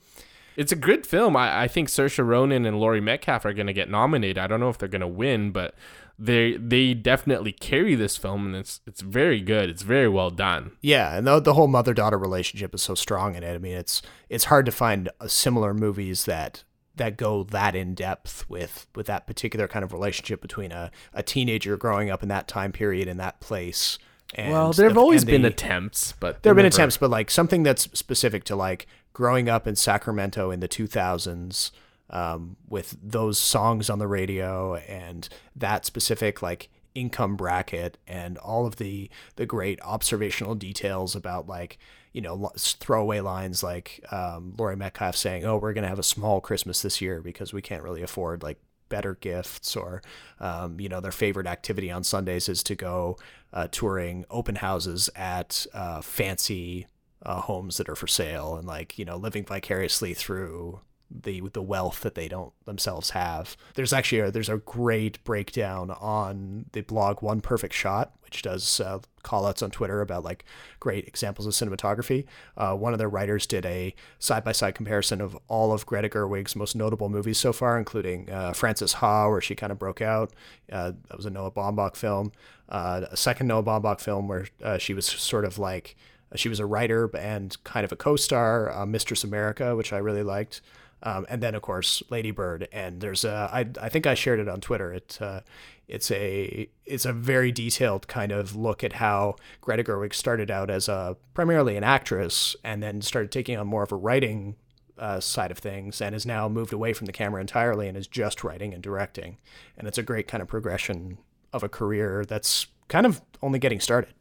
It's 0.57 0.73
a 0.73 0.77
good 0.77 1.07
film. 1.07 1.37
I, 1.37 1.65
I 1.65 1.69
think 1.69 1.91
Saoirse 1.91 2.27
Ronan 2.27 2.65
and 2.65 2.81
Laurie 2.81 3.03
Metcalf 3.03 3.45
are 3.45 3.53
gonna 3.53 3.75
get 3.75 3.91
nominated. 3.91 4.39
I 4.39 4.47
don't 4.47 4.59
know 4.59 4.71
if 4.71 4.79
they're 4.79 4.89
gonna 4.89 5.07
win, 5.07 5.51
but 5.51 5.75
they 6.19 6.57
they 6.57 6.95
definitely 6.95 7.53
carry 7.53 7.95
this 7.95 8.17
film, 8.17 8.47
and 8.47 8.57
it's 8.57 8.81
it's 8.87 9.03
very 9.03 9.43
good. 9.43 9.69
It's 9.69 9.83
very 9.83 10.09
well 10.09 10.31
done. 10.31 10.71
yeah, 10.81 11.15
and 11.15 11.27
the 11.27 11.41
the 11.41 11.53
whole 11.53 11.69
mother 11.69 11.93
daughter 11.93 12.17
relationship 12.17 12.75
is 12.75 12.81
so 12.81 12.95
strong 12.95 13.35
in 13.35 13.43
it. 13.43 13.55
I 13.55 13.59
mean, 13.59 13.77
it's 13.77 14.01
it's 14.31 14.45
hard 14.45 14.65
to 14.65 14.73
find 14.73 15.11
uh, 15.21 15.29
similar 15.29 15.75
movies 15.75 16.25
that 16.25 16.65
that 16.95 17.19
go 17.19 17.45
that 17.45 17.75
in 17.77 17.95
depth 17.95 18.49
with 18.49 18.87
with 18.95 19.07
that 19.09 19.27
particular 19.27 19.69
kind 19.69 19.85
of 19.85 19.93
relationship 19.93 20.41
between 20.41 20.73
a, 20.73 20.91
a 21.13 21.23
teenager 21.23 21.77
growing 21.77 22.09
up 22.11 22.23
in 22.23 22.31
that 22.31 22.49
time 22.49 22.73
period 22.73 23.07
in 23.09 23.19
that 23.19 23.41
place. 23.41 23.99
And 24.35 24.53
well, 24.53 24.73
there 24.73 24.89
have 24.89 24.99
always 24.99 25.25
been 25.25 25.45
attempts, 25.45 26.13
but 26.19 26.43
there 26.43 26.51
have 26.51 26.57
been 26.57 26.65
never- 26.65 26.75
attempts, 26.75 26.97
but 26.97 27.11
like 27.11 27.31
something 27.31 27.63
that's 27.63 27.89
specific 27.99 28.45
to 28.45 28.57
like 28.57 28.87
growing 29.13 29.49
up 29.49 29.67
in 29.67 29.77
Sacramento 29.77 30.51
in 30.51 30.61
the 30.61 30.69
2000s 30.69 31.71
um, 32.11 32.57
with 32.69 32.97
those 33.03 33.39
songs 33.39 33.89
on 33.89 33.99
the 33.99 34.07
radio 34.07 34.75
and 34.77 35.29
that 35.55 35.85
specific 35.87 36.43
like 36.43 36.69
income 36.95 37.37
bracket 37.37 37.99
and 38.07 38.39
all 38.39 38.67
of 38.67 38.77
the 38.77 39.11
the 39.37 39.45
great 39.45 39.79
observational 39.83 40.55
details 40.55 41.15
about 41.15 41.47
like 41.47 41.79
you 42.13 42.23
know 42.23 42.51
throwaway 42.59 43.21
lines 43.21 43.63
like 43.63 44.03
um, 44.11 44.55
Laurie 44.59 44.77
Metcalf 44.77 45.15
saying, 45.17 45.45
"Oh, 45.45 45.59
we're 45.59 45.75
gonna 45.75 45.89
have 45.89 45.99
a 45.99 46.03
small 46.03 46.41
Christmas 46.41 46.83
this 46.83 47.01
year 47.01 47.21
because 47.21 47.53
we 47.53 47.63
can't 47.63 47.83
really 47.83 48.03
afford 48.03 48.43
like." 48.43 48.59
Better 48.89 49.15
gifts 49.21 49.77
or 49.77 50.03
um, 50.41 50.81
you 50.81 50.89
know 50.89 51.01
their 51.01 51.13
favorite 51.13 51.47
activity 51.47 51.91
on 51.91 52.05
sundays 52.05 52.49
is 52.49 52.63
to 52.63 52.75
go 52.75 53.17
uh, 53.53 53.67
touring 53.71 54.25
open 54.31 54.57
houses 54.57 55.09
at 55.15 55.67
uh, 55.75 56.01
fancy 56.01 56.87
uh, 57.23 57.41
homes 57.41 57.77
that 57.77 57.89
are 57.89 57.97
for 57.97 58.07
sale 58.07 58.57
and 58.57 58.67
like 58.67 58.99
you 58.99 59.05
know 59.05 59.17
living 59.17 59.45
vicariously 59.45 60.15
through 60.15 60.81
the 61.11 61.43
the 61.53 61.63
wealth 61.63 62.01
that 62.01 62.15
they 62.15 62.29
don't 62.29 62.53
themselves 62.65 63.11
have. 63.11 63.57
There's 63.75 63.93
actually 63.93 64.21
a, 64.21 64.31
there's 64.31 64.49
a 64.49 64.59
great 64.59 65.23
breakdown 65.25 65.91
on 65.91 66.67
the 66.73 66.81
blog 66.81 67.23
One 67.23 67.41
Perfect 67.41 67.75
Shot, 67.75 68.13
which 68.23 68.43
does 68.43 68.81
uh, 68.81 68.99
call 69.23 69.47
outs 69.47 69.63
on 69.63 69.71
Twitter 69.71 70.01
about 70.01 70.25
like 70.25 70.45
great 70.81 71.07
examples 71.07 71.47
of 71.47 71.53
cinematography. 71.53 72.25
Uh, 72.57 72.75
one 72.75 72.93
of 72.93 72.99
their 72.99 73.09
writers 73.09 73.47
did 73.47 73.65
a 73.67 73.95
side 74.19 74.45
by 74.45 74.53
side 74.53 74.75
comparison 74.75 75.21
of 75.21 75.37
all 75.49 75.73
of 75.73 75.87
Greta 75.87 76.09
Gerwig's 76.09 76.57
most 76.57 76.75
notable 76.75 77.09
movies 77.09 77.39
so 77.39 77.53
far, 77.53 77.79
including 77.79 78.31
uh, 78.31 78.53
Frances 78.53 78.95
Ha, 78.95 79.29
where 79.29 79.41
she 79.41 79.55
kind 79.55 79.73
of 79.73 79.79
broke 79.79 80.01
out. 80.01 80.33
Uh, 80.71 80.93
that 81.09 81.17
was 81.17 81.27
a 81.27 81.31
Noah 81.31 81.53
Baumbach 81.53 81.97
film. 81.97 82.33
Uh, 82.69 83.07
a 83.11 83.17
second 83.17 83.47
Noah 83.47 83.63
Baumbach 83.63 84.01
film 84.01 84.27
where 84.27 84.47
uh, 84.63 84.79
she 84.79 84.93
was 84.93 85.07
sort 85.07 85.45
of 85.45 85.59
like 85.59 85.95
she 86.35 86.49
was 86.49 86.59
a 86.59 86.67
writer 86.67 87.09
and 87.17 87.57
kind 87.63 87.85
of 87.85 87.93
a 87.93 87.97
co-star, 87.97 88.85
Mistress 88.87 89.23
America, 89.23 89.77
which 89.77 89.93
I 89.93 89.99
really 89.99 90.25
liked. 90.25 90.61
Um, 91.03 91.27
and 91.29 91.43
then 91.43 91.55
of 91.55 91.63
course 91.63 92.03
Lady 92.11 92.31
Bird, 92.31 92.69
and 92.73 93.01
there's 93.01 93.25
a 93.25 93.51
I 93.53 93.67
I 93.81 93.89
think 93.89 94.07
I 94.07 94.15
shared 94.15 94.41
it 94.41 94.49
on 94.49 94.61
Twitter. 94.61 94.93
It 94.93 95.19
uh, 95.21 95.41
it's 95.89 96.11
a 96.11 96.69
it's 96.85 97.05
a 97.05 97.13
very 97.13 97.53
detailed 97.53 98.09
kind 98.09 98.33
of 98.33 98.57
look 98.57 98.83
at 98.83 98.95
how 98.95 99.37
Greta 99.61 99.85
Gerwig 99.85 100.15
started 100.15 100.51
out 100.51 100.71
as 100.71 100.89
a 100.89 101.17
primarily 101.35 101.77
an 101.77 101.85
actress, 101.85 102.57
and 102.65 102.83
then 102.83 103.03
started 103.03 103.31
taking 103.31 103.57
on 103.59 103.67
more 103.67 103.83
of 103.83 103.93
a 103.93 103.97
writing 103.97 104.57
uh, 104.99 105.21
side 105.21 105.51
of 105.51 105.59
things, 105.59 106.01
and 106.01 106.15
has 106.15 106.25
now 106.27 106.49
moved 106.49 106.73
away 106.73 106.93
from 106.93 107.07
the 107.07 107.13
camera 107.13 107.41
entirely 107.41 107.89
and 107.89 107.97
is 107.97 108.07
just 108.07 108.43
writing 108.43 108.73
and 108.73 108.83
directing. 108.83 109.37
And 109.77 109.87
it's 109.87 109.99
a 109.99 110.03
great 110.03 110.27
kind 110.27 110.43
of 110.43 110.49
progression 110.49 111.19
of 111.53 111.63
a 111.63 111.69
career 111.69 112.25
that's 112.27 112.67
kind 112.89 113.07
of 113.07 113.21
only 113.43 113.59
getting 113.59 113.81
started. 113.81 114.15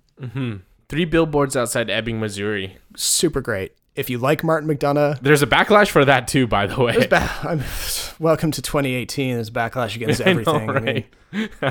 Three 0.88 1.06
billboards 1.06 1.56
outside 1.56 1.90
Ebbing, 1.90 2.20
Missouri. 2.20 2.78
Super 2.96 3.42
great. 3.42 3.74
If 3.96 4.10
you 4.10 4.18
like 4.18 4.44
Martin 4.44 4.68
McDonagh, 4.68 5.22
There's 5.22 5.42
a 5.42 5.48
backlash 5.48 5.90
for 5.90 6.04
that 6.04 6.28
too, 6.28 6.48
by 6.48 6.68
the 6.68 6.78
way. 6.82 7.08
Ba- 7.08 7.64
welcome 8.20 8.52
to 8.52 8.62
2018. 8.62 9.36
There's 9.36 9.50
backlash 9.50 9.96
against 9.96 10.20
I 10.26 10.26
know, 10.26 10.32
everything. 10.32 10.70
I, 10.70 10.80
mean, 10.82 11.06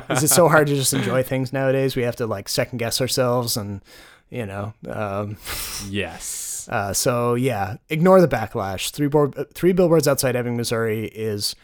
is 0.09 0.23
it 0.23 0.29
so 0.29 0.49
hard 0.49 0.69
to 0.69 0.75
just 0.77 0.95
enjoy 0.95 1.23
things 1.23 1.53
nowadays? 1.53 1.97
We 1.97 2.03
have 2.05 2.17
to 2.17 2.27
like 2.27 2.49
second 2.49 2.79
guess 2.79 3.03
ourselves, 3.03 3.59
and 3.59 3.83
you 4.31 4.47
know. 4.47 4.73
Um, 4.89 5.37
yes. 5.91 6.67
uh, 6.71 6.95
so 6.95 7.35
yeah, 7.35 7.77
ignore 7.91 8.23
the 8.23 8.29
backlash. 8.29 8.91
Three 8.91 9.09
board, 9.09 9.37
uh, 9.37 9.45
three 9.53 9.73
billboards 9.73 10.09
outside 10.09 10.35
Ebbing, 10.35 10.57
Missouri 10.57 11.09
is 11.09 11.55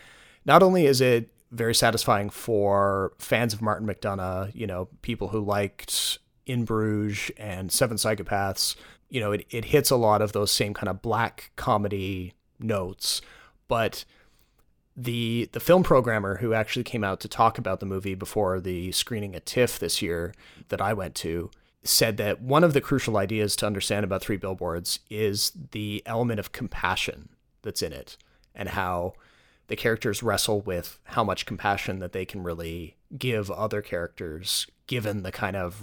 not 0.44 0.62
only 0.62 0.84
is 0.84 1.00
it 1.00 1.30
very 1.52 1.74
satisfying 1.74 2.28
for 2.28 3.14
fans 3.18 3.54
of 3.54 3.62
Martin 3.62 3.88
McDonagh, 3.88 4.54
you 4.54 4.66
know, 4.66 4.88
people 5.00 5.28
who 5.28 5.40
liked 5.40 6.18
In 6.44 6.66
Bruges 6.66 7.30
and 7.38 7.72
Seven 7.72 7.96
Psychopaths. 7.96 8.76
You 9.10 9.20
know, 9.20 9.32
it, 9.32 9.46
it 9.50 9.66
hits 9.66 9.90
a 9.90 9.96
lot 9.96 10.22
of 10.22 10.32
those 10.32 10.50
same 10.50 10.72
kind 10.72 10.88
of 10.88 11.02
black 11.02 11.50
comedy 11.56 12.34
notes, 12.58 13.20
but 13.68 14.04
the 14.96 15.48
the 15.52 15.60
film 15.60 15.82
programmer 15.82 16.36
who 16.38 16.52
actually 16.52 16.84
came 16.84 17.04
out 17.04 17.20
to 17.20 17.28
talk 17.28 17.58
about 17.58 17.80
the 17.80 17.86
movie 17.86 18.14
before 18.14 18.60
the 18.60 18.92
screening 18.92 19.34
at 19.34 19.46
TIFF 19.46 19.78
this 19.78 20.02
year 20.02 20.34
that 20.68 20.80
I 20.80 20.92
went 20.92 21.14
to 21.16 21.50
said 21.82 22.16
that 22.18 22.42
one 22.42 22.62
of 22.62 22.74
the 22.74 22.80
crucial 22.80 23.16
ideas 23.16 23.56
to 23.56 23.66
understand 23.66 24.04
about 24.04 24.22
Three 24.22 24.36
Billboards 24.36 25.00
is 25.08 25.52
the 25.70 26.02
element 26.04 26.38
of 26.38 26.52
compassion 26.52 27.30
that's 27.62 27.82
in 27.82 27.92
it 27.92 28.16
and 28.54 28.70
how 28.70 29.14
the 29.70 29.76
characters 29.76 30.20
wrestle 30.20 30.60
with 30.62 30.98
how 31.04 31.22
much 31.22 31.46
compassion 31.46 32.00
that 32.00 32.12
they 32.12 32.24
can 32.24 32.42
really 32.42 32.96
give 33.16 33.52
other 33.52 33.80
characters 33.80 34.66
given 34.88 35.22
the 35.22 35.30
kind 35.30 35.54
of 35.54 35.80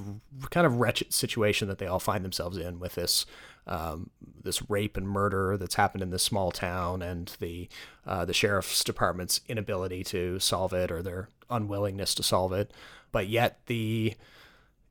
kind 0.50 0.68
of 0.68 0.76
wretched 0.76 1.14
situation 1.14 1.70
that 1.70 1.78
they 1.78 1.88
all 1.88 1.98
find 1.98 2.26
themselves 2.26 2.58
in 2.58 2.80
with 2.80 2.96
this 2.96 3.26
um, 3.66 4.10
this 4.44 4.70
rape 4.70 4.98
and 4.98 5.08
murder 5.08 5.56
that's 5.56 5.76
happened 5.76 6.04
in 6.04 6.10
this 6.10 6.22
small 6.22 6.52
town 6.52 7.02
and 7.02 7.38
the 7.40 7.70
uh, 8.06 8.26
the 8.26 8.34
sheriff's 8.34 8.84
department's 8.84 9.40
inability 9.48 10.04
to 10.04 10.38
solve 10.38 10.74
it 10.74 10.92
or 10.92 11.02
their 11.02 11.30
unwillingness 11.50 12.14
to 12.16 12.24
solve 12.24 12.52
it. 12.52 12.74
But 13.14 13.30
yet 13.30 13.62
the 13.68 14.16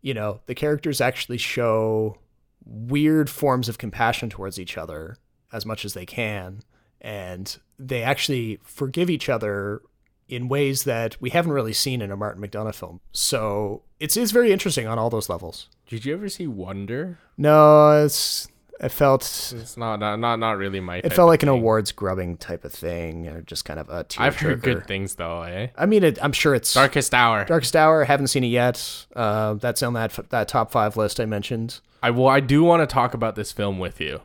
you 0.01 0.15
know 0.15 0.41
the 0.47 0.55
characters 0.55 1.03
actually 1.03 1.39
show 1.39 2.17
weird 2.65 3.29
forms 3.29 3.69
of 3.69 3.77
compassion 3.77 4.31
towards 4.31 4.59
each 4.59 4.79
other 4.79 5.19
as 5.53 5.67
much 5.67 5.85
as 5.85 5.93
they 5.93 6.07
can 6.07 6.63
and 7.01 7.59
they 7.79 8.03
actually 8.03 8.59
forgive 8.65 9.11
each 9.11 9.29
other 9.29 9.83
in 10.29 10.49
ways 10.49 10.85
that 10.85 11.21
we 11.21 11.31
haven't 11.31 11.53
really 11.53 11.73
seen 11.73 12.03
in 12.03 12.11
a 12.11 12.17
Martin 12.17 12.43
McDonagh 12.43 12.75
film. 12.75 13.01
So 13.13 13.83
it's 14.01 14.17
it's 14.17 14.33
very 14.33 14.53
interesting 14.53 14.87
on 14.87 14.99
all 14.99 15.11
those 15.11 15.29
levels. 15.29 15.69
Did 15.87 16.05
you 16.05 16.15
ever 16.15 16.29
see 16.29 16.47
Wonder? 16.47 17.19
No, 17.37 18.05
it's 18.05 18.49
it 18.81 18.91
felt 18.91 19.23
It's 19.23 19.77
not 19.77 20.01
not 20.01 20.17
not, 20.19 20.39
not 20.39 20.59
really 20.59 20.81
my. 20.81 20.97
it 20.99 21.13
felt 21.13 21.29
like 21.29 21.43
an 21.43 21.49
awards 21.49 21.93
grubbing 21.93 22.37
type 22.37 22.65
of 22.65 22.73
thing, 22.73 23.27
or 23.29 23.41
just 23.43 23.65
kind 23.65 23.79
of 23.81 23.89
a. 23.89 24.05
I've 24.19 24.37
heard 24.37 24.63
good 24.63 24.87
things 24.87 25.15
though, 25.15 25.43
eh? 25.43 25.69
I 25.77 25.87
mean, 25.87 26.05
it, 26.05 26.19
I'm 26.23 26.33
sure 26.33 26.55
it's 26.55 26.75
Darkest 26.75 27.15
Hour. 27.15 27.45
Darkest 27.45 27.77
Hour. 27.77 28.05
Haven't 28.05 28.27
seen 28.29 28.45
it 28.45 28.49
yet. 28.49 29.07
Uh, 29.15 29.55
that's 29.55 29.83
on 29.83 29.95
that 29.95 30.19
that 30.31 30.49
top 30.49 30.73
five 30.73 30.97
list 30.97 31.21
I 31.21 31.27
mentioned. 31.27 31.81
I 32.03 32.11
well, 32.11 32.29
I 32.29 32.41
do 32.41 32.63
want 32.65 32.83
to 32.83 32.93
talk 32.93 33.15
about 33.15 33.35
this 33.37 33.53
film 33.53 33.79
with 33.79 34.01
you. 34.01 34.21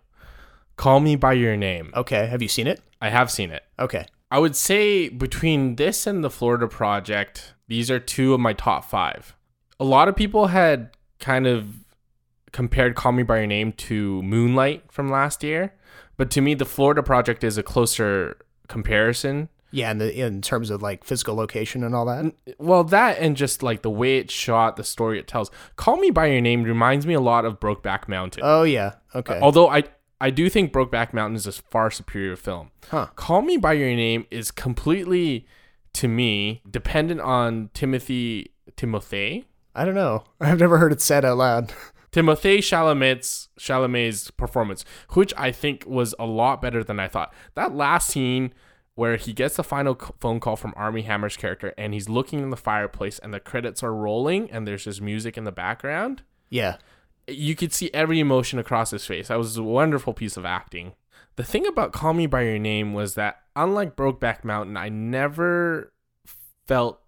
Call 0.82 1.00
Me 1.00 1.16
by 1.16 1.34
Your 1.34 1.56
Name. 1.56 1.92
Okay, 1.96 2.26
have 2.26 2.42
you 2.42 2.48
seen 2.48 2.66
it? 2.66 2.82
I 3.00 3.10
have 3.10 3.30
seen 3.30 3.52
it. 3.52 3.64
Okay, 3.78 4.08
I 4.32 4.40
would 4.40 4.56
say 4.56 5.10
between 5.10 5.76
this 5.76 6.08
and 6.08 6.24
the 6.24 6.30
Florida 6.32 6.68
Project, 6.68 7.54
these 7.68 7.92
are 7.92 8.00
two 8.00 8.34
of 8.34 8.40
my 8.40 8.54
top 8.54 8.84
five. 8.86 9.36
A 9.80 9.84
lot 9.84 10.08
of 10.08 10.16
people 10.16 10.48
had 10.48 10.90
kind 11.20 11.46
of 11.46 11.68
compared 12.52 12.96
Call 12.96 13.12
Me 13.12 13.22
by 13.22 13.38
Your 13.38 13.46
Name 13.46 13.74
to 13.74 14.24
Moonlight 14.24 14.92
from 14.92 15.12
last 15.12 15.44
year, 15.44 15.72
but 16.18 16.32
to 16.32 16.42
me, 16.42 16.56
the 16.56 16.66
Florida 16.66 17.04
Project 17.04 17.44
is 17.44 17.60
a 17.60 17.64
closer 17.64 18.38
comparison. 18.68 19.50
yeah, 19.70 19.92
and 19.92 20.02
in, 20.02 20.10
in 20.10 20.42
terms 20.42 20.72
of 20.72 20.82
like 20.82 21.04
physical 21.04 21.36
location 21.36 21.84
and 21.84 21.94
all 21.94 22.06
that. 22.06 22.34
Well, 22.58 22.84
that 22.86 23.20
and 23.20 23.38
just 23.38 23.62
like 23.62 23.84
the 23.84 23.92
way 23.92 24.18
it's 24.18 24.34
shot, 24.34 24.78
the 24.78 24.84
story 24.84 25.20
it 25.20 25.28
tells. 25.28 25.52
Call 25.76 25.98
Me 25.98 26.10
by 26.10 26.26
Your 26.26 26.42
Name 26.42 26.64
reminds 26.64 27.06
me 27.06 27.14
a 27.14 27.22
lot 27.22 27.46
of 27.46 27.60
Brokeback 27.60 28.08
Mountain. 28.08 28.42
Oh 28.44 28.64
yeah, 28.64 28.96
okay. 29.14 29.40
Although 29.40 29.70
I 29.70 29.84
I 30.22 30.30
do 30.30 30.50
think 30.50 30.72
Brokeback 30.72 31.14
Mountain 31.14 31.36
is 31.36 31.48
a 31.48 31.52
far 31.52 31.90
superior 31.90 32.36
film. 32.36 32.70
Huh. 32.90 33.08
Call 33.16 33.42
Me 33.42 33.58
by 33.58 33.74
Your 33.74 33.90
Name 33.90 34.28
is 34.30 34.52
completely 34.52 35.48
to 35.94 36.08
me 36.08 36.62
dependent 36.70 37.20
on 37.22 37.72
Timothy 37.74 38.52
Timothy. 38.76 39.48
I 39.76 39.84
don't 39.84 39.96
know. 39.96 40.24
I've 40.40 40.60
never 40.60 40.78
heard 40.78 40.92
it 40.94 41.02
said 41.02 41.26
out 41.26 41.38
loud. 41.38 41.74
Timothée 42.12 42.60
Chalamet's 42.60 43.50
Chalamet's 43.60 44.32
performance, 44.32 44.86
which 45.14 45.34
I 45.38 45.52
think 45.52 45.86
was 45.88 46.14
a 46.20 46.26
lot 46.26 46.62
better 46.62 46.84
than 46.84 47.00
I 47.00 47.08
thought. 47.08 47.34
That 47.56 47.74
last 47.74 48.10
scene 48.10 48.54
where 48.96 49.16
he 49.16 49.34
gets 49.34 49.56
the 49.56 49.64
final 49.64 49.98
c- 50.00 50.14
phone 50.20 50.40
call 50.40 50.56
from 50.56 50.74
Armie 50.76 51.04
Hammer's 51.04 51.38
character 51.38 51.74
and 51.78 51.94
he's 51.94 52.10
looking 52.10 52.40
in 52.40 52.50
the 52.52 52.58
fireplace 52.58 53.18
and 53.20 53.34
the 53.34 53.40
credits 53.40 53.82
are 53.82 53.94
rolling 53.96 54.52
and 54.52 54.68
there's 54.68 54.84
just 54.84 55.02
music 55.02 55.38
in 55.38 55.46
the 55.46 55.52
background. 55.52 56.22
Yeah. 56.50 56.78
You 57.34 57.56
could 57.56 57.74
see 57.74 57.90
every 57.94 58.20
emotion 58.20 58.60
across 58.60 58.92
his 58.92 59.06
face. 59.06 59.28
That 59.28 59.38
was 59.38 59.58
a 59.58 59.64
wonderful 59.64 60.14
piece 60.14 60.38
of 60.38 60.46
acting. 60.46 60.94
The 61.36 61.44
thing 61.44 61.66
about 61.66 61.94
Call 61.94 62.14
Me 62.14 62.28
by 62.28 62.44
Your 62.44 62.60
Name 62.60 62.94
was 62.94 63.16
that 63.16 63.42
unlike 63.56 63.96
Brokeback 63.96 64.44
Mountain, 64.44 64.78
I 64.78 64.90
never 64.90 65.94
felt 66.68 67.02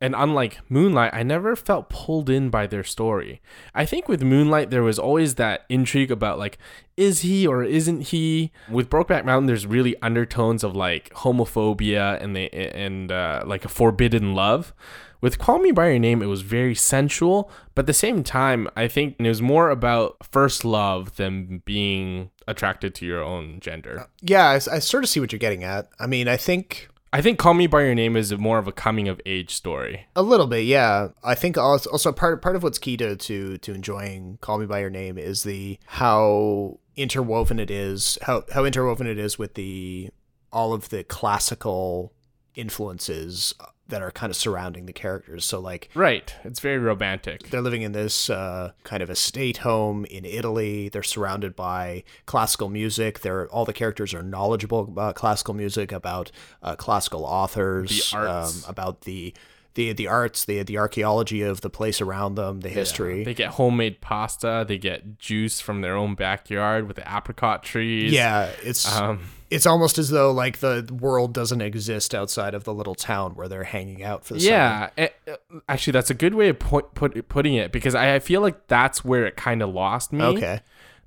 and 0.00 0.14
unlike 0.16 0.60
Moonlight, 0.68 1.12
I 1.12 1.24
never 1.24 1.56
felt 1.56 1.88
pulled 1.88 2.30
in 2.30 2.50
by 2.50 2.68
their 2.68 2.84
story. 2.84 3.40
I 3.74 3.84
think 3.84 4.06
with 4.06 4.22
Moonlight, 4.22 4.70
there 4.70 4.84
was 4.84 4.98
always 4.98 5.34
that 5.34 5.64
intrigue 5.68 6.12
about 6.12 6.38
like, 6.38 6.56
is 6.96 7.22
he 7.22 7.46
or 7.46 7.64
isn't 7.64 8.02
he? 8.02 8.52
With 8.70 8.90
Brokeback 8.90 9.24
Mountain, 9.24 9.46
there's 9.46 9.66
really 9.66 10.00
undertones 10.00 10.62
of 10.62 10.76
like 10.76 11.10
homophobia 11.14 12.22
and 12.22 12.36
they 12.36 12.48
and 12.48 13.10
uh, 13.10 13.42
like 13.44 13.64
a 13.64 13.68
forbidden 13.68 14.34
love. 14.34 14.72
With 15.20 15.38
Call 15.38 15.58
Me 15.58 15.72
by 15.72 15.88
Your 15.88 15.98
Name, 15.98 16.22
it 16.22 16.26
was 16.26 16.42
very 16.42 16.74
sensual, 16.74 17.50
but 17.74 17.82
at 17.82 17.86
the 17.86 17.92
same 17.92 18.22
time, 18.22 18.68
I 18.76 18.86
think 18.86 19.16
it 19.18 19.26
was 19.26 19.42
more 19.42 19.70
about 19.70 20.16
first 20.30 20.64
love 20.64 21.16
than 21.16 21.62
being 21.64 22.30
attracted 22.46 22.94
to 22.96 23.06
your 23.06 23.22
own 23.22 23.58
gender. 23.60 24.00
Uh, 24.00 24.06
yeah, 24.22 24.46
I, 24.46 24.54
I 24.54 24.78
sort 24.78 25.02
of 25.02 25.10
see 25.10 25.18
what 25.18 25.32
you're 25.32 25.38
getting 25.38 25.64
at. 25.64 25.88
I 25.98 26.06
mean, 26.06 26.28
I 26.28 26.36
think 26.36 26.88
I 27.12 27.22
think 27.22 27.38
Call 27.38 27.54
Me 27.54 27.66
by 27.66 27.82
Your 27.82 27.94
Name 27.94 28.16
is 28.16 28.36
more 28.36 28.58
of 28.58 28.68
a 28.68 28.72
coming 28.72 29.08
of 29.08 29.20
age 29.24 29.54
story. 29.54 30.06
A 30.14 30.22
little 30.22 30.46
bit, 30.46 30.66
yeah. 30.66 31.08
I 31.24 31.34
think 31.34 31.56
also, 31.56 31.90
also 31.90 32.12
part 32.12 32.42
part 32.42 32.54
of 32.54 32.62
what's 32.62 32.78
key 32.78 32.96
to, 32.98 33.16
to 33.16 33.58
to 33.58 33.74
enjoying 33.74 34.38
Call 34.40 34.58
Me 34.58 34.66
by 34.66 34.80
Your 34.80 34.90
Name 34.90 35.18
is 35.18 35.42
the 35.42 35.78
how 35.86 36.78
interwoven 36.96 37.58
it 37.58 37.70
is, 37.70 38.18
how 38.22 38.44
how 38.52 38.64
interwoven 38.64 39.06
it 39.06 39.18
is 39.18 39.38
with 39.38 39.54
the 39.54 40.10
all 40.52 40.72
of 40.72 40.90
the 40.90 41.02
classical 41.02 42.12
influences 42.54 43.54
that 43.88 44.02
are 44.02 44.10
kind 44.10 44.30
of 44.30 44.36
surrounding 44.36 44.86
the 44.86 44.92
characters. 44.92 45.44
So 45.44 45.58
like 45.60 45.88
Right. 45.94 46.34
It's 46.44 46.60
very 46.60 46.78
romantic. 46.78 47.48
they're 47.50 47.60
living 47.62 47.82
in 47.82 47.92
this 47.92 48.28
uh, 48.30 48.72
kind 48.84 49.02
of 49.02 49.10
estate 49.10 49.58
home 49.58 50.04
in 50.06 50.24
Italy. 50.24 50.88
They're 50.88 51.02
surrounded 51.02 51.56
by 51.56 52.04
classical 52.26 52.68
music. 52.68 53.20
They're 53.20 53.46
all 53.48 53.64
the 53.64 53.72
characters 53.72 54.12
are 54.14 54.22
knowledgeable 54.22 54.80
about 54.80 55.14
classical 55.14 55.54
music, 55.54 55.90
about 55.92 56.30
uh, 56.62 56.76
classical 56.76 57.24
authors, 57.24 58.10
The 58.10 58.16
arts. 58.16 58.64
Um, 58.64 58.70
about 58.70 59.02
the 59.02 59.32
the 59.78 59.92
the 59.92 60.08
arts, 60.08 60.44
the 60.44 60.64
the 60.64 60.76
archaeology 60.76 61.40
of 61.42 61.60
the 61.60 61.70
place 61.70 62.00
around 62.00 62.34
them, 62.34 62.60
the 62.62 62.68
history. 62.68 63.22
They 63.22 63.32
get 63.32 63.50
homemade 63.50 64.00
pasta. 64.00 64.64
They 64.66 64.76
get 64.76 65.20
juice 65.20 65.60
from 65.60 65.82
their 65.82 65.94
own 65.94 66.16
backyard 66.16 66.88
with 66.88 66.96
the 66.96 67.16
apricot 67.16 67.62
trees. 67.62 68.12
yeah, 68.12 68.50
it's 68.64 68.92
Um, 68.92 69.20
it's 69.50 69.66
almost 69.66 69.96
as 69.96 70.10
though 70.10 70.32
like 70.32 70.58
the 70.58 70.84
world 71.00 71.32
doesn't 71.32 71.60
exist 71.60 72.12
outside 72.12 72.54
of 72.54 72.64
the 72.64 72.74
little 72.74 72.96
town 72.96 73.36
where 73.36 73.46
they're 73.46 73.62
hanging 73.62 74.02
out 74.02 74.24
for 74.24 74.34
the 74.34 74.40
summer. 74.40 74.52
yeah. 74.52 74.90
eh, 74.98 75.08
eh, 75.28 75.36
actually, 75.68 75.92
that's 75.92 76.10
a 76.10 76.14
good 76.14 76.34
way 76.34 76.48
of 76.48 76.58
put, 76.58 76.94
put, 76.94 77.28
putting 77.28 77.54
it 77.54 77.70
because 77.70 77.94
I, 77.94 78.16
I 78.16 78.18
feel 78.18 78.40
like 78.40 78.66
that's 78.66 79.04
where 79.04 79.26
it 79.26 79.36
kind 79.36 79.62
of 79.62 79.70
lost 79.70 80.12
me. 80.12 80.24
Okay. 80.24 80.60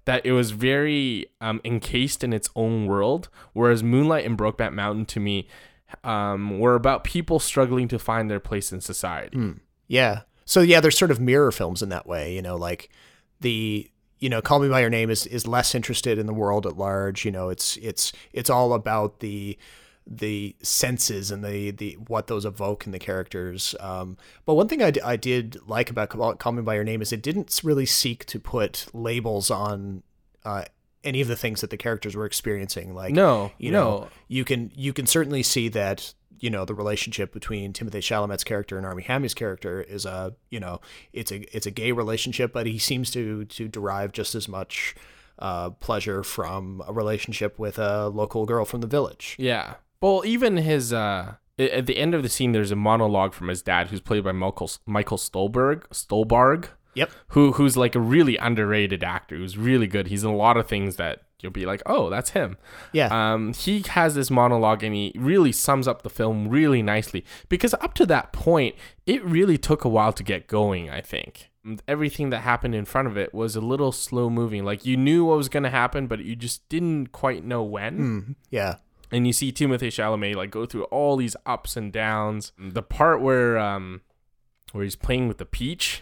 That 0.05 0.26
it 0.26 0.32
was 0.32 0.49
very 0.51 1.28
um, 1.41 1.59
encased 1.63 2.24
in 2.24 2.34
its 2.34 2.49
own 2.55 2.88
world, 2.88 3.28
whereas 3.53 3.84
Moonlight 3.84 4.26
and 4.26 4.36
Brokeback 4.36 4.74
Mountain 4.74 5.05
to 5.07 5.19
me 5.19 5.47
um, 6.03 6.59
were 6.59 6.75
about 6.75 7.03
people 7.03 7.39
struggling 7.39 7.87
to 7.89 7.99
find 7.99 8.29
their 8.29 8.39
place 8.39 8.71
in 8.71 8.81
society. 8.81 9.37
Yeah. 9.87 10.21
So 10.45 10.61
yeah, 10.61 10.79
there's 10.79 10.97
sort 10.97 11.11
of 11.11 11.19
mirror 11.19 11.51
films 11.51 11.81
in 11.81 11.89
that 11.89 12.05
way, 12.07 12.35
you 12.35 12.41
know, 12.41 12.55
like 12.55 12.89
the 13.39 13.89
you 14.19 14.29
know, 14.29 14.39
Call 14.39 14.59
Me 14.59 14.69
by 14.69 14.81
Your 14.81 14.89
Name 14.89 15.09
is 15.09 15.25
is 15.25 15.47
less 15.47 15.73
interested 15.73 16.19
in 16.19 16.27
the 16.27 16.33
world 16.33 16.65
at 16.67 16.77
large, 16.77 17.25
you 17.25 17.31
know, 17.31 17.49
it's 17.49 17.77
it's 17.77 18.13
it's 18.31 18.49
all 18.49 18.73
about 18.73 19.19
the 19.19 19.57
the 20.07 20.55
senses 20.61 21.31
and 21.31 21.43
the 21.43 21.71
the 21.71 21.93
what 22.07 22.27
those 22.27 22.45
evoke 22.45 22.85
in 22.85 22.91
the 22.91 22.99
characters. 22.99 23.75
Um, 23.79 24.17
but 24.45 24.55
one 24.55 24.67
thing 24.67 24.81
I, 24.81 24.91
d- 24.91 25.01
I 25.01 25.15
did 25.15 25.57
like 25.67 25.89
about 25.89 26.09
Call 26.09 26.35
Call 26.35 26.51
Me 26.51 26.61
by 26.61 26.75
Your 26.75 26.83
Name 26.83 27.01
is 27.01 27.11
it 27.11 27.23
didn't 27.23 27.61
really 27.63 27.85
seek 27.85 28.25
to 28.25 28.39
put 28.39 28.87
labels 28.93 29.49
on 29.49 30.03
uh, 30.45 30.65
any 31.03 31.21
of 31.21 31.27
the 31.27 31.35
things 31.35 31.61
that 31.61 31.69
the 31.69 31.77
characters 31.77 32.15
were 32.15 32.25
experiencing. 32.25 32.93
Like 32.93 33.13
No, 33.13 33.51
you 33.57 33.71
no. 33.71 33.83
know, 33.83 34.07
you 34.27 34.43
can 34.45 34.71
you 34.75 34.93
can 34.93 35.05
certainly 35.05 35.43
see 35.43 35.67
that 35.69 36.13
you 36.39 36.49
know 36.49 36.65
the 36.65 36.73
relationship 36.73 37.31
between 37.33 37.73
Timothy 37.73 37.99
Chalamet's 37.99 38.43
character 38.43 38.77
and 38.77 38.85
Armie 38.85 39.03
Hammy's 39.03 39.33
character 39.33 39.81
is 39.81 40.05
a 40.05 40.33
you 40.49 40.59
know 40.59 40.81
it's 41.13 41.31
a 41.31 41.55
it's 41.55 41.65
a 41.65 41.71
gay 41.71 41.91
relationship, 41.91 42.51
but 42.53 42.65
he 42.65 42.77
seems 42.77 43.11
to 43.11 43.45
to 43.45 43.67
derive 43.67 44.11
just 44.11 44.35
as 44.35 44.47
much 44.47 44.95
uh, 45.39 45.69
pleasure 45.71 46.23
from 46.23 46.83
a 46.87 46.93
relationship 46.93 47.57
with 47.57 47.79
a 47.79 48.07
local 48.09 48.45
girl 48.45 48.65
from 48.65 48.81
the 48.81 48.87
village. 48.87 49.35
Yeah. 49.39 49.75
Well, 50.01 50.23
even 50.25 50.57
his 50.57 50.93
uh 50.93 51.35
at 51.59 51.85
the 51.85 51.97
end 51.97 52.15
of 52.15 52.23
the 52.23 52.29
scene 52.29 52.53
there's 52.53 52.71
a 52.71 52.75
monologue 52.75 53.33
from 53.33 53.47
his 53.47 53.61
dad 53.61 53.87
who's 53.87 54.01
played 54.01 54.23
by 54.23 54.31
Michael 54.31 54.71
Michael 54.85 55.17
Stolberg, 55.17 55.87
Stuhlbarg, 55.89 56.69
Yep. 56.93 57.09
who 57.29 57.53
who's 57.53 57.77
like 57.77 57.95
a 57.95 57.99
really 57.99 58.35
underrated 58.37 59.03
actor 59.03 59.37
who's 59.37 59.57
really 59.57 59.87
good. 59.87 60.07
He's 60.07 60.23
in 60.23 60.29
a 60.29 60.35
lot 60.35 60.57
of 60.57 60.67
things 60.67 60.97
that 60.97 61.23
you'll 61.39 61.51
be 61.51 61.65
like, 61.65 61.81
"Oh, 61.85 62.09
that's 62.09 62.31
him." 62.31 62.57
Yeah. 62.91 63.07
Um 63.33 63.53
he 63.53 63.81
has 63.89 64.13
this 64.15 64.29
monologue 64.29 64.83
and 64.83 64.93
he 64.93 65.13
really 65.15 65.51
sums 65.53 65.87
up 65.87 66.01
the 66.01 66.09
film 66.09 66.49
really 66.49 66.81
nicely 66.81 67.23
because 67.49 67.73
up 67.75 67.93
to 67.95 68.05
that 68.07 68.33
point, 68.33 68.75
it 69.05 69.23
really 69.23 69.57
took 69.57 69.85
a 69.85 69.89
while 69.89 70.11
to 70.13 70.23
get 70.23 70.47
going, 70.47 70.89
I 70.89 71.01
think. 71.01 71.49
Everything 71.87 72.31
that 72.31 72.39
happened 72.39 72.73
in 72.75 72.85
front 72.85 73.07
of 73.07 73.15
it 73.17 73.33
was 73.33 73.55
a 73.55 73.61
little 73.61 73.91
slow 73.91 74.29
moving. 74.29 74.65
Like 74.65 74.85
you 74.85 74.97
knew 74.97 75.25
what 75.25 75.37
was 75.37 75.47
going 75.47 75.61
to 75.63 75.69
happen, 75.69 76.07
but 76.07 76.19
you 76.25 76.35
just 76.35 76.67
didn't 76.69 77.11
quite 77.11 77.43
know 77.45 77.61
when 77.63 77.97
Mm, 77.99 78.35
yeah. 78.49 78.75
and 79.11 79.27
you 79.27 79.31
see 79.33 79.51
Timothy 79.51 79.89
Chalamet 79.89 80.35
like 80.35 80.49
go 80.51 80.65
through 80.65 80.85
all 80.85 81.15
these 81.17 81.35
ups 81.45 81.77
and 81.77 81.93
downs. 81.93 82.51
The 82.59 82.81
part 82.83 83.21
where 83.21 83.57
um 83.57 84.01
where 84.73 84.83
he's 84.83 84.95
playing 84.95 85.27
with 85.27 85.37
the 85.37 85.45
peach, 85.45 86.01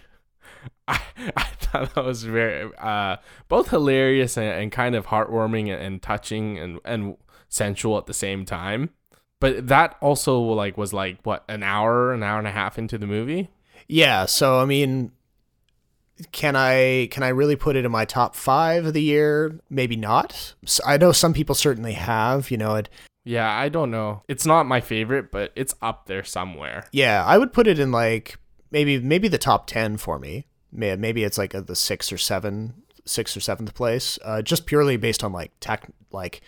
I, 0.88 1.00
I 1.36 1.44
thought 1.44 1.94
that 1.96 2.04
was 2.06 2.24
very 2.24 2.72
uh 2.78 3.18
both 3.48 3.70
hilarious 3.70 4.38
and, 4.38 4.48
and 4.48 4.72
kind 4.72 4.96
of 4.96 5.08
heartwarming 5.08 5.72
and, 5.72 5.82
and 5.82 6.02
touching 6.02 6.58
and 6.58 6.80
and 6.86 7.18
sensual 7.48 7.98
at 7.98 8.06
the 8.06 8.14
same 8.14 8.46
time. 8.46 8.92
But 9.40 9.68
that 9.68 9.96
also 10.02 10.40
like 10.40 10.78
was 10.78 10.94
like 10.94 11.20
what 11.24 11.44
an 11.48 11.64
hour, 11.64 12.14
an 12.14 12.24
hour 12.24 12.40
and 12.40 12.48
a 12.48 12.52
half 12.52 12.78
into 12.78 12.98
the 12.98 13.08
movie. 13.08 13.50
Yeah. 13.88 14.26
So 14.26 14.60
I 14.60 14.66
mean, 14.66 15.12
can 16.32 16.56
I 16.56 17.08
can 17.12 17.24
I 17.24 17.30
really 17.30 17.56
put 17.56 17.76
it 17.76 17.86
in 17.86 17.92
my 17.92 18.06
top 18.06 18.36
five 18.36 18.86
of 18.86 18.94
the 18.94 19.02
year? 19.02 19.60
Maybe 19.70 19.96
not. 19.96 20.56
So 20.66 20.84
I 20.86 20.98
know 20.98 21.12
some 21.12 21.34
people 21.34 21.56
certainly 21.56 21.94
have. 21.94 22.52
You 22.52 22.58
know, 22.58 22.76
it. 22.76 22.90
Yeah, 23.24 23.50
I 23.52 23.70
don't 23.70 23.92
know. 23.92 24.24
It's 24.28 24.46
not 24.46 24.66
my 24.66 24.82
favorite, 24.82 25.32
but 25.32 25.52
it's 25.56 25.76
up 25.82 26.08
there 26.08 26.24
somewhere. 26.24 26.86
Yeah, 26.92 27.24
I 27.26 27.38
would 27.38 27.54
put 27.54 27.68
it 27.68 27.80
in 27.80 27.92
like 27.92 28.38
maybe 28.72 29.00
maybe 29.00 29.28
the 29.28 29.38
top 29.38 29.68
ten 29.68 29.98
for 29.98 30.20
me. 30.20 30.46
Maybe 30.72 31.24
it's 31.24 31.38
like 31.38 31.54
a, 31.54 31.62
the 31.62 31.76
sixth 31.76 32.14
or 32.14 32.18
seven, 32.18 32.84
sixth 33.04 33.36
or 33.36 33.40
seventh 33.40 33.74
place, 33.74 34.20
uh, 34.24 34.42
just 34.42 34.68
purely 34.68 34.98
based 34.98 35.24
on 35.24 35.34
like 35.34 35.52
tech, 35.60 35.92
like 36.12 36.42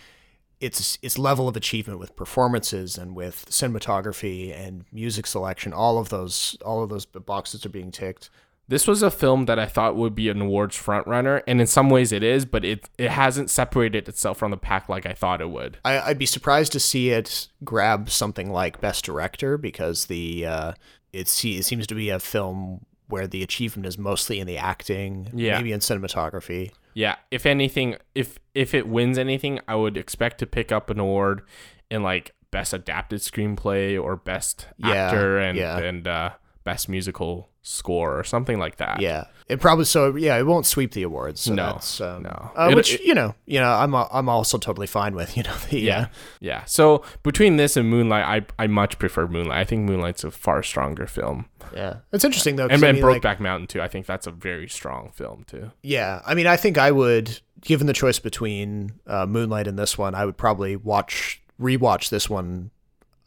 its 0.59 0.99
its 1.01 1.17
level 1.17 1.47
of 1.47 1.57
achievement 1.57 1.99
with 1.99 2.15
performances 2.15 2.97
and 2.97 3.15
with 3.15 3.45
cinematography 3.49 4.55
and 4.57 4.85
music 4.91 5.25
selection. 5.25 5.73
All 5.73 5.97
of 5.97 6.09
those 6.09 6.55
all 6.63 6.83
of 6.83 6.89
those 6.89 7.05
boxes 7.05 7.65
are 7.65 7.69
being 7.69 7.91
ticked. 7.91 8.29
This 8.67 8.87
was 8.87 9.01
a 9.03 9.11
film 9.11 9.47
that 9.47 9.59
I 9.59 9.65
thought 9.65 9.97
would 9.97 10.15
be 10.15 10.29
an 10.29 10.39
awards 10.39 10.77
frontrunner, 10.77 11.41
and 11.45 11.59
in 11.59 11.67
some 11.67 11.89
ways 11.89 12.13
it 12.13 12.23
is, 12.23 12.45
but 12.45 12.63
it 12.63 12.87
it 12.97 13.09
hasn't 13.09 13.49
separated 13.49 14.07
itself 14.07 14.37
from 14.37 14.51
the 14.51 14.57
pack 14.57 14.87
like 14.87 15.05
I 15.05 15.13
thought 15.13 15.41
it 15.41 15.49
would. 15.49 15.79
I, 15.83 15.99
I'd 15.99 16.19
be 16.19 16.27
surprised 16.27 16.71
to 16.73 16.79
see 16.79 17.09
it 17.09 17.49
grab 17.63 18.09
something 18.09 18.51
like 18.51 18.79
Best 18.79 19.03
Director 19.03 19.57
because 19.57 20.05
the 20.05 20.45
uh, 20.45 20.73
it, 21.13 21.27
se- 21.27 21.57
it 21.57 21.63
seems 21.65 21.87
to 21.87 21.95
be 21.95 22.09
a 22.09 22.19
film 22.19 22.85
where 23.07 23.27
the 23.27 23.43
achievement 23.43 23.85
is 23.85 23.97
mostly 23.97 24.39
in 24.39 24.47
the 24.47 24.57
acting, 24.57 25.29
Yeah. 25.33 25.57
maybe 25.57 25.71
in 25.73 25.79
cinematography. 25.81 26.71
Yeah, 26.93 27.15
if 27.29 27.45
anything, 27.45 27.95
if 28.15 28.37
if 28.53 28.73
it 28.73 28.87
wins 28.87 29.17
anything, 29.17 29.59
I 29.67 29.75
would 29.75 29.95
expect 29.97 30.37
to 30.39 30.45
pick 30.45 30.71
up 30.71 30.89
an 30.89 30.99
award 30.99 31.41
in 31.89 32.03
like 32.03 32.33
best 32.51 32.73
adapted 32.73 33.19
screenplay 33.21 34.01
or 34.01 34.15
best 34.17 34.67
Yeah, 34.77 34.89
actor 34.91 35.37
and 35.39 35.57
yeah. 35.57 35.77
and 35.77 36.05
uh, 36.07 36.29
best 36.71 36.87
musical 36.89 37.49
score 37.63 38.17
or 38.17 38.23
something 38.23 38.57
like 38.59 38.77
that. 38.77 39.01
Yeah, 39.01 39.25
it 39.47 39.59
probably 39.59 39.85
so. 39.85 40.15
Yeah, 40.15 40.37
it 40.39 40.45
won't 40.45 40.65
sweep 40.65 40.93
the 40.93 41.03
awards. 41.03 41.41
So 41.41 41.53
No, 41.53 41.65
that's, 41.73 42.01
um, 42.01 42.23
no. 42.23 42.51
uh, 42.57 42.69
It- 42.71 42.75
which 42.75 42.93
it- 42.95 43.01
you 43.01 43.13
know, 43.13 43.35
you 43.45 43.59
know, 43.59 43.69
I'm 43.71 43.93
uh, 43.93 44.07
I'm 44.11 44.29
also 44.29 44.57
totally 44.57 44.87
fine 44.87 45.13
with. 45.15 45.35
You 45.37 45.43
know, 45.43 45.55
the 45.69 45.79
Yeah, 45.79 45.99
uh, 46.01 46.05
yeah. 46.39 46.65
So 46.65 47.03
between 47.23 47.57
this 47.57 47.77
and 47.77 47.89
Moonlight, 47.89 48.25
I 48.59 48.63
I 48.63 48.67
much 48.67 48.97
prefer 48.99 49.27
Moonlight. 49.27 49.59
I 49.59 49.63
think 49.65 49.87
Moonlight's 49.89 50.23
a 50.23 50.31
far 50.31 50.63
stronger 50.63 51.07
film, 51.07 51.45
yeah. 51.75 51.97
It's 52.11 52.23
interesting 52.25 52.55
though. 52.57 52.63
and 52.67 52.73
I 52.73 52.77
then 52.77 52.95
mean, 52.95 53.03
like, 53.05 53.21
Brokeback 53.21 53.39
Mountain 53.39 53.67
too. 53.67 53.81
I 53.81 53.87
think 53.87 54.05
that's 54.05 54.27
a 54.27 54.31
very 54.31 54.67
strong 54.69 55.11
film 55.13 55.43
too. 55.45 55.71
Yeah, 55.83 56.21
I 56.25 56.33
mean, 56.35 56.47
I 56.47 56.57
think 56.57 56.77
I 56.77 56.91
would, 56.91 57.39
given 57.61 57.87
the 57.87 57.93
choice 57.93 58.19
between 58.19 58.93
uh, 59.07 59.25
Moonlight 59.25 59.67
and 59.67 59.77
this 59.77 59.97
one, 59.97 60.15
I 60.15 60.25
would 60.25 60.37
probably 60.37 60.75
watch 60.75 61.41
rewatch 61.59 62.09
this 62.09 62.27
one 62.29 62.71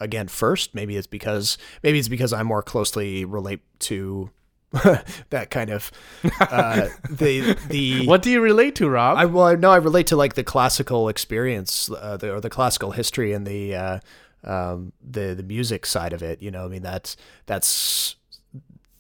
again 0.01 0.29
first. 0.29 0.75
Maybe 0.75 0.97
it's 0.97 1.07
because 1.07 1.59
maybe 1.83 1.99
it's 1.99 2.09
because 2.09 2.33
I 2.33 2.43
more 2.43 2.63
closely 2.63 3.25
relate 3.25 3.61
to 3.81 4.31
that 5.31 5.51
kind 5.51 5.71
of 5.71 5.93
uh, 6.41 6.89
the 7.11 7.57
the 7.69 8.07
What 8.07 8.23
do 8.23 8.31
you 8.31 8.41
relate 8.41 8.75
to, 8.77 8.89
Rob? 8.89 9.17
I 9.19 9.25
well 9.27 9.57
no 9.57 9.71
I 9.71 9.77
relate 9.77 10.09
to 10.09 10.17
like 10.17 10.35
the 10.35 10.45
classical 10.45 11.09
experience 11.09 11.91
uh, 11.91 12.17
the, 12.17 12.35
or 12.35 12.41
the 12.41 12.51
classical 12.51 12.91
history 12.91 13.33
and 13.33 13.47
the 13.47 13.75
uh, 13.75 14.01
um, 14.43 14.93
the 15.01 15.35
the 15.35 15.43
music 15.45 15.87
side 15.87 16.13
of 16.13 16.23
it. 16.23 16.43
You 16.43 16.51
know, 16.51 16.65
I 16.65 16.69
mean 16.69 16.83
that's 16.83 17.17
that's 17.47 18.17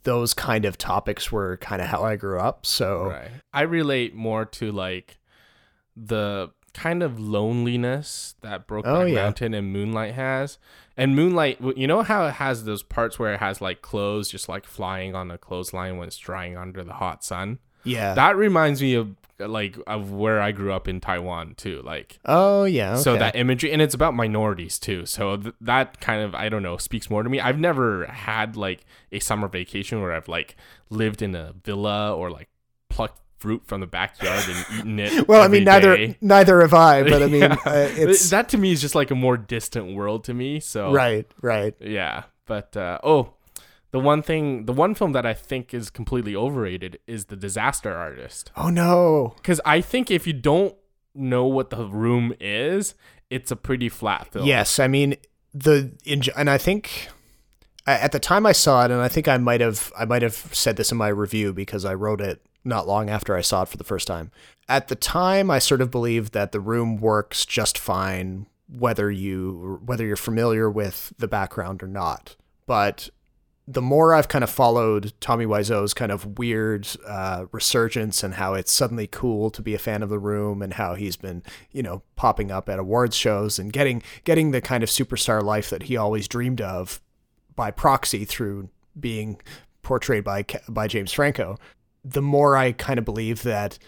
those 0.04 0.34
kind 0.34 0.64
of 0.66 0.76
topics 0.76 1.32
were 1.32 1.56
kind 1.56 1.80
of 1.80 1.88
how 1.88 2.04
I 2.04 2.16
grew 2.16 2.38
up. 2.38 2.66
So 2.66 3.06
Right. 3.06 3.30
I 3.54 3.62
relate 3.62 4.14
more 4.14 4.44
to 4.44 4.70
like 4.70 5.18
the 5.96 6.50
kind 6.74 7.02
of 7.02 7.18
loneliness 7.18 8.34
that 8.42 8.66
Brokeback 8.68 8.82
Oh, 8.84 9.04
yeah. 9.04 9.14
Mountain 9.22 9.54
and 9.54 9.72
Moonlight 9.72 10.14
has. 10.14 10.58
And 10.96 11.16
Moonlight, 11.16 11.58
you 11.76 11.86
know 11.86 12.02
how 12.02 12.26
it 12.26 12.34
has 12.34 12.64
those 12.64 12.82
parts 12.82 13.18
where 13.18 13.34
it 13.34 13.40
has 13.40 13.60
like 13.60 13.82
clothes 13.82 14.30
just 14.30 14.48
like 14.48 14.64
flying 14.64 15.14
on 15.14 15.30
a 15.30 15.38
clothesline 15.38 15.96
when 15.96 16.06
it's 16.06 16.16
drying 16.16 16.56
under 16.56 16.84
the 16.84 16.94
hot 16.94 17.24
sun. 17.24 17.58
yeah. 17.84 18.14
That 18.14 18.36
reminds 18.36 18.80
me 18.80 18.94
of 18.94 19.14
like 19.40 19.76
of 19.88 20.12
where 20.12 20.40
I 20.40 20.52
grew 20.52 20.72
up 20.72 20.86
in 20.86 21.00
Taiwan 21.00 21.54
too. 21.56 21.82
Like 21.82 22.20
oh 22.24 22.64
yeah. 22.64 22.94
so 22.96 23.16
that 23.16 23.34
imagery 23.34 23.72
and 23.72 23.82
it's 23.82 23.94
about 23.94 24.14
minorities 24.14 24.78
too. 24.78 25.06
So 25.06 25.36
th- 25.36 25.54
that 25.60 26.00
kind 26.00 26.22
of 26.22 26.34
I 26.36 26.48
don't 26.48 26.62
know 26.62 26.76
speaks 26.76 27.10
more 27.10 27.22
to 27.24 27.28
me. 27.28 27.40
I've 27.40 27.58
never 27.58 28.06
had 28.06 28.56
like 28.56 28.84
a 29.10 29.18
summer 29.18 29.48
vacation 29.48 30.00
where 30.00 30.12
I've 30.12 30.28
like 30.28 30.56
lived 30.88 31.20
in 31.20 31.34
a 31.34 31.52
villa 31.64 32.14
or 32.14 32.30
like 32.30 32.48
plucked 32.88 33.20
fruit 33.44 33.62
from 33.66 33.80
the 33.82 33.86
backyard 33.86 34.42
and 34.48 34.66
eaten 34.78 34.98
it. 34.98 35.28
well, 35.28 35.42
I 35.42 35.48
mean 35.48 35.64
neither 35.64 35.94
day. 35.96 36.16
neither 36.22 36.62
have 36.62 36.72
I, 36.72 37.02
but 37.02 37.22
I 37.22 37.26
mean 37.34 37.42
Yeah. 37.42 37.56
uh, 37.66 37.88
it's 37.94 38.30
that 38.30 38.48
to 38.50 38.56
me 38.58 38.72
is 38.72 38.80
just 38.80 38.94
like 38.94 39.10
a 39.10 39.14
more 39.14 39.36
distant 39.36 39.94
world 39.94 40.24
to 40.24 40.32
me. 40.32 40.60
So 40.60 40.92
right, 40.92 41.26
right. 41.42 41.74
yeah. 41.78 42.24
But 42.46 42.74
uh, 42.74 42.98
oh, 43.04 43.34
the 43.90 44.00
one 44.00 44.22
thing, 44.22 44.64
the 44.64 44.72
one 44.72 44.94
film 44.94 45.12
that 45.12 45.26
I 45.26 45.34
think 45.34 45.74
is 45.74 45.90
completely 45.90 46.34
overrated 46.34 46.98
is 47.06 47.26
The 47.26 47.36
Disaster 47.36 47.94
Artist. 47.94 48.50
Oh 48.56 48.70
no. 48.70 49.34
Because 49.36 49.60
I 49.66 49.82
think 49.82 50.10
if 50.10 50.26
you 50.26 50.32
don't 50.32 50.74
know 51.14 51.44
what 51.44 51.68
the 51.68 51.84
room 51.86 52.32
is, 52.40 52.94
it's 53.28 53.50
a 53.50 53.56
pretty 53.56 53.90
flat 53.90 54.32
film. 54.32 54.46
Yes, 54.46 54.78
I 54.78 54.88
mean 54.88 55.16
the 55.52 55.92
and 56.34 56.48
I 56.48 56.56
think 56.58 57.08
at 57.86 58.12
the 58.12 58.18
time 58.18 58.46
I 58.46 58.52
saw 58.52 58.84
it, 58.86 58.90
and 58.90 59.00
I 59.02 59.08
think 59.08 59.28
I 59.28 59.36
might 59.36 59.60
have 59.60 59.92
I 59.98 60.06
might 60.06 60.22
have 60.22 60.34
said 60.52 60.76
this 60.76 60.90
in 60.90 60.96
my 60.98 61.08
review 61.08 61.52
because 61.52 61.84
I 61.84 61.92
wrote 61.94 62.20
it 62.22 62.40
not 62.64 62.86
long 62.86 63.10
after 63.10 63.36
I 63.36 63.40
saw 63.40 63.62
it 63.62 63.68
for 63.68 63.76
the 63.76 63.84
first 63.84 64.06
time. 64.06 64.30
At 64.68 64.88
the 64.88 64.94
time, 64.94 65.50
I 65.50 65.58
sort 65.58 65.80
of 65.80 65.90
believed 65.90 66.32
that 66.32 66.52
the 66.52 66.60
room 66.60 66.96
works 66.96 67.44
just 67.44 67.78
fine 67.78 68.46
whether 68.66 69.10
you 69.10 69.80
whether 69.84 70.06
you're 70.06 70.16
familiar 70.16 70.70
with 70.70 71.12
the 71.18 71.28
background 71.28 71.82
or 71.82 71.86
not. 71.86 72.36
But 72.66 73.10
the 73.66 73.82
more 73.82 74.12
I've 74.12 74.28
kind 74.28 74.44
of 74.44 74.50
followed 74.50 75.14
Tommy 75.20 75.46
Wiseau's 75.46 75.94
kind 75.94 76.12
of 76.12 76.38
weird 76.38 76.86
uh, 77.06 77.46
resurgence 77.50 78.22
and 78.22 78.34
how 78.34 78.52
it's 78.54 78.70
suddenly 78.70 79.06
cool 79.06 79.50
to 79.50 79.62
be 79.62 79.74
a 79.74 79.78
fan 79.78 80.02
of 80.02 80.10
the 80.10 80.18
room 80.18 80.60
and 80.60 80.74
how 80.74 80.94
he's 80.94 81.16
been, 81.16 81.42
you 81.72 81.82
know, 81.82 82.02
popping 82.14 82.50
up 82.50 82.68
at 82.68 82.78
awards 82.78 83.16
shows 83.16 83.58
and 83.58 83.72
getting 83.72 84.02
getting 84.24 84.50
the 84.50 84.60
kind 84.60 84.82
of 84.82 84.90
superstar 84.90 85.42
life 85.42 85.70
that 85.70 85.84
he 85.84 85.96
always 85.96 86.28
dreamed 86.28 86.60
of 86.60 87.00
by 87.56 87.70
proxy 87.70 88.24
through 88.24 88.68
being 88.98 89.40
portrayed 89.82 90.24
by 90.24 90.44
by 90.68 90.86
James 90.86 91.12
Franco, 91.12 91.58
the 92.04 92.22
more 92.22 92.56
I 92.56 92.72
kind 92.72 92.98
of 92.98 93.04
believe 93.04 93.42
that 93.42 93.78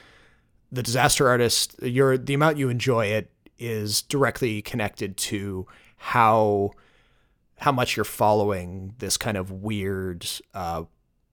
the 0.72 0.82
disaster 0.82 1.28
artist, 1.28 1.76
your 1.82 2.16
the 2.18 2.34
amount 2.34 2.58
you 2.58 2.68
enjoy 2.68 3.06
it 3.06 3.30
is 3.58 4.02
directly 4.02 4.62
connected 4.62 5.16
to 5.16 5.66
how 5.96 6.70
how 7.58 7.72
much 7.72 7.96
you're 7.96 8.04
following 8.04 8.94
this 8.98 9.16
kind 9.16 9.36
of 9.36 9.50
weird 9.50 10.26
uh, 10.52 10.84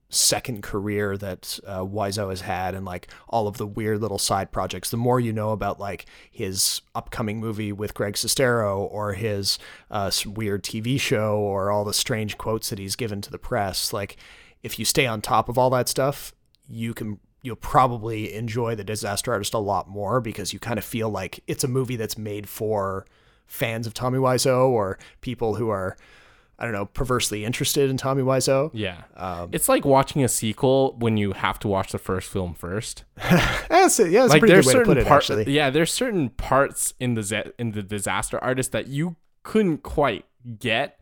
second 0.08 0.62
career 0.62 1.16
that 1.16 1.58
uh, 1.66 1.80
Wiseau 1.80 2.30
has 2.30 2.42
had 2.42 2.74
and 2.74 2.86
like 2.86 3.08
all 3.28 3.46
of 3.46 3.58
the 3.58 3.66
weird 3.66 4.00
little 4.00 4.18
side 4.18 4.52
projects. 4.52 4.90
The 4.90 4.96
more 4.96 5.20
you 5.20 5.32
know 5.32 5.50
about 5.50 5.80
like 5.80 6.06
his 6.30 6.80
upcoming 6.94 7.40
movie 7.40 7.72
with 7.72 7.94
Greg 7.94 8.14
Sestero 8.14 8.78
or 8.90 9.14
his 9.14 9.58
uh, 9.90 10.10
weird 10.24 10.62
TV 10.62 10.98
show 10.98 11.36
or 11.36 11.70
all 11.70 11.84
the 11.84 11.92
strange 11.92 12.38
quotes 12.38 12.70
that 12.70 12.78
he's 12.78 12.96
given 12.96 13.20
to 13.22 13.30
the 13.30 13.38
press, 13.38 13.92
like 13.92 14.16
if 14.62 14.78
you 14.78 14.84
stay 14.84 15.06
on 15.06 15.20
top 15.20 15.48
of 15.48 15.58
all 15.58 15.68
that 15.70 15.88
stuff, 15.88 16.33
you 16.68 16.94
can 16.94 17.18
you'll 17.42 17.56
probably 17.56 18.32
enjoy 18.34 18.74
the 18.74 18.84
disaster 18.84 19.30
artist 19.32 19.52
a 19.52 19.58
lot 19.58 19.86
more 19.88 20.20
because 20.20 20.52
you 20.54 20.58
kind 20.58 20.78
of 20.78 20.84
feel 20.84 21.10
like 21.10 21.40
it's 21.46 21.62
a 21.62 21.68
movie 21.68 21.96
that's 21.96 22.16
made 22.16 22.48
for 22.48 23.04
fans 23.46 23.86
of 23.86 23.92
Tommy 23.92 24.18
Wiseau 24.18 24.68
or 24.68 24.98
people 25.20 25.56
who 25.56 25.68
are 25.68 25.96
I 26.58 26.64
don't 26.64 26.72
know 26.72 26.86
perversely 26.86 27.44
interested 27.44 27.90
in 27.90 27.96
Tommy 27.96 28.22
Wiseau. 28.22 28.70
Yeah. 28.72 29.02
Um, 29.16 29.50
It's 29.52 29.68
like 29.68 29.84
watching 29.84 30.22
a 30.24 30.28
sequel 30.28 30.94
when 30.98 31.16
you 31.16 31.32
have 31.32 31.58
to 31.58 31.68
watch 31.68 31.90
the 31.92 31.98
first 31.98 32.30
film 32.30 32.54
first. 32.54 33.04
That's 33.68 33.98
it. 34.00 34.10
Yeah, 34.12 34.20
that's 34.22 34.30
a 34.30 34.34
like 34.34 34.40
pretty 34.40 34.54
there's 34.54 34.66
good 34.66 34.86
way 34.86 34.94
to 34.94 35.00
certain 35.02 35.04
parts. 35.04 35.48
Yeah, 35.48 35.70
there's 35.70 35.92
certain 35.92 36.28
parts 36.30 36.94
in 37.00 37.14
the 37.14 37.22
ze- 37.24 37.50
in 37.58 37.72
the 37.72 37.82
disaster 37.82 38.38
artist 38.42 38.70
that 38.72 38.86
you 38.86 39.16
couldn't 39.42 39.78
quite 39.82 40.24
get 40.60 40.98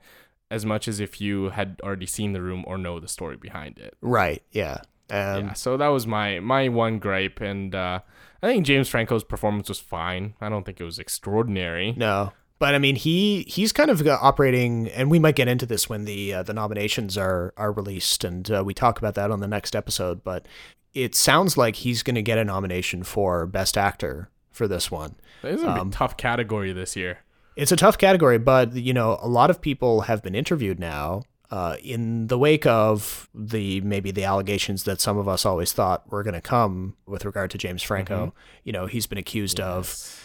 as 0.51 0.64
much 0.66 0.89
as 0.89 1.01
if 1.01 1.20
you 1.20 1.51
had 1.51 1.80
already 1.84 2.06
seen 2.06 2.32
the 2.32 2.40
room 2.43 2.64
or 2.66 2.76
know 2.78 2.98
the 2.98 3.09
story 3.09 3.36
behind 3.36 3.78
it. 3.78 3.94
right? 4.01 4.43
Yeah. 4.52 4.78
Um, 5.10 5.46
yeah, 5.46 5.52
so 5.52 5.76
that 5.76 5.88
was 5.88 6.06
my 6.06 6.40
my 6.40 6.68
one 6.68 6.98
gripe, 6.98 7.40
and 7.40 7.74
uh, 7.74 8.00
I 8.42 8.46
think 8.46 8.64
James 8.66 8.88
Franco's 8.88 9.24
performance 9.24 9.68
was 9.68 9.78
fine. 9.78 10.34
I 10.40 10.48
don't 10.48 10.64
think 10.64 10.80
it 10.80 10.84
was 10.84 10.98
extraordinary. 10.98 11.92
No, 11.96 12.32
but 12.58 12.74
I 12.74 12.78
mean 12.78 12.96
he 12.96 13.42
he's 13.42 13.72
kind 13.72 13.90
of 13.90 14.06
operating, 14.06 14.88
and 14.88 15.10
we 15.10 15.18
might 15.18 15.34
get 15.36 15.48
into 15.48 15.66
this 15.66 15.88
when 15.88 16.04
the 16.04 16.32
uh, 16.34 16.42
the 16.42 16.54
nominations 16.54 17.18
are 17.18 17.52
are 17.56 17.72
released, 17.72 18.24
and 18.24 18.50
uh, 18.50 18.62
we 18.64 18.72
talk 18.74 18.98
about 18.98 19.14
that 19.14 19.30
on 19.30 19.40
the 19.40 19.48
next 19.48 19.76
episode. 19.76 20.24
But 20.24 20.46
it 20.94 21.14
sounds 21.14 21.56
like 21.56 21.76
he's 21.76 22.02
going 22.02 22.14
to 22.16 22.22
get 22.22 22.38
a 22.38 22.44
nomination 22.44 23.02
for 23.02 23.46
best 23.46 23.76
actor 23.78 24.30
for 24.50 24.68
this 24.68 24.90
one. 24.90 25.16
It's 25.42 25.62
a 25.62 25.70
Um, 25.80 25.90
tough 25.90 26.16
category 26.16 26.72
this 26.72 26.96
year. 26.96 27.20
It's 27.56 27.72
a 27.72 27.76
tough 27.76 27.98
category, 27.98 28.38
but 28.38 28.74
you 28.74 28.94
know, 28.94 29.18
a 29.20 29.28
lot 29.28 29.50
of 29.50 29.60
people 29.60 30.02
have 30.02 30.22
been 30.22 30.34
interviewed 30.34 30.78
now 30.80 31.22
uh, 31.52 31.76
in 31.84 32.28
the 32.28 32.38
wake 32.38 32.64
of 32.64 33.28
the 33.34 33.82
maybe 33.82 34.10
the 34.10 34.24
allegations 34.24 34.84
that 34.84 35.02
some 35.02 35.18
of 35.18 35.28
us 35.28 35.44
always 35.44 35.70
thought 35.70 36.10
were 36.10 36.22
going 36.22 36.32
to 36.32 36.40
come 36.40 36.96
with 37.06 37.26
regard 37.26 37.50
to 37.50 37.58
James 37.58 37.82
Franco. 37.82 38.32
You 38.64 38.72
know, 38.72 38.86
he's 38.86 39.06
been 39.06 39.18
accused 39.18 39.60
of 39.60 40.18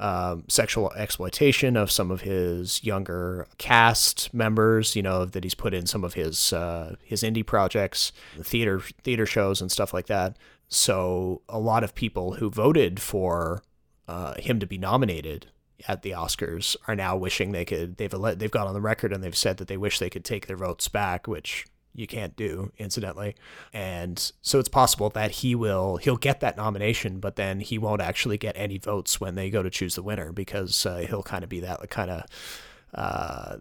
um, 0.00 0.42
sexual 0.48 0.92
exploitation 0.94 1.76
of 1.76 1.92
some 1.92 2.10
of 2.10 2.22
his 2.22 2.82
younger 2.82 3.46
cast 3.58 4.34
members. 4.34 4.96
You 4.96 5.02
know 5.02 5.24
that 5.24 5.44
he's 5.44 5.54
put 5.54 5.72
in 5.72 5.86
some 5.86 6.02
of 6.02 6.14
his 6.14 6.52
uh, 6.52 6.96
his 7.00 7.22
indie 7.22 7.46
projects, 7.46 8.10
theater 8.42 8.80
theater 8.80 9.24
shows 9.24 9.60
and 9.60 9.70
stuff 9.70 9.94
like 9.94 10.06
that. 10.06 10.36
So 10.68 11.42
a 11.48 11.60
lot 11.60 11.84
of 11.84 11.94
people 11.94 12.34
who 12.34 12.50
voted 12.50 12.98
for 12.98 13.62
uh, 14.08 14.34
him 14.34 14.58
to 14.58 14.66
be 14.66 14.78
nominated 14.78 15.46
at 15.88 16.02
the 16.02 16.10
Oscars 16.10 16.76
are 16.86 16.96
now 16.96 17.16
wishing 17.16 17.52
they 17.52 17.64
could. 17.64 17.96
They've 17.96 18.10
they've 18.10 18.50
gone 18.50 18.66
on 18.66 18.74
the 18.74 18.80
record 18.80 19.12
and 19.12 19.22
they've 19.22 19.36
said 19.36 19.56
that 19.58 19.68
they 19.68 19.76
wish 19.76 19.98
they 19.98 20.10
could 20.10 20.24
take 20.24 20.46
their 20.46 20.56
votes 20.56 20.88
back, 20.88 21.26
which 21.26 21.66
you 21.94 22.06
can't 22.06 22.34
do, 22.36 22.72
incidentally. 22.78 23.34
And 23.72 24.32
so 24.40 24.58
it's 24.58 24.68
possible 24.68 25.10
that 25.10 25.30
he 25.30 25.54
will 25.54 25.96
he'll 25.96 26.16
get 26.16 26.40
that 26.40 26.56
nomination, 26.56 27.20
but 27.20 27.36
then 27.36 27.60
he 27.60 27.78
won't 27.78 28.00
actually 28.00 28.38
get 28.38 28.56
any 28.56 28.78
votes 28.78 29.20
when 29.20 29.34
they 29.34 29.50
go 29.50 29.62
to 29.62 29.70
choose 29.70 29.94
the 29.94 30.02
winner 30.02 30.32
because 30.32 30.86
uh, 30.86 31.04
he'll 31.08 31.22
kind 31.22 31.44
of 31.44 31.50
be 31.50 31.60
that 31.60 31.88
kind 31.90 32.10
of 32.10 32.26
uh, 32.94 33.56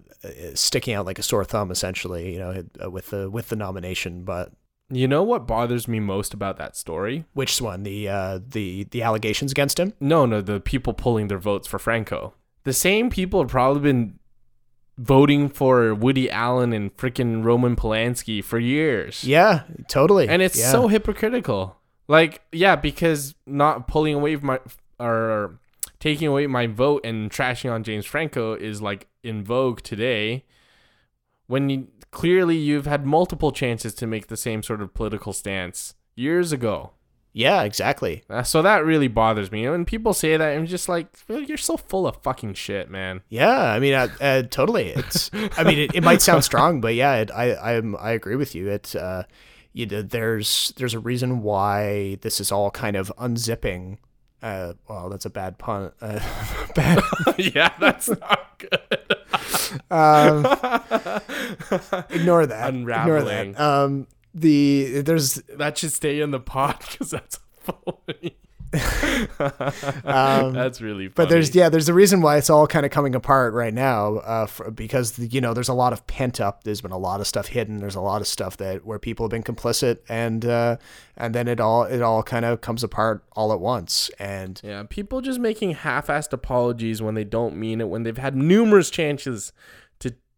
sticking 0.53 0.93
out 0.93 1.05
like 1.05 1.19
a 1.19 1.23
sore 1.23 1.45
thumb, 1.45 1.71
essentially, 1.71 2.33
you 2.33 2.39
know, 2.39 2.63
with 2.89 3.09
the 3.09 3.29
with 3.29 3.49
the 3.49 3.55
nomination. 3.55 4.23
But 4.23 4.51
You 4.93 5.07
know 5.07 5.23
what 5.23 5.47
bothers 5.47 5.87
me 5.87 5.99
most 5.99 6.33
about 6.33 6.57
that 6.57 6.75
story? 6.75 7.25
which 7.33 7.61
one? 7.61 7.83
The 7.83 8.09
uh, 8.09 8.39
the 8.45 8.83
the 8.91 9.01
allegations 9.03 9.51
against 9.51 9.79
him? 9.79 9.93
No, 9.99 10.25
no, 10.25 10.41
the 10.41 10.59
people 10.59 10.93
pulling 10.93 11.27
their 11.27 11.37
votes 11.39 11.67
for 11.67 11.79
Franco. 11.79 12.33
The 12.63 12.73
same 12.73 13.09
people 13.09 13.39
have 13.41 13.49
probably 13.49 13.81
been 13.81 14.19
voting 14.97 15.49
for 15.49 15.95
Woody 15.95 16.29
Allen 16.29 16.73
and 16.73 16.95
freaking 16.95 17.43
Roman 17.43 17.75
Polanski 17.75 18.43
for 18.43 18.59
years. 18.59 19.23
Yeah, 19.23 19.63
totally. 19.87 20.27
And 20.27 20.41
it's 20.41 20.59
Yeah. 20.59 20.71
so 20.71 20.87
hypocritical. 20.87 21.77
Like, 22.07 22.41
yeah, 22.51 22.75
because 22.75 23.33
not 23.47 23.87
pulling 23.87 24.13
away 24.15 24.35
my 24.35 24.59
or 24.99 25.59
taking 25.99 26.27
away 26.27 26.45
my 26.47 26.67
vote 26.67 27.01
and 27.05 27.31
trashing 27.31 27.71
on 27.71 27.83
James 27.83 28.05
Franco 28.05 28.53
is 28.53 28.81
like 28.81 29.07
in 29.23 29.43
vogue 29.43 29.81
today 29.81 30.43
when 31.47 31.69
you, 31.69 31.87
clearly 32.11 32.57
you've 32.57 32.85
had 32.85 33.05
multiple 33.05 33.51
chances 33.51 33.93
to 33.95 34.07
make 34.07 34.27
the 34.27 34.37
same 34.37 34.61
sort 34.63 34.81
of 34.81 34.93
political 34.93 35.33
stance 35.33 35.95
years 36.15 36.51
ago. 36.51 36.91
yeah, 37.33 37.63
exactly. 37.63 38.23
Uh, 38.29 38.43
so 38.43 38.61
that 38.61 38.83
really 38.83 39.07
bothers 39.07 39.51
me. 39.51 39.63
And 39.63 39.71
when 39.71 39.85
people 39.85 40.13
say 40.13 40.35
that, 40.35 40.55
I'm 40.57 40.65
just 40.65 40.89
like, 40.89 41.07
"Well, 41.29 41.41
you're 41.41 41.57
so 41.57 41.77
full 41.77 42.05
of 42.05 42.17
fucking 42.21 42.55
shit, 42.55 42.89
man. 42.89 43.21
Yeah, 43.29 43.57
I 43.73 43.79
mean, 43.79 43.93
uh, 43.93 44.09
uh, 44.19 44.41
totally. 44.43 44.89
It's. 44.89 45.31
I 45.57 45.63
mean, 45.63 45.79
it, 45.79 45.95
it 45.95 46.03
might 46.03 46.21
sound 46.21 46.43
strong, 46.43 46.81
but 46.81 46.93
yeah, 46.95 47.15
it, 47.15 47.31
I 47.31 47.55
I'm 47.75 47.95
I 47.95 48.11
agree 48.11 48.35
with 48.35 48.53
you. 48.53 48.69
It. 48.69 48.95
Uh, 48.95 49.23
you 49.73 49.85
know, 49.85 50.01
there's 50.01 50.73
there's 50.75 50.93
a 50.93 50.99
reason 50.99 51.41
why 51.41 52.17
this 52.21 52.41
is 52.41 52.51
all 52.51 52.69
kind 52.71 52.97
of 52.97 53.11
unzipping. 53.17 53.97
Uh, 54.43 54.73
well, 54.89 55.07
that's 55.09 55.25
a 55.25 55.29
bad 55.29 55.57
pun. 55.57 55.91
Uh, 56.01 56.19
bad. 56.75 56.99
yeah, 57.37 57.71
that's 57.79 58.09
not 58.09 58.59
good. 58.59 59.15
Um, 59.91 60.45
ignore 62.09 62.45
that. 62.45 62.69
Ignore 62.73 63.17
Unraveling. 63.17 63.53
that. 63.53 63.61
Um, 63.61 64.07
the 64.33 65.01
there's 65.01 65.35
That 65.55 65.77
should 65.77 65.91
stay 65.91 66.21
in 66.21 66.31
the 66.31 66.39
pod 66.39 66.77
because 66.79 67.11
that's 67.11 67.39
funny. 67.59 68.37
Um, 70.05 70.53
that's 70.53 70.81
really 70.81 71.07
funny. 71.07 71.13
But 71.15 71.29
there's 71.29 71.53
yeah, 71.53 71.69
there's 71.69 71.89
a 71.89 71.93
reason 71.93 72.21
why 72.21 72.37
it's 72.37 72.49
all 72.49 72.67
kind 72.67 72.85
of 72.85 72.91
coming 72.91 73.15
apart 73.15 73.53
right 73.53 73.73
now, 73.73 74.17
uh, 74.17 74.45
for, 74.45 74.71
because 74.71 75.19
you 75.19 75.41
know 75.41 75.53
there's 75.53 75.69
a 75.69 75.73
lot 75.73 75.93
of 75.93 76.05
pent 76.07 76.39
up. 76.39 76.63
There's 76.63 76.81
been 76.81 76.91
a 76.91 76.97
lot 76.97 77.19
of 77.19 77.27
stuff 77.27 77.47
hidden. 77.47 77.79
There's 77.79 77.95
a 77.95 78.01
lot 78.01 78.21
of 78.21 78.27
stuff 78.27 78.57
that 78.57 78.85
where 78.85 78.99
people 78.99 79.25
have 79.25 79.31
been 79.31 79.43
complicit, 79.43 79.99
and 80.07 80.45
uh, 80.45 80.77
and 81.17 81.35
then 81.35 81.47
it 81.47 81.59
all 81.59 81.83
it 81.83 82.01
all 82.01 82.23
kind 82.23 82.45
of 82.45 82.61
comes 82.61 82.83
apart 82.83 83.23
all 83.33 83.51
at 83.51 83.59
once. 83.59 84.09
And 84.19 84.59
Yeah, 84.63 84.83
people 84.89 85.21
just 85.21 85.39
making 85.39 85.71
half-assed 85.71 86.31
apologies 86.33 87.01
when 87.01 87.15
they 87.15 87.25
don't 87.25 87.55
mean 87.57 87.81
it, 87.81 87.89
when 87.89 88.03
they've 88.03 88.17
had 88.17 88.35
numerous 88.35 88.89
chances 88.89 89.51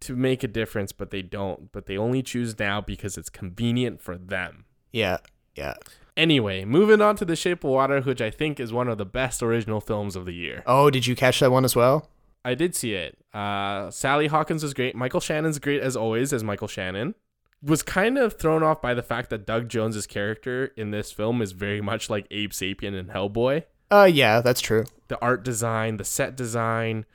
to 0.04 0.16
make 0.16 0.44
a 0.44 0.48
difference, 0.48 0.92
but 0.92 1.12
they 1.12 1.22
don't. 1.22 1.72
But 1.72 1.86
they 1.86 1.98
only 1.98 2.22
choose 2.24 2.58
now 2.60 2.82
because 2.82 3.18
it's 3.18 3.30
convenient 3.30 4.02
for 4.02 4.18
them. 4.18 4.66
yeah, 4.92 5.18
yeah. 5.56 5.76
Anyway, 6.16 6.64
moving 6.64 7.02
on 7.02 7.16
to 7.16 7.26
The 7.26 7.36
Shape 7.36 7.64
of 7.64 7.72
Water, 7.72 8.00
which 8.02 8.22
I 8.22 8.30
think 8.30 8.60
is 8.60 8.72
one 8.72 8.88
of 8.88 9.00
the 9.00 9.06
best 9.06 9.42
original 9.42 9.82
films 9.82 10.16
of 10.16 10.26
the 10.26 10.32
year. 10.34 10.62
Oh, 10.68 10.92
did 10.92 11.08
you 11.08 11.16
catch 11.16 11.40
that 11.40 11.52
one 11.52 11.66
as 11.66 11.76
well? 11.76 12.08
I 12.46 12.54
did 12.54 12.76
see 12.76 12.94
it. 12.94 13.18
Uh, 13.34 13.90
Sally 13.90 14.28
Hawkins 14.28 14.64
is 14.64 14.76
great. 14.76 14.96
Michael 14.96 15.20
Shannon's 15.20 15.58
great 15.58 15.82
as 15.82 15.96
always 15.96 16.32
as 16.32 16.44
Michael 16.44 16.68
Shannon. 16.68 17.16
Was 17.64 17.82
kind 17.82 18.18
of 18.20 18.34
thrown 18.38 18.62
off 18.62 18.80
by 18.82 18.94
the 18.94 19.02
fact 19.02 19.30
that 19.32 19.48
Doug 19.48 19.70
Jones's 19.70 20.06
character 20.06 20.72
in 20.78 20.92
this 20.92 21.12
film 21.12 21.42
is 21.42 21.54
very 21.54 21.82
much 21.82 22.10
like 22.12 22.28
Abe 22.30 22.52
Sapien 22.52 22.94
in 22.94 23.08
Hellboy. 23.08 23.64
Uh, 23.90 24.10
yeah, 24.12 24.42
that's 24.42 24.62
true. 24.62 24.84
The 25.08 25.20
art 25.20 25.44
design, 25.44 25.98
the 25.98 26.04
set 26.04 26.36
design, 26.36 27.06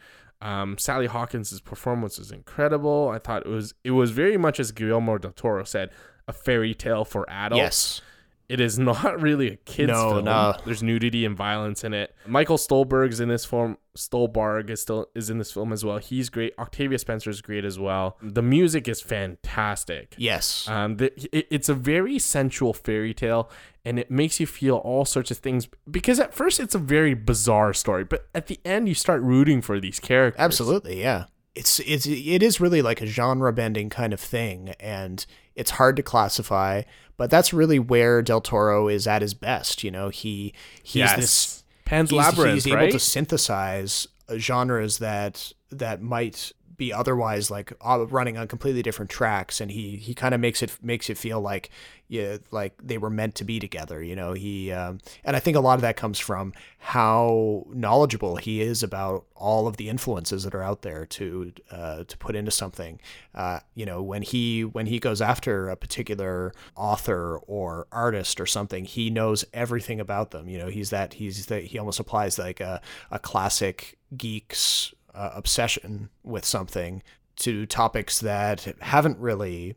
um, 0.40 0.78
Sally 0.78 1.06
Hawkins' 1.06 1.60
performance 1.60 2.19
was 2.19 2.31
incredible. 2.31 3.09
I 3.09 3.19
thought 3.19 3.47
it 3.47 3.48
was 3.48 3.74
it 3.85 3.90
was 3.93 4.10
very 4.10 4.36
much 4.36 4.60
as 4.60 4.73
Guillermo 4.73 5.19
del 5.19 5.32
Toro 5.32 5.65
said, 5.65 5.90
a 6.27 6.32
fairy 6.32 6.74
tale 6.74 7.05
for 7.05 7.28
adults. 7.28 7.59
Yes. 7.59 8.01
It 8.49 8.61
is 8.61 8.79
not 8.91 9.20
really 9.20 9.49
a 9.49 9.57
kids 9.57 9.91
No, 9.93 10.12
film. 10.15 10.25
no. 10.25 10.55
There's 10.65 10.83
nudity 10.83 11.25
and 11.25 11.37
violence 11.37 11.85
in 11.85 11.93
it. 11.93 12.15
Michael 12.27 12.57
Stolberg's 12.57 13.20
in 13.20 13.29
this 13.29 13.45
film. 13.45 13.77
Stuhlbarg 13.97 14.70
is 14.70 14.81
still 14.81 15.07
is 15.15 15.29
in 15.29 15.39
this 15.39 15.53
film 15.53 15.73
as 15.73 15.85
well. 15.85 15.99
He's 15.99 16.29
great. 16.31 16.55
Octavia 16.59 16.99
Spencer 16.99 17.31
is 17.31 17.43
great 17.43 17.65
as 17.65 17.79
well. 17.79 18.16
The 18.23 18.43
music 18.43 18.87
is 18.89 19.01
fantastic. 19.01 20.15
Yes. 20.16 20.69
Um, 20.69 20.97
the, 20.97 21.12
it, 21.37 21.47
it's 21.51 21.69
a 21.69 21.75
very 21.75 22.19
sensual 22.19 22.73
fairy 22.73 23.12
tale, 23.15 23.51
and 23.85 23.99
it 23.99 24.11
makes 24.11 24.39
you 24.41 24.47
feel 24.47 24.77
all 24.77 25.05
sorts 25.05 25.31
of 25.31 25.39
things. 25.39 25.69
Because 25.91 26.20
at 26.20 26.33
first 26.35 26.61
it's 26.61 26.75
a 26.75 26.79
very 26.79 27.15
bizarre 27.15 27.73
story, 27.73 28.05
but 28.05 28.29
at 28.35 28.47
the 28.47 28.61
end 28.65 28.89
you 28.89 28.95
start 28.95 29.20
rooting 29.23 29.61
for 29.62 29.81
these 29.81 29.99
characters. 30.01 30.41
Absolutely, 30.41 31.01
yeah. 31.01 31.25
It's 31.55 31.81
it's 31.81 32.07
it 32.07 32.43
is 32.43 32.61
really 32.61 32.83
like 32.83 33.01
a 33.01 33.07
genre 33.07 33.53
bending 33.53 33.91
kind 33.91 34.12
of 34.12 34.20
thing, 34.20 34.70
and 34.79 35.25
it's 35.57 35.73
hard 35.73 35.97
to 35.97 36.03
classify. 36.03 36.83
But 37.19 37.28
that's 37.31 37.53
really 37.53 37.78
where 37.78 38.23
Del 38.23 38.40
Toro 38.40 38.89
is 38.89 39.07
at 39.07 39.20
his 39.20 39.35
best. 39.35 39.85
You 39.85 39.90
know, 39.90 40.09
he 40.09 40.55
he's 40.82 41.01
Yes. 41.01 41.16
this 41.16 41.65
Pan's 41.85 42.11
he's, 42.11 42.16
Labyrinth, 42.16 42.55
he's 42.55 42.66
able 42.66 42.77
right? 42.77 42.93
to 42.93 42.99
synthesize 42.99 44.07
genres 44.36 44.99
that 44.99 45.53
that 45.70 46.01
might 46.01 46.53
be 46.79 46.93
otherwise 46.93 47.51
like 47.51 47.73
running 47.85 48.39
on 48.39 48.49
completely 48.49 48.83
different 48.83 49.11
tracks 49.11 49.61
and 49.61 49.71
he 49.71 49.97
he 49.97 50.15
kind 50.15 50.35
of 50.35 50.41
makes 50.41 50.63
it 50.63 50.79
makes 50.83 51.11
it 51.11 51.19
feel 51.19 51.41
like 51.41 51.71
yeah 52.09 52.39
like 52.51 52.73
they 52.83 52.97
were 52.97 53.11
meant 53.11 53.35
to 53.35 53.45
be 53.45 53.59
together 53.61 54.03
you 54.03 54.17
know? 54.17 54.33
He 54.33 54.73
um, 54.73 54.99
and 55.25 55.37
I 55.37 55.41
think 55.41 55.57
a 55.57 55.61
lot 55.61 55.75
of 55.75 55.83
that 55.83 55.97
comes 55.97 56.19
from 56.19 56.53
how 56.79 57.67
knowledgeable 57.69 58.37
he 58.37 58.63
is 58.63 58.83
about 58.83 59.27
all 59.35 59.67
of 59.67 59.77
the 59.77 59.89
influences 59.89 60.45
that 60.45 60.55
are 60.55 60.63
out 60.63 60.83
there 60.83 61.05
to 61.07 61.53
uh, 61.71 62.05
to 62.05 62.19
put 62.19 62.37
into 62.37 62.51
something. 62.51 63.01
Uh, 63.35 63.61
you 63.75 63.85
know 63.85 64.03
when 64.03 64.23
he 64.23 64.65
when 64.65 64.87
he 64.87 64.99
goes 64.99 65.21
after 65.21 65.69
a 65.69 65.77
particular 65.77 66.53
author 66.77 67.39
or 67.47 67.87
artist 67.93 68.41
or 68.41 68.47
something 68.47 68.85
he 68.85 69.11
knows 69.11 69.45
everything 69.53 70.01
about 70.01 70.31
them 70.31 70.49
you 70.49 70.59
know? 70.59 70.69
He's 70.69 70.91
that 70.91 71.15
he's 71.15 71.47
that 71.47 71.65
he 71.65 71.79
almost 71.79 72.01
applies 72.01 72.39
like 72.39 72.61
a, 72.61 72.81
a 73.11 73.19
classic 73.19 73.99
geek's 74.17 74.95
uh, 75.19 75.32
obsession 75.35 76.09
with 76.23 76.45
something 76.45 77.03
to 77.36 77.66
topics 77.66 78.20
that 78.20 78.66
haven't 78.81 79.19
really 79.19 79.77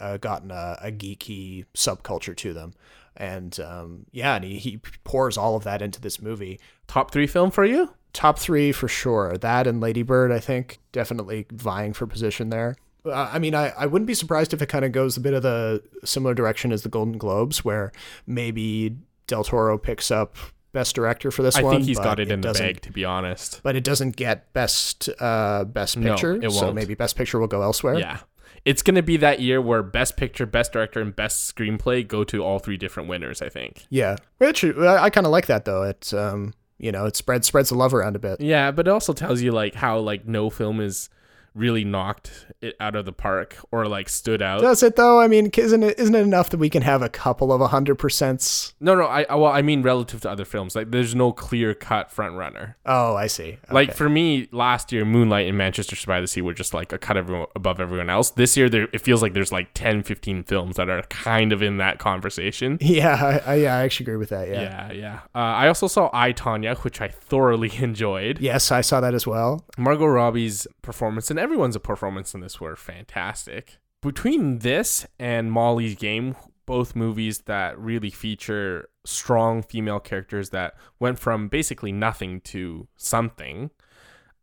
uh, 0.00 0.16
gotten 0.16 0.50
a, 0.50 0.78
a 0.82 0.92
geeky 0.92 1.64
subculture 1.74 2.36
to 2.36 2.52
them 2.52 2.74
and 3.16 3.60
um, 3.60 4.06
yeah 4.10 4.34
and 4.34 4.44
he, 4.44 4.56
he 4.56 4.80
pours 5.04 5.36
all 5.36 5.56
of 5.56 5.64
that 5.64 5.80
into 5.82 6.00
this 6.00 6.20
movie 6.20 6.58
Top 6.86 7.10
three 7.10 7.26
film 7.26 7.50
for 7.50 7.64
you? 7.64 7.94
top 8.12 8.38
three 8.38 8.72
for 8.72 8.88
sure. 8.88 9.36
That 9.38 9.66
and 9.66 9.80
Lady 9.80 10.02
Bird, 10.02 10.32
I 10.32 10.40
think, 10.40 10.78
definitely 10.92 11.46
vying 11.52 11.92
for 11.92 12.06
position 12.06 12.50
there. 12.50 12.76
Uh, 13.04 13.30
I 13.32 13.38
mean, 13.38 13.54
I, 13.54 13.70
I 13.70 13.86
wouldn't 13.86 14.06
be 14.06 14.14
surprised 14.14 14.52
if 14.54 14.62
it 14.62 14.68
kind 14.68 14.84
of 14.84 14.92
goes 14.92 15.16
a 15.16 15.20
bit 15.20 15.34
of 15.34 15.42
the 15.42 15.82
similar 16.04 16.34
direction 16.34 16.72
as 16.72 16.82
the 16.82 16.88
Golden 16.88 17.18
Globes, 17.18 17.64
where 17.64 17.92
maybe 18.26 18.96
Del 19.26 19.44
Toro 19.44 19.76
picks 19.78 20.10
up 20.10 20.36
Best 20.72 20.94
Director 20.94 21.30
for 21.30 21.42
this 21.42 21.56
I 21.56 21.62
one. 21.62 21.74
I 21.74 21.76
think 21.76 21.86
he's 21.88 21.98
got 21.98 22.18
it 22.18 22.30
in 22.30 22.40
the 22.40 22.48
doesn't- 22.48 22.66
bag, 22.66 22.80
to 22.82 22.92
be 22.92 23.04
honest. 23.04 23.60
But 23.62 23.76
it 23.76 23.84
doesn't 23.84 24.16
get 24.16 24.52
Best 24.52 25.08
uh, 25.20 25.64
Best 25.64 25.96
No, 25.96 26.12
Picture, 26.12 26.34
it 26.42 26.50
so 26.52 26.72
maybe 26.72 26.94
Best 26.94 27.16
Picture 27.16 27.38
will 27.38 27.46
go 27.46 27.62
elsewhere. 27.62 27.98
Yeah. 27.98 28.18
It's 28.64 28.82
going 28.82 28.94
to 28.94 29.02
be 29.02 29.16
that 29.16 29.40
year 29.40 29.60
where 29.60 29.82
Best 29.82 30.16
Picture, 30.16 30.46
Best 30.46 30.72
Director, 30.72 31.00
and 31.00 31.14
Best 31.16 31.54
Screenplay 31.54 32.06
go 32.06 32.22
to 32.24 32.44
all 32.44 32.60
three 32.60 32.76
different 32.76 33.08
winners, 33.08 33.42
I 33.42 33.48
think. 33.48 33.84
yeah. 33.90 34.16
Which 34.38 34.64
I, 34.64 35.04
I 35.04 35.10
kind 35.10 35.26
of 35.26 35.32
like 35.32 35.46
that 35.46 35.64
though. 35.64 35.82
It 35.82 36.14
um, 36.14 36.54
you 36.78 36.90
know, 36.92 37.04
it 37.06 37.16
spreads 37.16 37.46
spreads 37.46 37.68
the 37.70 37.74
love 37.76 37.92
around 37.94 38.16
a 38.16 38.18
bit. 38.18 38.40
Yeah, 38.40 38.70
but 38.70 38.86
it 38.86 38.90
also 38.90 39.12
tells 39.12 39.40
you 39.42 39.52
like 39.52 39.74
how 39.74 39.98
like 39.98 40.26
no 40.26 40.48
film 40.50 40.80
is 40.80 41.10
really 41.54 41.84
knocked 41.84 42.46
it 42.60 42.76
out 42.80 42.96
of 42.96 43.04
the 43.04 43.12
park 43.12 43.56
or 43.70 43.86
like 43.86 44.08
stood 44.08 44.42
out. 44.42 44.60
Does 44.60 44.82
it 44.82 44.96
though? 44.96 45.20
I 45.20 45.28
mean, 45.28 45.50
isn't 45.56 45.82
it 45.82 45.98
isn't 45.98 46.14
it 46.14 46.20
enough 46.20 46.50
that 46.50 46.58
we 46.58 46.70
can 46.70 46.82
have 46.82 47.02
a 47.02 47.08
couple 47.08 47.52
of 47.52 47.70
hundred 47.70 47.96
percents? 47.96 48.74
No, 48.80 48.94
no, 48.94 49.04
I 49.04 49.34
well, 49.34 49.52
I 49.52 49.62
mean 49.62 49.82
relative 49.82 50.20
to 50.22 50.30
other 50.30 50.44
films. 50.44 50.74
Like 50.74 50.90
there's 50.90 51.14
no 51.14 51.32
clear 51.32 51.74
cut 51.74 52.10
front 52.10 52.36
runner. 52.36 52.76
Oh, 52.86 53.14
I 53.14 53.26
see. 53.26 53.58
Like 53.70 53.94
for 53.94 54.08
me, 54.08 54.48
last 54.52 54.92
year 54.92 55.04
Moonlight 55.04 55.48
and 55.48 55.56
Manchester 55.58 55.96
by 56.06 56.20
the 56.20 56.26
Sea 56.26 56.40
were 56.40 56.54
just 56.54 56.74
like 56.74 56.92
a 56.92 56.98
cut 56.98 57.16
everyone, 57.16 57.46
above 57.54 57.80
everyone 57.80 58.10
else. 58.10 58.30
This 58.30 58.56
year 58.56 58.68
there 58.68 58.88
it 58.92 59.00
feels 59.00 59.22
like 59.22 59.34
there's 59.34 59.52
like 59.52 59.74
10, 59.74 60.02
15 60.02 60.44
films 60.44 60.76
that 60.76 60.88
are 60.88 61.02
kind 61.04 61.52
of 61.52 61.62
in 61.62 61.76
that 61.78 61.98
conversation. 61.98 62.78
Yeah, 62.92 63.40
I, 63.46 63.52
I, 63.52 63.54
yeah, 63.54 63.76
I 63.76 63.84
actually 63.84 64.04
agree 64.04 64.16
with 64.16 64.28
that. 64.28 64.48
Yeah. 64.48 64.60
Yeah, 64.60 64.92
yeah. 64.92 65.20
Uh, 65.34 65.38
I 65.38 65.68
also 65.68 65.86
saw 65.86 66.10
I 66.12 66.32
Tonya, 66.34 66.76
which 66.84 67.00
I 67.00 67.08
thoroughly 67.08 67.72
enjoyed. 67.78 68.38
Yes, 68.38 68.70
I 68.70 68.82
saw 68.82 69.00
that 69.00 69.14
as 69.14 69.26
well. 69.26 69.64
Margot 69.78 70.04
Robbie's 70.06 70.66
performance 70.82 71.30
and 71.30 71.38
everyone's 71.42 71.76
performance 71.78 72.34
in 72.34 72.40
this 72.40 72.60
were 72.60 72.76
fantastic. 72.76 73.78
Between 74.00 74.60
this 74.60 75.06
and 75.18 75.50
Molly's 75.52 75.96
Game, 75.96 76.36
both 76.66 76.94
movies 76.96 77.40
that 77.40 77.78
really 77.78 78.10
feature 78.10 78.88
strong 79.04 79.62
female 79.62 80.00
characters 80.00 80.50
that 80.50 80.74
went 81.00 81.18
from 81.18 81.48
basically 81.48 81.92
nothing 81.92 82.40
to 82.42 82.86
something, 82.96 83.70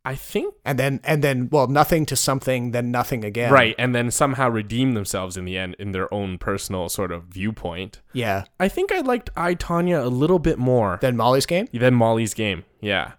I 0.05 0.15
think 0.15 0.55
And 0.65 0.79
then 0.79 0.99
and 1.03 1.23
then 1.23 1.49
well, 1.51 1.67
nothing 1.67 2.05
to 2.07 2.15
something, 2.15 2.71
then 2.71 2.89
nothing 2.91 3.23
again. 3.25 3.51
right, 3.51 3.75
and 3.77 3.93
then 3.93 4.11
somehow 4.11 4.49
redeem 4.49 4.93
themselves 4.93 5.37
in 5.37 5.45
the 5.45 5.57
end 5.57 5.75
in 5.79 5.91
their 5.91 6.13
own 6.13 6.37
personal 6.37 6.89
sort 6.89 7.11
of 7.11 7.23
viewpoint. 7.25 8.01
Yeah. 8.13 8.45
I 8.59 8.69
think 8.69 8.91
I 8.91 8.99
liked 8.99 9.29
I 9.35 9.55
Tonya 9.55 10.03
a 10.03 10.09
little 10.09 10.39
bit 10.39 10.57
more. 10.57 10.99
than 11.01 11.17
Molly's 11.17 11.45
game. 11.45 11.67
Than 11.73 11.95
Molly's 11.95 12.33
game. 12.33 12.63
Yeah. 12.81 13.13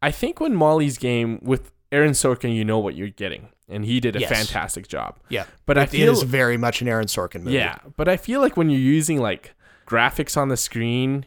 I 0.00 0.10
think 0.10 0.38
when 0.38 0.54
Molly's 0.54 0.96
game 0.98 1.38
with 1.42 1.72
Aaron 1.90 2.12
Sorkin, 2.12 2.54
you 2.54 2.64
know 2.64 2.78
what 2.78 2.94
you're 2.94 3.08
getting. 3.08 3.48
And 3.68 3.84
he 3.84 4.00
did 4.00 4.16
a 4.16 4.20
Yes. 4.20 4.30
fantastic 4.30 4.88
job. 4.88 5.18
Yeah. 5.28 5.44
But 5.66 5.78
I 5.78 5.82
It 5.82 5.90
feel 5.90 6.12
is 6.12 6.22
very 6.22 6.56
much 6.56 6.80
an 6.82 6.88
Aaron 6.88 7.06
Sorkin 7.06 7.42
movie. 7.42 7.56
Yeah. 7.56 7.78
But 7.96 8.08
I 8.08 8.16
feel 8.16 8.40
like 8.40 8.56
when 8.56 8.70
you're 8.70 8.80
using 8.80 9.20
like 9.20 9.54
graphics 9.86 10.36
on 10.36 10.48
the 10.48 10.56
screen 10.56 11.26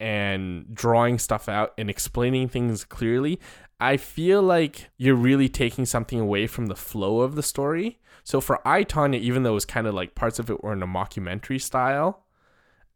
and 0.00 0.74
drawing 0.74 1.18
stuff 1.18 1.48
out 1.48 1.72
and 1.78 1.88
explaining 1.90 2.48
things 2.48 2.84
clearly, 2.84 3.38
I 3.80 3.96
feel 3.96 4.42
like 4.42 4.90
you're 4.96 5.14
really 5.14 5.48
taking 5.48 5.84
something 5.86 6.18
away 6.20 6.46
from 6.46 6.66
the 6.66 6.76
flow 6.76 7.20
of 7.20 7.34
the 7.34 7.42
story. 7.42 7.98
So 8.24 8.40
for 8.40 8.66
I 8.66 8.84
Tonya, 8.84 9.18
even 9.18 9.42
though 9.42 9.50
it 9.50 9.54
was 9.54 9.64
kind 9.64 9.86
of 9.86 9.94
like 9.94 10.14
parts 10.14 10.38
of 10.38 10.50
it 10.50 10.62
were 10.62 10.72
in 10.72 10.82
a 10.82 10.86
mockumentary 10.86 11.60
style, 11.60 12.24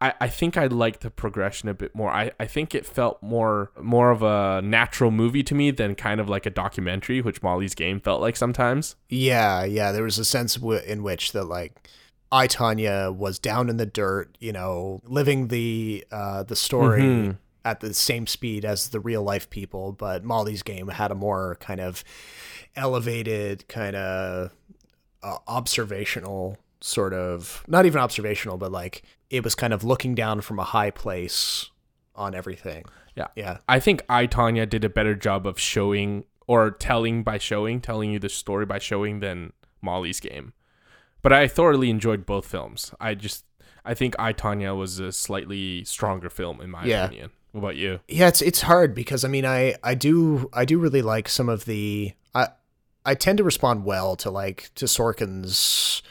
I, 0.00 0.12
I 0.20 0.28
think 0.28 0.56
I 0.58 0.66
liked 0.66 1.00
the 1.00 1.10
progression 1.10 1.68
a 1.70 1.74
bit 1.74 1.94
more. 1.94 2.10
I, 2.10 2.30
I 2.38 2.46
think 2.46 2.74
it 2.74 2.84
felt 2.84 3.22
more 3.22 3.70
more 3.80 4.10
of 4.10 4.22
a 4.22 4.60
natural 4.62 5.10
movie 5.10 5.42
to 5.44 5.54
me 5.54 5.70
than 5.70 5.94
kind 5.94 6.20
of 6.20 6.28
like 6.28 6.44
a 6.44 6.50
documentary, 6.50 7.20
which 7.22 7.42
Molly's 7.42 7.74
Game 7.74 7.98
felt 8.00 8.20
like 8.20 8.36
sometimes. 8.36 8.96
Yeah, 9.08 9.64
yeah. 9.64 9.92
There 9.92 10.02
was 10.04 10.18
a 10.18 10.24
sense 10.24 10.56
w- 10.56 10.80
in 10.86 11.02
which 11.02 11.32
that 11.32 11.44
like 11.44 11.88
I 12.30 12.46
Tonya 12.46 13.14
was 13.14 13.38
down 13.38 13.70
in 13.70 13.78
the 13.78 13.86
dirt, 13.86 14.36
you 14.38 14.52
know, 14.52 15.00
living 15.04 15.48
the 15.48 16.04
uh, 16.10 16.42
the 16.42 16.56
story 16.56 17.00
Mhm. 17.02 17.38
at 17.64 17.80
the 17.80 17.94
same 17.94 18.26
speed 18.26 18.64
as 18.66 18.90
the 18.90 19.00
real 19.00 19.22
life 19.22 19.48
people, 19.48 19.92
but 19.92 20.24
Molly's 20.24 20.62
game 20.62 20.88
had 20.88 21.10
a 21.10 21.14
more 21.14 21.56
kind 21.60 21.80
of 21.80 22.04
elevated, 22.74 23.66
kind 23.68 23.96
of 23.96 24.52
uh, 25.22 25.38
observational 25.48 26.58
sort 26.80 27.14
of 27.14 27.64
not 27.66 27.86
even 27.86 28.00
observational, 28.00 28.58
but 28.58 28.70
like 28.70 29.02
it 29.30 29.42
was 29.44 29.54
kind 29.54 29.72
of 29.72 29.84
looking 29.84 30.14
down 30.14 30.40
from 30.40 30.58
a 30.58 30.64
high 30.64 30.90
place 30.90 31.70
on 32.14 32.34
everything. 32.34 32.84
Yeah. 33.14 33.28
Yeah. 33.34 33.58
I 33.68 33.80
think 33.80 34.02
I 34.08 34.26
Tonya 34.26 34.68
did 34.68 34.84
a 34.84 34.88
better 34.88 35.14
job 35.14 35.46
of 35.46 35.58
showing 35.58 36.24
or 36.46 36.70
telling 36.70 37.22
by 37.22 37.38
showing, 37.38 37.80
telling 37.80 38.10
you 38.12 38.18
the 38.18 38.28
story 38.28 38.66
by 38.66 38.78
showing 38.78 39.20
than 39.20 39.52
Molly's 39.82 40.20
game. 40.20 40.52
But 41.22 41.32
I 41.32 41.48
thoroughly 41.48 41.90
enjoyed 41.90 42.24
both 42.24 42.46
films. 42.46 42.94
I 43.00 43.14
just 43.14 43.44
I 43.84 43.94
think 43.94 44.14
I 44.18 44.32
Tonya 44.32 44.76
was 44.76 44.98
a 45.00 45.12
slightly 45.12 45.84
stronger 45.84 46.30
film 46.30 46.60
in 46.60 46.70
my 46.70 46.84
Yeah. 46.84 47.06
opinion. 47.06 47.30
What 47.52 47.60
about 47.60 47.76
you? 47.76 48.00
Yeah, 48.06 48.28
it's 48.28 48.42
it's 48.42 48.62
hard 48.62 48.94
because 48.94 49.24
I 49.24 49.28
mean 49.28 49.46
I 49.46 49.76
I 49.82 49.94
do 49.94 50.48
I 50.52 50.64
do 50.64 50.78
really 50.78 51.02
like 51.02 51.28
some 51.28 51.48
of 51.48 51.64
the 51.64 52.12
I 52.34 52.48
I 53.04 53.14
tend 53.14 53.38
to 53.38 53.44
respond 53.44 53.84
well 53.84 54.14
to 54.16 54.30
like 54.30 54.70
to 54.76 54.84
Sorkin's 54.84 56.02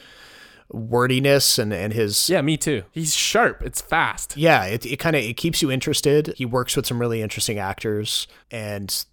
wordiness 0.70 1.58
and 1.58 1.72
and 1.72 1.92
his 1.92 2.28
Yeah, 2.28 2.42
me 2.42 2.56
too. 2.56 2.82
He's 2.90 3.14
sharp. 3.14 3.62
It's 3.62 3.80
fast. 3.80 4.36
yeah 4.36 4.64
it, 4.64 4.84
it 4.86 4.98
kind 4.98 5.16
of 5.16 5.22
it 5.22 5.36
keeps 5.36 5.62
you 5.62 5.70
interested 5.70 6.34
he 6.36 6.44
works 6.44 6.76
with 6.76 6.86
some 6.86 7.00
really 7.00 7.22
interesting 7.22 7.58
actors 7.58 8.26
and 8.50 9.04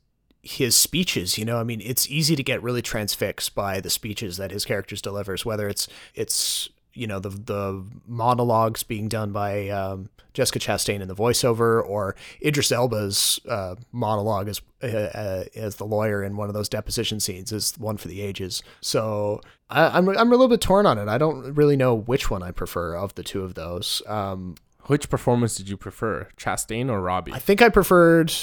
his 0.41 0.75
speeches 0.75 1.37
you 1.37 1.45
know 1.45 1.57
i 1.57 1.63
mean 1.63 1.79
it's 1.81 2.09
easy 2.09 2.35
to 2.35 2.43
get 2.43 2.61
really 2.61 2.81
transfixed 2.81 3.55
by 3.55 3.79
the 3.79 3.89
speeches 3.89 4.35
that 4.37 4.51
his 4.51 4.65
characters 4.65 5.01
delivers 5.01 5.45
whether 5.45 5.69
it's 5.69 5.87
it's 6.15 6.67
you 6.93 7.07
know 7.07 7.19
the 7.19 7.29
the 7.29 7.85
monologues 8.07 8.83
being 8.83 9.07
done 9.07 9.31
by 9.31 9.69
um, 9.69 10.09
Jessica 10.33 10.59
Chastain 10.59 11.01
in 11.01 11.07
the 11.07 11.15
voiceover 11.15 11.83
or 11.83 12.15
Idris 12.43 12.71
Elba's 12.71 13.39
uh, 13.47 13.75
monologue 13.91 14.47
as 14.47 14.61
uh, 14.83 14.87
uh, 14.87 15.43
as 15.55 15.75
the 15.77 15.85
lawyer 15.85 16.23
in 16.23 16.35
one 16.35 16.49
of 16.49 16.53
those 16.53 16.69
deposition 16.69 17.19
scenes 17.19 17.51
is 17.51 17.73
one 17.77 17.97
for 17.97 18.07
the 18.07 18.21
ages. 18.21 18.63
So 18.81 19.41
I, 19.73 19.97
I'm 19.97 20.07
I'm 20.09 20.27
a 20.27 20.31
little 20.31 20.47
bit 20.47 20.61
torn 20.61 20.85
on 20.85 20.97
it. 20.97 21.07
I 21.07 21.17
don't 21.17 21.53
really 21.55 21.75
know 21.75 21.93
which 21.95 22.29
one 22.31 22.43
I 22.43 22.51
prefer 22.51 22.95
of 22.95 23.15
the 23.15 23.23
two 23.23 23.43
of 23.43 23.55
those. 23.55 24.01
Um, 24.07 24.55
Which 24.87 25.09
performance 25.09 25.55
did 25.55 25.67
you 25.69 25.77
prefer, 25.77 26.27
Chastain 26.37 26.89
or 26.89 27.01
Robbie? 27.01 27.33
I 27.33 27.39
think 27.39 27.61
I 27.61 27.69
preferred. 27.69 28.33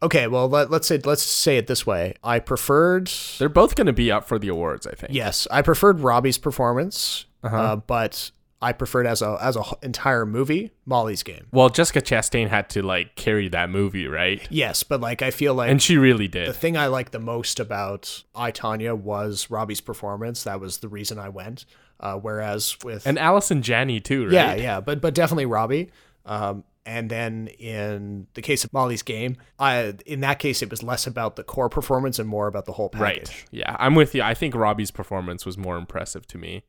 Okay, 0.00 0.28
well 0.28 0.48
let, 0.48 0.70
let's 0.70 0.86
say 0.86 0.98
let's 1.04 1.22
say 1.22 1.56
it 1.58 1.66
this 1.66 1.84
way. 1.86 2.14
I 2.22 2.38
preferred. 2.38 3.10
They're 3.38 3.48
both 3.48 3.74
going 3.74 3.88
to 3.88 3.92
be 3.92 4.10
up 4.12 4.26
for 4.28 4.38
the 4.38 4.48
awards, 4.48 4.86
I 4.86 4.92
think. 4.94 5.12
Yes, 5.12 5.46
I 5.50 5.60
preferred 5.62 6.00
Robbie's 6.00 6.38
performance, 6.38 7.24
Uh-huh. 7.42 7.56
uh, 7.56 7.76
but 7.76 8.30
I 8.60 8.72
preferred 8.72 9.06
as 9.06 9.22
a 9.22 9.38
as 9.40 9.56
a 9.56 9.62
entire 9.82 10.26
movie 10.26 10.72
Molly's 10.84 11.22
game. 11.22 11.46
Well, 11.52 11.68
Jessica 11.68 12.00
Chastain 12.00 12.48
had 12.48 12.68
to 12.70 12.82
like 12.82 13.14
carry 13.14 13.48
that 13.48 13.70
movie, 13.70 14.08
right? 14.08 14.44
Yes, 14.50 14.82
but 14.82 15.00
like 15.00 15.22
I 15.22 15.30
feel 15.30 15.54
like 15.54 15.70
And 15.70 15.80
she 15.80 15.96
really 15.96 16.26
did. 16.28 16.48
the 16.48 16.52
thing 16.52 16.76
I 16.76 16.86
liked 16.88 17.12
the 17.12 17.20
most 17.20 17.60
about 17.60 18.24
I 18.34 18.50
Tonya 18.50 18.96
was 18.98 19.48
Robbie's 19.50 19.80
performance. 19.80 20.42
That 20.44 20.60
was 20.60 20.78
the 20.78 20.88
reason 20.88 21.18
I 21.18 21.28
went. 21.28 21.64
Uh, 22.00 22.14
whereas 22.16 22.76
with 22.84 23.06
And 23.06 23.18
Allison 23.18 23.62
Janney 23.62 24.00
too, 24.00 24.24
right? 24.24 24.32
yeah, 24.32 24.54
yeah, 24.54 24.80
but 24.80 25.00
but 25.00 25.14
definitely 25.14 25.46
Robbie. 25.46 25.90
Um, 26.26 26.64
and 26.84 27.10
then 27.10 27.48
in 27.58 28.26
the 28.34 28.40
case 28.42 28.64
of 28.64 28.72
Molly's 28.72 29.02
game, 29.02 29.36
I 29.58 29.94
in 30.06 30.20
that 30.20 30.38
case 30.40 30.62
it 30.62 30.70
was 30.70 30.82
less 30.82 31.06
about 31.06 31.36
the 31.36 31.44
core 31.44 31.68
performance 31.68 32.18
and 32.18 32.28
more 32.28 32.46
about 32.48 32.64
the 32.66 32.72
whole 32.72 32.88
package. 32.88 33.28
Right. 33.28 33.44
Yeah, 33.50 33.76
I'm 33.78 33.94
with 33.94 34.14
you. 34.14 34.22
I 34.22 34.34
think 34.34 34.54
Robbie's 34.54 34.90
performance 34.90 35.44
was 35.46 35.56
more 35.58 35.76
impressive 35.76 36.26
to 36.28 36.38
me. 36.38 36.64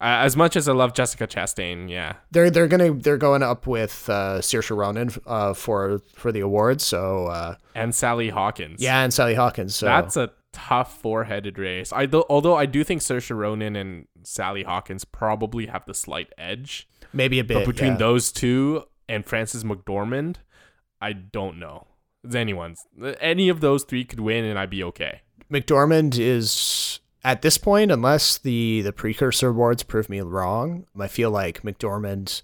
Uh, 0.00 0.22
as 0.22 0.36
much 0.36 0.54
as 0.54 0.68
I 0.68 0.72
love 0.72 0.94
Jessica 0.94 1.26
Chastain, 1.26 1.90
yeah. 1.90 2.14
They're 2.30 2.50
they're 2.50 2.68
gonna 2.68 2.92
they're 2.94 3.16
going 3.16 3.42
up 3.42 3.66
with 3.66 4.08
uh, 4.08 4.38
Saoirse 4.38 4.76
Ronan 4.76 5.10
uh, 5.26 5.54
for 5.54 6.00
for 6.14 6.30
the 6.30 6.40
awards. 6.40 6.84
So 6.84 7.26
uh, 7.26 7.56
And 7.74 7.94
Sally 7.94 8.28
Hawkins. 8.30 8.80
yeah, 8.80 9.02
and 9.02 9.12
Sally 9.12 9.34
Hawkins. 9.34 9.74
So 9.74 9.86
That's 9.86 10.16
a 10.16 10.30
tough 10.52 11.00
four-headed 11.00 11.58
race. 11.58 11.92
I 11.92 12.06
although 12.30 12.54
I 12.54 12.66
do 12.66 12.84
think 12.84 13.02
Saoirse 13.02 13.36
Ronan 13.36 13.74
and 13.74 14.06
Sally 14.22 14.62
Hawkins 14.62 15.04
probably 15.04 15.66
have 15.66 15.84
the 15.86 15.94
slight 15.94 16.32
edge. 16.38 16.88
maybe 17.12 17.38
a 17.40 17.44
bit 17.44 17.54
But 17.64 17.66
between 17.66 17.92
yeah. 17.92 17.98
those 17.98 18.30
two 18.30 18.84
and 19.08 19.26
Frances 19.26 19.64
McDormand, 19.64 20.36
I 21.00 21.12
don't 21.12 21.58
know. 21.58 21.86
It's 22.22 22.34
anyone's. 22.34 22.84
Any 23.20 23.48
of 23.48 23.60
those 23.60 23.84
three 23.84 24.04
could 24.04 24.20
win, 24.20 24.44
and 24.44 24.58
I'd 24.58 24.70
be 24.70 24.84
okay. 24.84 25.22
McDormand 25.50 26.18
is 26.18 27.00
at 27.28 27.42
this 27.42 27.58
point, 27.58 27.92
unless 27.92 28.38
the 28.38 28.80
the 28.80 28.92
precursor 28.92 29.48
awards 29.50 29.82
prove 29.82 30.08
me 30.08 30.18
wrong, 30.22 30.86
I 30.98 31.08
feel 31.08 31.30
like 31.30 31.60
McDormand, 31.62 32.40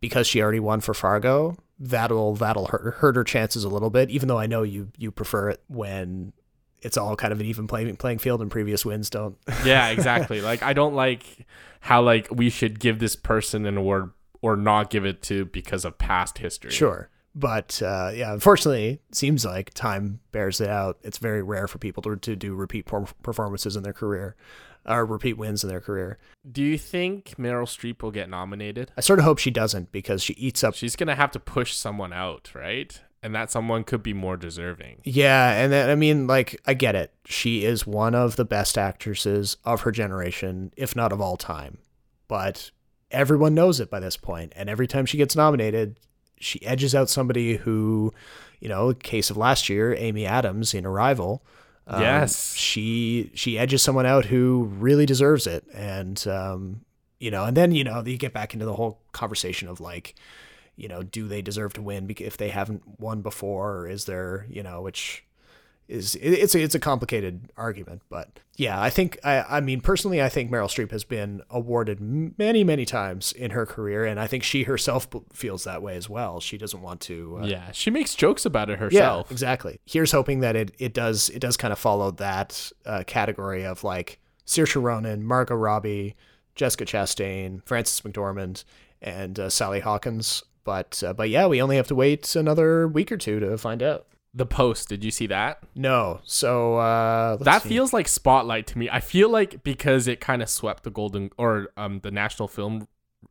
because 0.00 0.28
she 0.28 0.40
already 0.40 0.60
won 0.60 0.80
for 0.80 0.94
Fargo, 0.94 1.56
that'll 1.80 2.36
that'll 2.36 2.66
hurt, 2.66 2.94
hurt 2.94 3.16
her 3.16 3.24
chances 3.24 3.64
a 3.64 3.68
little 3.68 3.90
bit. 3.90 4.10
Even 4.10 4.28
though 4.28 4.38
I 4.38 4.46
know 4.46 4.62
you 4.62 4.92
you 4.96 5.10
prefer 5.10 5.50
it 5.50 5.62
when 5.66 6.32
it's 6.80 6.96
all 6.96 7.16
kind 7.16 7.32
of 7.32 7.40
an 7.40 7.46
even 7.46 7.66
playing 7.66 7.96
playing 7.96 8.18
field 8.18 8.40
and 8.40 8.52
previous 8.52 8.84
wins 8.84 9.10
don't. 9.10 9.36
Yeah, 9.64 9.88
exactly. 9.88 10.40
like 10.40 10.62
I 10.62 10.74
don't 10.74 10.94
like 10.94 11.44
how 11.80 12.00
like 12.00 12.28
we 12.30 12.50
should 12.50 12.78
give 12.78 13.00
this 13.00 13.16
person 13.16 13.66
an 13.66 13.76
award 13.76 14.12
or 14.42 14.56
not 14.56 14.90
give 14.90 15.04
it 15.04 15.22
to 15.22 15.46
because 15.46 15.84
of 15.84 15.98
past 15.98 16.38
history. 16.38 16.70
Sure. 16.70 17.10
But 17.34 17.82
uh, 17.82 18.12
yeah, 18.14 18.32
unfortunately, 18.32 19.00
it 19.08 19.14
seems 19.14 19.44
like 19.44 19.74
time 19.74 20.20
bears 20.30 20.60
it 20.60 20.68
out. 20.68 20.98
It's 21.02 21.18
very 21.18 21.42
rare 21.42 21.66
for 21.66 21.78
people 21.78 22.02
to, 22.04 22.16
to 22.16 22.36
do 22.36 22.54
repeat 22.54 22.86
performances 22.86 23.76
in 23.76 23.82
their 23.82 23.92
career 23.92 24.36
or 24.86 25.04
repeat 25.04 25.38
wins 25.38 25.64
in 25.64 25.70
their 25.70 25.80
career. 25.80 26.18
Do 26.50 26.62
you 26.62 26.78
think 26.78 27.34
Meryl 27.38 27.64
Streep 27.64 28.02
will 28.02 28.10
get 28.10 28.28
nominated? 28.28 28.92
I 28.96 29.00
sort 29.00 29.18
of 29.18 29.24
hope 29.24 29.38
she 29.38 29.50
doesn't 29.50 29.90
because 29.92 30.22
she 30.22 30.34
eats 30.34 30.62
up. 30.62 30.74
She's 30.74 30.96
gonna 30.96 31.14
have 31.16 31.32
to 31.32 31.40
push 31.40 31.74
someone 31.74 32.12
out, 32.12 32.50
right? 32.54 33.00
And 33.22 33.34
that 33.34 33.50
someone 33.50 33.84
could 33.84 34.02
be 34.02 34.12
more 34.12 34.36
deserving. 34.36 35.00
Yeah, 35.02 35.52
and 35.52 35.72
then, 35.72 35.88
I 35.88 35.94
mean, 35.94 36.26
like, 36.26 36.60
I 36.66 36.74
get 36.74 36.94
it. 36.94 37.14
She 37.24 37.64
is 37.64 37.86
one 37.86 38.14
of 38.14 38.36
the 38.36 38.44
best 38.44 38.76
actresses 38.76 39.56
of 39.64 39.80
her 39.80 39.90
generation, 39.90 40.72
if 40.76 40.94
not 40.94 41.10
of 41.10 41.22
all 41.22 41.38
time. 41.38 41.78
But 42.28 42.70
everyone 43.10 43.54
knows 43.54 43.80
it 43.80 43.90
by 43.90 44.00
this 44.00 44.18
point, 44.18 44.52
and 44.54 44.68
every 44.68 44.86
time 44.86 45.06
she 45.06 45.16
gets 45.16 45.34
nominated, 45.34 45.98
she 46.40 46.64
edges 46.64 46.94
out 46.94 47.08
somebody 47.08 47.56
who, 47.56 48.12
you 48.60 48.68
know, 48.68 48.92
case 48.94 49.30
of 49.30 49.36
last 49.36 49.68
year, 49.68 49.94
Amy 49.94 50.26
Adams 50.26 50.74
in 50.74 50.84
Arrival. 50.86 51.42
um, 51.86 52.00
Yes. 52.02 52.54
she 52.54 53.30
she 53.34 53.58
edges 53.58 53.82
someone 53.82 54.06
out 54.06 54.26
who 54.26 54.64
really 54.78 55.06
deserves 55.06 55.46
it, 55.46 55.64
and 55.74 56.26
um, 56.26 56.80
you 57.20 57.30
know, 57.30 57.44
and 57.44 57.56
then 57.56 57.72
you 57.72 57.84
know 57.84 58.02
you 58.04 58.16
get 58.16 58.32
back 58.32 58.54
into 58.54 58.66
the 58.66 58.74
whole 58.74 59.00
conversation 59.12 59.68
of 59.68 59.80
like, 59.80 60.14
you 60.76 60.88
know, 60.88 61.02
do 61.02 61.28
they 61.28 61.42
deserve 61.42 61.72
to 61.74 61.82
win 61.82 62.12
if 62.18 62.36
they 62.36 62.48
haven't 62.48 62.82
won 62.98 63.20
before, 63.22 63.76
or 63.78 63.88
is 63.88 64.06
there, 64.06 64.46
you 64.48 64.62
know, 64.62 64.80
which 64.82 65.24
is 65.88 66.14
it's 66.16 66.54
a, 66.54 66.62
it's 66.62 66.74
a 66.74 66.80
complicated 66.80 67.50
argument, 67.56 68.02
but 68.08 68.40
yeah, 68.56 68.80
I 68.80 68.88
think 68.90 69.18
I 69.22 69.42
I 69.42 69.60
mean 69.60 69.80
personally, 69.80 70.22
I 70.22 70.28
think 70.28 70.50
Meryl 70.50 70.68
Streep 70.68 70.90
has 70.92 71.04
been 71.04 71.42
awarded 71.50 72.00
many 72.00 72.64
many 72.64 72.84
times 72.86 73.32
in 73.32 73.50
her 73.50 73.66
career, 73.66 74.04
and 74.04 74.18
I 74.18 74.26
think 74.26 74.42
she 74.44 74.62
herself 74.62 75.08
feels 75.32 75.64
that 75.64 75.82
way 75.82 75.96
as 75.96 76.08
well. 76.08 76.40
She 76.40 76.56
doesn't 76.56 76.80
want 76.80 77.00
to. 77.02 77.40
Uh, 77.42 77.46
Yeah, 77.46 77.70
she 77.72 77.90
makes 77.90 78.14
jokes 78.14 78.46
about 78.46 78.70
it 78.70 78.78
herself. 78.78 79.26
yeah, 79.28 79.32
exactly. 79.32 79.80
Here's 79.84 80.12
hoping 80.12 80.40
that 80.40 80.56
it, 80.56 80.74
it 80.78 80.94
does 80.94 81.28
it 81.30 81.40
does 81.40 81.56
kind 81.56 81.72
of 81.72 81.78
follow 81.78 82.10
that 82.12 82.72
uh, 82.86 83.04
category 83.06 83.64
of 83.64 83.84
like 83.84 84.20
Saoirse 84.46 84.80
Ronan, 84.82 85.22
Margot 85.22 85.54
Robbie, 85.54 86.16
Jessica 86.54 86.84
Chastain, 86.86 87.62
Frances 87.66 88.00
McDormand, 88.00 88.64
and 89.02 89.38
uh, 89.38 89.50
Sally 89.50 89.80
Hawkins. 89.80 90.44
But 90.64 91.02
uh, 91.06 91.12
but 91.12 91.28
yeah, 91.28 91.46
we 91.46 91.60
only 91.60 91.76
have 91.76 91.88
to 91.88 91.94
wait 91.94 92.34
another 92.34 92.88
week 92.88 93.12
or 93.12 93.18
two 93.18 93.38
to 93.40 93.58
find 93.58 93.82
out. 93.82 94.06
The 94.36 94.46
Post, 94.46 94.88
did 94.88 95.04
you 95.04 95.10
see 95.12 95.28
that? 95.28 95.62
No, 95.76 96.20
so 96.24 96.76
uh, 96.78 97.36
that 97.36 97.62
see. 97.62 97.68
feels 97.68 97.92
like 97.92 98.08
Spotlight 98.08 98.66
to 98.68 98.78
me. 98.78 98.88
I 98.90 98.98
feel 99.00 99.28
like 99.30 99.62
because 99.62 100.08
it 100.08 100.20
kind 100.20 100.42
of 100.42 100.48
swept 100.48 100.82
the 100.82 100.90
Golden 100.90 101.30
or 101.38 101.68
um 101.76 102.00
the 102.00 102.10
National 102.10 102.48
Film 102.48 102.88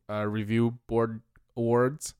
uh, 0.08 0.26
Review 0.26 0.78
Board 0.86 1.20
awards. 1.56 2.14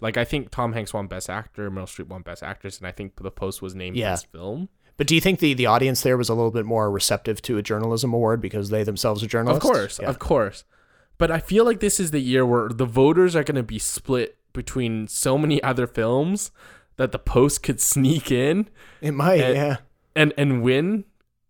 Like 0.00 0.16
I 0.16 0.24
think 0.24 0.50
Tom 0.50 0.72
Hanks 0.72 0.92
won 0.92 1.06
Best 1.06 1.30
Actor, 1.30 1.70
Meryl 1.70 1.84
Streep 1.84 2.08
won 2.08 2.22
Best 2.22 2.42
Actress, 2.42 2.78
and 2.78 2.86
I 2.86 2.90
think 2.92 3.16
The 3.22 3.30
Post 3.30 3.62
was 3.62 3.74
named 3.74 3.96
Yeah. 3.96 4.10
Best 4.12 4.26
Film. 4.32 4.68
But 4.96 5.06
do 5.08 5.14
you 5.14 5.20
think 5.20 5.40
the, 5.40 5.54
the 5.54 5.66
audience 5.66 6.02
there 6.02 6.16
was 6.16 6.28
a 6.28 6.34
little 6.34 6.50
bit 6.52 6.64
more 6.66 6.90
receptive 6.90 7.40
to 7.42 7.56
a 7.58 7.62
journalism 7.62 8.12
award 8.12 8.40
because 8.40 8.70
they 8.70 8.82
themselves 8.84 9.22
are 9.24 9.26
journalists? 9.26 9.64
Of 9.64 9.72
course, 9.72 9.98
Yeah. 10.00 10.08
of 10.08 10.18
course. 10.18 10.64
But 11.18 11.30
I 11.30 11.38
feel 11.38 11.64
like 11.64 11.80
this 11.80 11.98
is 12.00 12.10
the 12.10 12.20
year 12.20 12.44
where 12.44 12.68
the 12.68 12.84
voters 12.86 13.34
are 13.34 13.42
going 13.44 13.54
to 13.56 13.62
be 13.62 13.78
split 13.78 14.36
between 14.52 15.08
so 15.08 15.36
many 15.38 15.62
other 15.62 15.86
films 15.86 16.50
that 16.96 17.12
The 17.12 17.18
Post 17.18 17.62
could 17.62 17.80
sneak 17.80 18.30
in 18.30 18.68
it 19.00 19.12
might. 19.12 19.40
and- 19.40 19.56
yeah. 19.56 19.76
and 20.16 20.32
and 20.38 20.62
win. 20.62 21.04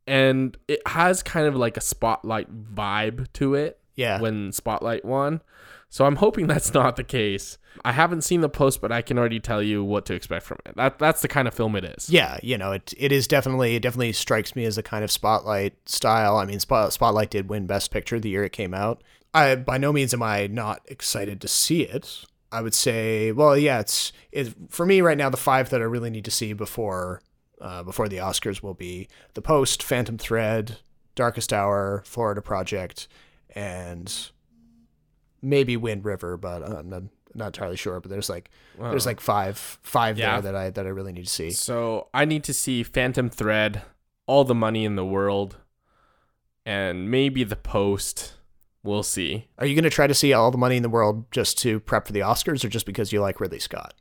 And 0.07 0.57
it 0.69 0.87
has 0.87 1.23
kind 1.23 1.47
of 1.47 1.57
like 1.57 1.77
a 1.77 1.81
Spotlight 1.81 2.75
vibe 2.75 3.33
to 3.35 3.55
it. 3.55 3.79
Yeah. 3.97 4.21
when 4.21 4.51
Spotlight 4.53 5.05
won. 5.05 5.41
So 5.89 6.05
I'm 6.05 6.17
hoping 6.17 6.49
that's 6.49 6.75
not 6.75 6.97
the 6.97 7.05
case. 7.05 7.59
I 7.85 7.93
haven't 7.93 8.23
seen 8.23 8.41
the 8.41 8.49
post, 8.49 8.81
but 8.81 8.91
I 8.91 9.03
can 9.03 9.17
already 9.19 9.39
tell 9.39 9.63
you 9.63 9.85
what 9.85 10.05
to 10.07 10.15
expect 10.15 10.45
from 10.45 10.59
it. 10.67 10.75
That 10.77 10.99
that's 10.99 11.23
the 11.23 11.29
kind 11.29 11.47
of 11.47 11.55
film 11.55 11.77
it 11.77 11.85
is. 11.85 12.11
Yeah, 12.11 12.39
you 12.43 12.59
know, 12.59 12.73
it 12.73 12.93
it 12.99 13.13
is 13.13 13.29
definitely 13.29 13.77
it 13.77 13.83
definitely 13.83 14.13
strikes 14.13 14.57
me 14.57 14.65
as 14.65 14.77
a 14.79 14.83
kind 14.83 15.05
of 15.05 15.13
spotlight 15.13 15.75
style. 15.89 16.37
I 16.37 16.45
mean, 16.45 16.59
Spot, 16.59 16.93
Spotlight 16.93 17.31
did 17.31 17.49
win 17.49 17.67
Best 17.67 17.93
Picture 17.93 18.19
the 18.19 18.31
year 18.31 18.43
it 18.45 18.51
came 18.53 18.75
out. 18.75 19.03
I 19.33 19.55
by 19.55 19.79
no 19.79 19.93
means 19.93 20.13
am 20.13 20.23
I 20.23 20.49
not 20.49 20.83
excited 20.87 21.41
to 21.43 21.49
see 21.49 21.83
it. 21.83 22.25
I 22.55 22.63
would 22.63 22.75
say, 22.75 23.33
well, 23.33 23.57
yeah, 23.57 23.81
it's 23.81 24.13
it 24.33 24.55
for 24.71 24.87
me 24.87 25.01
right 25.01 25.19
now. 25.19 25.29
The 25.31 25.37
five 25.37 25.71
that 25.71 25.81
I 25.81 25.85
really 25.85 26.11
need 26.11 26.25
to 26.25 26.31
see 26.31 26.53
before 26.53 27.21
uh, 27.61 27.83
before 27.83 28.09
the 28.09 28.19
Oscars 28.19 28.63
will 28.63 28.75
be 28.75 29.09
The 29.35 29.43
Post, 29.43 29.83
Phantom 29.83 30.19
Thread, 30.19 30.79
Darkest 31.15 31.53
Hour, 31.53 32.03
Florida 32.07 32.43
Project, 32.43 33.09
and 33.55 34.31
maybe 35.43 35.77
Wind 35.77 36.05
River, 36.05 36.37
but 36.37 36.63
I'm 36.63 36.89
not, 36.89 37.03
not 37.35 37.47
entirely 37.47 37.77
sure. 37.77 38.01
But 38.01 38.11
there's 38.11 38.29
like 38.29 38.51
there's 38.91 39.07
like 39.07 39.21
five 39.21 39.57
five 39.83 40.19
Yeah. 40.19 40.41
there 40.41 40.53
that 40.53 40.57
I 40.57 40.71
that 40.71 40.87
I 40.87 40.91
really 40.91 41.13
need 41.13 41.25
to 41.25 41.31
see. 41.31 41.51
So 41.51 42.09
I 42.15 42.25
need 42.25 42.45
to 42.45 42.53
see 42.55 42.83
Phantom 42.83 43.29
Thread, 43.31 43.83
all 44.27 44.45
the 44.45 44.55
money 44.55 44.85
in 44.85 44.97
the 44.97 45.05
world, 45.05 45.57
and 46.67 47.11
maybe 47.11 47.45
the 47.45 47.57
post, 47.57 48.35
we'll 48.85 49.03
see. 49.03 49.49
Are 49.59 49.67
you 49.67 49.75
going 49.75 49.85
to 49.85 49.91
try 49.91 50.07
to 50.07 50.15
see 50.15 50.33
all 50.33 50.51
the 50.51 50.59
money 50.59 50.77
in 50.77 50.83
the 50.83 50.89
world 50.89 51.31
just 51.33 51.59
to 51.59 51.81
prep 51.81 52.07
for 52.07 52.13
the 52.13 52.21
Oscars 52.21 52.65
or 52.65 52.69
just 52.69 52.87
because 52.87 53.13
you 53.13 53.21
like 53.21 53.41
Ridley 53.41 53.59
Scott? 53.59 53.95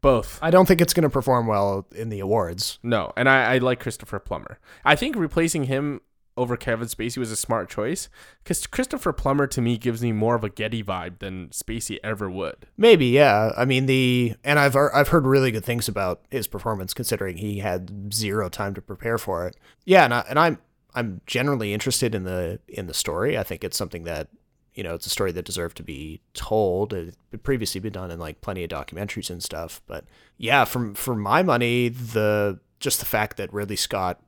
Both. 0.00 0.38
I 0.42 0.50
don't 0.50 0.66
think 0.66 0.80
it's 0.80 0.94
going 0.94 1.02
to 1.02 1.10
perform 1.10 1.46
well 1.46 1.86
in 1.94 2.10
the 2.10 2.20
awards. 2.20 2.78
No, 2.82 3.12
and 3.16 3.28
I, 3.28 3.54
I 3.54 3.58
like 3.58 3.80
Christopher 3.80 4.18
Plummer. 4.18 4.58
I 4.84 4.94
think 4.94 5.16
replacing 5.16 5.64
him 5.64 6.00
over 6.36 6.56
Kevin 6.56 6.86
Spacey 6.86 7.16
was 7.16 7.32
a 7.32 7.36
smart 7.36 7.70
choice 7.70 8.08
because 8.44 8.66
Christopher 8.66 9.12
Plummer 9.12 9.46
to 9.46 9.62
me 9.62 9.78
gives 9.78 10.02
me 10.02 10.12
more 10.12 10.34
of 10.34 10.44
a 10.44 10.50
Getty 10.50 10.82
vibe 10.82 11.18
than 11.20 11.48
Spacey 11.48 11.98
ever 12.04 12.30
would. 12.30 12.66
Maybe, 12.76 13.06
yeah. 13.06 13.52
I 13.56 13.64
mean 13.64 13.86
the 13.86 14.34
and 14.44 14.58
I've 14.58 14.76
I've 14.76 15.08
heard 15.08 15.26
really 15.26 15.50
good 15.50 15.64
things 15.64 15.88
about 15.88 16.22
his 16.30 16.46
performance 16.46 16.92
considering 16.92 17.38
he 17.38 17.60
had 17.60 18.12
zero 18.12 18.48
time 18.48 18.74
to 18.74 18.82
prepare 18.82 19.18
for 19.18 19.46
it. 19.46 19.56
Yeah, 19.84 20.04
and, 20.04 20.14
I, 20.14 20.24
and 20.28 20.38
I'm 20.38 20.58
I'm 20.96 21.20
generally 21.26 21.74
interested 21.74 22.14
in 22.14 22.24
the 22.24 22.58
in 22.66 22.86
the 22.86 22.94
story. 22.94 23.36
I 23.36 23.42
think 23.42 23.62
it's 23.62 23.76
something 23.76 24.04
that 24.04 24.28
you 24.74 24.82
know 24.82 24.94
it's 24.94 25.06
a 25.06 25.10
story 25.10 25.30
that 25.32 25.44
deserved 25.44 25.76
to 25.76 25.82
be 25.82 26.22
told. 26.32 26.94
It 26.94 27.14
had 27.30 27.42
previously 27.42 27.80
been 27.80 27.92
done 27.92 28.10
in 28.10 28.18
like 28.18 28.40
plenty 28.40 28.64
of 28.64 28.70
documentaries 28.70 29.30
and 29.30 29.42
stuff, 29.42 29.82
but 29.86 30.04
yeah, 30.38 30.64
from 30.64 30.94
for 30.94 31.14
my 31.14 31.42
money, 31.42 31.90
the 31.90 32.58
just 32.80 32.98
the 32.98 33.06
fact 33.06 33.36
that 33.36 33.52
Ridley 33.52 33.76
Scott 33.76 34.20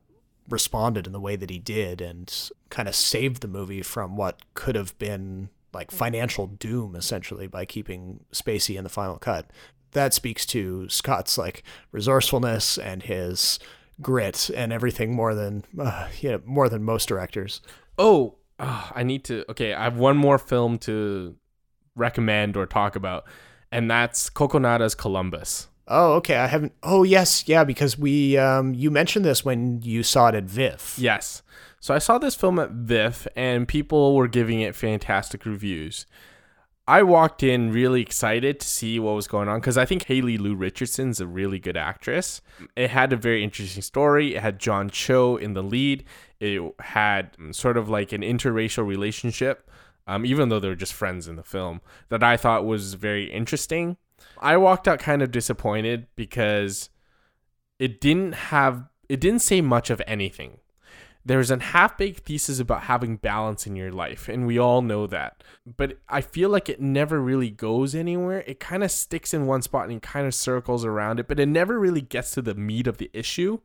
responded 0.48 1.06
in 1.06 1.12
the 1.12 1.20
way 1.20 1.36
that 1.36 1.50
he 1.50 1.58
did 1.58 2.00
and 2.00 2.50
kind 2.70 2.88
of 2.88 2.94
saved 2.94 3.42
the 3.42 3.48
movie 3.48 3.82
from 3.82 4.16
what 4.16 4.40
could 4.54 4.74
have 4.74 4.98
been 4.98 5.48
like 5.72 5.90
financial 5.90 6.46
doom 6.46 6.96
essentially 6.96 7.46
by 7.46 7.64
keeping 7.64 8.24
Spacey 8.32 8.76
in 8.76 8.84
the 8.84 8.90
final 8.90 9.18
cut. 9.18 9.50
That 9.92 10.14
speaks 10.14 10.44
to 10.46 10.88
Scott's 10.88 11.38
like 11.38 11.62
resourcefulness 11.92 12.78
and 12.78 13.02
his 13.02 13.58
grit 14.00 14.50
and 14.54 14.72
everything 14.72 15.14
more 15.14 15.34
than 15.34 15.64
uh, 15.78 16.08
you 16.20 16.32
know, 16.32 16.40
more 16.44 16.68
than 16.68 16.82
most 16.82 17.08
directors. 17.08 17.60
Oh, 17.98 18.36
uh, 18.58 18.90
I 18.94 19.02
need 19.02 19.24
to. 19.24 19.44
Okay, 19.50 19.74
I 19.74 19.84
have 19.84 19.98
one 19.98 20.16
more 20.16 20.38
film 20.38 20.78
to 20.80 21.36
recommend 21.96 22.56
or 22.56 22.66
talk 22.66 22.96
about, 22.96 23.24
and 23.70 23.90
that's 23.90 24.30
Kogonada's 24.30 24.94
Columbus. 24.94 25.68
Oh, 25.88 26.12
okay. 26.14 26.36
I 26.36 26.46
haven't. 26.46 26.74
Oh, 26.82 27.02
yes, 27.02 27.48
yeah. 27.48 27.64
Because 27.64 27.98
we, 27.98 28.36
um, 28.36 28.74
you 28.74 28.90
mentioned 28.90 29.24
this 29.24 29.44
when 29.44 29.80
you 29.82 30.02
saw 30.02 30.28
it 30.28 30.34
at 30.34 30.44
VIFF. 30.44 30.98
Yes. 30.98 31.42
So 31.80 31.94
I 31.94 31.98
saw 31.98 32.18
this 32.18 32.34
film 32.34 32.58
at 32.58 32.70
VIFF, 32.70 33.26
and 33.34 33.66
people 33.66 34.14
were 34.14 34.28
giving 34.28 34.60
it 34.60 34.74
fantastic 34.74 35.46
reviews. 35.46 36.06
I 36.88 37.02
walked 37.02 37.42
in 37.42 37.70
really 37.70 38.00
excited 38.00 38.60
to 38.60 38.66
see 38.66 38.98
what 38.98 39.14
was 39.14 39.28
going 39.28 39.46
on 39.46 39.60
because 39.60 39.76
I 39.76 39.84
think 39.84 40.04
Haley 40.04 40.38
Lu 40.38 40.54
Richardson's 40.54 41.20
a 41.20 41.26
really 41.26 41.58
good 41.58 41.76
actress. 41.76 42.40
It 42.76 42.88
had 42.88 43.12
a 43.12 43.16
very 43.16 43.44
interesting 43.44 43.82
story. 43.82 44.34
It 44.34 44.40
had 44.40 44.58
John 44.58 44.88
Cho 44.88 45.36
in 45.36 45.52
the 45.52 45.62
lead. 45.62 46.04
It 46.40 46.62
had 46.80 47.36
sort 47.50 47.76
of 47.76 47.90
like 47.90 48.12
an 48.12 48.22
interracial 48.22 48.86
relationship, 48.86 49.70
um, 50.06 50.24
even 50.24 50.48
though 50.48 50.58
they 50.58 50.68
were 50.68 50.74
just 50.74 50.94
friends 50.94 51.28
in 51.28 51.36
the 51.36 51.42
film, 51.42 51.82
that 52.08 52.22
I 52.22 52.38
thought 52.38 52.64
was 52.64 52.94
very 52.94 53.30
interesting. 53.30 53.98
I 54.38 54.56
walked 54.56 54.88
out 54.88 54.98
kind 54.98 55.20
of 55.20 55.30
disappointed 55.30 56.06
because 56.16 56.88
it 57.78 58.00
didn't 58.00 58.32
have 58.32 58.88
it 59.10 59.20
didn't 59.20 59.42
say 59.42 59.60
much 59.60 59.90
of 59.90 60.00
anything. 60.06 60.60
There's 61.24 61.50
a 61.50 61.58
half 61.58 61.98
baked 61.98 62.24
thesis 62.26 62.58
about 62.58 62.84
having 62.84 63.16
balance 63.16 63.66
in 63.66 63.76
your 63.76 63.92
life, 63.92 64.28
and 64.28 64.46
we 64.46 64.58
all 64.58 64.80
know 64.80 65.06
that. 65.08 65.44
But 65.66 65.98
I 66.08 66.20
feel 66.20 66.48
like 66.48 66.68
it 66.68 66.80
never 66.80 67.20
really 67.20 67.50
goes 67.50 67.94
anywhere. 67.94 68.44
It 68.46 68.60
kind 68.60 68.82
of 68.82 68.90
sticks 68.90 69.34
in 69.34 69.46
one 69.46 69.62
spot 69.62 69.90
and 69.90 70.00
kind 70.00 70.26
of 70.26 70.34
circles 70.34 70.84
around 70.84 71.20
it, 71.20 71.28
but 71.28 71.38
it 71.38 71.46
never 71.46 71.78
really 71.78 72.00
gets 72.00 72.30
to 72.32 72.42
the 72.42 72.54
meat 72.54 72.86
of 72.86 72.98
the 72.98 73.10
issue. 73.12 73.60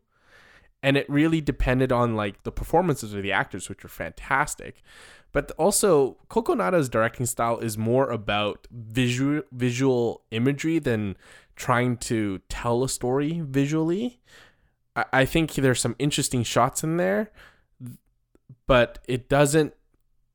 And 0.81 0.97
it 0.97 1.09
really 1.09 1.39
depended 1.39 1.93
on 1.93 2.15
like 2.15 2.43
the 2.43 2.51
performances 2.51 3.13
of 3.13 3.23
the 3.23 3.31
actors, 3.31 3.69
which 3.69 3.83
were 3.83 3.89
fantastic. 3.89 4.81
But 5.31 5.51
also, 5.57 6.17
Kogonada's 6.29 6.89
directing 6.89 7.25
style 7.25 7.59
is 7.59 7.77
more 7.77 8.09
about 8.09 8.67
visual 8.71 9.43
visual 9.51 10.23
imagery 10.31 10.79
than 10.79 11.15
trying 11.55 11.97
to 11.97 12.39
tell 12.49 12.83
a 12.83 12.89
story 12.89 13.41
visually. 13.43 14.19
I, 14.95 15.05
I 15.13 15.25
think 15.25 15.53
there's 15.55 15.81
some 15.81 15.95
interesting 15.99 16.43
shots 16.43 16.83
in 16.83 16.97
there, 16.97 17.31
but 18.67 18.99
it 19.07 19.29
doesn't 19.29 19.73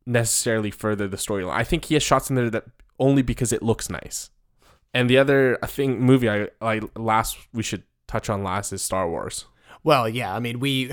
necessarily 0.07 0.71
further 0.71 1.07
the 1.09 1.17
storyline. 1.17 1.53
I 1.55 1.65
think 1.65 1.87
he 1.87 1.95
has 1.95 2.03
shots 2.03 2.31
in 2.31 2.37
there 2.37 2.51
that 2.51 2.65
only 2.99 3.23
because 3.23 3.53
it 3.53 3.63
looks 3.63 3.89
nice. 3.91 4.31
And 4.95 5.09
the 5.09 5.19
other 5.19 5.59
thing 5.67 6.01
movie 6.01 6.31
I, 6.31 6.49
I 6.61 6.81
last 6.97 7.37
we 7.53 7.63
should 7.63 7.83
touch 8.07 8.31
on 8.31 8.43
last 8.43 8.73
is 8.73 8.83
Star 8.83 9.09
Wars. 9.09 9.45
Well, 9.85 10.09
yeah, 10.09 10.35
I 10.35 10.41
mean 10.41 10.59
we 10.61 10.91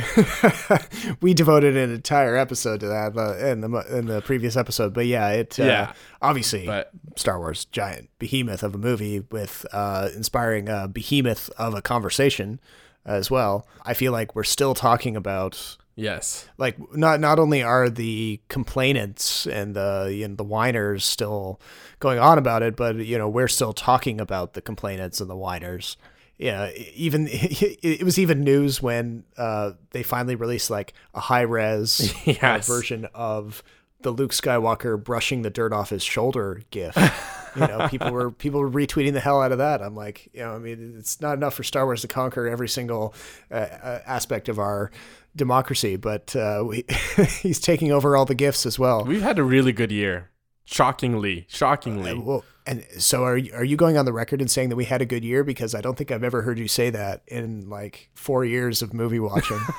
we 1.21 1.33
devoted 1.33 1.75
an 1.75 1.91
entire 1.91 2.35
episode 2.35 2.81
to 2.81 2.87
that 2.87 3.17
uh, 3.17 3.35
in 3.37 3.61
the 3.61 3.97
in 3.97 4.05
the 4.05 4.21
previous 4.21 4.55
episode, 4.55 4.93
but 4.93 5.05
yeah, 5.07 5.29
it 5.29 5.59
uh, 5.59 5.63
Yeah. 5.63 5.93
obviously 6.21 6.65
But 6.65 6.91
Star 7.15 7.39
Wars 7.39 7.65
giant 7.65 8.09
behemoth 8.19 8.63
of 8.63 8.75
a 8.75 8.77
movie 8.77 9.21
with 9.31 9.65
uh, 9.71 10.09
inspiring 10.15 10.69
a 10.69 10.87
behemoth 10.87 11.49
of 11.57 11.73
a 11.73 11.81
conversation 11.81 12.59
as 13.05 13.29
well. 13.31 13.67
I 13.83 13.93
feel 13.93 14.11
like 14.11 14.35
we're 14.35 14.43
still 14.43 14.73
talking 14.73 15.15
about 15.15 15.77
yes, 15.95 16.47
like 16.57 16.75
not 16.95 17.19
not 17.19 17.39
only 17.39 17.63
are 17.63 17.89
the 17.89 18.39
complainants 18.49 19.45
and 19.47 19.75
the 19.75 20.11
you 20.13 20.27
know, 20.27 20.35
the 20.35 20.43
whiners 20.43 21.05
still 21.05 21.59
going 21.99 22.19
on 22.19 22.37
about 22.37 22.63
it, 22.63 22.75
but 22.75 22.95
you 22.97 23.17
know 23.17 23.29
we're 23.29 23.47
still 23.47 23.73
talking 23.73 24.19
about 24.19 24.53
the 24.53 24.61
complainants 24.61 25.21
and 25.21 25.29
the 25.29 25.35
whiners. 25.37 25.97
Yeah, 26.37 26.71
even 26.93 27.27
it 27.31 28.03
was 28.03 28.19
even 28.19 28.43
news 28.43 28.81
when 28.81 29.23
uh, 29.37 29.71
they 29.91 30.03
finally 30.03 30.35
released 30.35 30.69
like 30.69 30.93
a 31.13 31.19
high 31.21 31.41
res 31.43 32.13
Yes. 32.25 32.67
version 32.67 33.07
of 33.13 33.63
the 34.01 34.11
Luke 34.11 34.31
Skywalker 34.31 35.01
brushing 35.01 35.41
the 35.41 35.49
dirt 35.49 35.73
off 35.73 35.89
his 35.89 36.03
shoulder 36.03 36.61
gif. 36.69 36.95
you 37.55 37.67
know, 37.67 37.87
people 37.89 38.11
were 38.11 38.31
people 38.43 38.59
were 38.59 38.69
retweeting 38.69 39.13
the 39.13 39.19
hell 39.19 39.41
out 39.41 39.51
of 39.51 39.57
that. 39.57 39.81
I'm 39.81 39.95
like, 39.95 40.29
you 40.33 40.41
know, 40.41 40.55
I 40.55 40.59
mean, 40.59 40.95
it's 40.97 41.21
not 41.21 41.35
enough 41.35 41.55
for 41.55 41.63
Star 41.63 41.85
Wars 41.85 42.01
to 42.01 42.07
conquer 42.07 42.47
every 42.47 42.69
single 42.69 43.13
uh, 43.51 43.55
uh, 43.55 43.99
aspect 44.05 44.49
of 44.49 44.59
our 44.59 44.91
democracy, 45.35 45.95
but 45.95 46.35
uh, 46.35 46.63
we, 46.65 46.85
he's 47.41 47.59
taking 47.59 47.91
over 47.91 48.15
all 48.15 48.25
the 48.25 48.35
gifts 48.35 48.65
as 48.65 48.79
well. 48.79 49.03
we've 49.03 49.21
had 49.21 49.39
a 49.39 49.43
really 49.43 49.71
good 49.71 49.91
year. 49.91 50.29
Shockingly, 50.65 51.45
shockingly. 51.47 52.11
Uh, 52.11 52.21
well, 52.21 52.43
and 52.67 52.83
so 52.97 53.23
are 53.23 53.37
you, 53.37 53.53
are 53.53 53.63
you 53.63 53.77
going 53.77 53.97
on 53.97 54.05
the 54.05 54.13
record 54.13 54.41
and 54.41 54.49
saying 54.49 54.69
that 54.69 54.75
we 54.75 54.85
had 54.85 54.99
a 55.01 55.05
good 55.05 55.23
year? 55.23 55.43
Because 55.43 55.75
I 55.75 55.81
don't 55.81 55.95
think 55.95 56.11
I've 56.11 56.23
ever 56.23 56.41
heard 56.41 56.57
you 56.57 56.67
say 56.67 56.89
that 56.89 57.21
in 57.27 57.69
like 57.69 58.09
four 58.15 58.43
years 58.43 58.81
of 58.81 58.93
movie 58.93 59.19
watching. 59.19 59.59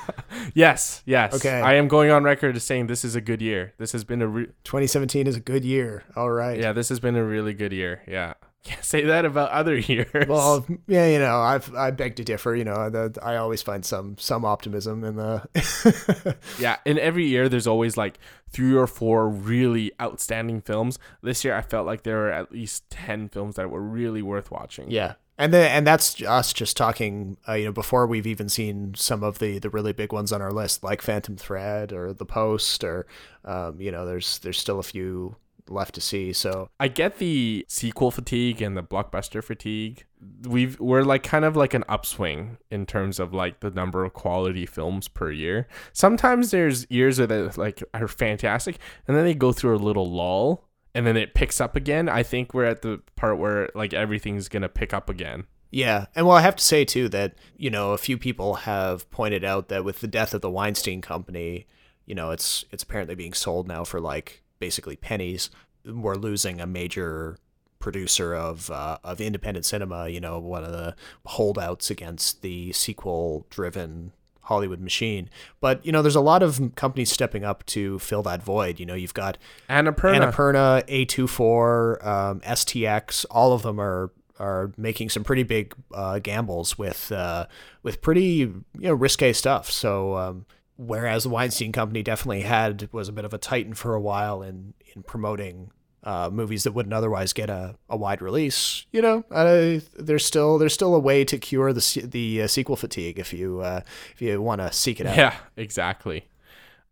Yes, 0.53 1.01
yes. 1.05 1.33
Okay. 1.33 1.59
I 1.61 1.73
am 1.75 1.87
going 1.87 2.11
on 2.11 2.23
record 2.23 2.55
as 2.55 2.63
saying 2.63 2.87
this 2.87 3.03
is 3.03 3.15
a 3.15 3.21
good 3.21 3.41
year. 3.41 3.73
This 3.77 3.91
has 3.91 4.03
been 4.03 4.21
a 4.21 4.27
re- 4.27 4.45
2017 4.63 5.27
is 5.27 5.35
a 5.35 5.39
good 5.39 5.65
year. 5.65 6.03
All 6.15 6.29
right. 6.31 6.59
yeah, 6.59 6.73
this 6.73 6.89
has 6.89 6.99
been 6.99 7.15
a 7.15 7.23
really 7.23 7.53
good 7.53 7.73
year. 7.73 8.01
Yeah. 8.07 8.35
Can't 8.63 8.83
say 8.83 9.03
that 9.03 9.23
about 9.23 9.51
other 9.51 9.77
years. 9.77 10.27
Well, 10.27 10.65
yeah, 10.87 11.07
you 11.07 11.19
know, 11.19 11.39
I've 11.39 11.73
I 11.73 11.91
beg 11.91 12.15
to 12.17 12.23
differ. 12.23 12.55
You 12.55 12.65
know, 12.65 12.89
the, 12.89 13.17
I 13.21 13.37
always 13.37 13.61
find 13.61 13.85
some 13.85 14.17
some 14.17 14.43
optimism 14.43 15.03
in 15.03 15.15
the. 15.15 16.35
yeah, 16.59 16.77
in 16.85 16.99
every 16.99 17.27
year 17.27 17.47
there's 17.49 17.67
always 17.67 17.97
like 17.97 18.19
three 18.51 18.75
or 18.75 18.87
four 18.87 19.29
really 19.29 19.91
outstanding 20.01 20.61
films. 20.61 20.99
This 21.21 21.43
year 21.45 21.55
I 21.55 21.61
felt 21.61 21.85
like 21.85 22.03
there 22.03 22.17
were 22.17 22.31
at 22.31 22.51
least 22.51 22.89
10 22.89 23.29
films 23.29 23.55
that 23.55 23.69
were 23.69 23.81
really 23.81 24.21
worth 24.21 24.51
watching. 24.51 24.89
yeah, 24.89 25.13
and 25.37 25.53
then 25.53 25.69
and 25.71 25.85
that's 25.87 26.21
us 26.23 26.51
just 26.51 26.75
talking. 26.75 27.37
Uh, 27.47 27.53
you 27.53 27.65
know, 27.65 27.71
before 27.71 28.07
we've 28.07 28.27
even 28.27 28.49
seen 28.49 28.93
some 28.95 29.23
of 29.23 29.39
the 29.39 29.59
the 29.59 29.69
really 29.69 29.93
big 29.93 30.11
ones 30.11 30.33
on 30.33 30.41
our 30.41 30.51
list, 30.51 30.83
like 30.83 31.01
Phantom 31.01 31.37
Thread 31.37 31.93
or 31.93 32.11
The 32.11 32.25
Post, 32.25 32.83
or 32.83 33.05
um, 33.45 33.79
you 33.79 33.91
know, 33.91 34.05
there's 34.05 34.39
there's 34.39 34.59
still 34.59 34.79
a 34.79 34.83
few 34.83 35.35
left 35.69 35.95
to 35.95 36.01
see. 36.01 36.33
So 36.33 36.69
I 36.79 36.87
get 36.87 37.17
the 37.17 37.65
sequel 37.67 38.11
fatigue 38.11 38.61
and 38.61 38.75
the 38.75 38.83
blockbuster 38.83 39.43
fatigue. 39.43 40.05
We've 40.47 40.79
we're 40.79 41.03
like 41.03 41.23
kind 41.23 41.45
of 41.45 41.55
like 41.55 41.73
an 41.73 41.83
upswing 41.87 42.57
in 42.71 42.85
terms 42.85 43.19
of 43.19 43.33
like 43.33 43.59
the 43.59 43.69
number 43.69 44.03
of 44.03 44.13
quality 44.13 44.65
films 44.65 45.07
per 45.07 45.31
year. 45.31 45.67
Sometimes 45.93 46.51
there's 46.51 46.87
years 46.89 47.17
that 47.17 47.31
are, 47.31 47.51
like 47.55 47.83
are 47.93 48.07
fantastic, 48.07 48.79
and 49.07 49.15
then 49.15 49.25
they 49.25 49.33
go 49.33 49.51
through 49.51 49.75
a 49.75 49.77
little 49.77 50.11
lull, 50.11 50.65
and 50.95 51.05
then 51.05 51.17
it 51.17 51.35
picks 51.35 51.61
up 51.61 51.75
again. 51.75 52.09
I 52.09 52.23
think 52.23 52.53
we're 52.53 52.65
at 52.65 52.81
the 52.81 53.01
part 53.15 53.37
where 53.37 53.69
like 53.75 53.93
everything's 53.93 54.49
gonna 54.49 54.69
pick 54.69 54.93
up 54.93 55.09
again. 55.09 55.45
Yeah, 55.69 56.05
and 56.15 56.25
well, 56.25 56.37
I 56.37 56.41
have 56.41 56.55
to 56.55 56.63
say 56.63 56.85
too 56.85 57.09
that 57.09 57.35
you 57.57 57.69
know 57.69 57.91
a 57.91 57.97
few 57.97 58.17
people 58.17 58.55
have 58.55 59.09
pointed 59.11 59.43
out 59.43 59.67
that 59.69 59.83
with 59.83 59.99
the 59.99 60.07
death 60.07 60.33
of 60.33 60.41
the 60.41 60.49
Weinstein 60.49 61.01
Company, 61.01 61.67
you 62.05 62.15
know 62.15 62.31
it's 62.31 62.65
it's 62.71 62.83
apparently 62.83 63.15
being 63.15 63.33
sold 63.33 63.67
now 63.67 63.83
for 63.83 63.99
like 63.99 64.43
basically 64.59 64.95
pennies. 64.95 65.49
We're 65.85 66.15
losing 66.15 66.59
a 66.59 66.67
major 66.67 67.37
producer 67.79 68.33
of 68.35 68.69
uh, 68.71 68.97
of 69.03 69.21
independent 69.21 69.65
cinema. 69.65 70.09
You 70.09 70.19
know, 70.19 70.39
one 70.39 70.63
of 70.63 70.71
the 70.71 70.95
holdouts 71.25 71.89
against 71.89 72.41
the 72.41 72.71
sequel 72.73 73.45
driven 73.49 74.11
Hollywood 74.47 74.79
machine. 74.79 75.29
But 75.59 75.85
you 75.85 75.91
know, 75.91 76.01
there's 76.01 76.15
a 76.15 76.21
lot 76.21 76.41
of 76.41 76.75
companies 76.75 77.11
stepping 77.11 77.43
up 77.43 77.65
to 77.67 77.99
fill 77.99 78.23
that 78.23 78.41
void. 78.41 78.79
You 78.79 78.85
know, 78.85 78.95
you've 78.95 79.13
got 79.13 79.37
Annapurna. 79.69 80.31
Annapurna, 80.31 80.87
A24, 80.87 82.05
um, 82.05 82.39
STX, 82.41 83.25
all 83.29 83.53
of 83.53 83.61
them 83.61 83.79
are 83.79 84.11
are 84.39 84.71
making 84.77 85.09
some 85.09 85.23
pretty 85.23 85.43
big 85.43 85.73
uh, 85.93 86.19
gambles 86.19 86.77
with 86.77 87.11
uh, 87.11 87.47
with 87.83 88.01
pretty 88.01 88.21
you 88.21 88.63
know 88.73 88.93
risque 88.93 89.33
stuff. 89.33 89.69
So 89.69 90.15
um, 90.15 90.45
whereas 90.77 91.23
the 91.23 91.29
Weinstein 91.29 91.71
Company 91.71 92.03
definitely 92.03 92.41
had 92.41 92.89
was 92.91 93.09
a 93.09 93.11
bit 93.11 93.25
of 93.25 93.33
a 93.33 93.37
titan 93.37 93.73
for 93.73 93.93
a 93.93 94.01
while 94.01 94.41
in 94.41 94.73
in 94.95 95.03
promoting 95.03 95.71
uh, 96.03 96.29
movies 96.31 96.63
that 96.63 96.71
wouldn't 96.71 96.93
otherwise 96.93 97.33
get 97.33 97.49
a, 97.49 97.75
a 97.89 97.97
wide 97.97 98.21
release. 98.21 98.85
You 98.91 99.01
know, 99.01 99.25
uh, 99.29 99.79
there's 99.97 100.25
still 100.25 100.57
there's 100.57 100.73
still 100.73 100.95
a 100.95 100.99
way 100.99 101.25
to 101.25 101.37
cure 101.37 101.73
the 101.73 102.07
the 102.09 102.43
uh, 102.43 102.47
sequel 102.47 102.75
fatigue 102.75 103.19
if 103.19 103.33
you 103.33 103.59
uh, 103.59 103.81
if 104.13 104.21
you 104.21 104.41
want 104.41 104.61
to 104.61 104.71
seek 104.71 104.99
it 104.99 105.05
out. 105.05 105.17
Yeah, 105.17 105.35
exactly. 105.57 106.25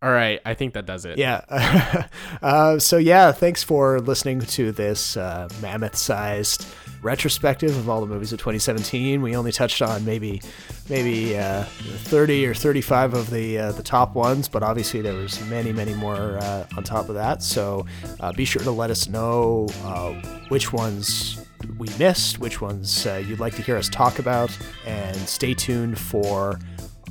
All 0.02 0.12
right, 0.12 0.42
I 0.46 0.54
think 0.54 0.74
that 0.74 0.86
does 0.86 1.06
it. 1.06 1.18
Yeah. 1.18 2.08
uh, 2.42 2.78
so 2.80 2.98
yeah, 2.98 3.32
thanks 3.32 3.64
for 3.64 4.00
listening 4.02 4.42
to 4.42 4.72
this 4.72 5.16
uh, 5.18 5.48
mammoth-sized 5.62 6.68
retrospective 7.06 7.78
of 7.78 7.88
all 7.88 8.02
the 8.02 8.08
movies 8.08 8.34
of 8.34 8.40
2017. 8.40 9.22
We 9.22 9.36
only 9.36 9.52
touched 9.52 9.82
on 9.82 10.04
maybe 10.04 10.42
maybe 10.90 11.38
uh, 11.38 11.64
30 11.64 12.48
or 12.48 12.54
35 12.54 13.14
of 13.14 13.30
the 13.30 13.60
uh, 13.60 13.72
the 13.74 13.84
top 13.84 14.16
ones, 14.16 14.48
but 14.50 14.64
obviously 14.64 15.02
there 15.02 15.14
was 15.14 15.40
many 15.46 15.72
many 15.72 15.94
more 15.94 16.40
uh, 16.40 16.66
on 16.76 16.84
top 16.84 17.08
of 17.08 17.16
that. 17.16 17.44
So 17.44 17.86
uh, 18.20 18.34
be 18.34 18.44
sure 18.44 18.64
to 18.64 18.72
let 18.72 18.90
us 18.90 19.08
know 19.08 19.68
uh, 19.84 20.14
which 20.50 20.74
ones 20.74 21.46
we 21.78 21.88
missed, 22.00 22.40
which 22.40 22.60
ones 22.60 23.06
uh, 23.06 23.24
you'd 23.26 23.40
like 23.40 23.56
to 23.56 23.62
hear 23.62 23.78
us 23.78 23.88
talk 23.88 24.20
about, 24.20 24.58
and 24.86 25.16
stay 25.16 25.54
tuned 25.54 26.00
for 26.00 26.60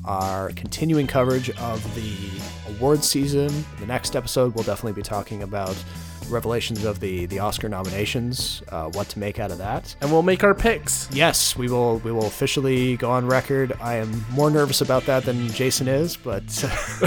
our 0.04 0.50
continuing 0.50 1.06
coverage 1.06 1.50
of 1.58 1.94
the 1.94 2.14
awards 2.74 3.08
season. 3.08 3.64
The 3.78 3.86
next 3.86 4.16
episode, 4.16 4.54
we'll 4.54 4.64
definitely 4.64 4.92
be 4.92 5.02
talking 5.02 5.42
about 5.42 5.82
revelations 6.28 6.84
of 6.84 7.00
the 7.00 7.26
the 7.26 7.38
Oscar 7.38 7.68
nominations, 7.68 8.62
uh, 8.70 8.88
what 8.90 9.08
to 9.10 9.18
make 9.18 9.38
out 9.38 9.50
of 9.50 9.58
that, 9.58 9.94
and 10.00 10.10
we'll 10.10 10.22
make 10.22 10.44
our 10.44 10.54
picks. 10.54 11.08
Yes, 11.12 11.56
we 11.56 11.68
will. 11.68 11.98
We 11.98 12.12
will 12.12 12.26
officially 12.26 12.96
go 12.96 13.10
on 13.10 13.26
record. 13.26 13.72
I 13.80 13.96
am 13.96 14.24
more 14.30 14.50
nervous 14.50 14.80
about 14.80 15.04
that 15.06 15.24
than 15.24 15.48
Jason 15.48 15.88
is, 15.88 16.16
but 16.16 16.46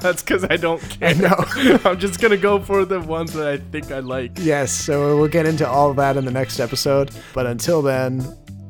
that's 0.00 0.22
because 0.22 0.44
I 0.44 0.56
don't 0.56 0.80
care. 0.80 1.10
I 1.10 1.12
know. 1.14 1.78
I'm 1.84 1.98
just 1.98 2.20
gonna 2.20 2.36
go 2.36 2.60
for 2.60 2.84
the 2.84 3.00
ones 3.00 3.32
that 3.34 3.46
I 3.46 3.56
think 3.56 3.90
I 3.90 4.00
like. 4.00 4.32
Yes, 4.38 4.72
so 4.72 5.16
we'll 5.16 5.28
get 5.28 5.46
into 5.46 5.68
all 5.68 5.90
of 5.90 5.96
that 5.96 6.16
in 6.16 6.24
the 6.24 6.32
next 6.32 6.60
episode. 6.60 7.10
But 7.34 7.46
until 7.46 7.82
then, 7.82 8.20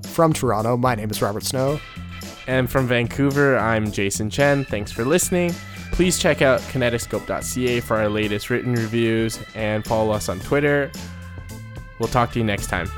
from 0.05 0.33
Toronto, 0.33 0.77
my 0.77 0.95
name 0.95 1.11
is 1.11 1.23
Robert 1.23 1.45
Snow. 1.45 1.81
And 2.47 2.71
from 2.71 2.87
Vancouver, 2.87 3.59
I'm 3.59 3.93
Jason 3.93 4.31
Chen. 4.31 4.65
Thanks 4.65 4.91
for 4.91 5.05
listening. 5.05 5.55
Please 5.93 6.19
check 6.19 6.43
out 6.43 6.61
kinetoscope.ca 6.61 7.81
for 7.81 7.97
our 7.97 8.09
latest 8.09 8.51
written 8.51 8.73
reviews 8.73 9.41
and 9.55 9.85
follow 9.85 10.13
us 10.13 10.29
on 10.29 10.39
Twitter. 10.41 10.91
We'll 11.99 12.09
talk 12.09 12.33
to 12.33 12.39
you 12.39 12.45
next 12.45 12.69
time. 12.69 12.89